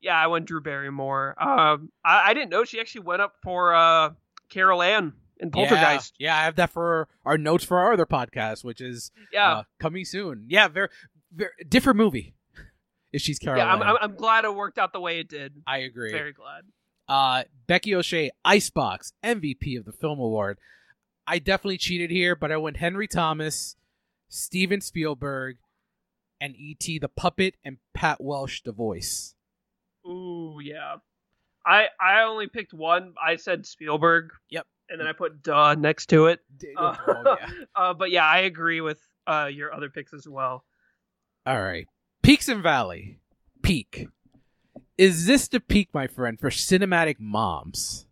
yeah, 0.01 0.15
I 0.15 0.28
went 0.28 0.45
Drew 0.45 0.61
Barrymore. 0.61 1.34
Um, 1.41 1.91
I, 2.05 2.30
I 2.32 2.34
didn't 2.36 2.49
know 2.51 2.65
she 2.65 2.80
actually 2.80 3.01
went 3.01 3.21
up 3.24 3.38
for 3.41 3.74
uh, 3.74 4.11
Carol 4.49 4.84
Anne 4.84 5.13
in 5.43 5.51
Poltergeist. 5.51 6.15
Yeah, 6.17 6.29
yeah, 6.29 6.41
I 6.41 6.45
have 6.45 6.55
that 6.55 6.71
for 6.71 7.07
our 7.25 7.37
notes 7.37 7.63
for 7.63 7.77
our 7.77 7.93
other 7.93 8.05
podcast, 8.05 8.63
which 8.63 8.81
is 8.81 9.11
Yeah, 9.31 9.51
uh, 9.51 9.63
coming 9.79 10.05
soon. 10.05 10.45
Yeah, 10.47 10.67
very, 10.67 10.89
very 11.31 11.51
different 11.69 11.97
movie. 11.97 12.33
If 13.11 13.21
she's 13.21 13.37
Carol, 13.37 13.59
yeah. 13.59 13.71
I'm, 13.71 13.83
I'm, 13.83 13.95
I'm 14.01 14.15
glad 14.15 14.43
it 14.43 14.55
worked 14.55 14.79
out 14.79 14.91
the 14.91 14.99
way 14.99 15.19
it 15.19 15.29
did. 15.29 15.53
I 15.67 15.77
agree. 15.79 16.11
Very 16.11 16.33
glad. 16.33 16.63
Uh, 17.07 17.43
Becky 17.67 17.93
O'Shea, 17.93 18.31
Icebox, 18.43 19.13
MVP 19.23 19.77
of 19.77 19.85
the 19.85 19.91
Film 19.91 20.17
Award. 20.17 20.57
I 21.27 21.37
definitely 21.37 21.77
cheated 21.77 22.09
here, 22.09 22.35
but 22.35 22.51
I 22.51 22.57
went 22.57 22.77
Henry 22.77 23.07
Thomas, 23.07 23.75
Steven 24.29 24.81
Spielberg, 24.81 25.57
and 26.41 26.55
E.T. 26.55 26.97
the 26.97 27.07
Puppet, 27.07 27.53
and 27.63 27.77
Pat 27.93 28.19
Welsh 28.19 28.63
the 28.63 28.71
voice. 28.71 29.35
Ooh, 30.07 30.57
yeah. 30.59 30.95
I 31.65 31.85
I 31.99 32.23
only 32.23 32.47
picked 32.47 32.73
one. 32.73 33.13
I 33.23 33.35
said 33.37 33.65
Spielberg. 33.65 34.31
Yep. 34.49 34.65
And 34.89 34.99
then 34.99 35.07
I 35.07 35.13
put 35.13 35.41
duh 35.41 35.75
next 35.75 36.07
to 36.07 36.27
it. 36.27 36.39
Oh, 36.77 36.86
Uh, 36.86 37.36
yeah. 37.39 37.49
uh, 37.75 37.93
but 37.93 38.11
yeah, 38.11 38.25
I 38.25 38.39
agree 38.39 38.81
with 38.81 38.99
uh, 39.25 39.49
your 39.51 39.73
other 39.73 39.89
picks 39.89 40.13
as 40.13 40.27
well. 40.27 40.65
All 41.45 41.61
right. 41.61 41.88
Peaks 42.21 42.47
and 42.47 42.61
Valley. 42.61 43.19
Peak. 43.61 44.07
Is 44.97 45.25
this 45.25 45.47
the 45.47 45.59
peak, 45.59 45.89
my 45.93 46.07
friend, 46.07 46.39
for 46.39 46.49
cinematic 46.49 47.15
moms? 47.19 48.05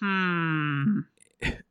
Hmm. 0.00 1.00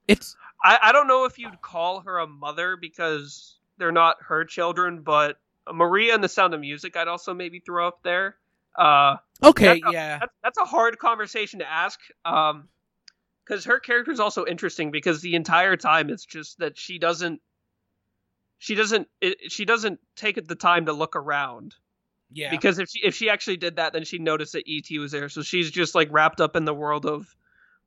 It's 0.07 0.35
I, 0.63 0.79
I 0.81 0.91
don't 0.91 1.07
know 1.07 1.25
if 1.25 1.37
you'd 1.37 1.61
call 1.61 2.01
her 2.01 2.19
a 2.19 2.27
mother 2.27 2.77
because 2.77 3.57
they're 3.77 3.91
not 3.91 4.17
her 4.27 4.45
children, 4.45 5.01
but 5.01 5.37
Maria 5.71 6.13
and 6.13 6.23
the 6.23 6.29
Sound 6.29 6.53
of 6.53 6.59
Music, 6.59 6.95
I'd 6.95 7.07
also 7.07 7.33
maybe 7.33 7.59
throw 7.59 7.87
up 7.87 8.01
there. 8.03 8.37
Uh, 8.75 9.17
okay, 9.43 9.81
yeah. 9.91 10.19
that's, 10.19 10.33
that's 10.43 10.57
a 10.57 10.65
hard 10.65 10.97
conversation 10.99 11.59
to 11.59 11.69
ask. 11.69 11.99
Um, 12.25 12.69
because 13.45 13.65
her 13.65 13.79
character 13.79 14.11
is 14.11 14.19
also 14.19 14.45
interesting 14.45 14.91
because 14.91 15.21
the 15.21 15.35
entire 15.35 15.75
time 15.75 16.09
it's 16.09 16.25
just 16.25 16.59
that 16.59 16.77
she 16.77 16.97
doesn't 16.97 17.41
she 18.57 18.75
doesn't 18.75 19.07
it, 19.21 19.51
she 19.51 19.65
doesn't 19.65 19.99
take 20.15 20.47
the 20.47 20.55
time 20.55 20.85
to 20.85 20.93
look 20.93 21.15
around 21.15 21.75
Yeah. 22.31 22.51
because 22.51 22.79
if 22.79 22.89
she 22.89 22.99
if 23.03 23.15
she 23.15 23.29
actually 23.29 23.57
did 23.57 23.75
that 23.75 23.93
then 23.93 24.05
she'd 24.05 24.21
notice 24.21 24.53
that 24.53 24.63
et 24.67 24.97
was 24.97 25.11
there 25.11 25.29
so 25.29 25.41
she's 25.41 25.69
just 25.71 25.95
like 25.95 26.07
wrapped 26.11 26.41
up 26.41 26.55
in 26.55 26.65
the 26.65 26.73
world 26.73 27.05
of 27.05 27.35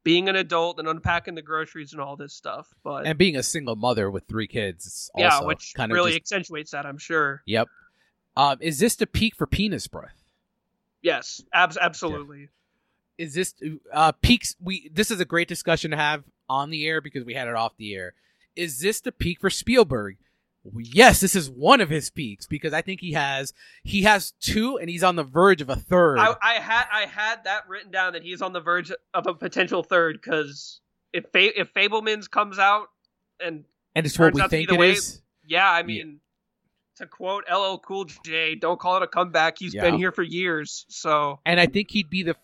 being 0.04 0.28
an 0.28 0.36
adult 0.36 0.78
and 0.78 0.86
unpacking 0.86 1.34
the 1.34 1.42
groceries 1.42 1.92
and 1.92 2.00
all 2.00 2.16
this 2.16 2.34
stuff 2.34 2.68
but 2.84 3.06
and 3.06 3.18
being 3.18 3.36
a 3.36 3.42
single 3.42 3.76
mother 3.76 4.10
with 4.10 4.24
three 4.28 4.46
kids, 4.46 5.10
yeah 5.16 5.40
which 5.40 5.72
kind 5.74 5.90
of 5.90 5.94
really 5.94 6.10
just- 6.12 6.20
accentuates 6.20 6.72
that 6.72 6.84
i'm 6.86 6.98
sure 6.98 7.42
yep. 7.46 7.68
Um, 8.38 8.58
is 8.60 8.78
this 8.78 8.96
the 8.96 9.06
peak 9.06 9.34
for 9.34 9.46
penis 9.46 9.86
breath? 9.88 10.25
Yes 11.06 11.40
abs- 11.52 11.78
absolutely. 11.80 12.48
Is 13.16 13.32
this 13.32 13.54
uh 13.92 14.10
peaks 14.10 14.56
we 14.60 14.90
this 14.92 15.12
is 15.12 15.20
a 15.20 15.24
great 15.24 15.46
discussion 15.46 15.92
to 15.92 15.96
have 15.96 16.24
on 16.48 16.70
the 16.70 16.84
air 16.84 17.00
because 17.00 17.24
we 17.24 17.34
had 17.34 17.46
it 17.46 17.54
off 17.54 17.76
the 17.76 17.94
air. 17.94 18.14
Is 18.56 18.80
this 18.80 19.00
the 19.00 19.12
peak 19.12 19.40
for 19.40 19.48
spielberg? 19.48 20.16
Yes 20.76 21.20
this 21.20 21.36
is 21.36 21.48
one 21.48 21.80
of 21.80 21.90
his 21.90 22.10
peaks 22.10 22.44
because 22.48 22.72
i 22.72 22.82
think 22.82 23.00
he 23.00 23.12
has 23.12 23.52
he 23.84 24.02
has 24.02 24.32
two 24.40 24.78
and 24.78 24.90
he's 24.90 25.04
on 25.04 25.14
the 25.14 25.22
verge 25.22 25.62
of 25.62 25.70
a 25.70 25.76
third. 25.76 26.18
I, 26.18 26.34
I 26.42 26.54
had 26.54 26.86
I 26.92 27.06
had 27.06 27.44
that 27.44 27.68
written 27.68 27.92
down 27.92 28.14
that 28.14 28.24
he's 28.24 28.42
on 28.42 28.52
the 28.52 28.60
verge 28.60 28.90
of 29.14 29.28
a 29.28 29.34
potential 29.34 29.84
third 29.84 30.18
because 30.20 30.80
if 31.12 31.26
Fa- 31.32 31.60
if 31.60 31.72
Fabelmans 31.72 32.28
comes 32.28 32.58
out 32.58 32.88
and 33.38 33.64
and 33.94 34.04
it's 34.06 34.18
what 34.18 34.34
we 34.34 34.40
out 34.40 34.50
to 34.50 34.56
be 34.56 34.66
think 34.66 34.72
it 34.72 34.78
way- 34.80 34.90
is? 34.92 35.22
Yeah, 35.46 35.70
I 35.70 35.84
mean, 35.84 36.18
to 36.96 37.06
quote 37.06 37.44
LL 37.52 37.76
Cool 37.78 38.06
J, 38.24 38.54
"Don't 38.54 38.78
call 38.80 38.96
it 38.96 39.02
a 39.02 39.06
comeback. 39.06 39.58
He's 39.58 39.74
Yeah. 39.74 39.82
been 39.82 39.98
here 39.98 40.12
for 40.12 40.22
years." 40.22 40.84
So 40.88 41.40
and 41.44 41.60
i 41.60 41.66
think 41.66 41.90
he'd 41.90 42.10
be 42.10 42.22
the 42.22 42.36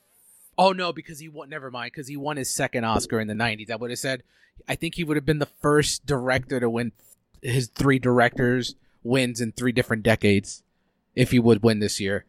oh 0.59 0.72
no 0.72 0.92
because 0.92 1.18
he 1.18 1.28
won 1.28 1.48
never 1.48 1.70
mind 1.70 1.92
because 1.92 2.09
he 2.09 2.16
won 2.16 2.36
his 2.36 2.50
second 2.50 2.84
oscar 2.84 3.18
in 3.18 3.26
the 3.28 3.34
90s 3.34 3.70
i 3.70 3.76
would 3.76 3.90
have 3.90 3.98
said 3.98 4.22
i 4.68 4.74
think 4.74 4.94
he 4.94 5.05
would 5.05 5.16
have 5.16 5.24
been 5.24 5.38
the 5.38 5.46
first 5.46 6.05
director 6.05 6.61
to 6.61 6.68
win 6.68 6.92
his 7.40 7.68
three 7.68 7.98
directors 7.98 8.74
wins 9.03 9.40
in 9.40 9.50
three 9.53 9.72
different 9.72 10.03
decades 10.03 10.62
if 11.16 11.30
he 11.30 11.38
would 11.38 11.62
win 11.62 11.80
this 11.80 11.98
year 11.98 12.24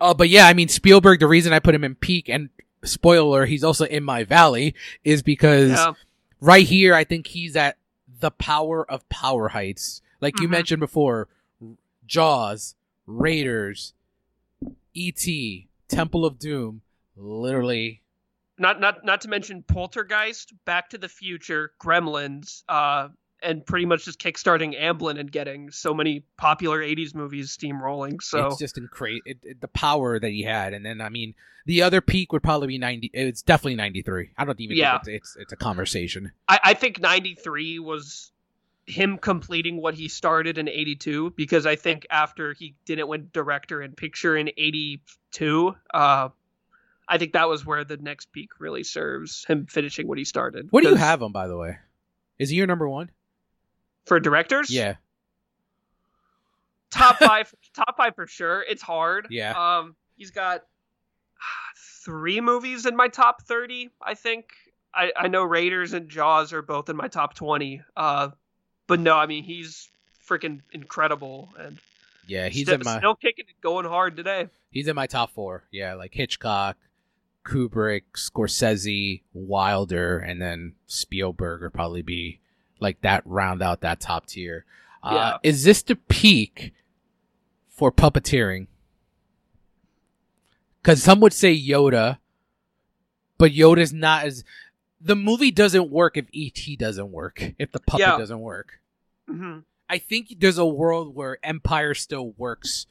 uh, 0.00 0.12
but 0.12 0.28
yeah 0.28 0.46
i 0.46 0.52
mean 0.52 0.68
spielberg 0.68 1.18
the 1.18 1.26
reason 1.26 1.52
i 1.52 1.58
put 1.58 1.74
him 1.74 1.82
in 1.82 1.94
peak 1.94 2.28
and 2.28 2.50
spoiler 2.84 3.46
he's 3.46 3.64
also 3.64 3.86
in 3.86 4.04
my 4.04 4.22
valley 4.22 4.74
is 5.02 5.22
because 5.22 5.70
yeah, 5.70 5.92
right 6.40 6.66
here 6.66 6.94
i 6.94 7.04
think 7.04 7.26
he's 7.28 7.56
at 7.56 7.76
the 8.20 8.30
power 8.30 8.88
of 8.90 9.08
power 9.08 9.48
heights 9.48 10.02
like 10.20 10.38
you 10.40 10.48
Mhm. 10.48 10.52
mentioned 10.52 10.80
before 10.80 11.28
jaws 12.06 12.74
raiders 13.06 13.94
et 14.96 15.26
temple 15.88 16.24
of 16.24 16.38
doom 16.38 16.82
literally 17.16 18.00
not 18.58 18.78
not 18.80 19.04
not 19.04 19.22
to 19.22 19.28
mention 19.28 19.62
Poltergeist, 19.62 20.52
Back 20.66 20.90
to 20.90 20.98
the 20.98 21.08
Future, 21.08 21.72
Gremlins, 21.80 22.62
uh, 22.68 23.08
and 23.42 23.64
pretty 23.64 23.86
much 23.86 24.04
just 24.04 24.18
kickstarting 24.20 24.78
Amblin 24.78 25.18
and 25.18 25.32
getting 25.32 25.70
so 25.70 25.94
many 25.94 26.24
popular 26.36 26.80
'80s 26.82 27.14
movies 27.14 27.56
steamrolling. 27.56 28.20
So 28.22 28.48
it's 28.48 28.58
just 28.58 28.76
incredible 28.76 29.22
it, 29.24 29.38
it- 29.42 29.60
the 29.62 29.68
power 29.68 30.18
that 30.20 30.28
he 30.30 30.42
had 30.42 30.74
and 30.74 30.84
then 30.84 31.00
i 31.00 31.08
mean 31.08 31.34
the 31.66 31.80
other 31.82 32.00
peak 32.02 32.32
would 32.32 32.42
probably 32.42 32.66
be 32.68 32.76
90 32.78 33.10
it's 33.14 33.40
definitely 33.42 33.76
93 33.76 34.30
i 34.36 34.44
don't 34.44 34.60
even 34.60 34.76
Yeah. 34.76 34.98
think 34.98 35.16
it's, 35.16 35.36
it's 35.36 35.42
it's 35.44 35.52
a 35.52 35.56
conversation 35.56 36.32
I, 36.48 36.60
I 36.64 36.74
think 36.74 37.00
'93 37.00 37.78
was 37.78 38.30
him 38.90 39.18
completing 39.18 39.80
what 39.80 39.94
he 39.94 40.08
started 40.08 40.58
in 40.58 40.68
82 40.68 41.32
because 41.36 41.66
I 41.66 41.76
think 41.76 42.06
after 42.10 42.52
he 42.52 42.74
didn't 42.84 43.08
win 43.08 43.30
director 43.32 43.80
and 43.80 43.96
picture 43.96 44.36
in 44.36 44.48
82 44.56 45.74
uh 45.94 46.28
I 47.08 47.18
think 47.18 47.32
that 47.32 47.48
was 47.48 47.66
where 47.66 47.82
the 47.84 47.96
next 47.96 48.30
peak 48.32 48.50
really 48.60 48.84
serves 48.84 49.44
him 49.44 49.66
finishing 49.66 50.06
what 50.06 50.18
he 50.18 50.24
started. 50.24 50.68
what 50.70 50.82
do 50.82 50.90
you 50.90 50.94
have 50.96 51.22
him 51.22 51.32
by 51.32 51.46
the 51.48 51.56
way 51.56 51.78
is 52.38 52.50
he 52.50 52.56
your 52.56 52.66
number 52.66 52.88
one 52.88 53.10
for 54.06 54.18
directors? 54.20 54.70
yeah 54.70 54.96
top 56.90 57.16
five, 57.20 57.54
top 57.74 57.96
five 57.96 58.14
for 58.14 58.26
sure. 58.26 58.64
It's 58.68 58.82
hard. 58.82 59.28
Yeah. 59.30 59.52
Um, 59.78 59.96
he's 60.16 60.30
got 60.30 60.62
three 62.04 62.40
movies 62.40 62.86
in 62.86 62.96
my 62.96 63.08
top 63.08 63.42
thirty. 63.42 63.90
I 64.02 64.14
think. 64.14 64.46
I 64.92 65.12
I 65.16 65.28
know 65.28 65.44
Raiders 65.44 65.92
and 65.92 66.08
Jaws 66.08 66.52
are 66.52 66.62
both 66.62 66.88
in 66.88 66.96
my 66.96 67.08
top 67.08 67.34
twenty. 67.34 67.80
Uh, 67.96 68.30
but 68.90 69.00
no, 69.00 69.16
I 69.16 69.24
mean 69.26 69.44
he's 69.44 69.88
freaking 70.28 70.60
incredible 70.72 71.48
and 71.58 71.78
yeah 72.26 72.48
he's 72.48 72.66
sti- 72.66 72.74
in 72.74 72.82
my 72.84 72.98
still 72.98 73.14
kicking 73.14 73.46
it, 73.48 73.60
going 73.62 73.86
hard 73.86 74.16
today. 74.16 74.48
He's 74.70 74.86
in 74.86 74.94
my 74.94 75.06
top 75.06 75.30
four. 75.32 75.64
Yeah, 75.72 75.94
like 75.94 76.12
Hitchcock, 76.14 76.76
Kubrick, 77.44 78.02
Scorsese, 78.16 79.22
Wilder, 79.32 80.18
and 80.18 80.40
then 80.40 80.74
Spielberg 80.86 81.62
would 81.62 81.72
probably 81.72 82.02
be 82.02 82.38
like 82.78 83.00
that. 83.00 83.22
Round 83.24 83.62
out 83.62 83.80
that 83.80 83.98
top 84.00 84.26
tier. 84.26 84.64
Uh, 85.02 85.12
Yeah. 85.14 85.38
Is 85.50 85.64
this 85.64 85.82
the 85.82 85.96
peak 85.96 86.72
for 87.68 87.90
puppeteering? 87.90 88.66
Because 90.82 91.02
some 91.02 91.20
would 91.20 91.32
say 91.32 91.56
Yoda, 91.58 92.18
but 93.38 93.52
Yoda's 93.52 93.92
not 93.92 94.24
as. 94.24 94.44
The 95.00 95.16
movie 95.16 95.50
doesn't 95.50 95.90
work 95.90 96.16
if 96.18 96.26
ET 96.34 96.76
doesn't 96.78 97.10
work. 97.10 97.42
If 97.58 97.72
the 97.72 97.80
puppet 97.80 98.00
Yeah. 98.06 98.18
doesn't 98.18 98.40
work. 98.40 98.79
Hmm 99.30 99.58
I 99.88 99.98
think 99.98 100.36
there's 100.38 100.58
a 100.58 100.64
world 100.64 101.16
where 101.16 101.38
Empire 101.42 101.94
still 101.94 102.30
works, 102.38 102.86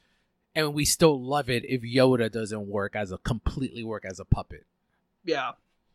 and 0.54 0.74
we 0.74 0.84
still 0.84 1.18
love 1.18 1.48
it 1.48 1.64
if 1.64 1.80
Yoda 1.80 2.30
doesn't 2.30 2.66
work 2.66 2.94
as 2.94 3.10
a 3.10 3.16
completely 3.16 3.82
work 3.82 4.04
as 4.04 4.20
a 4.20 4.24
puppet. 4.26 4.66
Yeah, 5.24 5.52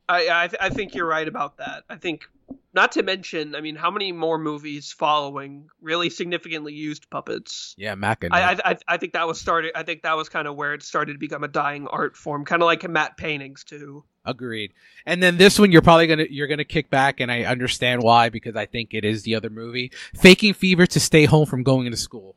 I 0.10 0.30
I, 0.32 0.48
th- 0.48 0.60
I 0.60 0.70
think 0.70 0.96
you're 0.96 1.06
right 1.06 1.28
about 1.28 1.58
that. 1.58 1.84
I 1.90 1.98
think 1.98 2.28
not 2.74 2.94
to 2.94 3.04
mention, 3.04 3.56
I 3.56 3.62
mean, 3.62 3.76
how 3.76 3.92
many 3.92 4.12
more 4.12 4.38
movies 4.40 4.92
following 4.92 5.70
really 5.80 6.10
significantly 6.10 6.74
used 6.74 7.10
puppets? 7.10 7.76
Yeah, 7.78 7.94
Mac 7.96 8.24
I, 8.32 8.54
I 8.54 8.72
I 8.72 8.78
I 8.88 8.98
think 8.98 9.14
that 9.14 9.28
was 9.28 9.40
started. 9.40 9.74
I 9.76 9.84
think 9.84 10.02
that 10.04 10.18
was 10.18 10.30
kind 10.30 10.48
of 10.48 10.56
where 10.56 10.74
it 10.74 10.82
started 10.82 11.14
to 11.14 11.20
become 11.20 11.44
a 11.44 11.48
dying 11.48 11.88
art 11.88 12.18
form, 12.18 12.46
kind 12.46 12.62
of 12.62 12.66
like 12.66 12.88
matte 12.90 13.16
paintings 13.16 13.64
too. 13.64 14.04
Agreed. 14.26 14.74
And 15.06 15.22
then 15.22 15.38
this 15.38 15.60
one, 15.60 15.72
you're 15.72 15.82
probably 15.82 16.08
gonna 16.08 16.26
you're 16.30 16.48
gonna 16.48 16.64
kick 16.66 16.90
back, 16.90 17.20
and 17.20 17.32
I 17.32 17.44
understand 17.44 18.02
why 18.04 18.30
because 18.30 18.56
I 18.56 18.66
think 18.66 18.94
it 18.94 19.06
is 19.06 19.24
the 19.24 19.36
other 19.36 19.50
movie, 19.50 19.92
faking 20.16 20.54
fever 20.54 20.86
to 20.88 21.00
stay 21.00 21.26
home 21.26 21.46
from 21.46 21.64
going 21.64 21.90
to 21.92 21.98
school. 21.98 22.36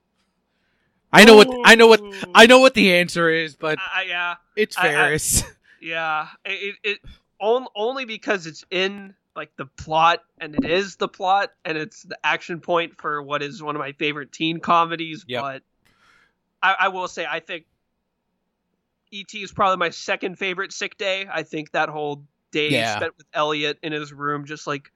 I 1.12 1.24
know 1.24 1.36
what 1.36 1.48
I 1.64 1.74
know 1.74 1.86
what 1.86 2.02
I 2.34 2.46
know 2.46 2.58
what 2.58 2.74
the 2.74 2.94
answer 2.96 3.30
is, 3.30 3.56
but 3.56 3.78
I, 3.78 4.02
I- 4.02 4.04
yeah, 4.04 4.34
it's 4.56 4.76
I- 4.76 4.88
I- 4.88 4.92
Ferris. 4.92 5.42
yeah. 5.80 6.28
It 6.44 6.76
it 6.84 6.98
on, 7.40 7.66
only 7.74 8.04
because 8.04 8.46
it's 8.46 8.64
in 8.70 9.14
like 9.36 9.56
the 9.56 9.66
plot, 9.66 10.24
and 10.40 10.54
it 10.56 10.68
is 10.70 10.96
the 10.96 11.08
plot, 11.08 11.52
and 11.64 11.78
it's 11.78 12.02
the 12.02 12.18
action 12.24 12.60
point 12.60 13.00
for 13.00 13.22
what 13.22 13.42
is 13.42 13.62
one 13.62 13.76
of 13.76 13.80
my 13.80 13.92
favorite 13.92 14.32
teen 14.32 14.58
comedies. 14.60 15.24
Yep. 15.28 15.40
But 15.40 15.62
I, 16.60 16.74
I 16.80 16.88
will 16.88 17.06
say, 17.08 17.24
I 17.24 17.38
think 17.40 17.64
E.T. 19.10 19.42
is 19.42 19.52
probably 19.52 19.76
my 19.76 19.90
second 19.90 20.38
favorite 20.38 20.72
sick 20.72 20.96
day. 20.98 21.26
I 21.32 21.42
think 21.42 21.72
that 21.72 21.88
whole 21.88 22.24
day 22.50 22.70
Yeah. 22.70 22.96
spent 22.96 23.16
with 23.16 23.26
Elliot 23.32 23.78
in 23.82 23.92
his 23.92 24.12
room, 24.12 24.44
just 24.44 24.66
like 24.66 24.90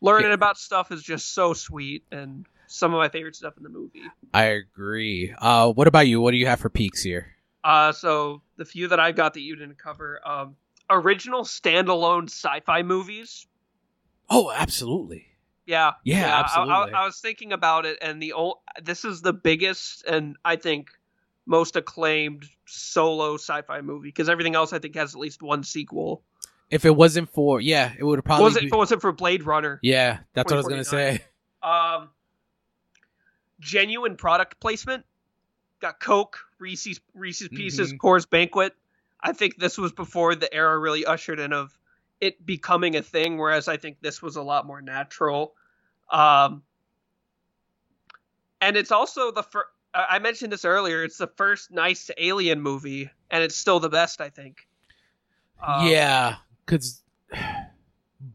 learning 0.00 0.28
Yeah. 0.28 0.34
about 0.34 0.58
stuff, 0.58 0.90
is 0.92 1.02
just 1.02 1.32
so 1.34 1.52
sweet, 1.54 2.04
and 2.10 2.46
some 2.66 2.92
of 2.94 2.98
my 2.98 3.08
favorite 3.08 3.36
stuff 3.36 3.56
in 3.56 3.62
the 3.62 3.68
movie. 3.68 4.02
I 4.32 4.44
agree. 4.44 5.32
Uh, 5.38 5.70
what 5.72 5.86
about 5.86 6.06
you? 6.08 6.20
What 6.20 6.32
do 6.32 6.36
you 6.38 6.46
have 6.46 6.60
for 6.60 6.68
peaks 6.70 7.02
here? 7.02 7.34
Uh, 7.62 7.92
so 7.92 8.42
the 8.56 8.64
few 8.64 8.88
that 8.88 9.00
I 9.00 9.12
got 9.12 9.34
that 9.34 9.40
you 9.40 9.56
didn't 9.56 9.78
cover, 9.78 10.20
um, 10.26 10.56
original 10.90 11.42
standalone 11.44 12.24
sci-fi 12.24 12.82
movies. 12.82 13.46
Oh, 14.28 14.50
absolutely. 14.50 15.26
Yeah, 15.66 15.92
Yeah, 16.04 16.26
I- 16.26 16.36
I- 16.36 16.40
absolutely. 16.40 16.92
I, 16.92 17.06
was 17.06 17.20
thinking 17.20 17.52
about 17.52 17.86
it, 17.86 17.98
and 18.02 18.20
the 18.22 18.32
old, 18.34 18.58
this 18.82 19.04
is 19.04 19.22
the 19.22 19.32
biggest 19.32 20.04
and 20.04 20.36
I 20.44 20.56
think 20.56 20.90
most 21.46 21.76
acclaimed 21.76 22.46
solo 22.66 23.34
sci-fi 23.34 23.80
movie 23.82 24.08
because 24.08 24.28
everything 24.28 24.54
else 24.54 24.72
I 24.72 24.78
think 24.78 24.94
has 24.96 25.14
at 25.14 25.20
least 25.20 25.42
one 25.42 25.62
sequel. 25.62 26.22
If 26.70 26.84
it 26.84 26.96
wasn't 26.96 27.28
for 27.30 27.60
yeah, 27.60 27.92
it 27.98 28.02
would 28.04 28.18
have 28.18 28.24
probably 28.24 28.44
was 28.44 28.56
it? 28.56 28.60
be- 28.60 28.66
If 28.68 28.72
it 28.72 28.76
wasn't 28.76 29.00
for 29.02 29.12
Blade 29.12 29.42
Runner, 29.44 29.78
Yeah, 29.82 30.20
that's 30.32 30.50
what 30.50 30.54
I 30.56 30.60
was 30.60 30.68
gonna 30.68 30.84
say. 30.84 31.22
um, 31.62 32.08
genuine 33.60 34.16
product 34.16 34.60
placement. 34.60 35.04
Got 35.80 36.00
Coke, 36.00 36.38
Reese's 36.58 37.00
Reese's 37.14 37.48
Pieces, 37.48 37.92
Mhm. 37.92 37.98
Coors 37.98 38.28
Banquet. 38.28 38.74
I 39.20 39.32
think 39.32 39.56
this 39.58 39.76
was 39.78 39.92
before 39.92 40.34
the 40.34 40.52
era 40.52 40.78
really 40.78 41.04
ushered 41.04 41.38
in 41.40 41.52
of 41.52 41.76
it 42.20 42.44
becoming 42.44 42.96
a 42.96 43.02
thing, 43.02 43.36
whereas 43.38 43.68
I 43.68 43.76
think 43.76 43.98
this 44.00 44.22
was 44.22 44.36
a 44.36 44.42
lot 44.42 44.66
more 44.66 44.80
natural. 44.80 45.54
Um, 46.10 46.62
and 48.60 48.76
it's 48.76 48.92
also 48.92 49.30
the 49.30 49.42
first. 49.42 49.68
I 49.94 50.18
mentioned 50.18 50.52
this 50.52 50.64
earlier. 50.64 51.04
It's 51.04 51.18
the 51.18 51.28
first 51.36 51.70
nice 51.70 52.10
alien 52.18 52.60
movie, 52.60 53.10
and 53.30 53.42
it's 53.44 53.56
still 53.56 53.78
the 53.80 53.88
best. 53.88 54.20
I 54.20 54.28
think. 54.30 54.66
Um, 55.62 55.86
yeah, 55.86 56.36
because 56.66 57.02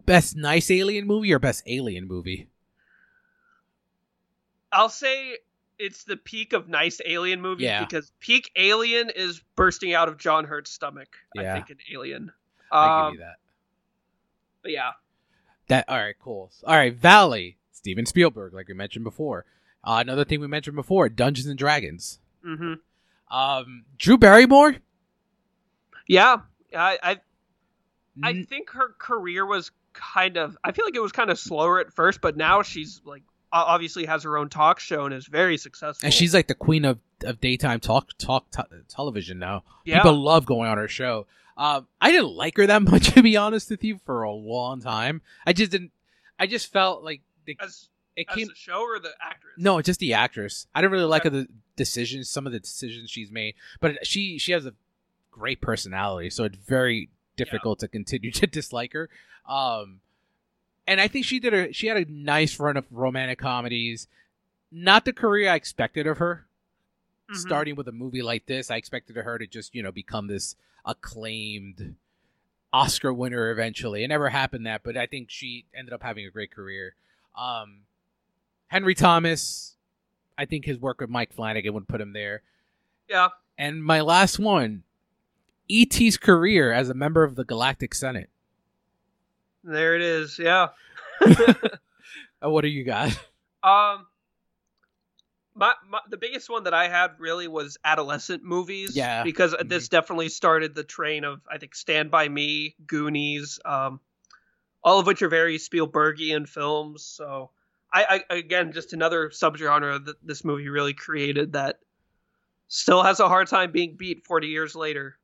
best 0.06 0.36
nice 0.38 0.72
alien 0.72 1.06
movie 1.06 1.34
or 1.34 1.40
best 1.40 1.64
alien 1.68 2.08
movie? 2.08 2.48
I'll 4.72 4.90
say 4.90 5.38
it's 5.78 6.04
the 6.04 6.18
peak 6.18 6.54
of 6.54 6.68
nice 6.70 7.02
alien 7.06 7.42
movie 7.42 7.64
Yeah. 7.64 7.84
because 7.84 8.12
peak 8.20 8.52
alien 8.56 9.10
is 9.16 9.42
bursting 9.56 9.94
out 9.94 10.08
of 10.08 10.18
John 10.18 10.46
Hurt's 10.46 10.72
stomach. 10.72 11.08
Yeah. 11.36 11.52
I 11.54 11.56
think 11.56 11.70
an 11.72 11.78
Alien. 11.92 12.32
I 12.72 13.06
Um, 13.08 13.12
give 13.14 13.20
you 13.20 13.26
that. 13.26 13.36
but 14.62 14.72
yeah, 14.72 14.92
That 15.70 15.86
all 15.90 15.98
right, 15.98 16.16
cool. 16.20 16.52
All 16.66 16.76
right, 16.76 16.94
Valley, 16.94 17.58
Steven 17.72 18.06
Spielberg, 18.06 18.54
like 18.54 18.68
we 18.68 18.74
mentioned 18.74 19.04
before. 19.06 19.46
Uh, 19.84 19.98
another 20.02 20.26
thing 20.26 20.40
we 20.42 20.48
mentioned 20.48 20.76
before, 20.76 21.10
Dungeons 21.10 21.48
and 21.48 21.58
Dragons. 21.58 22.20
Mm-hmm. 22.46 22.74
Um, 23.36 23.86
Drew 23.98 24.18
Barrymore. 24.18 24.76
yeah. 26.08 26.38
I, 26.76 27.20
I 28.22 28.44
think 28.44 28.72
her 28.72 28.94
career 29.00 29.46
was 29.46 29.72
kind 29.94 30.38
of. 30.38 30.58
I 30.64 30.72
feel 30.72 30.86
like 30.86 30.96
it 30.96 31.02
was 31.02 31.12
kind 31.12 31.30
of 31.32 31.40
slower 31.40 31.80
at 31.80 31.94
first, 31.94 32.22
but 32.22 32.38
now 32.38 32.62
she's 32.62 33.02
like 33.06 33.24
obviously 33.52 34.06
has 34.06 34.24
her 34.24 34.38
own 34.38 34.50
talk 34.50 34.80
show 34.80 35.06
and 35.06 35.14
is 35.14 35.26
very 35.26 35.58
successful. 35.58 36.06
and 36.06 36.14
she's 36.14 36.36
like 36.36 36.46
the 36.48 36.54
queen 36.54 36.86
of, 36.86 37.00
of 37.24 37.42
daytime 37.42 37.80
talk 37.80 38.10
talk 38.20 38.52
te- 38.52 38.62
television 38.88 39.40
now. 39.40 39.64
yeah, 39.86 39.98
People 39.98 40.22
love 40.22 40.46
going 40.46 40.70
on 40.70 40.78
her 40.78 40.88
show. 40.88 41.26
Um, 41.58 41.88
I 42.00 42.12
didn't 42.12 42.36
like 42.36 42.56
her 42.58 42.68
that 42.68 42.82
much 42.84 43.12
to 43.14 43.24
be 43.24 43.36
honest 43.38 43.70
with 43.72 43.84
you 43.84 44.00
for 44.06 44.22
a 44.24 44.32
long 44.32 44.82
time. 44.82 45.22
I 45.48 45.54
just 45.54 45.72
didn't. 45.72 45.92
I 46.38 46.46
just 46.46 46.72
felt 46.72 47.04
like 47.04 47.22
the, 47.46 47.58
as 47.60 47.90
it 48.20 48.28
as 48.30 48.36
came. 48.36 48.48
the 48.48 48.56
show 48.56 48.82
or 48.82 49.00
the 49.00 49.12
actress. 49.22 49.54
No, 49.58 49.82
just 49.82 50.00
the 50.00 50.14
actress. 50.14 50.68
I 50.76 50.82
didn't 50.82 50.92
really 50.94 51.06
like 51.06 51.26
Okay. 51.26 51.30
the 51.30 51.48
decisions, 51.76 52.30
some 52.30 52.46
of 52.46 52.52
the 52.54 52.60
decisions 52.60 53.10
she's 53.10 53.32
made, 53.32 53.56
but 53.80 54.06
she 54.06 54.38
she 54.38 54.52
has 54.52 54.66
a 54.66 54.74
great 55.32 55.62
personality, 55.62 56.30
so 56.30 56.44
it's 56.44 56.58
very 56.58 57.10
difficult 57.38 57.80
to 57.80 57.88
continue 57.88 58.32
to 58.42 58.48
dislike 58.48 58.94
her. 58.94 59.10
Um, 59.48 60.02
and 60.86 61.00
I 61.00 61.08
think 61.08 61.26
she 61.26 61.40
did 61.40 61.54
a 61.54 61.74
she 61.74 61.88
had 61.88 61.98
a 61.98 62.12
nice 62.12 62.60
run 62.60 62.78
of 62.78 62.86
romantic 62.92 63.40
comedies. 63.40 64.08
Not 64.72 65.06
the 65.06 65.14
career 65.14 65.50
I 65.52 65.56
expected 65.56 66.06
of 66.08 66.18
her. 66.20 66.46
Mhm. 67.32 67.36
Starting 67.38 67.76
with 67.76 67.88
a 67.88 67.92
movie 67.92 68.22
like 68.24 68.46
this, 68.48 68.70
I 68.72 68.76
expected 68.78 69.16
her 69.16 69.38
to 69.38 69.48
just 69.48 69.74
you 69.76 69.82
know 69.84 69.92
become 69.92 70.28
this 70.28 70.56
acclaimed 70.86 71.96
Oscar 72.72 73.12
winner 73.14 73.50
eventually. 73.52 74.04
It 74.04 74.08
never 74.10 74.30
happened 74.30 74.66
that, 74.68 74.82
but 74.84 74.96
I 74.98 75.06
think 75.08 75.30
she 75.32 75.66
ended 75.76 75.94
up 75.94 76.04
having 76.04 76.26
a 76.26 76.30
great 76.30 76.52
career. 76.52 76.94
Um, 77.38 77.82
Henry 78.70 78.96
Thomas, 78.96 79.76
I 80.38 80.46
think 80.46 80.64
his 80.66 80.80
work 80.80 81.02
with 81.02 81.10
Mike 81.10 81.34
Flanagan 81.34 81.74
would 81.74 81.88
put 81.88 82.00
him 82.02 82.14
there. 82.14 82.42
Yeah, 83.10 83.30
And 83.58 83.84
my 83.84 84.02
last 84.02 84.40
one, 84.40 84.84
E.T.'s 85.68 86.18
career 86.18 86.72
as 86.72 86.90
a 86.90 86.94
member 86.94 87.24
of 87.24 87.36
the 87.36 87.44
Galactic 87.44 87.94
Senate. 87.94 88.30
there 89.64 89.96
it 89.96 90.02
is. 90.02 90.40
Yeah. 90.40 90.70
Uh, 92.42 92.50
what 92.50 92.62
do 92.62 92.70
you 92.70 92.86
got? 92.86 93.10
Um, 93.62 94.08
my, 95.54 95.74
my 95.90 96.00
the 96.10 96.16
biggest 96.16 96.50
one 96.50 96.64
that 96.64 96.74
I 96.74 96.88
had 96.88 97.20
really 97.20 97.50
was 97.50 97.78
adolescent 97.84 98.46
movies. 98.46 98.96
Yeah. 98.96 99.24
because 99.24 99.54
this 99.66 99.90
definitely 99.90 100.30
started 100.30 100.74
the 100.74 100.86
train 100.86 101.26
of 101.26 101.42
I 101.52 101.58
think 101.58 101.76
Stand 101.76 102.10
by 102.10 102.30
Me, 102.30 102.76
Goonies, 102.88 103.60
um, 103.66 104.00
all 104.82 105.00
of 105.00 105.06
which 105.06 105.22
are 105.22 105.28
very 105.28 105.58
Spielbergian 105.58 106.48
films. 106.48 107.04
So 107.04 107.50
I, 107.92 108.22
I 108.30 108.36
again 108.36 108.72
just 108.72 108.94
another 108.94 109.30
subgenre 109.30 110.04
that 110.06 110.16
this 110.26 110.44
movie 110.46 110.70
really 110.70 110.94
created 110.94 111.54
that 111.54 111.80
still 112.68 113.02
has 113.04 113.20
a 113.20 113.28
hard 113.28 113.48
time 113.48 113.72
being 113.72 113.96
beat 113.96 114.26
40 114.26 114.48
years 114.48 114.76
later. 114.76 115.18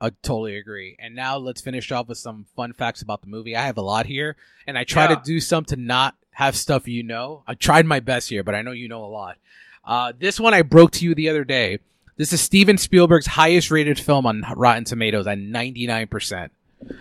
I 0.00 0.10
totally 0.22 0.56
agree. 0.56 0.96
And 0.98 1.14
now 1.14 1.36
let's 1.36 1.60
finish 1.60 1.90
off 1.92 2.08
with 2.08 2.18
some 2.18 2.46
fun 2.56 2.72
facts 2.72 3.02
about 3.02 3.20
the 3.20 3.28
movie. 3.28 3.54
I 3.54 3.62
have 3.62 3.76
a 3.76 3.82
lot 3.82 4.06
here, 4.06 4.36
and 4.66 4.78
I 4.78 4.84
try 4.84 5.04
Yeah. 5.08 5.16
to 5.16 5.22
do 5.24 5.40
some 5.40 5.64
to 5.66 5.76
not 5.76 6.16
have 6.32 6.56
stuff 6.56 6.88
you 6.88 7.02
know. 7.02 7.42
I 7.46 7.54
tried 7.54 7.84
my 7.86 8.00
best 8.00 8.28
here, 8.30 8.42
but 8.42 8.54
I 8.54 8.62
know 8.62 8.70
you 8.72 8.88
know 8.88 9.04
a 9.04 9.06
lot. 9.06 9.36
Uh, 9.84 10.12
this 10.18 10.40
one 10.40 10.54
I 10.54 10.62
broke 10.62 10.92
to 10.92 11.04
you 11.04 11.14
the 11.14 11.28
other 11.28 11.44
day. 11.44 11.78
This 12.16 12.32
is 12.32 12.40
Steven 12.40 12.76
Spielberg's 12.78 13.26
highest 13.26 13.70
rated 13.70 13.98
film 13.98 14.26
on 14.26 14.44
Rotten 14.54 14.84
Tomatoes 14.84 15.26
at 15.26 15.38
99%. 15.38 16.50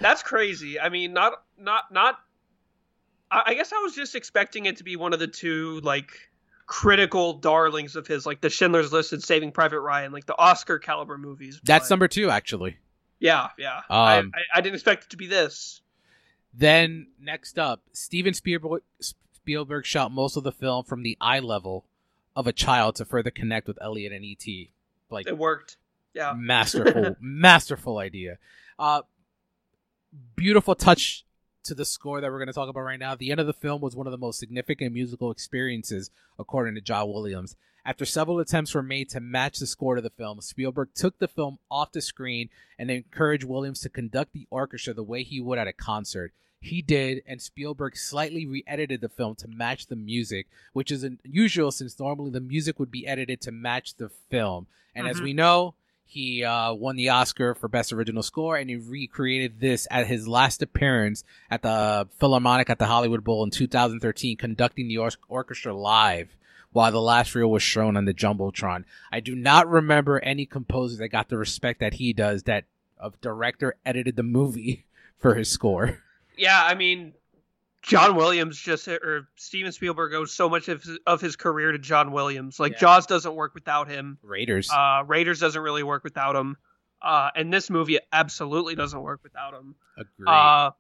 That's 0.02 0.24
crazy. 0.24 0.80
I 0.80 0.90
mean, 0.90 1.14
not 1.14 1.42
not 1.58 1.92
not. 1.92 2.20
I, 3.32 3.44
I 3.48 3.54
guess 3.54 3.72
I 3.74 3.78
was 3.80 3.96
just 3.96 4.16
expecting 4.16 4.66
it 4.66 4.78
to 4.78 4.84
be 4.84 4.96
one 4.96 5.14
of 5.14 5.20
the 5.20 5.28
two 5.28 5.80
like 5.82 6.12
critical 6.66 7.34
darlings 7.34 7.96
of 7.96 8.06
his, 8.08 8.26
like 8.26 8.42
the 8.42 8.50
Schindler's 8.50 8.92
List 8.94 9.12
and 9.14 9.24
Saving 9.24 9.52
Private 9.52 9.80
Ryan, 9.82 10.12
like 10.12 10.26
the 10.26 10.38
Oscar 10.38 10.80
caliber 10.80 11.18
movies. 11.18 11.60
That's 11.64 11.88
but- 11.88 11.94
number 11.94 12.08
two, 12.08 12.30
actually. 12.30 12.78
Yeah, 13.22 13.50
yeah. 13.58 13.82
I, 13.90 14.20
Um, 14.20 14.32
I, 14.34 14.60
I 14.60 14.62
didn't 14.62 14.76
expect 14.76 15.06
it 15.06 15.10
to 15.10 15.18
be 15.18 15.28
this. 15.28 15.82
Then 16.54 17.08
next 17.20 17.60
up, 17.60 17.82
Steven 17.92 18.34
Spielberg, 18.34 18.82
Spielberg 19.34 19.86
shot 19.86 20.12
most 20.12 20.38
of 20.38 20.44
the 20.44 20.52
film 20.54 20.86
from 20.86 21.04
the 21.04 21.18
eye 21.20 21.40
level 21.40 21.86
of 22.36 22.48
a 22.48 22.54
child 22.54 22.96
to 22.96 23.06
further 23.06 23.30
connect 23.30 23.68
with 23.68 23.78
Elliot 23.82 24.14
and 24.14 24.24
E.T. 24.24 24.72
Like 25.10 25.28
It 25.28 25.38
worked. 25.38 25.76
Yeah. 26.14 26.34
masterful, 26.36 27.16
masterful 27.22 27.98
idea. 27.98 28.38
Uh, 28.80 29.02
beautiful 30.36 30.74
touch 30.76 31.26
to 31.70 31.76
the 31.76 31.86
score 31.86 32.20
that 32.22 32.30
we're 32.30 32.38
going 32.40 32.48
to 32.48 32.54
talk 32.54 32.70
about 32.70 32.82
right 32.82 33.00
now. 33.00 33.16
The 33.16 33.32
end 33.32 33.40
of 33.40 33.48
the 33.48 33.54
film 33.54 33.82
was 33.82 33.96
one 33.96 34.06
of 34.08 34.12
the 34.12 34.18
most 34.18 34.40
significant 34.40 34.94
musical 34.94 35.32
experiences, 35.32 36.12
according 36.38 36.76
to 36.76 36.82
John 36.82 37.08
Williams. 37.10 37.56
After 37.86 38.06
several 38.06 38.40
attempts 38.40 38.76
were 38.76 38.84
made 38.84 39.10
to 39.10 39.20
match 39.20 39.58
the 39.60 39.66
score 39.66 39.96
to 39.96 40.02
the 40.02 40.10
film, 40.10 40.42
Spielberg 40.42 40.90
took 40.94 41.18
the 41.18 41.28
film 41.28 41.60
off 41.72 41.92
the 41.92 42.02
screen 42.02 42.50
and 42.78 42.92
encouraged 42.92 43.46
Williams 43.46 43.80
to 43.82 43.90
conduct 43.90 44.34
the 44.34 44.48
orchestra 44.52 44.94
the 44.94 45.02
way 45.04 45.24
he 45.24 45.40
would 45.40 45.58
at 45.58 45.68
a 45.68 45.74
concert. 45.74 46.34
He 46.62 46.82
did, 46.82 47.24
and 47.26 47.42
Spielberg 47.42 47.96
slightly 47.96 48.46
re 48.46 48.64
edited 48.68 49.00
the 49.00 49.08
film 49.10 49.36
to 49.36 49.48
match 49.48 49.88
the 49.88 49.96
music, 49.96 50.48
which 50.74 50.92
is 50.92 51.04
unusual 51.04 51.72
since 51.72 51.98
normally 51.98 52.32
the 52.32 52.42
music 52.42 52.80
would 52.80 52.92
be 52.92 53.08
edited 53.08 53.40
to 53.42 53.52
match 53.52 53.96
the 53.96 54.10
film. 54.10 54.68
And 54.94 55.08
as 55.08 55.20
Mhm. 55.20 55.24
we 55.24 55.34
know, 55.34 55.76
he 56.10 56.44
uh, 56.44 56.74
won 56.74 56.96
the 56.96 57.10
Oscar 57.10 57.54
for 57.54 57.68
Best 57.68 57.94
Original 57.94 58.24
Score, 58.24 58.58
and 58.58 58.68
he 58.68 58.78
recreated 58.78 59.60
this 59.60 59.88
at 59.92 60.08
his 60.08 60.28
last 60.28 60.64
appearance 60.64 61.24
at 61.52 61.62
the 61.62 62.08
Philharmonic 62.20 62.68
at 62.72 62.80
the 62.80 62.88
Hollywood 62.88 63.24
Bowl 63.24 63.44
in 63.44 63.52
2013, 63.52 64.36
conducting 64.36 64.88
the 64.88 64.98
or- 64.98 65.12
orchestra 65.28 65.72
live 65.72 66.36
while 66.72 66.92
the 66.92 67.00
last 67.00 67.36
reel 67.36 67.52
was 67.52 67.62
shown 67.62 67.96
on 67.96 68.06
the 68.06 68.14
Jumbotron. 68.16 68.86
I 69.12 69.20
do 69.20 69.36
not 69.36 69.70
remember 69.70 70.20
any 70.22 70.48
composer 70.48 70.98
that 70.98 71.10
got 71.10 71.30
the 71.30 71.38
respect 71.38 71.80
that 71.80 71.94
he 71.94 72.12
does 72.12 72.42
that 72.44 72.66
a 73.00 73.12
director 73.22 73.76
edited 73.86 74.16
the 74.16 74.24
movie 74.24 74.86
for 75.20 75.36
his 75.36 75.50
score. 75.50 76.00
Yeah, 76.36 76.60
I 76.60 76.74
mean, 76.74 77.14
John 77.82 78.16
Williams 78.16 78.58
just 78.60 78.88
or 78.88 79.28
Steven 79.36 79.72
Spielberg 79.72 80.14
owes 80.14 80.34
so 80.34 80.50
much 80.50 80.68
of 80.68 80.84
his, 80.84 81.00
of 81.08 81.22
his 81.22 81.36
career 81.36 81.72
to 81.72 81.80
John 81.80 82.12
Williams. 82.12 82.60
Like 82.60 82.74
Yeah. 82.74 82.80
Jaws 82.80 83.06
doesn't 83.08 83.34
work 83.36 83.54
without 83.54 83.88
him. 83.88 84.18
Raiders. 84.22 84.70
Uh, 84.70 85.04
Raiders 85.08 85.40
doesn't 85.40 85.62
really 85.62 85.84
work 85.84 86.04
without 86.04 86.36
him. 86.36 86.58
Uh, 87.02 87.30
and 87.36 87.54
this 87.54 87.70
movie 87.70 87.98
absolutely 88.12 88.76
doesn't 88.76 89.02
work 89.02 89.22
without 89.24 89.54
him. 89.54 89.76
Agree. 89.98 90.26
Uh, 90.28 90.72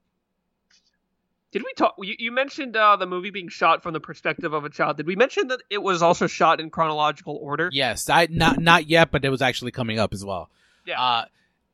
did 1.51 1.63
we 1.63 1.73
talk? 1.73 1.95
You, 1.99 2.15
you 2.19 2.31
mentioned 2.31 2.75
uh, 2.75 2.95
the 2.97 3.07
movie 3.07 3.31
being 3.31 3.49
shot 3.49 3.81
from 3.81 3.93
the 3.93 3.99
perspective 3.99 4.53
of 4.53 4.65
a 4.65 4.69
child. 4.69 4.97
Did 4.97 5.07
we 5.07 5.15
mention 5.15 5.47
that 5.47 5.61
it 5.69 5.81
was 5.81 6.01
also 6.03 6.27
shot 6.27 6.59
in 6.59 6.69
chronological 6.69 7.37
order? 7.41 7.69
Yes, 7.71 8.07
I 8.09 8.27
not 8.29 8.59
not 8.59 8.87
yet, 8.87 9.09
but 9.09 9.25
it 9.25 9.29
was 9.29 9.41
actually 9.41 9.71
coming 9.71 9.97
up 9.97 10.13
as 10.13 10.23
well. 10.23 10.49
Yeah. 10.85 11.01
Uh, 11.01 11.25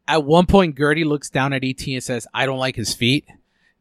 at 0.07 0.23
one 0.23 0.45
point, 0.45 0.77
Gertie 0.77 1.03
looks 1.03 1.30
down 1.30 1.52
at 1.52 1.64
ET 1.65 1.85
and 1.88 2.02
says, 2.02 2.26
"I 2.34 2.45
don't 2.45 2.60
like 2.60 2.76
his 2.77 2.93
feet." 2.93 3.26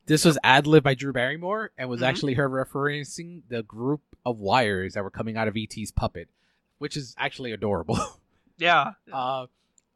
This 0.06 0.24
was 0.24 0.38
ad 0.44 0.66
lib 0.66 0.84
by 0.84 0.94
Drew 0.94 1.12
Barrymore 1.12 1.70
and 1.78 1.88
was 1.88 2.00
Mhm. 2.00 2.06
actually 2.06 2.34
her 2.34 2.48
referencing 2.48 3.42
the 3.48 3.62
group 3.62 4.02
of 4.26 4.38
wires 4.38 4.94
that 4.94 5.02
were 5.04 5.10
coming 5.10 5.36
out 5.36 5.48
of 5.48 5.56
ET's 5.56 5.90
puppet, 5.90 6.28
which 6.78 6.96
is 6.96 7.14
actually 7.18 7.52
adorable. 7.52 7.98
Yeah. 8.56 8.92
Uh, 9.12 9.46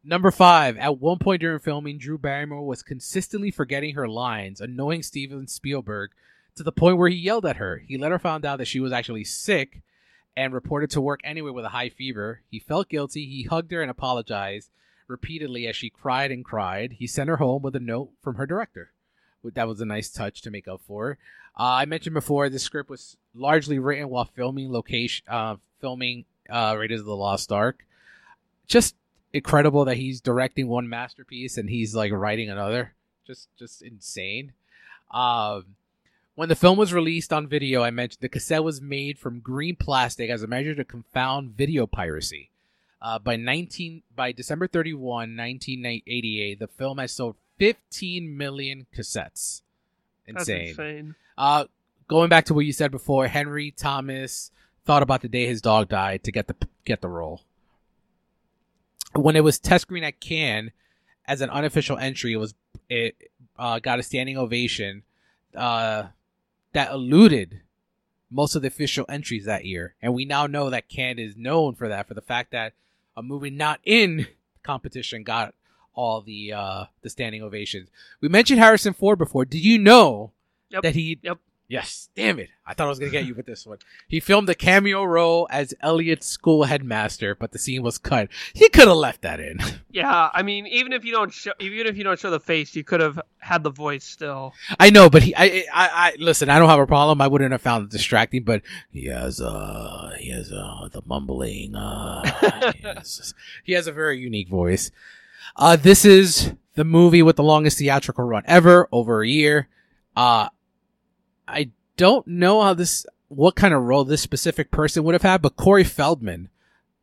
number 0.03 0.31
five. 0.31 0.75
At 0.77 0.99
one 0.99 1.17
point 1.17 1.39
during 1.39 1.59
filming, 1.59 1.97
Drew 1.97 2.17
Barrymore 2.17 2.67
was 2.67 2.83
consistently 2.83 3.51
forgetting 3.51 3.95
her 3.95 4.05
lines, 4.05 4.59
annoying 4.59 5.01
Steven 5.01 5.47
Spielberg 5.47 6.11
to 6.55 6.63
the 6.63 6.73
point 6.73 6.97
where 6.97 7.07
he 7.07 7.15
yelled 7.15 7.45
at 7.45 7.55
her. 7.55 7.77
He 7.87 7.97
later 7.97 8.19
found 8.19 8.45
out 8.45 8.57
that 8.57 8.65
she 8.67 8.81
was 8.81 8.91
actually 8.91 9.23
sick 9.23 9.81
and 10.35 10.53
reported 10.53 10.89
to 10.89 10.99
work 10.99 11.21
anyway 11.23 11.51
with 11.51 11.63
a 11.63 11.69
high 11.69 11.87
fever. 11.87 12.41
He 12.51 12.59
felt 12.59 12.89
guilty. 12.89 13.25
He 13.25 13.43
hugged 13.43 13.71
her 13.71 13.81
and 13.81 13.89
apologized 13.89 14.69
repeatedly 15.07 15.65
as 15.65 15.77
she 15.77 15.89
cried 15.89 16.29
and 16.29 16.43
cried. 16.43 16.93
He 16.99 17.07
sent 17.07 17.29
her 17.29 17.37
home 17.37 17.61
with 17.61 17.77
a 17.77 17.79
note 17.79 18.11
from 18.21 18.35
her 18.35 18.45
director. 18.45 18.91
That 19.43 19.67
was 19.67 19.81
a 19.81 19.85
nice 19.85 20.09
touch 20.09 20.41
to 20.41 20.51
make 20.51 20.67
up 20.67 20.81
for. 20.85 21.17
Uh, 21.57 21.63
I 21.63 21.85
mentioned 21.85 22.13
before 22.13 22.49
the 22.49 22.59
script 22.59 22.89
was 22.89 23.17
largely 23.33 23.79
written 23.79 24.09
while 24.09 24.25
filming 24.25 24.71
location, 24.71 25.25
uh, 25.27 25.55
filming 25.79 26.25
uh, 26.49 26.75
Raiders 26.77 27.01
of 27.01 27.05
the 27.05 27.15
Lost 27.15 27.51
Ark. 27.51 27.85
Just 28.67 28.95
incredible 29.33 29.85
that 29.85 29.97
he's 29.97 30.21
directing 30.21 30.67
one 30.67 30.89
masterpiece 30.89 31.57
and 31.57 31.69
he's 31.69 31.95
like 31.95 32.11
writing 32.11 32.49
another. 32.49 32.93
Just, 33.25 33.49
just 33.57 33.81
insane. 33.81 34.53
Um, 35.11 35.75
when 36.35 36.49
the 36.49 36.55
film 36.55 36.77
was 36.77 36.93
released 36.93 37.33
on 37.33 37.47
video, 37.47 37.83
I 37.83 37.91
mentioned 37.91 38.21
the 38.21 38.29
cassette 38.29 38.63
was 38.63 38.81
made 38.81 39.19
from 39.19 39.41
green 39.41 39.75
plastic 39.75 40.29
as 40.29 40.41
a 40.41 40.47
measure 40.47 40.75
to 40.75 40.85
confound 40.85 41.57
video 41.57 41.85
piracy. 41.85 42.49
Uh, 43.01 43.19
by 43.19 43.35
19 43.35 44.03
by 44.15 44.31
December 44.31 44.67
31, 44.67 45.01
1988, 45.35 46.59
the 46.59 46.67
film 46.67 46.97
has 46.97 47.11
sold 47.13 47.35
15 47.59 48.35
million 48.35 48.87
cassettes. 48.95 49.61
Insane. 50.25 50.69
insane. 50.69 51.15
Uh, 51.37 51.65
going 52.07 52.29
back 52.29 52.45
to 52.45 52.53
what 52.53 52.65
you 52.65 52.73
said 52.73 52.91
before, 52.91 53.27
Henry 53.27 53.71
Thomas 53.71 54.51
thought 54.85 55.03
about 55.03 55.21
the 55.21 55.29
day 55.29 55.45
his 55.45 55.61
dog 55.61 55.89
died 55.89 56.23
to 56.23 56.31
get 56.31 56.47
the 56.47 56.55
get 56.85 57.01
the 57.01 57.09
role. 57.09 57.41
When 59.13 59.35
it 59.35 59.43
was 59.43 59.59
test 59.59 59.83
screen 59.83 60.03
at 60.03 60.19
Cannes 60.19 60.71
as 61.25 61.41
an 61.41 61.49
unofficial 61.49 61.97
entry, 61.97 62.33
it 62.33 62.37
was 62.37 62.53
it 62.89 63.15
uh, 63.57 63.79
got 63.79 63.99
a 63.99 64.03
standing 64.03 64.37
ovation. 64.37 65.03
uh, 65.55 66.07
that 66.73 66.91
eluded 66.91 67.61
most 68.29 68.55
of 68.55 68.61
the 68.61 68.67
official 68.67 69.05
entries 69.09 69.45
that 69.45 69.65
year, 69.65 69.95
and 70.01 70.13
we 70.13 70.25
now 70.25 70.45
know 70.45 70.69
that 70.69 70.87
Canada 70.87 71.23
is 71.23 71.35
known 71.35 71.73
for 71.75 71.87
that 71.87 72.07
for 72.07 72.13
the 72.13 72.21
fact 72.21 72.51
that 72.51 72.73
a 73.17 73.23
movie 73.23 73.49
not 73.49 73.79
in 73.83 74.27
competition 74.63 75.23
got 75.23 75.55
all 75.99 76.21
the 76.21 76.53
uh, 76.53 76.85
the 77.01 77.09
standing 77.09 77.43
ovations. 77.43 77.89
We 78.21 78.29
mentioned 78.29 78.59
Harrison 78.59 78.93
Ford 78.93 79.19
before. 79.19 79.43
Did 79.45 79.63
you 79.65 79.77
know 79.77 80.31
Yep. 80.69 80.83
that 80.83 80.95
he? 80.95 81.19
Yep. 81.21 81.39
Yes. 81.67 82.09
Damn 82.15 82.39
it! 82.39 82.49
I 82.65 82.73
thought 82.73 82.87
I 82.87 82.89
was 82.89 82.97
gonna 82.97 83.11
get 83.11 83.25
you 83.27 83.35
with 83.35 83.45
this 83.45 83.63
one. 83.67 83.77
He 84.07 84.19
filmed 84.19 84.49
a 84.49 84.55
cameo 84.55 85.03
role 85.03 85.47
as 85.51 85.73
Elliot's 85.81 86.25
school 86.25 86.63
headmaster, 86.63 87.35
but 87.35 87.51
the 87.51 87.59
scene 87.59 87.83
was 87.83 87.99
cut. 87.99 88.29
He 88.53 88.69
could 88.69 88.87
have 88.87 88.97
left 88.97 89.21
that 89.23 89.39
in. 89.39 89.59
Yeah, 89.91 90.29
I 90.31 90.43
mean, 90.43 90.67
even 90.67 90.93
if 90.93 91.03
you 91.03 91.11
don't 91.11 91.33
show, 91.33 91.51
even 91.59 91.87
if 91.87 91.97
you 91.97 92.03
don't 92.03 92.19
show 92.19 92.29
the 92.29 92.39
face, 92.39 92.75
you 92.75 92.83
could 92.83 92.99
have 93.01 93.19
had 93.39 93.63
the 93.63 93.71
voice 93.71 94.03
still. 94.05 94.53
I 94.79 94.91
know, 94.91 95.09
but 95.09 95.23
he, 95.23 95.35
I, 95.35 95.65
I, 95.73 95.89
I, 95.91 96.15
listen. 96.19 96.47
I 96.47 96.59
don't 96.59 96.69
have 96.69 96.79
a 96.79 96.85
problem. 96.85 97.19
I 97.21 97.27
wouldn't 97.27 97.51
have 97.51 97.61
found 97.63 97.85
it 97.85 97.89
distracting, 97.89 98.43
but 98.43 98.61
he 98.91 99.07
has, 99.07 99.41
uh, 99.41 100.11
he 100.19 100.29
has, 100.29 100.51
uh, 100.51 100.89
the 100.91 101.01
mumbling. 101.07 101.73
Uh, 101.75 102.21
he, 102.73 102.81
has, 102.83 103.33
he 103.63 103.73
has 103.73 103.87
a 103.87 103.91
very 103.91 104.19
unique 104.19 104.47
voice. 104.47 104.91
Uh, 105.59 105.75
this 105.75 106.05
is 106.05 106.53
the 106.75 106.85
movie 106.85 107.21
with 107.21 107.35
the 107.35 107.43
longest 107.43 107.77
theatrical 107.77 108.23
run 108.23 108.43
ever, 108.45 108.87
over 108.93 109.21
a 109.21 109.27
year. 109.27 109.67
Uh, 110.15 110.47
I 111.45 111.71
don't 111.97 112.25
know 112.25 112.61
how 112.61 112.73
this, 112.73 113.05
what 113.27 113.57
kind 113.57 113.73
of 113.73 113.83
role 113.83 114.05
this 114.05 114.21
specific 114.21 114.71
person 114.71 115.03
would 115.03 115.15
have 115.15 115.21
had, 115.21 115.41
but 115.41 115.57
Corey 115.57 115.83
Feldman 115.83 116.47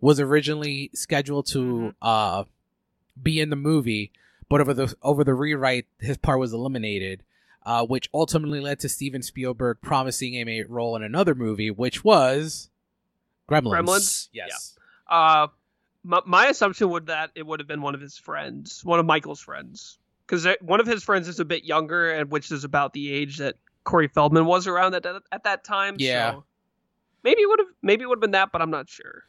was 0.01 0.19
originally 0.19 0.91
scheduled 0.95 1.47
to, 1.49 1.95
uh, 2.01 2.45
be 3.23 3.41
in 3.41 3.51
the 3.51 3.57
movie, 3.57 4.11
but 4.49 4.63
over 4.63 4.73
the 4.73 4.95
over 5.03 5.23
the 5.25 5.35
rewrite, 5.35 5.87
his 5.99 6.17
part 6.17 6.39
was 6.39 6.53
eliminated, 6.53 7.23
uh, 7.65 7.85
which 7.85 8.09
ultimately 8.15 8.61
led 8.61 8.79
to 8.81 8.89
Steven 8.89 9.23
Spielberg 9.23 9.79
promising 9.83 10.35
him 10.35 10.49
a 10.49 10.63
role 10.65 10.97
in 10.97 11.03
another 11.03 11.35
movie, 11.35 11.71
which 11.71 12.05
was 12.05 12.71
Gremlins. 13.51 13.73
Gremlins? 13.73 14.29
yes. 14.33 14.77
Uh, 15.09 15.49
my, 16.07 16.21
my 16.25 16.47
assumption 16.47 16.89
would 16.91 17.07
that 17.07 17.31
it 17.35 17.47
would 17.47 17.61
have 17.61 17.67
been 17.67 17.83
one 17.83 17.95
of 17.95 18.01
his 18.01 18.17
friends, 18.17 18.85
one 18.85 19.01
of 19.01 19.07
Michael's 19.07 19.41
friends, 19.41 19.99
because 20.27 20.47
one 20.61 20.81
of 20.81 20.87
his 20.87 21.03
friends 21.03 21.29
is 21.29 21.41
a 21.41 21.45
bit 21.45 21.65
younger, 21.65 22.13
and 22.13 22.31
which 22.31 22.51
is 22.53 22.65
about 22.65 22.93
the 22.93 23.13
age 23.13 23.39
that 23.39 23.57
Corey 23.85 24.09
Feldman 24.09 24.47
was 24.47 24.67
around 24.67 24.95
at 24.95 25.03
that, 25.03 25.23
at 25.33 25.45
that 25.45 25.65
time. 25.65 25.97
Yeah. 25.99 26.33
So 26.33 26.45
maybe 27.25 27.43
it 27.43 27.49
would 27.49 27.59
have 27.59 27.69
maybe 27.83 28.05
it 28.05 28.07
would 28.07 28.17
have 28.17 28.23
been 28.23 28.31
that, 28.31 28.53
but 28.53 28.63
I'm 28.63 28.71
not 28.71 28.89
sure. 28.89 29.25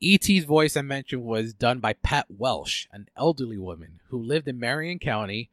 E.T.'s 0.00 0.44
voice 0.44 0.76
I 0.76 0.82
mentioned 0.82 1.24
was 1.24 1.52
done 1.52 1.78
by 1.78 1.92
Pat 1.92 2.26
Welsh, 2.28 2.86
an 2.90 3.08
elderly 3.16 3.58
woman 3.58 4.00
who 4.08 4.18
lived 4.18 4.48
in 4.48 4.58
Marin 4.58 4.98
County 4.98 5.50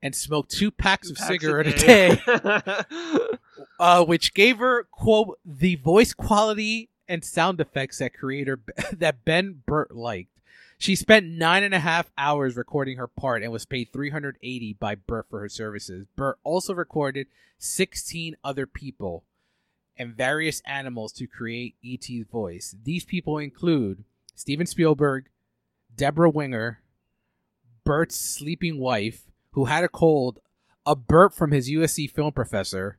and 0.00 0.14
smoked 0.14 0.50
two 0.50 0.70
packs 0.70 1.10
of 1.10 1.16
Packs 1.16 1.28
cigarette 1.28 1.66
a 1.66 1.72
day, 1.72 2.22
day. 2.24 3.28
uh, 3.80 4.04
which 4.04 4.32
gave 4.32 4.58
her 4.58 4.84
quote 4.84 5.38
the 5.44 5.74
voice 5.74 6.14
quality 6.14 6.87
and 7.08 7.24
sound 7.24 7.60
effects 7.60 7.98
that 7.98 8.14
creator 8.14 8.60
that 8.92 9.24
Ben 9.24 9.62
Burtt 9.66 9.94
liked. 9.94 10.38
She 10.80 10.94
spent 10.94 11.26
nine 11.26 11.64
and 11.64 11.74
a 11.74 11.80
half 11.80 12.10
hours 12.16 12.56
recording 12.56 12.98
her 12.98 13.08
part 13.08 13.42
and 13.42 13.50
was 13.50 13.64
paid 13.64 13.92
380 13.92 14.74
by 14.74 14.94
Burtt 14.94 15.26
for 15.28 15.40
her 15.40 15.48
services. 15.48 16.06
Burtt 16.14 16.38
also 16.44 16.72
recorded 16.72 17.26
16 17.58 18.36
other 18.44 18.66
people 18.66 19.24
and 19.96 20.14
various 20.14 20.62
animals 20.64 21.12
to 21.14 21.26
create 21.26 21.74
E.T.'s 21.82 22.26
voice. 22.30 22.76
These 22.84 23.04
people 23.04 23.38
include 23.38 24.04
Steven 24.36 24.66
Spielberg, 24.66 25.26
Debra 25.94 26.30
Winger, 26.30 26.80
Burtt's 27.84 28.16
sleeping 28.16 28.78
wife, 28.78 29.22
who 29.52 29.64
had 29.64 29.82
a 29.82 29.88
cold, 29.88 30.38
a 30.86 30.94
Bert 30.94 31.34
from 31.34 31.50
his 31.50 31.68
USC 31.68 32.08
film 32.08 32.32
professor, 32.32 32.98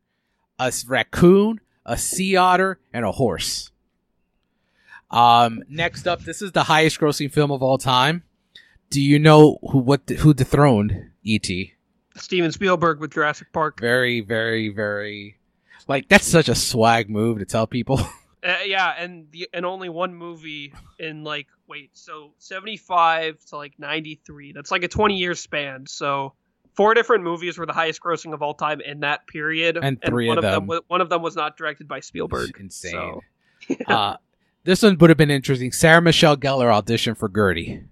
a 0.60 0.74
raccoon, 0.86 1.62
a 1.86 1.98
sea 1.98 2.36
otter, 2.36 2.80
and 2.92 3.06
a 3.06 3.14
horse. 3.14 3.72
Um, 5.12 5.64
next 5.68 6.08
up, 6.08 6.22
this 6.22 6.42
is 6.42 6.52
the 6.52 6.64
highest 6.64 7.00
grossing 7.00 7.32
film 7.32 7.52
of 7.52 7.64
all 7.64 7.78
time. 7.78 8.24
Do 8.90 9.02
you 9.02 9.20
know 9.20 9.58
who 9.72 9.80
what 9.80 10.08
who 10.10 10.34
dethroned 10.34 11.12
E.T.? 11.24 11.74
Steven 12.16 12.52
Spielberg 12.52 13.00
with 13.00 13.12
Jurassic 13.12 13.52
Park. 13.54 13.80
Very, 13.80 14.22
very, 14.22 14.70
very 14.70 15.38
like 15.88 16.08
that's 16.10 16.28
such 16.28 16.50
a 16.50 16.56
swag 16.56 17.10
move 17.10 17.40
to 17.40 17.46
tell 17.46 17.68
people. 17.68 18.00
Uh, 18.42 18.56
yeah, 18.66 18.94
and 18.98 19.28
the 19.32 19.50
and 19.54 19.66
only 19.66 19.90
one 19.90 20.16
movie 20.16 20.74
in 20.98 21.26
like 21.26 21.48
wait, 21.68 21.90
so 21.92 22.32
seventy 22.38 22.78
five 22.78 23.38
to 23.44 23.58
like 23.58 23.74
ninety 23.78 24.22
three. 24.26 24.54
That's 24.54 24.72
like 24.72 24.82
a 24.84 24.88
twenty 24.88 25.18
year 25.18 25.36
span. 25.36 25.86
So 25.88 26.32
four 26.74 26.94
different 26.94 27.26
movies 27.26 27.58
were 27.58 27.66
the 27.66 27.74
highest 27.74 28.00
grossing 28.00 28.34
of 28.34 28.42
all 28.42 28.54
time 28.54 28.80
in 28.80 29.02
that 29.02 29.28
period, 29.28 29.78
And 29.84 30.02
three 30.02 30.30
one 30.30 30.38
of 30.38 30.44
them- 30.44 30.68
wa- 30.68 30.80
one 30.88 31.02
of 31.02 31.10
them 31.10 31.22
was 31.22 31.36
not 31.36 31.58
directed 31.58 31.90
by 31.90 32.00
Spielberg. 32.00 32.56
Insane. 32.58 33.20
So, 33.68 33.76
uh, 33.88 34.16
this 34.70 34.84
one 34.84 34.98
would 35.00 35.10
have 35.10 35.18
been 35.18 35.32
interesting. 35.32 35.72
Sarah 35.72 36.02
Michelle 36.02 36.38
Gellar 36.38 36.72
auditioned 36.72 37.18
for 37.18 37.28
Gertie. 37.28 37.84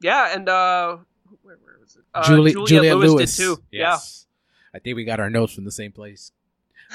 yeah, 0.00 0.34
and 0.34 0.48
uh, 0.48 0.96
where, 1.42 1.56
where 1.62 1.78
was 1.80 1.94
it? 1.94 2.02
Uh, 2.12 2.24
Julie, 2.26 2.52
Lewis, 2.54 2.70
Lewis 3.12 3.36
did 3.36 3.42
too. 3.42 3.62
Yes. 3.70 4.26
I 4.74 4.80
think 4.80 4.96
we 4.96 5.04
got 5.04 5.20
our 5.20 5.30
notes 5.30 5.52
from 5.54 5.64
the 5.64 5.70
same 5.72 5.92
place. 5.92 6.32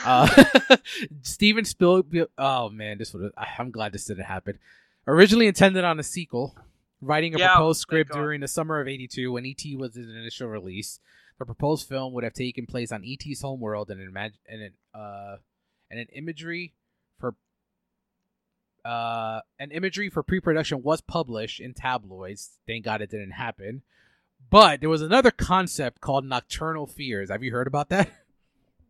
Uh, 0.03 0.27
Steven 1.21 1.63
Spielberg. 1.65 2.27
Oh 2.35 2.67
man, 2.69 2.97
this 2.97 3.13
would. 3.13 3.31
I'm 3.37 3.69
glad 3.69 3.93
this 3.93 4.05
didn't 4.05 4.23
happen. 4.23 4.57
Originally 5.05 5.45
intended 5.45 5.83
on 5.83 5.99
a 5.99 6.03
sequel, 6.03 6.57
writing 6.99 7.35
a 7.35 7.37
Yeah, 7.37 7.49
proposed 7.49 7.81
script 7.81 8.11
during 8.11 8.41
the 8.41 8.47
summer 8.47 8.79
of 8.81 8.87
'82 8.87 9.31
when 9.31 9.45
ET 9.45 9.61
was 9.77 9.95
its 9.95 10.09
initial 10.09 10.47
release. 10.47 10.99
The 11.37 11.45
proposed 11.45 11.87
film 11.87 12.11
would 12.13 12.23
have 12.23 12.33
taken 12.33 12.65
place 12.65 12.91
on 12.91 13.03
ET's 13.05 13.41
homeworld 13.43 13.91
and 13.91 14.01
an 14.01 14.11
imag- 14.11 14.39
and 14.49 14.63
an 14.63 14.73
uh 14.95 15.35
and 15.91 15.99
an 15.99 16.07
imagery 16.15 16.73
uh 18.85 19.41
an 19.59 19.71
imagery 19.71 20.09
for 20.09 20.23
pre-production 20.23 20.83
was 20.83 21.01
published 21.01 21.59
in 21.59 21.73
tabloids. 21.73 22.59
Thank 22.67 22.85
God 22.85 23.01
it 23.01 23.09
didn't 23.09 23.31
happen. 23.31 23.81
But 24.49 24.81
there 24.81 24.89
was 24.89 25.01
another 25.01 25.31
concept 25.31 26.01
called 26.01 26.25
nocturnal 26.25 26.85
fears. 26.85 27.29
Have 27.29 27.43
you 27.43 27.51
heard 27.51 27.67
about 27.67 27.89
that? 27.89 28.09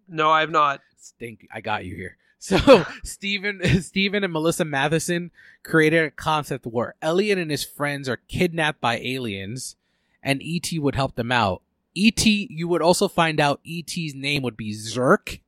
No, 0.05 0.29
I 0.29 0.41
have 0.41 0.51
not. 0.51 0.81
Stink, 0.97 1.47
I 1.51 1.61
got 1.61 1.85
you 1.85 1.95
here. 1.95 2.17
So 2.37 2.85
Steven, 3.05 3.61
Steven 3.81 4.23
and 4.25 4.33
Melissa 4.33 4.65
Mathison 4.65 5.31
created 5.63 6.03
a 6.03 6.11
concept 6.11 6.65
where 6.65 6.95
Elliot 7.01 7.37
and 7.37 7.49
his 7.49 7.63
friends 7.63 8.09
are 8.09 8.19
kidnapped 8.27 8.81
by 8.81 8.97
aliens, 8.99 9.77
and 10.21 10.41
ET 10.43 10.67
would 10.73 10.95
help 10.95 11.15
them 11.15 11.31
out. 11.31 11.61
ET, 11.95 12.25
you 12.25 12.67
would 12.67 12.81
also 12.81 13.07
find 13.07 13.39
out 13.39 13.61
ET's 13.65 14.13
name 14.13 14.43
would 14.43 14.57
be 14.57 14.73
Zrek, 14.73 15.39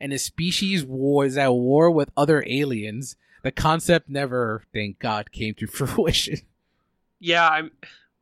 and 0.00 0.10
his 0.10 0.24
species 0.24 0.84
was 0.84 1.36
at 1.36 1.52
war 1.52 1.88
with 1.88 2.10
other 2.16 2.42
aliens. 2.46 3.14
The 3.42 3.50
concept 3.52 4.08
never, 4.08 4.64
thank 4.72 4.98
God, 4.98 5.32
came 5.32 5.54
to 5.54 5.66
fruition. 5.68 6.38
Yeah, 7.18 7.48
I'm. 7.48 7.70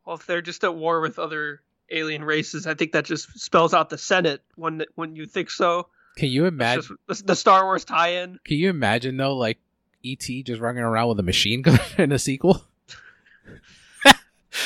Well, 0.04 0.16
if 0.16 0.26
they're 0.26 0.42
just 0.42 0.64
at 0.64 0.74
war 0.74 1.00
with 1.00 1.18
other 1.18 1.60
alien 1.90 2.24
races, 2.24 2.66
I 2.66 2.74
think 2.74 2.92
that 2.92 3.04
just 3.04 3.38
spells 3.38 3.74
out 3.74 3.90
the 3.90 3.98
Senate. 3.98 4.42
When 4.56 4.84
when 4.94 5.16
you 5.16 5.26
think 5.26 5.50
so, 5.50 5.88
Can 6.16 6.28
you 6.30 6.46
imagine? 6.46 6.96
just 7.08 7.22
the, 7.22 7.32
the 7.32 7.36
Star 7.36 7.64
Wars 7.64 7.84
tie-in. 7.84 8.38
Can 8.44 8.56
you 8.56 8.70
imagine 8.70 9.16
though, 9.16 9.36
like 9.36 9.58
ET 10.04 10.26
just 10.44 10.60
running 10.60 10.82
around 10.82 11.08
with 11.08 11.20
a 11.20 11.22
machine 11.24 11.62
gun 11.62 11.78
in 11.98 12.12
a 12.12 12.18
sequel? 12.18 12.62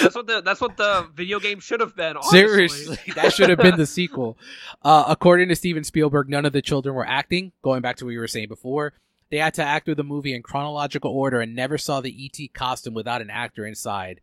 That's 0.01 0.15
what 0.15 0.27
the 0.27 0.41
that's 0.41 0.61
what 0.61 0.77
the 0.77 1.09
video 1.15 1.39
game 1.39 1.61
should 1.61 1.81
have 1.81 1.95
been. 1.95 2.16
Honestly. 2.16 2.39
Seriously, 2.39 2.99
that 3.15 3.33
should 3.33 3.51
have 3.51 3.59
been 3.59 3.77
the 3.77 3.87
sequel. 3.87 4.39
Uh, 4.83 5.05
according 5.09 5.49
to 5.49 5.57
Steven 5.57 5.85
Spielberg, 5.85 6.29
none 6.31 6.47
of 6.47 6.53
the 6.53 6.62
children 6.62 6.95
were 6.95 7.07
acting. 7.07 7.53
Going 7.62 7.83
back 7.83 7.97
to 7.97 8.07
what 8.07 8.12
you 8.12 8.20
were 8.20 8.29
saying 8.29 8.49
before, 8.49 8.95
they 9.33 9.39
had 9.39 9.55
to 9.55 9.65
act 9.65 9.87
through 9.87 9.95
the 9.95 10.05
movie 10.05 10.35
in 10.35 10.43
chronological 10.43 11.11
order 11.11 11.41
and 11.41 11.57
never 11.57 11.79
saw 11.79 12.03
the 12.03 12.15
ET 12.39 12.53
costume 12.53 12.93
without 12.93 13.23
an 13.23 13.31
actor 13.31 13.65
inside. 13.67 14.21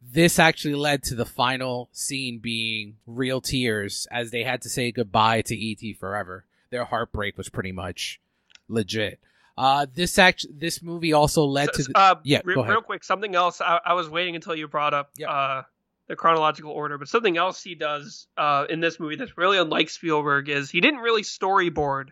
This 0.00 0.38
actually 0.38 0.76
led 0.76 1.02
to 1.04 1.16
the 1.16 1.24
final 1.26 1.88
scene 1.90 2.38
being 2.38 2.96
real 3.08 3.40
tears 3.40 4.06
as 4.12 4.30
they 4.30 4.44
had 4.44 4.62
to 4.62 4.68
say 4.68 4.92
goodbye 4.92 5.42
to 5.42 5.56
ET 5.56 5.96
forever. 5.98 6.44
Their 6.70 6.84
heartbreak 6.84 7.36
was 7.36 7.48
pretty 7.48 7.72
much 7.72 8.20
legit. 8.68 9.18
Uh, 9.58 9.86
this 9.92 10.16
act, 10.16 10.46
this 10.52 10.80
movie 10.80 11.12
also 11.12 11.44
led 11.44 11.72
to 11.72 11.82
So- 11.82 11.90
the, 11.92 11.98
uh, 11.98 12.14
yeah, 12.22 12.40
re- 12.44 12.54
go 12.54 12.60
ahead. 12.60 12.70
real 12.72 12.82
quick, 12.82 13.02
something 13.02 13.34
else. 13.34 13.60
I, 13.60 13.80
I 13.84 13.94
was 13.94 14.08
waiting 14.08 14.36
until 14.36 14.54
you 14.54 14.68
brought 14.68 14.94
up 14.94 15.10
Yep. 15.16 15.28
uh, 15.28 15.62
the 16.06 16.14
chronological 16.14 16.70
order, 16.70 16.98
but 16.98 17.08
something 17.08 17.36
else 17.36 17.64
he 17.64 17.74
does 17.74 18.28
uh, 18.36 18.66
in 18.70 18.78
this 18.80 19.00
movie 19.00 19.16
that's 19.16 19.36
really 19.36 19.58
unlike 19.58 19.90
Spielberg 19.90 20.48
is 20.48 20.70
he 20.70 20.80
didn't 20.80 21.00
really 21.00 21.22
storyboard 21.22 22.10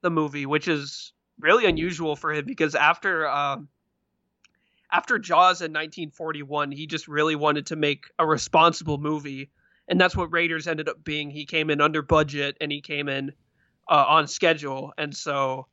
the 0.00 0.10
movie, 0.10 0.44
which 0.46 0.66
is 0.66 1.12
really 1.40 1.66
unusual 1.66 2.16
for 2.16 2.32
him 2.32 2.44
because 2.44 2.74
after 2.74 3.28
um, 3.28 3.68
after 4.90 5.18
Jaws 5.18 5.60
in 5.60 5.72
1941, 5.72 6.72
he 6.72 6.86
just 6.86 7.08
really 7.08 7.36
wanted 7.36 7.66
to 7.66 7.76
make 7.76 8.06
a 8.18 8.26
responsible 8.26 8.98
movie, 8.98 9.50
and 9.86 10.00
that's 10.00 10.16
what 10.16 10.32
Raiders 10.32 10.66
ended 10.66 10.88
up 10.88 11.02
being. 11.04 11.30
He 11.30 11.44
came 11.46 11.70
in 11.70 11.80
under 11.80 12.02
budget 12.02 12.56
and 12.60 12.72
he 12.72 12.80
came 12.80 13.08
in 13.08 13.32
uh, 13.88 14.04
on 14.08 14.26
schedule, 14.28 14.92
and 14.96 15.14
so 15.16 15.66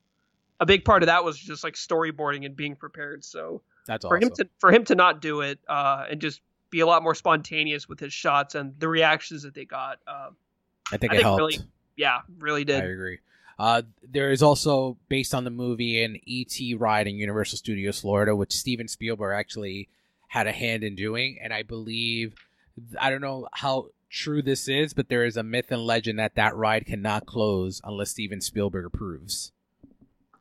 a 0.59 0.65
big 0.65 0.85
part 0.85 1.03
of 1.03 1.07
that 1.07 1.23
was 1.23 1.37
just 1.37 1.63
like 1.63 1.73
storyboarding 1.73 2.45
and 2.45 2.55
being 2.55 2.75
prepared. 2.75 3.23
So 3.23 3.61
that's 3.87 4.05
for 4.05 4.17
awesome. 4.17 4.29
him 4.29 4.35
to 4.37 4.49
for 4.59 4.71
him 4.71 4.83
to 4.85 4.95
not 4.95 5.21
do 5.21 5.41
it 5.41 5.59
uh, 5.67 6.05
and 6.09 6.19
just 6.21 6.41
be 6.69 6.79
a 6.81 6.85
lot 6.85 7.03
more 7.03 7.15
spontaneous 7.15 7.87
with 7.87 7.99
his 7.99 8.13
shots 8.13 8.55
and 8.55 8.73
the 8.79 8.87
reactions 8.87 9.43
that 9.43 9.53
they 9.53 9.65
got, 9.65 9.99
uh, 10.07 10.29
I 10.91 10.97
think 10.97 11.11
I 11.11 11.15
it 11.15 11.17
think 11.17 11.23
helped. 11.23 11.39
really- 11.39 11.59
yeah, 11.95 12.21
really 12.37 12.65
did. 12.65 12.83
I 12.83 12.87
agree. 12.87 13.19
Uh, 13.57 13.83
there 14.03 14.31
is 14.31 14.43
also 14.43 14.97
based 15.07 15.33
on 15.33 15.43
the 15.45 15.49
movie 15.49 16.03
an 16.03 16.19
ET 16.27 16.55
ride 16.77 17.07
in 17.07 17.15
Universal 17.15 17.57
Studios 17.57 18.01
Florida, 18.01 18.35
which 18.35 18.51
Steven 18.51 18.87
Spielberg 18.87 19.37
actually 19.37 19.87
had 20.27 20.47
a 20.47 20.51
hand 20.51 20.83
in 20.83 20.95
doing, 20.95 21.37
and 21.41 21.53
I 21.53 21.63
believe 21.63 22.35
I 22.99 23.09
don't 23.09 23.21
know 23.21 23.47
how 23.53 23.87
true 24.09 24.41
this 24.41 24.67
is, 24.67 24.93
but 24.93 25.07
there 25.07 25.23
is 25.25 25.37
a 25.37 25.43
myth 25.43 25.71
and 25.71 25.81
legend 25.85 26.19
that 26.19 26.35
that 26.35 26.55
ride 26.55 26.85
cannot 26.85 27.25
close 27.25 27.79
unless 27.83 28.11
Steven 28.11 28.41
Spielberg 28.41 28.85
approves. 28.85 29.51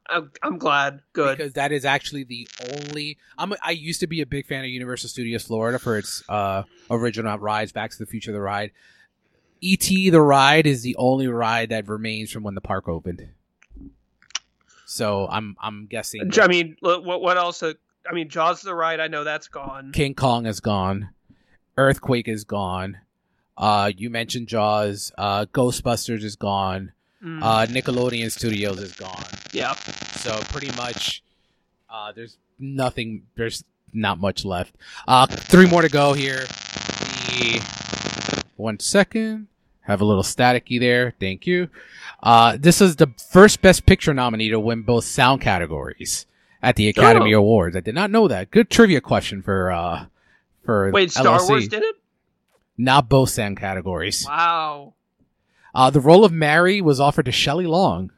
I'm, 0.09 0.31
I'm 0.43 0.59
glad. 0.59 1.01
Good. 1.12 1.39
because 1.39 1.53
that 1.55 1.73
is 1.73 1.85
actually 1.85 2.24
the 2.24 2.47
only. 2.73 3.16
I'm. 3.39 3.53
a- 3.53 3.59
I 3.62 3.70
used 3.70 4.01
to 4.01 4.07
be 4.07 4.20
a 4.20 4.27
big 4.27 4.47
fan 4.47 4.62
of 4.65 4.70
Universal 4.70 5.09
Studios 5.09 5.45
Florida 5.45 5.78
for 5.78 5.97
its 5.97 6.23
uh, 6.28 6.65
original 6.91 7.39
rides, 7.39 7.73
Back 7.73 7.91
to 7.93 7.99
the 7.99 8.07
Future, 8.07 8.32
the 8.32 8.41
ride. 8.41 8.73
E.T. 9.60 10.10
the 10.10 10.20
ride 10.20 10.66
is 10.66 10.82
the 10.82 10.94
only 10.97 11.26
ride 11.28 11.70
that 11.70 11.89
remains 11.89 12.31
from 12.31 12.43
when 12.43 12.55
the 12.55 12.60
park 12.60 12.89
opened. 12.89 13.26
So 14.86 15.26
I'm 15.31 15.56
I'm 15.60 15.86
guessing 15.86 16.31
I 16.40 16.47
mean, 16.47 16.76
what 16.81 17.05
what 17.05 17.36
else? 17.36 17.62
uh, 17.62 17.72
I 18.09 18.12
mean, 18.14 18.28
Jaws 18.28 18.60
the 18.62 18.74
Ride. 18.74 19.01
I 19.01 19.09
know 19.09 19.24
that's 19.24 19.48
gone. 19.48 19.93
King 19.93 20.14
Kong 20.14 20.47
is 20.47 20.60
gone, 20.60 21.09
Earthquake 21.76 22.28
is 22.28 22.44
gone. 22.44 22.98
Uh, 23.56 23.90
you 23.97 24.10
mentioned 24.10 24.48
Jaws. 24.48 25.10
Uh, 25.16 25.47
Ghostbusters 25.47 26.22
is 26.22 26.36
gone. 26.36 26.93
Mm, 27.24 27.40
Uh, 27.43 27.66
Nickelodeon 27.66 28.31
Studios 28.31 28.78
is 28.81 28.93
gone. 28.93 29.24
yeah. 29.52 29.72
So 29.74 30.39
pretty 30.52 30.74
much, 30.76 31.22
uh, 31.89 32.12
there's 32.12 32.36
nothing. 32.59 33.22
There's 33.36 33.64
not 33.93 34.18
much 34.18 34.44
left. 34.44 34.74
Uh, 35.09 35.26
three 35.26 35.66
more 35.66 35.81
to 35.82 35.89
go 35.89 36.12
here. 36.12 36.40
The 37.28 37.62
one 38.56 38.78
second. 38.81 39.48
Have 39.82 40.01
a 40.01 40.05
little 40.05 40.22
staticky 40.22 40.81
there. 40.81 41.14
Thank 41.20 41.47
you. 41.47 41.68
Uh, 42.22 42.56
this 42.59 42.81
is 42.81 42.97
the 42.97 43.09
first 43.31 43.60
Best 43.60 43.85
Picture 43.85 44.14
nominee 44.14 44.48
to 44.48 44.59
win 44.59 44.82
both 44.82 45.05
sound 45.05 45.43
categories 45.43 46.24
at 46.62 46.76
the 46.76 46.89
Academy 46.89 47.35
Oh. 47.35 47.39
Awards. 47.40 47.76
I 47.76 47.81
did 47.81 47.94
not 47.94 48.10
know 48.10 48.26
that. 48.28 48.51
Good 48.51 48.70
trivia 48.70 49.01
question 49.02 49.43
for 49.43 49.70
uh 49.70 50.06
for 50.64 50.90
Wait, 50.90 51.10
Star 51.10 51.39
LLC. 51.39 51.48
Wars 51.51 51.68
did 51.68 51.82
it? 51.82 51.97
Not 52.78 53.09
both 53.10 53.28
sound 53.31 53.59
categories. 53.59 54.24
Wow. 54.26 54.94
Uh, 55.74 55.90
the 55.90 56.01
role 56.01 56.24
of 56.24 56.32
Mary 56.32 56.81
was 56.81 56.98
offered 57.01 57.26
to 57.26 57.32
Shelley 57.32 57.66
Long, 57.66 58.10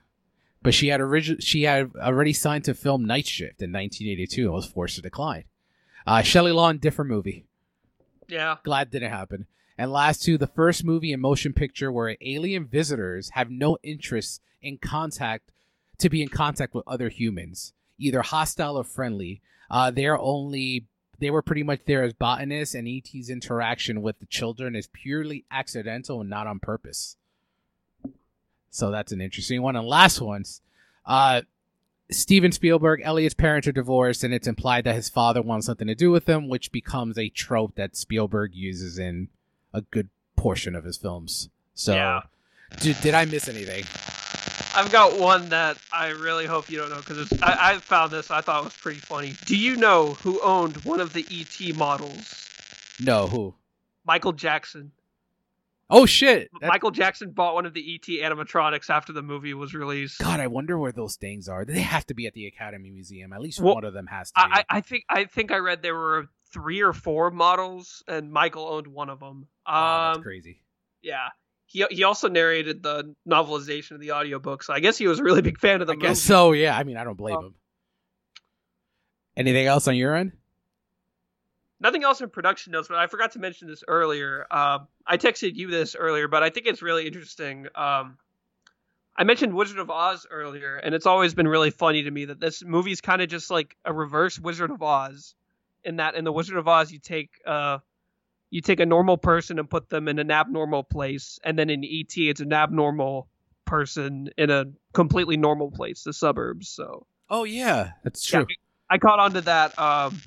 but 0.62 0.72
she 0.74 0.88
had 0.88 1.00
origi- 1.00 1.42
she 1.42 1.64
had 1.64 1.90
already 1.96 2.32
signed 2.32 2.64
to 2.64 2.74
film 2.74 3.04
Night 3.04 3.26
Shift 3.26 3.60
in 3.62 3.72
1982 3.72 4.44
and 4.44 4.52
was 4.52 4.66
forced 4.66 4.96
to 4.96 5.02
decline. 5.02 5.44
Uh, 6.06 6.22
Shelley 6.22 6.52
Long, 6.52 6.78
different 6.78 7.10
movie. 7.10 7.44
Yeah. 8.28 8.56
Glad 8.62 8.90
didn't 8.90 9.10
happen. 9.10 9.46
And 9.78 9.92
last 9.92 10.22
two, 10.22 10.38
the 10.38 10.46
first 10.46 10.84
movie 10.84 11.12
in 11.12 11.20
motion 11.20 11.52
picture 11.52 11.92
where 11.92 12.16
alien 12.20 12.66
visitors 12.66 13.30
have 13.30 13.50
no 13.50 13.76
interest 13.82 14.40
in 14.62 14.78
contact 14.78 15.52
to 15.98 16.08
be 16.08 16.22
in 16.22 16.28
contact 16.28 16.74
with 16.74 16.84
other 16.86 17.08
humans, 17.08 17.72
either 17.98 18.22
hostile 18.22 18.76
or 18.76 18.84
friendly. 18.84 19.40
Uh, 19.70 19.90
they're 19.90 20.18
only 20.18 20.86
they 21.18 21.30
were 21.30 21.42
pretty 21.42 21.62
much 21.62 21.80
there 21.86 22.02
as 22.02 22.12
botanists, 22.12 22.74
and 22.74 22.86
ET's 22.86 23.30
interaction 23.30 24.02
with 24.02 24.18
the 24.18 24.26
children 24.26 24.76
is 24.76 24.86
purely 24.86 25.44
accidental 25.50 26.20
and 26.20 26.28
not 26.28 26.46
on 26.46 26.60
purpose. 26.60 27.16
So 28.70 28.90
that's 28.90 29.12
an 29.12 29.22
interesting 29.22 29.62
one. 29.62 29.76
And 29.76 29.86
last 29.86 30.20
one's 30.20 30.60
uh, 31.06 31.42
Steven 32.10 32.52
Spielberg, 32.52 33.00
Elliot's 33.02 33.34
parents 33.34 33.66
are 33.66 33.72
divorced, 33.72 34.24
and 34.24 34.34
it's 34.34 34.46
implied 34.46 34.84
that 34.84 34.94
his 34.94 35.08
father 35.08 35.40
wants 35.40 35.66
something 35.66 35.88
to 35.88 35.94
do 35.94 36.10
with 36.10 36.26
them, 36.26 36.48
which 36.48 36.70
becomes 36.70 37.18
a 37.18 37.30
trope 37.30 37.76
that 37.76 37.96
Spielberg 37.96 38.54
uses 38.54 38.98
in 38.98 39.28
a 39.76 39.82
good 39.82 40.08
portion 40.36 40.74
of 40.74 40.84
his 40.84 40.96
films. 40.96 41.48
So, 41.74 41.94
Yeah. 41.94 42.22
did, 42.80 42.96
did 43.02 43.14
I 43.14 43.24
miss 43.26 43.48
anything? 43.48 43.84
I've 44.74 44.92
got 44.92 45.18
one 45.18 45.48
that 45.50 45.78
I 45.92 46.08
really 46.08 46.44
hope 46.46 46.68
you 46.70 46.78
don't 46.78 46.90
know 46.90 46.96
because 46.96 47.32
I, 47.42 47.72
I 47.74 47.78
found 47.78 48.10
this. 48.12 48.30
I 48.30 48.40
thought 48.42 48.60
it 48.60 48.64
was 48.64 48.76
pretty 48.76 49.00
funny. 49.00 49.34
Do 49.46 49.56
you 49.56 49.76
know 49.76 50.14
who 50.22 50.40
owned 50.42 50.76
one 50.84 51.00
of 51.00 51.12
the 51.12 51.24
ET 51.30 51.74
models? 51.76 52.48
No, 53.00 53.26
who? 53.26 53.54
Michael 54.04 54.32
Jackson. 54.32 54.92
Oh 55.88 56.04
shit! 56.04 56.50
That- 56.60 56.66
Michael 56.68 56.90
Jackson 56.90 57.30
bought 57.30 57.54
one 57.54 57.64
of 57.64 57.72
the 57.72 57.94
ET 57.94 58.06
animatronics 58.22 58.90
after 58.90 59.12
the 59.12 59.22
movie 59.22 59.54
was 59.54 59.72
released. 59.72 60.18
God, 60.18 60.40
I 60.40 60.48
wonder 60.48 60.76
where 60.78 60.90
those 60.92 61.14
things 61.16 61.48
are. 61.48 61.64
They 61.64 61.78
have 61.80 62.04
to 62.06 62.14
be 62.14 62.26
at 62.26 62.34
the 62.34 62.46
Academy 62.46 62.90
Museum. 62.90 63.32
At 63.32 63.40
least 63.40 63.60
Well, 63.60 63.74
one 63.76 63.84
of 63.84 63.94
them 63.94 64.08
has 64.08 64.32
to. 64.32 64.40
I 64.40 64.64
I 64.68 64.80
think 64.80 65.04
I 65.08 65.24
think 65.26 65.52
I 65.52 65.58
read 65.58 65.82
there 65.82 65.94
were 65.94 66.28
three 66.52 66.81
or 66.82 66.93
four 66.93 67.31
models, 67.31 68.02
and 68.09 68.31
Michael 68.32 68.66
owned 68.68 68.86
one 68.86 69.10
of 69.10 69.20
them. 69.20 69.47
oh, 69.66 70.06
that's 70.09 70.16
Um, 70.18 70.23
crazy. 70.23 70.62
yeah. 71.02 71.28
He 71.68 71.85
he 71.90 72.05
also 72.05 72.28
narrated 72.28 72.82
the 72.82 73.14
novelization 73.28 73.93
of 73.93 74.01
the 74.01 74.12
audiobook, 74.12 74.62
so 74.62 74.73
I 74.73 74.78
guess 74.81 74.97
he 74.97 75.09
was 75.09 75.18
a 75.18 75.24
really 75.24 75.43
big 75.43 75.59
fan 75.59 75.81
of 75.81 75.86
the 75.89 75.94
I 75.94 75.97
movie. 75.97 76.09
guess 76.09 76.23
so. 76.23 76.52
Yeah. 76.52 76.77
I 76.77 76.85
mean, 76.85 76.97
I 76.97 77.02
don't 77.05 77.16
blame 77.16 77.36
Oh. 77.36 77.47
him. 77.47 77.55
Anything 79.36 79.66
else 79.66 79.86
on 79.89 79.97
your 79.97 80.14
end? 80.14 80.32
Nothing 81.78 82.05
else 82.05 82.20
in 82.23 82.31
production 82.31 82.73
notes, 82.73 82.89
but 82.89 82.97
I 82.97 83.06
forgot 83.06 83.32
to 83.32 83.39
mention 83.39 83.68
this 83.68 83.85
earlier. 83.86 84.47
Um, 84.51 84.89
I 85.06 85.18
texted 85.18 85.56
you 85.56 85.68
this 85.68 85.94
earlier, 85.94 86.27
but 86.27 86.43
I 86.43 86.48
think 86.48 86.66
it's 86.66 86.81
really 86.81 87.06
interesting. 87.06 87.66
Um, 87.74 88.16
I 89.14 89.24
mentioned 89.24 89.52
Wizard 89.52 89.78
of 89.78 89.90
Oz 89.90 90.27
earlier, 90.31 90.77
and 90.77 90.94
it's 90.94 91.05
always 91.05 91.35
been 91.35 91.47
really 91.48 91.70
funny 91.70 92.05
to 92.05 92.10
me 92.10 92.27
that 92.27 92.40
this 92.40 92.64
movie's 92.64 93.02
kind 93.02 93.20
of 93.20 93.28
just 93.28 93.51
like 93.51 93.77
a 93.85 93.93
reverse 93.93 94.39
Wizard 94.39 94.70
of 94.70 94.82
Oz. 94.82 95.35
In 95.86 95.96
that, 95.96 96.16
in 96.16 96.24
the 96.24 96.32
Wizard 96.32 96.58
of 96.58 96.68
Oz, 96.68 96.92
you 96.92 96.98
take 96.98 97.30
uh, 97.46 97.78
you 98.50 98.60
take 98.60 98.80
a 98.80 98.86
normal 98.86 99.16
person 99.16 99.58
and 99.58 99.70
put 99.70 99.88
them 99.88 100.08
in 100.08 100.18
an 100.18 100.30
abnormal 100.30 100.82
place, 100.82 101.38
and 101.44 101.58
then 101.58 101.70
in 101.70 101.82
ET, 101.84 102.12
it's 102.16 102.40
an 102.40 102.52
abnormal 102.52 103.28
person 103.64 104.28
in 104.36 104.50
a 104.50 104.66
completely 104.92 105.36
normal 105.36 105.70
place, 105.70 106.04
the 106.04 106.12
suburbs. 106.12 106.68
So 106.68 107.06
Oh 107.28 107.44
yeah, 107.44 107.92
that's 108.04 108.32
Yeah, 108.32 108.40
true. 108.40 108.54
I 108.88 108.98
caught 108.98 109.18
on 109.18 109.32
to 109.34 109.40
that 109.42 109.78
um 109.78 110.20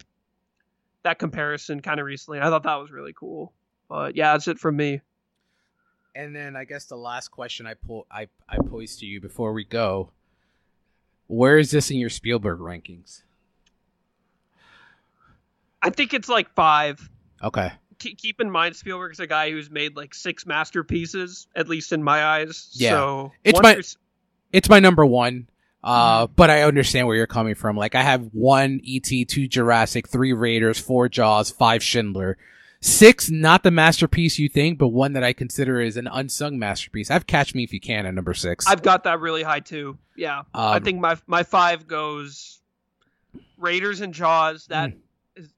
that 1.03 1.19
comparison 1.19 1.81
kind 1.81 1.99
of 1.99 2.05
recently. 2.05 2.39
I 2.39 2.45
thought 2.45 2.63
that 2.63 2.75
was 2.75 2.91
really 2.91 3.13
cool. 3.17 3.53
But 3.87 4.15
yeah, 4.15 4.33
that's 4.33 4.47
it 4.47 4.59
from 4.59 4.75
me. 4.75 5.01
And 6.15 6.35
then 6.35 6.55
I 6.55 6.65
guess 6.65 6.85
the 6.85 6.97
last 6.97 7.29
question 7.29 7.65
I 7.65 7.73
pull 7.73 8.05
I 8.11 8.27
I 8.47 8.57
pose 8.57 8.97
to 8.97 9.05
you 9.05 9.21
before 9.21 9.53
we 9.53 9.63
go. 9.63 10.11
Where 11.27 11.57
is 11.57 11.71
this 11.71 11.91
in 11.91 11.97
your 11.97 12.09
Spielberg 12.09 12.59
rankings? 12.59 13.21
I 15.81 15.89
think 15.89 16.13
it's 16.13 16.29
like 16.29 16.53
five. 16.55 17.09
Okay. 17.43 17.71
Ke- 17.99 18.17
Keep 18.17 18.41
in 18.41 18.49
mind, 18.51 18.75
Spielberg's 18.75 19.19
a 19.19 19.27
guy 19.27 19.51
who's 19.51 19.69
made 19.69 19.95
like 19.95 20.13
six 20.13 20.45
masterpieces, 20.45 21.47
at 21.55 21.67
least 21.69 21.91
in 21.93 22.03
my 22.03 22.23
eyes. 22.23 22.69
Yeah. 22.73 22.91
So 22.91 23.31
It's 23.43 23.61
my- 23.61 23.75
s- 23.75 23.97
It's 24.51 24.69
my 24.69 24.79
number 24.79 25.05
one. 25.05 25.47
Uh, 25.81 26.27
but 26.27 26.49
I 26.49 26.63
understand 26.63 27.07
where 27.07 27.15
you're 27.15 27.25
coming 27.27 27.55
from. 27.55 27.77
Like 27.77 27.95
I 27.95 28.01
have 28.03 28.23
one 28.33 28.81
ET, 28.85 29.03
two 29.25 29.47
Jurassic, 29.47 30.09
three 30.09 30.33
Raiders, 30.33 30.77
four 30.77 31.07
Jaws, 31.07 31.51
five 31.51 31.81
Schindler, 31.81 32.37
six 32.81 33.29
not 33.29 33.63
the 33.63 33.71
masterpiece 33.71 34.37
you 34.39 34.49
think, 34.49 34.77
but 34.77 34.89
one 34.89 35.13
that 35.13 35.23
I 35.23 35.31
consider 35.31 35.79
is 35.79 35.95
an 35.95 36.07
unsung 36.11 36.59
masterpiece. 36.59 37.09
I 37.09 37.13
have 37.13 37.27
Catch 37.27 37.55
Me 37.55 37.63
If 37.63 37.71
You 37.71 37.79
Can 37.79 38.05
at 38.05 38.13
number 38.13 38.33
six. 38.33 38.67
I've 38.67 38.81
got 38.83 39.05
that 39.05 39.21
really 39.21 39.43
high 39.43 39.61
too. 39.61 39.97
Yeah, 40.17 40.41
I 40.53 40.77
Um, 40.77 40.83
think 40.83 40.99
my 40.99 41.15
my 41.27 41.43
five 41.43 41.87
goes 41.87 42.59
Raiders 43.57 44.01
and 44.01 44.13
Jaws. 44.13 44.65
That 44.67 44.89
is 44.89 44.95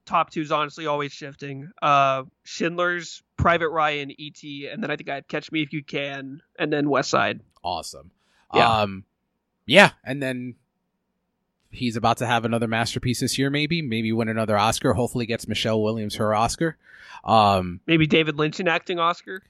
top 0.06 0.30
two 0.32 0.41
is 0.41 0.52
honestly 0.52 0.86
always 0.88 1.12
shifting. 1.12 1.70
Uh, 1.82 2.24
Schindler's, 2.44 3.24
Private 3.38 3.70
Ryan, 3.70 4.12
E.T., 4.20 4.68
and 4.72 4.84
then 4.84 4.91
I 4.91 4.95
think 4.95 5.10
I 5.10 5.16
had 5.16 5.28
Catch 5.28 5.52
Me 5.52 5.62
If 5.64 5.74
You 5.74 5.84
Can, 5.84 6.41
and 6.60 6.72
then 6.72 6.90
West 6.90 7.10
Side. 7.10 7.41
awesome. 7.64 8.12
Yeah. 8.53 8.82
Um, 8.82 9.06
yeah, 9.66 9.91
and 10.03 10.22
then 10.22 10.56
he's 11.70 11.95
about 11.95 12.18
to 12.18 12.26
have 12.26 12.44
another 12.44 12.68
masterpiece 12.68 13.22
this 13.22 13.38
year, 13.38 13.49
maybe, 13.49 13.82
maybe 13.82 14.12
win 14.12 14.28
another 14.28 14.58
Oscar. 14.58 14.94
Hopefully, 14.94 15.26
gets 15.26 15.48
Michelle 15.48 15.82
Williams 15.82 16.16
her 16.16 16.36
Oscar. 16.36 16.78
Um, 17.24 17.80
Maybe 17.88 18.08
David 18.08 18.38
Lynch 18.38 18.60
in 18.60 18.68
acting 18.68 18.99
Oscar. 18.99 19.44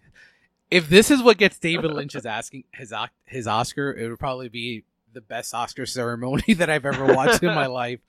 if 0.70 0.88
this 0.90 1.10
is 1.10 1.24
what 1.24 1.38
gets 1.38 1.58
David 1.58 1.86
Lynch 1.92 2.14
Lynch's 2.14 2.26
asking 2.26 2.66
his 2.74 2.94
his 3.26 3.48
Oscar, 3.48 3.92
it 3.94 4.10
would 4.10 4.20
probably 4.20 4.50
be 4.50 4.84
the 5.14 5.22
best 5.22 5.54
Oscar 5.54 5.86
ceremony 5.86 6.54
that 6.56 6.70
I've 6.70 6.86
ever 6.86 7.06
watched 7.14 7.44
in 7.44 7.54
my 7.54 7.66
life. 7.68 8.00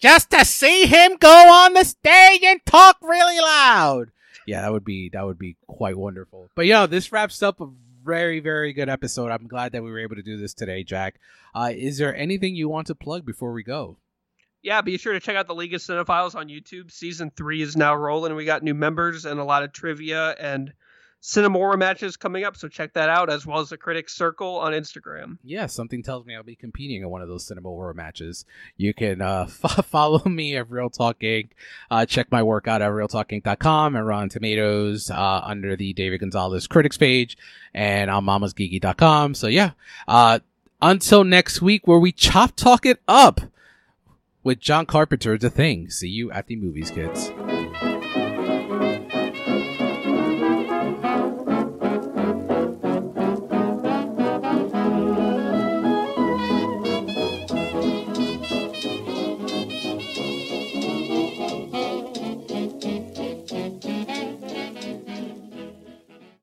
Just 0.00 0.30
to 0.30 0.46
see 0.46 0.86
him 0.86 1.16
go 1.20 1.28
on 1.28 1.74
the 1.74 1.84
stage 1.84 2.42
and 2.42 2.64
talk 2.64 2.96
really 3.02 3.38
loud. 3.38 4.10
Yeah, 4.46 4.62
that 4.62 4.72
would 4.72 4.84
be 4.84 5.10
that 5.10 5.26
would 5.26 5.38
be 5.38 5.56
quite 5.66 5.96
wonderful. 5.96 6.50
But 6.54 6.66
yeah, 6.66 6.86
this 6.86 7.12
wraps 7.12 7.42
up 7.42 7.60
a 7.60 7.68
very 8.02 8.40
very 8.40 8.72
good 8.72 8.88
episode. 8.88 9.30
I'm 9.30 9.46
glad 9.46 9.72
that 9.72 9.82
we 9.82 9.90
were 9.90 10.00
able 10.00 10.16
to 10.16 10.22
do 10.22 10.38
this 10.38 10.54
today, 10.54 10.82
Jack. 10.84 11.20
Uh, 11.54 11.70
is 11.74 11.98
there 11.98 12.16
anything 12.16 12.54
you 12.54 12.68
want 12.68 12.86
to 12.86 12.94
plug 12.94 13.26
before 13.26 13.52
we 13.52 13.62
go? 13.62 13.98
Yeah, 14.62 14.80
be 14.80 14.98
sure 14.98 15.12
to 15.12 15.20
check 15.20 15.36
out 15.36 15.46
the 15.46 15.54
League 15.54 15.74
of 15.74 15.80
Cinephiles 15.80 16.34
on 16.34 16.48
YouTube. 16.48 16.90
Season 16.90 17.30
three 17.34 17.62
is 17.62 17.76
now 17.76 17.94
rolling. 17.94 18.34
We 18.34 18.44
got 18.44 18.62
new 18.62 18.74
members 18.74 19.24
and 19.24 19.38
a 19.38 19.44
lot 19.44 19.62
of 19.62 19.72
trivia 19.72 20.34
and 20.38 20.72
Cinema 21.22 21.58
War 21.58 21.76
matches 21.76 22.16
coming 22.16 22.44
up, 22.44 22.56
so 22.56 22.66
check 22.66 22.94
that 22.94 23.10
out 23.10 23.28
as 23.30 23.46
well 23.46 23.58
as 23.60 23.68
the 23.68 23.76
Critics 23.76 24.14
Circle 24.16 24.56
on 24.56 24.72
Instagram. 24.72 25.36
Yeah, 25.44 25.66
something 25.66 26.02
tells 26.02 26.24
me 26.24 26.34
I'll 26.34 26.42
be 26.42 26.56
competing 26.56 27.02
in 27.02 27.10
one 27.10 27.20
of 27.20 27.28
those 27.28 27.46
Cinema 27.46 27.70
War 27.70 27.92
matches. 27.92 28.46
You 28.78 28.94
can 28.94 29.20
uh, 29.20 29.46
f- 29.64 29.84
follow 29.84 30.24
me 30.24 30.56
at 30.56 30.70
Real 30.70 30.88
Talk 30.88 31.20
Inc. 31.20 31.50
Uh, 31.90 32.06
check 32.06 32.32
my 32.32 32.42
work 32.42 32.66
out 32.66 32.80
at 32.80 32.90
realtalkinc.com 32.90 33.96
and 33.96 34.06
Rotten 34.06 34.30
Tomatoes 34.30 35.10
uh, 35.10 35.40
under 35.44 35.76
the 35.76 35.92
David 35.92 36.20
Gonzalez 36.20 36.66
Critics 36.66 36.96
page 36.96 37.36
and 37.74 38.10
on 38.10 38.24
mamasgeeky.com. 38.24 39.34
So 39.34 39.46
yeah, 39.46 39.72
uh, 40.08 40.38
until 40.80 41.24
next 41.24 41.60
week 41.60 41.86
where 41.86 41.98
we 41.98 42.12
chop 42.12 42.56
talk 42.56 42.86
it 42.86 43.00
up 43.06 43.42
with 44.42 44.58
John 44.58 44.86
Carpenter's 44.86 45.40
The 45.40 45.50
Thing. 45.50 45.90
See 45.90 46.08
you 46.08 46.32
at 46.32 46.46
the 46.46 46.56
movies, 46.56 46.90
kids. 46.90 47.30